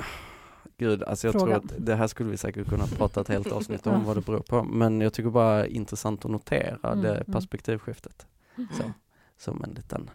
Gud, 0.77 1.03
alltså 1.03 1.27
jag 1.27 1.33
Frågan. 1.33 1.61
tror 1.61 1.77
att 1.79 1.87
det 1.87 1.95
här 1.95 2.07
skulle 2.07 2.31
vi 2.31 2.37
säkert 2.37 2.69
kunna 2.69 2.87
prata 2.87 3.21
ett 3.21 3.29
helt 3.29 3.53
avsnitt 3.53 3.87
om 3.87 4.05
vad 4.05 4.17
det 4.17 4.21
beror 4.21 4.41
på. 4.41 4.63
Men 4.65 5.01
jag 5.01 5.13
tycker 5.13 5.31
bara 5.31 5.67
intressant 5.67 6.25
att 6.25 6.31
notera 6.31 6.93
Mm, 6.93 7.03
det 7.05 7.15
mm. 7.15 7.33
perspektivskiftet. 7.33 8.27
Så, 8.57 8.93
som 9.37 9.65
en 9.65 9.71
liten, 9.71 10.11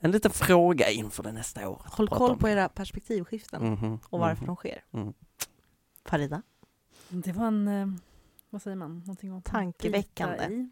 en 0.00 0.10
liten 0.10 0.30
fråga 0.30 0.90
inför 0.90 1.22
det 1.22 1.32
nästa 1.32 1.68
år. 1.68 1.82
Håll 1.86 2.08
koll 2.08 2.36
på 2.36 2.48
era 2.48 2.68
perspektivskiften 2.68 3.62
Mhm, 3.72 3.98
och 4.10 4.20
varför 4.20 4.42
mhm. 4.42 4.46
de 4.46 4.56
sker. 4.56 4.84
Mm. 4.92 5.12
Farida? 6.04 6.42
det 7.08 7.32
var 7.32 7.46
en, 7.46 7.68
eh, 7.68 7.86
vad 8.50 8.62
säger 8.62 8.76
man, 8.76 8.98
någonting 8.98 9.36
att 9.36 9.44
Tankeväckande. 9.44 10.68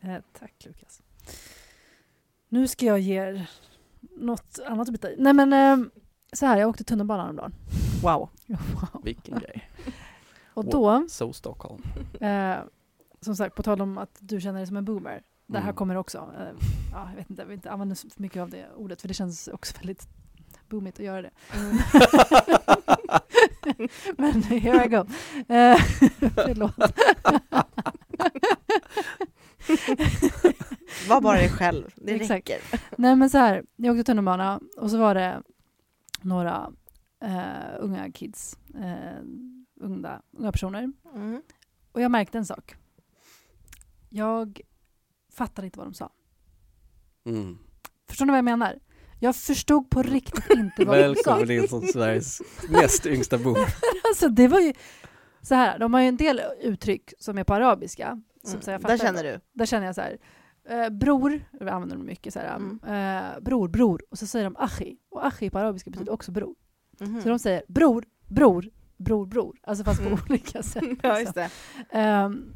Eh, 0.00 0.16
tack 0.38 0.64
Lukas. 0.64 1.02
Nu 2.48 2.68
ska 2.68 2.86
jag 2.86 3.00
ge 3.00 3.14
er 3.14 3.50
något 4.16 4.58
annat 4.66 4.88
att 4.88 4.92
bita 4.92 5.10
i. 5.10 5.16
Nej 5.18 5.32
men 5.32 5.52
eh, 5.52 5.86
så 6.32 6.46
här, 6.46 6.56
jag 6.58 6.68
åkte 6.68 6.84
tunnelbana 6.84 7.22
häromdagen. 7.22 7.52
Wow. 8.02 8.28
Wow. 8.46 9.02
Vilken 9.04 9.38
grej. 9.38 9.70
Och 10.54 10.64
då, 10.64 11.06
So 11.08 11.32
Stockholm. 11.32 11.82
eh, 12.20 12.56
som 13.20 13.36
sagt, 13.36 13.54
på 13.56 13.62
tal 13.62 13.80
om 13.80 13.98
att 13.98 14.16
du 14.20 14.40
känner 14.40 14.58
dig 14.58 14.66
som 14.66 14.76
en 14.76 14.84
boomer. 14.84 15.22
Det 15.52 15.58
här 15.58 15.64
Mm. 15.64 15.74
kommer 15.76 15.94
också. 15.96 16.18
Eh, 16.38 16.66
ja, 16.92 17.08
jag 17.10 17.16
vet 17.16 17.30
inte, 17.30 17.42
jag 17.42 17.46
vill 17.46 17.54
inte 17.54 17.70
använda 17.70 17.94
så 17.94 18.08
mycket 18.16 18.42
av 18.42 18.50
det 18.50 18.66
ordet 18.76 19.00
för 19.00 19.08
det 19.08 19.14
känns 19.14 19.48
också 19.48 19.74
väldigt 19.78 20.08
boomigt 20.68 20.98
att 20.98 21.04
göra 21.04 21.22
det. 21.22 21.30
Mm. 21.54 21.78
Men 24.18 24.42
here 24.42 24.84
I 24.84 24.88
go. 24.88 24.96
Eh, 25.54 25.76
förlåt. 26.34 26.74
Var 31.08 31.20
bara 31.20 31.36
dig 31.38 31.48
själv, 31.50 31.92
det 31.96 32.12
Exakt. 32.12 32.30
räcker. 32.30 32.60
Nej 32.98 33.16
men 33.16 33.30
så 33.30 33.38
här, 33.38 33.64
jag 33.76 33.92
åkte 33.96 34.04
tunnelbana 34.04 34.60
och 34.76 34.90
så 34.90 34.98
var 34.98 35.14
det 35.14 35.42
några 36.22 36.72
eh, 37.22 37.74
unga 37.78 38.10
kids, 38.12 38.58
eh, 38.74 39.22
unga, 39.80 40.22
unga 40.38 40.52
personer. 40.52 40.92
Mm. 41.14 41.42
Och 41.92 42.00
jag 42.00 42.10
märkte 42.10 42.38
en 42.38 42.46
sak. 42.46 42.74
Jag 44.08 44.60
fattade 45.40 45.66
inte 45.66 45.78
vad 45.78 45.86
de 45.86 45.94
sa. 45.94 46.10
Mm. 47.26 47.58
Förstår 48.08 48.26
ni 48.26 48.30
vad 48.32 48.38
jag 48.38 48.44
menar? 48.44 48.78
Jag 49.20 49.36
förstod 49.36 49.90
på 49.90 50.02
riktigt 50.02 50.50
inte 50.50 50.84
vad 50.84 50.98
de 50.98 51.14
sa. 51.14 51.30
Välkommen 51.36 51.50
in 51.50 51.68
som 51.68 51.82
Sveriges 51.82 52.42
näst 52.70 53.06
yngsta 53.06 53.38
boomer. 53.38 53.66
Alltså 54.08 54.28
det 54.28 54.48
var 54.48 54.60
ju 54.60 54.72
så 55.42 55.54
här, 55.54 55.78
de 55.78 55.94
har 55.94 56.00
ju 56.00 56.08
en 56.08 56.16
del 56.16 56.40
uttryck 56.62 57.12
som 57.18 57.38
är 57.38 57.44
på 57.44 57.54
arabiska. 57.54 58.20
Som 58.42 58.50
Mm. 58.50 58.62
så 58.62 58.70
jag 58.70 58.82
Där 58.82 58.98
känner 58.98 59.24
du. 59.24 59.40
Där 59.52 59.66
känner 59.66 59.86
jag 59.86 59.94
så 59.94 60.00
här, 60.00 60.18
eh, 60.68 60.88
bror, 60.90 61.40
det 61.60 61.72
använder 61.72 61.96
de 61.96 62.06
mycket 62.06 62.32
så 62.32 62.38
här, 62.38 62.56
Mm. 62.56 62.80
eh, 63.34 63.40
bror, 63.40 63.68
bror, 63.68 64.02
och 64.10 64.18
så 64.18 64.26
säger 64.26 64.44
de 64.44 64.56
achi. 64.56 64.96
Och 65.10 65.26
achi 65.26 65.50
på 65.50 65.58
arabiska 65.58 65.90
betyder 65.90 66.12
också 66.12 66.32
bror. 66.32 66.54
Mhm. 67.00 67.22
Så 67.22 67.28
de 67.28 67.38
säger 67.38 67.62
bror, 67.68 68.04
bror, 68.28 68.70
bror, 68.96 69.26
bror. 69.26 69.58
Alltså 69.62 69.84
fast 69.84 70.00
på 70.02 70.06
Mm. 70.08 70.18
olika 70.30 70.62
sätt. 70.62 70.82
Ja, 71.02 71.18
liksom. 71.18 71.20
just 71.20 71.34
det. 71.34 71.50
Ehm, 71.90 72.54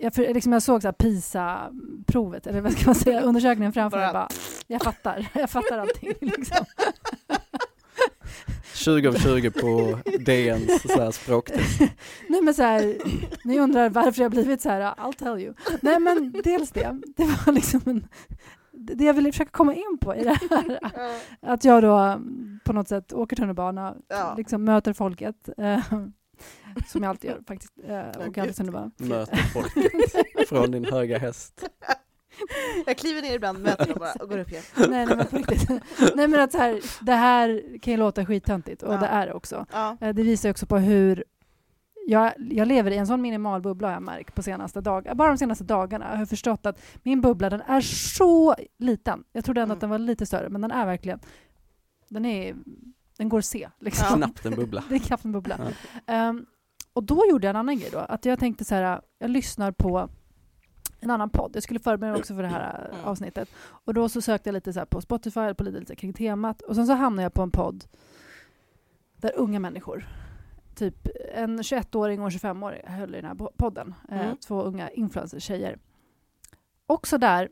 jag, 0.00 0.14
för, 0.14 0.34
liksom 0.34 0.52
jag 0.52 0.62
såg 0.62 0.82
så 0.82 0.92
PISA-provet, 0.92 2.46
eller 2.46 2.60
vad 2.60 2.72
ska 2.72 2.86
man 2.86 2.94
säga, 2.94 3.20
undersökningen 3.20 3.72
framför 3.72 3.98
mig. 3.98 4.12
Bara- 4.12 4.28
jag 4.66 4.82
fattar, 4.82 5.26
jag 5.34 5.50
fattar 5.50 5.78
allting. 5.78 6.12
Liksom. 6.20 6.64
20 8.74 9.08
av 9.08 9.12
20 9.12 9.50
på 9.50 9.98
DNs 10.24 10.82
så 10.82 11.00
här 11.02 11.10
språktest. 11.10 11.80
Nej 12.28 12.42
men 12.42 12.54
så 12.54 12.62
här, 12.62 12.96
ni 13.44 13.58
undrar 13.60 13.88
varför 13.90 14.22
jag 14.22 14.30
blivit 14.30 14.60
så 14.62 14.68
här, 14.68 14.80
I'll 14.94 15.12
tell 15.18 15.38
you. 15.40 15.54
Nej 15.82 16.00
men 16.00 16.32
dels 16.44 16.70
det, 16.70 16.96
det 17.16 17.24
var 17.24 17.52
liksom 17.52 17.80
en, 17.84 18.06
det 18.72 19.04
jag 19.04 19.14
ville 19.14 19.32
försöka 19.32 19.50
komma 19.50 19.74
in 19.74 19.98
på 20.00 20.14
i 20.16 20.24
det 20.24 20.38
här, 20.50 20.78
att 21.42 21.64
jag 21.64 21.82
då 21.82 22.20
på 22.64 22.72
något 22.72 22.88
sätt 22.88 23.12
åker 23.12 23.36
tunnelbana, 23.36 23.94
Ja. 24.08 24.34
liksom 24.36 24.64
möter 24.64 24.92
folket, 24.92 25.48
eh, 25.58 25.80
som 26.86 27.02
jag 27.02 27.10
alltid 27.10 27.30
gör 27.30 27.40
faktiskt, 27.46 27.72
eh, 27.84 28.02
gud. 28.26 28.38
alltid 28.38 28.56
tunnelbana. 28.56 28.90
Möter 28.96 29.36
folket 29.36 29.92
från 30.48 30.70
din 30.70 30.84
höga 30.84 31.18
häst. 31.18 31.68
Jag 32.86 32.96
kliver 32.98 33.22
ner 33.22 33.34
ibland, 33.34 33.58
möter 33.62 33.86
dem 33.86 33.96
bara 33.98 34.12
och 34.12 34.28
går 34.28 34.38
upp 34.38 34.50
igen. 34.50 34.62
nej, 34.76 34.88
nej 35.06 35.16
men 35.16 35.26
på 35.26 35.36
riktigt. 35.36 35.68
nej 36.14 36.28
men 36.28 36.40
att 36.40 36.52
så 36.52 36.58
här, 36.58 36.80
det 37.00 37.12
här 37.12 37.78
kan 37.82 37.92
ju 37.92 37.96
låta 37.96 38.26
skittöntigt 38.26 38.82
och 38.82 38.94
Ja. 38.94 38.98
det 38.98 39.06
är 39.06 39.26
det 39.26 39.32
också. 39.34 39.66
Ja. 39.72 39.96
Eh, 40.00 40.14
Det 40.14 40.22
visar 40.22 40.50
också 40.50 40.66
på 40.66 40.78
hur 40.78 41.24
jag, 42.06 42.32
jag 42.38 42.68
lever 42.68 42.90
i 42.90 42.96
en 42.96 43.06
sån 43.06 43.22
minimal 43.22 43.60
bubbla 43.62 43.88
har 43.88 43.92
jag 43.92 44.02
märkt 44.02 44.34
på 44.34 44.42
senaste 44.42 44.80
dag, 44.80 45.08
bara 45.14 45.28
de 45.28 45.38
senaste 45.38 45.64
dagarna. 45.64 46.10
Jag 46.10 46.18
har 46.18 46.26
förstått 46.26 46.66
att 46.66 46.80
min 47.02 47.20
bubbla 47.20 47.50
den 47.50 47.60
är 47.60 47.80
så 47.80 48.54
liten. 48.78 49.24
Jag 49.32 49.44
trodde 49.44 49.60
ändå 49.60 49.72
Mm. 49.72 49.76
att 49.76 49.80
den 49.80 49.90
var 49.90 49.98
lite 49.98 50.26
större, 50.26 50.48
men 50.48 50.60
den 50.60 50.70
är 50.70 50.86
verkligen... 50.86 51.20
Den, 52.08 52.24
är, 52.26 52.54
den 53.20 53.28
går 53.28 53.38
att 53.38 53.44
se. 53.44 53.68
Liksom. 53.78 54.06
Ja. 54.10 54.16
Knappt 54.16 54.46
en 54.46 54.54
bubbla. 54.54 54.84
Det 54.88 54.94
är 54.94 54.98
knappt 54.98 55.24
en 55.24 55.32
bubbla. 55.32 55.58
Ehm, 56.06 56.46
och 56.92 57.04
då 57.04 57.22
gjorde 57.30 57.46
jag 57.46 57.50
en 57.50 57.56
annan 57.56 57.78
grej 57.78 57.88
då. 57.92 57.98
Att 57.98 58.24
jag 58.24 58.38
tänkte 58.38 58.64
så 58.64 58.74
här, 58.74 59.00
jag 59.18 59.30
lyssnar 59.30 59.72
på 59.72 60.08
en 61.00 61.10
annan 61.10 61.30
podd. 61.30 61.50
Jag 61.54 61.62
skulle 61.62 61.80
förbereda 61.80 62.12
mig 62.12 62.20
också 62.20 62.34
för 62.34 62.42
det 62.42 62.48
här 62.48 62.88
eh, 62.92 62.94
Mm. 62.98 63.06
avsnittet. 63.08 63.48
Och 63.60 63.94
då 63.94 64.08
så 64.08 64.20
sökte 64.22 64.48
jag 64.48 64.54
lite 64.54 64.72
så 64.72 64.78
här 64.78 64.86
på 64.86 65.00
Spotify, 65.00 65.54
på 65.54 65.64
lite, 65.64 65.78
lite 65.80 65.96
kring 65.96 66.12
temat. 66.12 66.62
Och 66.62 66.74
sen 66.74 66.86
så 66.86 66.92
hamnade 66.92 67.22
jag 67.22 67.34
på 67.34 67.42
en 67.42 67.50
podd 67.50 67.84
där 69.16 69.32
unga 69.36 69.60
människor, 69.60 70.08
typ 70.74 71.08
en 71.34 71.58
21-åring 71.62 72.20
och 72.20 72.26
en 72.26 72.30
25-åring 72.38 72.82
höll 72.86 73.14
i 73.14 73.20
den 73.20 73.24
här 73.24 73.48
podden. 73.56 73.94
Eh, 74.08 74.20
Mm. 74.20 74.36
två 74.36 74.62
unga 74.62 74.90
influencers, 74.90 75.42
tjejer. 75.44 75.78
Också 76.86 77.18
där 77.18 77.48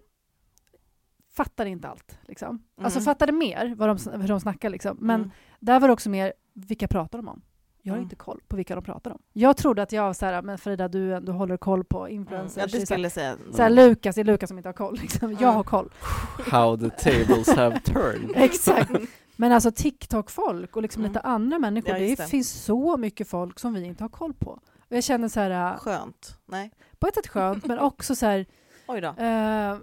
fattade 1.44 1.70
inte 1.70 1.88
allt. 1.88 2.18
Liksom. 2.22 2.62
Alltså 2.82 2.98
Mm. 2.98 3.04
fattade 3.04 3.32
mer 3.32 3.74
vad 3.76 3.88
de, 3.88 4.20
hur 4.20 4.28
de 4.28 4.40
snackar 4.40 4.70
liksom. 4.70 4.96
Men 5.00 5.20
Mm. 5.20 5.30
där 5.60 5.80
var 5.80 5.88
det 5.88 5.92
också 5.92 6.10
mer, 6.10 6.32
vilka 6.54 6.88
pratar 6.88 7.18
de 7.18 7.28
om? 7.28 7.42
Jag 7.82 7.92
har 7.92 7.96
Mm. 7.98 8.04
inte 8.04 8.16
koll 8.16 8.40
på 8.48 8.56
vilka 8.56 8.74
de 8.74 8.84
pratar 8.84 9.10
om. 9.10 9.18
Jag 9.32 9.56
trodde 9.56 9.82
att 9.82 9.92
jag 9.92 10.02
var 10.02 10.12
så 10.12 10.26
här, 10.26 10.42
men 10.42 10.58
Frida 10.58 10.88
du, 10.88 11.20
du 11.20 11.32
håller 11.32 11.56
koll 11.56 11.84
på 11.84 12.06
Mm. 12.06 12.14
influencers. 12.20 12.56
Ja, 12.56 12.66
Det 12.66 12.76
är 12.76 12.80
det 12.80 12.86
så 12.86 12.94
här, 12.94 12.98
skulle 12.98 13.10
säga. 13.10 13.36
så 13.52 13.62
här, 13.62 13.70
Lukas, 13.70 14.14
det 14.14 14.20
är 14.20 14.24
Lukas 14.24 14.48
som 14.48 14.58
inte 14.58 14.68
har 14.68 14.74
koll. 14.74 14.98
Liksom. 15.02 15.32
Jag 15.32 15.42
Mm. 15.42 15.54
har 15.54 15.62
koll. 15.64 15.92
How 16.50 16.76
the 16.76 16.90
tables 16.90 17.48
have 17.56 17.80
turned. 17.80 18.30
Exakt. 18.36 18.90
Men 19.36 19.52
alltså 19.52 19.70
TikTok-folk 19.72 20.76
och 20.76 20.82
liksom 20.82 21.02
Mm. 21.02 21.10
lite 21.12 21.20
andra 21.20 21.58
människor, 21.58 21.90
Ja, 21.92 21.98
det, 21.98 22.14
det. 22.14 22.26
finns 22.30 22.64
så 22.64 22.96
mycket 22.96 23.28
folk 23.28 23.58
som 23.58 23.74
vi 23.74 23.84
inte 23.84 24.04
har 24.04 24.08
koll 24.08 24.34
på. 24.34 24.50
Och 24.90 24.96
jag 24.96 25.04
känner 25.04 25.28
så 25.28 25.40
här, 25.40 25.72
äh, 25.72 25.78
Skönt. 25.78 26.38
Nej. 26.46 26.70
på 26.98 27.06
ett 27.06 27.14
sätt 27.14 27.26
skönt, 27.28 27.66
men 27.66 27.78
också 27.78 28.14
så 28.14 28.26
här, 28.26 28.46
Oj 28.88 29.00
då. 29.00 29.08
eh, 29.08 29.76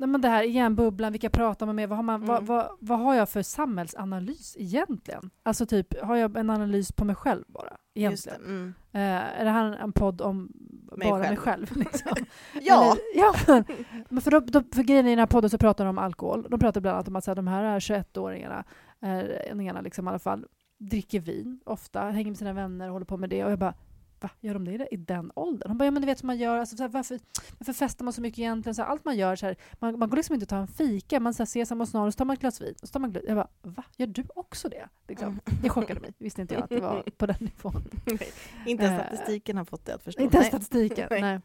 nej 0.00 0.08
men 0.08 0.20
det 0.20 0.28
här 0.28 0.42
igen, 0.42 0.74
bubblan, 0.74 1.12
vilka 1.12 1.30
pratar 1.30 1.66
man 1.66 1.76
med, 1.76 1.88
vad 1.88 1.98
har, 1.98 2.02
man, 2.02 2.20
vad, 2.26 2.36
Mm. 2.36 2.46
vad, 2.46 2.68
vad 2.80 2.98
har 2.98 3.14
jag 3.14 3.28
för 3.28 3.42
samhällsanalys 3.42 4.56
egentligen? 4.58 5.30
Alltså 5.42 5.66
typ, 5.66 6.00
har 6.02 6.16
jag 6.16 6.36
en 6.36 6.50
analys 6.50 6.92
på 6.92 7.04
mig 7.04 7.14
själv 7.16 7.44
bara? 7.48 7.76
Just 7.94 8.24
det. 8.24 8.30
Egentligen? 8.30 8.56
Mm. 8.56 8.74
Eh, 8.92 9.40
är 9.40 9.44
det 9.44 9.50
här 9.50 9.64
en 9.76 9.92
podd 9.92 10.20
om 10.20 10.52
Mig 10.96 11.10
bara 11.10 11.18
mig 11.18 11.36
själv. 11.36 11.66
själv? 11.66 11.76
Liksom? 11.92 12.12
Ja. 12.62 12.82
Eller, 12.84 12.96
ja 13.14 13.34
men, 13.46 13.64
men 14.08 14.20
för, 14.22 14.30
då, 14.30 14.40
då, 14.40 14.62
för 14.72 14.82
grejen 14.82 15.06
i 15.06 15.10
den 15.10 15.18
här 15.18 15.26
podden 15.26 15.50
så 15.50 15.58
pratar 15.58 15.84
de 15.84 15.90
om 15.90 15.98
alkohol. 15.98 16.46
De 16.50 16.60
pratar 16.60 16.80
bland 16.80 16.94
annat 16.94 17.08
om 17.08 17.16
att 17.16 17.24
så 17.24 17.30
här, 17.30 17.36
de 17.36 17.46
här 17.46 17.62
är 17.64 17.80
21-åringarna, 17.80 18.64
eh, 19.02 19.52
ungarna 19.52 19.80
liksom 19.80 20.06
i 20.06 20.08
alla 20.08 20.18
fall, 20.18 20.46
dricker 20.78 21.20
vin 21.20 21.60
ofta, 21.64 22.00
hänger 22.02 22.30
med 22.30 22.38
sina 22.38 22.52
vänner 22.52 22.86
och 22.86 22.92
håller 22.92 23.06
på 23.06 23.16
med 23.16 23.30
det. 23.30 23.44
Och 23.44 23.50
jag 23.52 23.58
bara, 23.58 23.74
va, 24.20 24.30
gör 24.40 24.54
de 24.54 24.64
det 24.64 24.88
i 24.90 24.96
den 24.96 25.32
åldern? 25.34 25.68
De 25.68 25.78
bara, 25.78 25.84
ja 25.84 25.90
men 25.90 26.02
du 26.02 26.06
vet 26.06 26.22
hur 26.22 26.26
man 26.26 26.38
gör, 26.38 26.58
alltså, 26.58 26.76
så 26.76 26.82
här, 26.82 26.88
varför, 26.90 27.20
varför 27.58 27.72
festar 27.72 28.04
man 28.04 28.12
så 28.12 28.20
mycket 28.20 28.38
egentligen? 28.38 28.74
Så 28.74 28.82
här, 28.82 28.88
allt 28.88 29.04
man 29.04 29.16
gör, 29.16 29.36
så 29.36 29.46
här, 29.46 29.56
man, 29.78 29.98
man 29.98 30.10
går 30.10 30.16
liksom 30.16 30.34
inte 30.34 30.44
och 30.44 30.48
tar 30.48 30.58
en 30.58 30.68
fika, 30.68 31.20
man 31.20 31.34
så 31.34 31.42
här, 31.42 31.44
ses 31.46 31.70
hos 31.70 31.94
någon 31.94 32.06
och 32.06 32.12
så 32.12 32.16
tar 32.16 32.24
man 32.24 32.34
ett 32.34 32.40
glas 32.40 32.60
vin. 32.60 32.74
Och 32.82 32.88
så 32.88 32.92
tar 32.92 33.00
man, 33.00 33.12
glas- 33.12 33.24
jag 33.26 33.36
bara, 33.36 33.48
va, 33.62 33.84
gör 33.96 34.06
du 34.06 34.24
också 34.34 34.68
det? 34.68 34.88
Liksom. 35.08 35.40
Det 35.62 35.68
chockade 35.68 36.00
mig, 36.00 36.12
visste 36.18 36.40
inte 36.42 36.54
jag 36.54 36.62
att 36.62 36.70
det 36.70 36.80
var 36.80 37.02
på 37.16 37.26
den 37.26 37.36
nivån. 37.40 37.82
Inte 38.66 38.84
ens 38.84 39.00
Eh, 39.00 39.06
statistiken 39.06 39.56
har 39.56 39.64
fått 39.64 39.84
det 39.84 39.94
att 39.94 40.02
förstå. 40.02 40.22
Inte 40.22 40.36
ens 40.36 40.52
Nej. 40.52 40.62
statistiken. 40.62 41.06
Nej. 41.10 41.20
Nej. 41.20 41.40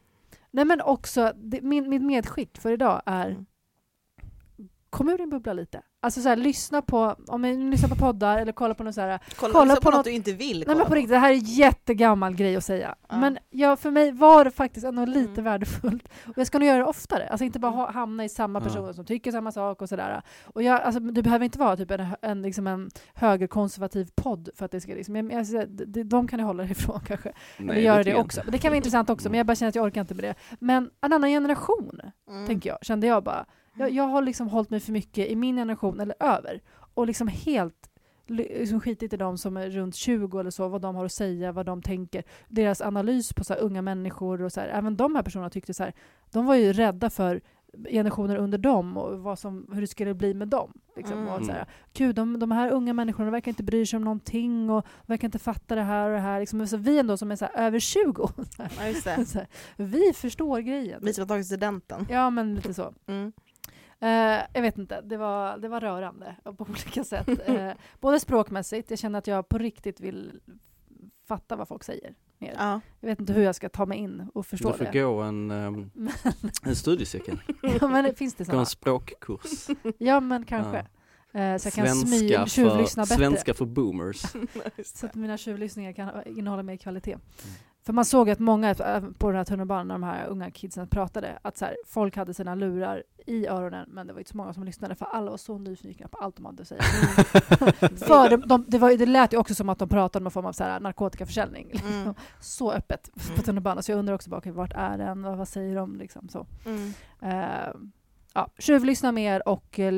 Nej 0.51 0.65
men 0.65 0.81
också, 0.81 1.33
det, 1.35 1.61
min, 1.61 1.89
mitt 1.89 2.01
medskick 2.01 2.57
för 2.57 2.71
idag 2.71 3.01
är 3.05 3.29
Mm. 3.29 3.45
Kom 4.95 5.09
ur 5.09 5.17
din 5.17 5.29
bubbla 5.29 5.53
lite. 5.53 5.81
Alltså 6.01 6.21
så 6.21 6.29
här, 6.29 6.35
lyssna 6.35 6.81
på, 6.81 7.15
om 7.27 7.41
ni 7.41 7.57
lyssnar 7.71 7.89
på 7.89 7.95
poddar 7.95 8.37
eller 8.37 8.51
kollar 8.51 8.73
på 8.73 8.83
något 8.83 8.95
så 8.95 9.01
här, 9.01 9.19
Kolla, 9.35 9.53
Kolla 9.53 9.53
kolla 9.53 9.75
på 9.75 9.81
på 9.81 9.89
något 9.89 9.95
något- 9.97 10.05
du 10.05 10.11
inte 10.11 10.31
vill 10.33 10.63
kolla 10.63 10.73
nej 10.73 10.75
men 10.77 10.87
på 10.87 10.95
riktigt, 10.95 11.09
det 11.09 11.17
här 11.17 11.29
är 11.31 11.33
en 11.33 11.39
jättegammal 11.43 12.35
grej 12.35 12.55
att 12.55 12.63
säga. 12.65 12.95
Ja. 13.09 13.17
Men 13.17 13.37
ja, 13.49 13.75
för 13.75 13.91
mig 13.91 14.11
var 14.11 14.45
det 14.45 14.51
faktiskt 14.51 14.85
ändå 14.85 15.05
lite 15.05 15.31
Mm. 15.31 15.43
värdefullt. 15.43 16.07
Och 16.27 16.37
jag 16.37 16.47
ska 16.47 16.59
nog 16.59 16.67
göra 16.67 16.77
det 16.77 16.85
oftare, 16.85 17.27
alltså 17.29 17.45
inte 17.45 17.59
bara 17.59 17.71
ha, 17.71 17.91
hamna 17.91 18.25
i 18.25 18.29
samma 18.29 18.61
personer 18.61 18.93
som 18.93 19.05
tycker 19.05 19.31
samma 19.31 19.51
sak 19.51 19.81
och 19.81 19.89
sådär. 19.89 20.21
Och 20.53 20.63
jag, 20.63 20.81
alltså, 20.81 20.99
du 20.99 21.21
behöver 21.21 21.45
inte 21.45 21.59
vara 21.59 21.77
typ 21.77 21.91
en, 21.91 22.07
en, 22.21 22.41
liksom 22.41 22.67
en 22.67 22.89
högerkonservativ 23.13 24.07
podd 24.15 24.49
för 24.55 24.65
att 24.65 24.71
det 24.71 24.81
ska 24.81 24.93
liksom, 24.93 25.15
jag, 25.15 25.43
jag, 25.43 25.69
de, 25.69 26.03
de 26.03 26.27
kan 26.27 26.37
ni 26.37 26.43
hålla 26.43 26.63
ifrån 26.63 26.99
kanske. 27.07 27.33
Eller 27.57 27.73
göra 27.75 28.03
det 28.03 28.15
också. 28.15 28.41
Men 28.43 28.51
det 28.51 28.57
kan 28.57 28.69
vara 28.71 28.77
intressant 28.77 29.09
också, 29.09 29.29
men 29.29 29.37
jag 29.37 29.47
bara 29.47 29.55
känner 29.55 29.69
att 29.69 29.75
jag 29.75 29.85
orkar 29.85 30.01
inte 30.01 30.13
med 30.15 30.23
det. 30.23 30.35
Men 30.59 30.89
en 31.01 31.13
annan 31.13 31.29
generation, 31.29 31.99
Mm. 32.29 32.47
tänker 32.47 32.69
jag, 32.69 32.77
kände 32.81 33.07
jag 33.07 33.23
bara. 33.23 33.45
Jag, 33.77 33.89
jag 33.91 34.03
har 34.07 34.21
liksom 34.21 34.47
hållit 34.47 34.69
mig 34.69 34.79
för 34.79 34.91
mycket 34.91 35.27
i 35.27 35.35
min 35.35 35.55
generation, 35.55 35.99
eller 35.99 36.15
över, 36.19 36.61
och 36.93 37.07
liksom 37.07 37.27
helt 37.27 37.89
li- 38.27 38.59
liksom 38.59 38.79
skitit 38.79 39.13
i 39.13 39.17
de 39.17 39.37
som 39.37 39.57
är 39.57 39.69
runt 39.69 39.95
20 39.95 40.39
eller 40.39 40.51
så, 40.51 40.67
vad 40.67 40.81
de 40.81 40.95
har 40.95 41.05
att 41.05 41.11
säga, 41.11 41.51
vad 41.51 41.65
de 41.65 41.81
tänker. 41.81 42.23
Deras 42.47 42.81
analys 42.81 43.33
på 43.33 43.43
så 43.43 43.53
unga 43.53 43.81
människor 43.81 44.41
och 44.41 44.51
så 44.51 44.59
här, 44.61 44.67
även 44.67 44.95
de 44.97 45.15
här 45.15 45.23
personerna 45.23 45.49
tyckte 45.49 45.73
så 45.73 45.83
här, 45.83 45.93
de 46.31 46.45
var 46.45 46.55
ju 46.55 46.73
rädda 46.73 47.09
för 47.09 47.41
generationer 47.89 48.35
under 48.35 48.57
dem 48.57 48.97
och 48.97 49.19
vad 49.19 49.39
som, 49.39 49.67
hur 49.73 49.81
det 49.81 49.87
skulle 49.87 50.13
bli 50.13 50.33
med 50.33 50.47
dem. 50.47 50.73
Liksom. 50.95 51.17
Mm. 51.17 51.33
Och 51.33 51.45
så 51.45 51.51
här, 51.51 51.65
Gud, 51.93 52.15
de, 52.15 52.39
de 52.39 52.51
här 52.51 52.71
unga 52.71 52.93
människorna 52.93 53.31
verkar 53.31 53.51
inte 53.51 53.63
bry 53.63 53.85
sig 53.85 53.97
om 53.97 54.03
någonting 54.03 54.69
och 54.69 54.85
verkar 55.05 55.27
inte 55.27 55.39
fatta 55.39 55.75
det 55.75 55.81
här 55.81 56.09
och 56.09 56.15
det 56.15 56.21
här. 56.21 56.39
Liksom, 56.39 56.67
så 56.67 56.77
vi 56.77 56.99
ändå 56.99 57.17
som 57.17 57.31
är 57.31 57.35
så 57.35 57.45
här, 57.45 57.65
över 57.67 57.79
20, 57.79 58.27
så 58.57 58.63
här, 58.63 59.17
Ja, 59.17 59.25
så 59.25 59.39
vi 59.77 60.13
förstår 60.13 60.59
grejen. 60.59 60.99
Vi 61.03 61.13
som 61.13 61.21
har 61.21 61.27
tagit 61.27 61.45
studenten. 61.45 62.07
Ja, 62.09 62.29
men 62.29 62.55
lite 62.55 62.73
så. 62.73 62.93
Mm. 63.07 63.31
Eh, 63.99 64.09
jag 64.53 64.61
vet 64.61 64.77
inte, 64.77 65.01
det 65.01 65.17
var, 65.17 65.57
det 65.57 65.67
var 65.67 65.79
rörande 65.81 66.35
på 66.43 66.65
olika 66.69 67.03
sätt. 67.03 67.29
Eh, 67.45 67.71
både 67.99 68.19
språkmässigt, 68.19 68.89
jag 68.89 68.99
känner 68.99 69.19
att 69.19 69.27
jag 69.27 69.49
på 69.49 69.57
riktigt 69.57 69.99
vill 69.99 70.39
fatta 71.27 71.55
vad 71.55 71.67
folk 71.67 71.83
säger. 71.83 72.15
Mer. 72.37 72.53
Ja. 72.57 72.81
Jag 72.99 73.09
vet 73.09 73.19
inte 73.19 73.33
hur 73.33 73.43
jag 73.43 73.55
ska 73.55 73.69
ta 73.69 73.85
mig 73.85 73.97
in 73.97 74.27
och 74.33 74.45
förstå 74.45 74.71
Du 74.71 74.77
får 74.77 74.85
det. 74.85 74.99
gå 75.01 75.21
en, 75.21 75.47
Men, 75.47 75.91
en 76.63 76.75
studiecirkel. 76.75 77.39
ja, 77.81 77.87
men 77.87 78.03
det 78.03 78.13
finns 78.17 78.33
det 78.35 78.47
Gå 78.47 78.57
en 78.57 78.65
språkkurs. 78.65 79.67
Ja, 79.97 80.19
men 80.19 80.45
kanske. 80.45 80.77
Eh, 80.77 81.57
så 81.57 81.67
jag 81.67 81.73
kan 81.73 81.87
Svenska, 81.87 82.45
tjuvlyssna 82.47 83.05
för, 83.05 83.15
bättre. 83.15 83.25
svenska 83.25 83.53
för 83.53 83.65
boomers. 83.65 84.21
Så 84.21 84.37
det. 85.01 85.03
att 85.03 85.15
mina 85.15 85.37
tjuvlyssningar 85.37 85.93
kan 85.93 86.23
innehålla 86.25 86.63
mer 86.63 86.77
kvalitet. 86.77 87.17
Mm. 87.85 87.93
För 87.93 87.93
man 87.93 88.05
såg 88.05 88.29
att 88.29 88.39
många 88.39 88.69
äh, 88.71 89.03
på 89.17 89.27
den 89.27 89.37
här 89.37 89.43
tunnelbanan, 89.45 89.87
när 89.87 89.95
de 89.95 90.03
här 90.03 90.27
unga 90.27 90.51
kidsen 90.51 90.87
pratade, 90.87 91.39
att 91.41 91.57
så 91.57 91.65
här, 91.65 91.75
folk 91.87 92.15
hade 92.17 92.33
sina 92.33 92.55
lurar 92.55 93.03
i 93.25 93.47
öronen, 93.47 93.89
men 93.91 94.07
det 94.07 94.13
var 94.13 94.19
inte 94.19 94.31
så 94.31 94.37
många 94.37 94.53
som 94.53 94.63
lyssnade, 94.63 94.95
för 94.95 95.05
alla 95.05 95.31
var 95.31 95.37
så 95.37 95.57
nyfikna 95.57 96.07
på 96.07 96.17
allt 96.17 96.35
de 96.35 96.45
hade 96.45 96.61
att 96.61 96.67
säga. 96.67 96.81
för 97.79 98.29
de, 98.29 98.41
de, 98.47 98.65
det, 98.67 98.77
var, 98.77 98.89
ju- 98.91 98.97
det 98.97 99.05
lät 99.05 99.33
ju 99.33 99.37
också 99.37 99.55
som 99.55 99.69
att 99.69 99.79
de 99.79 99.89
pratade 99.89 100.19
om 100.19 100.23
någon 100.23 100.31
form 100.31 100.45
av 100.45 100.51
så 100.53 100.63
här, 100.63 100.79
narkotikaförsäljning. 100.79 101.71
Mm. 101.89 102.13
Så 102.39 102.71
öppet 102.71 103.09
på 103.35 103.41
tunnelbanan, 103.41 103.83
så 103.83 103.91
jag 103.91 103.99
undrar 103.99 104.13
också 104.15 104.29
bara, 104.29 104.37
okej, 104.37 104.51
vart 104.51 104.73
är 104.75 104.97
den? 104.97 105.21
Vad, 105.23 105.37
vad 105.37 105.47
säger 105.47 105.75
de? 105.75 105.95
Liksom, 105.95 106.29
så. 106.29 106.45
Mm. 106.65 106.93
Eh, 107.21 107.73
ja, 108.33 108.47
tjuvlyssna 108.59 109.11
mer 109.11 109.47
och 109.47 109.79
eh, 109.79 109.93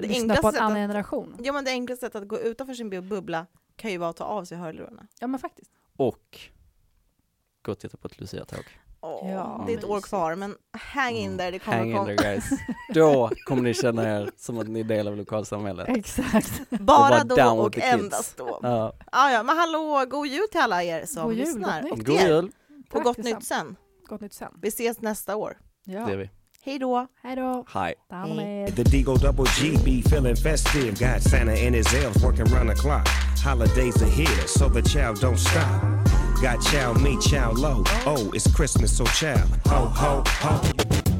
lyssna 0.00 0.34
på 0.36 0.48
en 0.48 0.56
annan 0.56 0.72
att- 0.72 0.76
generation. 0.78 1.36
Ja 1.42 1.52
men 1.52 1.64
det 1.64 1.70
enklaste 1.70 2.06
sättet 2.06 2.22
att 2.22 2.28
gå 2.28 2.38
utanför 2.40 2.74
sin 2.74 2.90
bubbla 3.08 3.46
kan 3.76 3.90
ju 3.90 3.98
vara 3.98 4.10
att 4.10 4.16
ta 4.16 4.24
av 4.24 4.44
sig 4.44 4.58
hörlurarna. 4.58 5.06
Ja, 5.20 5.26
men 5.26 5.40
faktiskt. 5.40 5.70
Och 5.96 6.38
gå 7.66 7.72
och 7.72 7.78
titta 7.78 7.96
på 7.96 8.08
ett 8.08 8.20
Lucia-tåg. 8.20 8.64
Åh, 9.00 9.30
Ja, 9.32 9.64
det 9.66 9.72
är 9.74 9.78
ett 9.78 9.84
år 9.84 10.00
kvar 10.00 10.34
men 10.34 10.54
hang 10.94 11.14
in 11.14 11.38
there, 11.38 11.50
det 11.50 11.58
kommer 11.58 11.78
Hang 11.78 11.90
in 11.90 11.96
komma. 11.96 12.06
there 12.06 12.16
guys. 12.34 12.44
Då 12.94 13.30
kommer 13.46 13.62
ni 13.62 13.74
känna 13.74 14.02
er 14.20 14.30
som 14.36 14.58
att 14.58 14.68
ni 14.68 14.80
är 14.80 14.84
del 14.84 15.08
av 15.08 15.16
lokalsamhället. 15.16 15.88
Exakt. 15.88 16.70
Bara 16.80 17.24
då 17.24 17.42
och 17.62 17.78
endast 17.78 18.36
då. 18.36 18.60
Ja, 18.62 18.92
Ah, 19.12 19.30
ja, 19.30 19.42
men 19.42 19.56
hallå, 19.56 20.04
god 20.10 20.26
jul 20.26 20.46
till 20.50 20.60
alla 20.60 20.82
er 20.82 21.06
som 21.06 21.22
God 21.24 21.32
jul, 21.34 21.46
lyssnar. 21.46 21.82
god 21.82 22.08
er. 22.20 22.28
jul, 22.28 22.50
Och 22.92 23.02
gott 23.02 23.18
nytt 23.18 23.44
sen. 23.44 23.76
Gott 24.08 24.20
nytt 24.20 24.32
sen. 24.34 24.52
Vi 24.62 24.68
ses 24.68 25.00
nästa 25.00 25.36
år. 25.36 25.56
Ja. 25.84 26.06
det 26.06 26.12
är 26.12 26.16
vi. 26.16 26.30
Hej 26.62 26.78
då! 26.78 27.06
Hej 27.22 27.36
då. 27.36 27.64
Er. 28.10 28.70
The 28.70 28.82
Deagle 28.82 29.16
Double 29.16 29.44
G 29.60 29.70
be 29.84 30.08
feeling 30.08 30.36
festive. 30.36 30.90
Got 30.90 31.22
Santa 31.22 31.52
and 31.66 31.74
his 31.76 31.94
elves 31.94 32.24
working 32.24 32.46
round 32.54 32.70
the 32.70 32.76
clock. 32.76 33.06
Holidays 33.44 34.02
are 34.02 34.10
here, 34.10 34.46
so 34.46 34.68
the 34.68 34.82
child 34.82 35.16
don't 35.20 35.36
stop. 35.38 36.05
Got 36.40 36.60
chow 36.60 36.92
me, 36.92 37.16
chow 37.18 37.52
low. 37.52 37.82
Oh, 38.04 38.30
it's 38.34 38.46
Christmas, 38.54 38.94
so 38.94 39.04
chow. 39.06 39.38
Ho, 39.66 39.86
ho, 39.86 40.22
ho. 40.26 41.15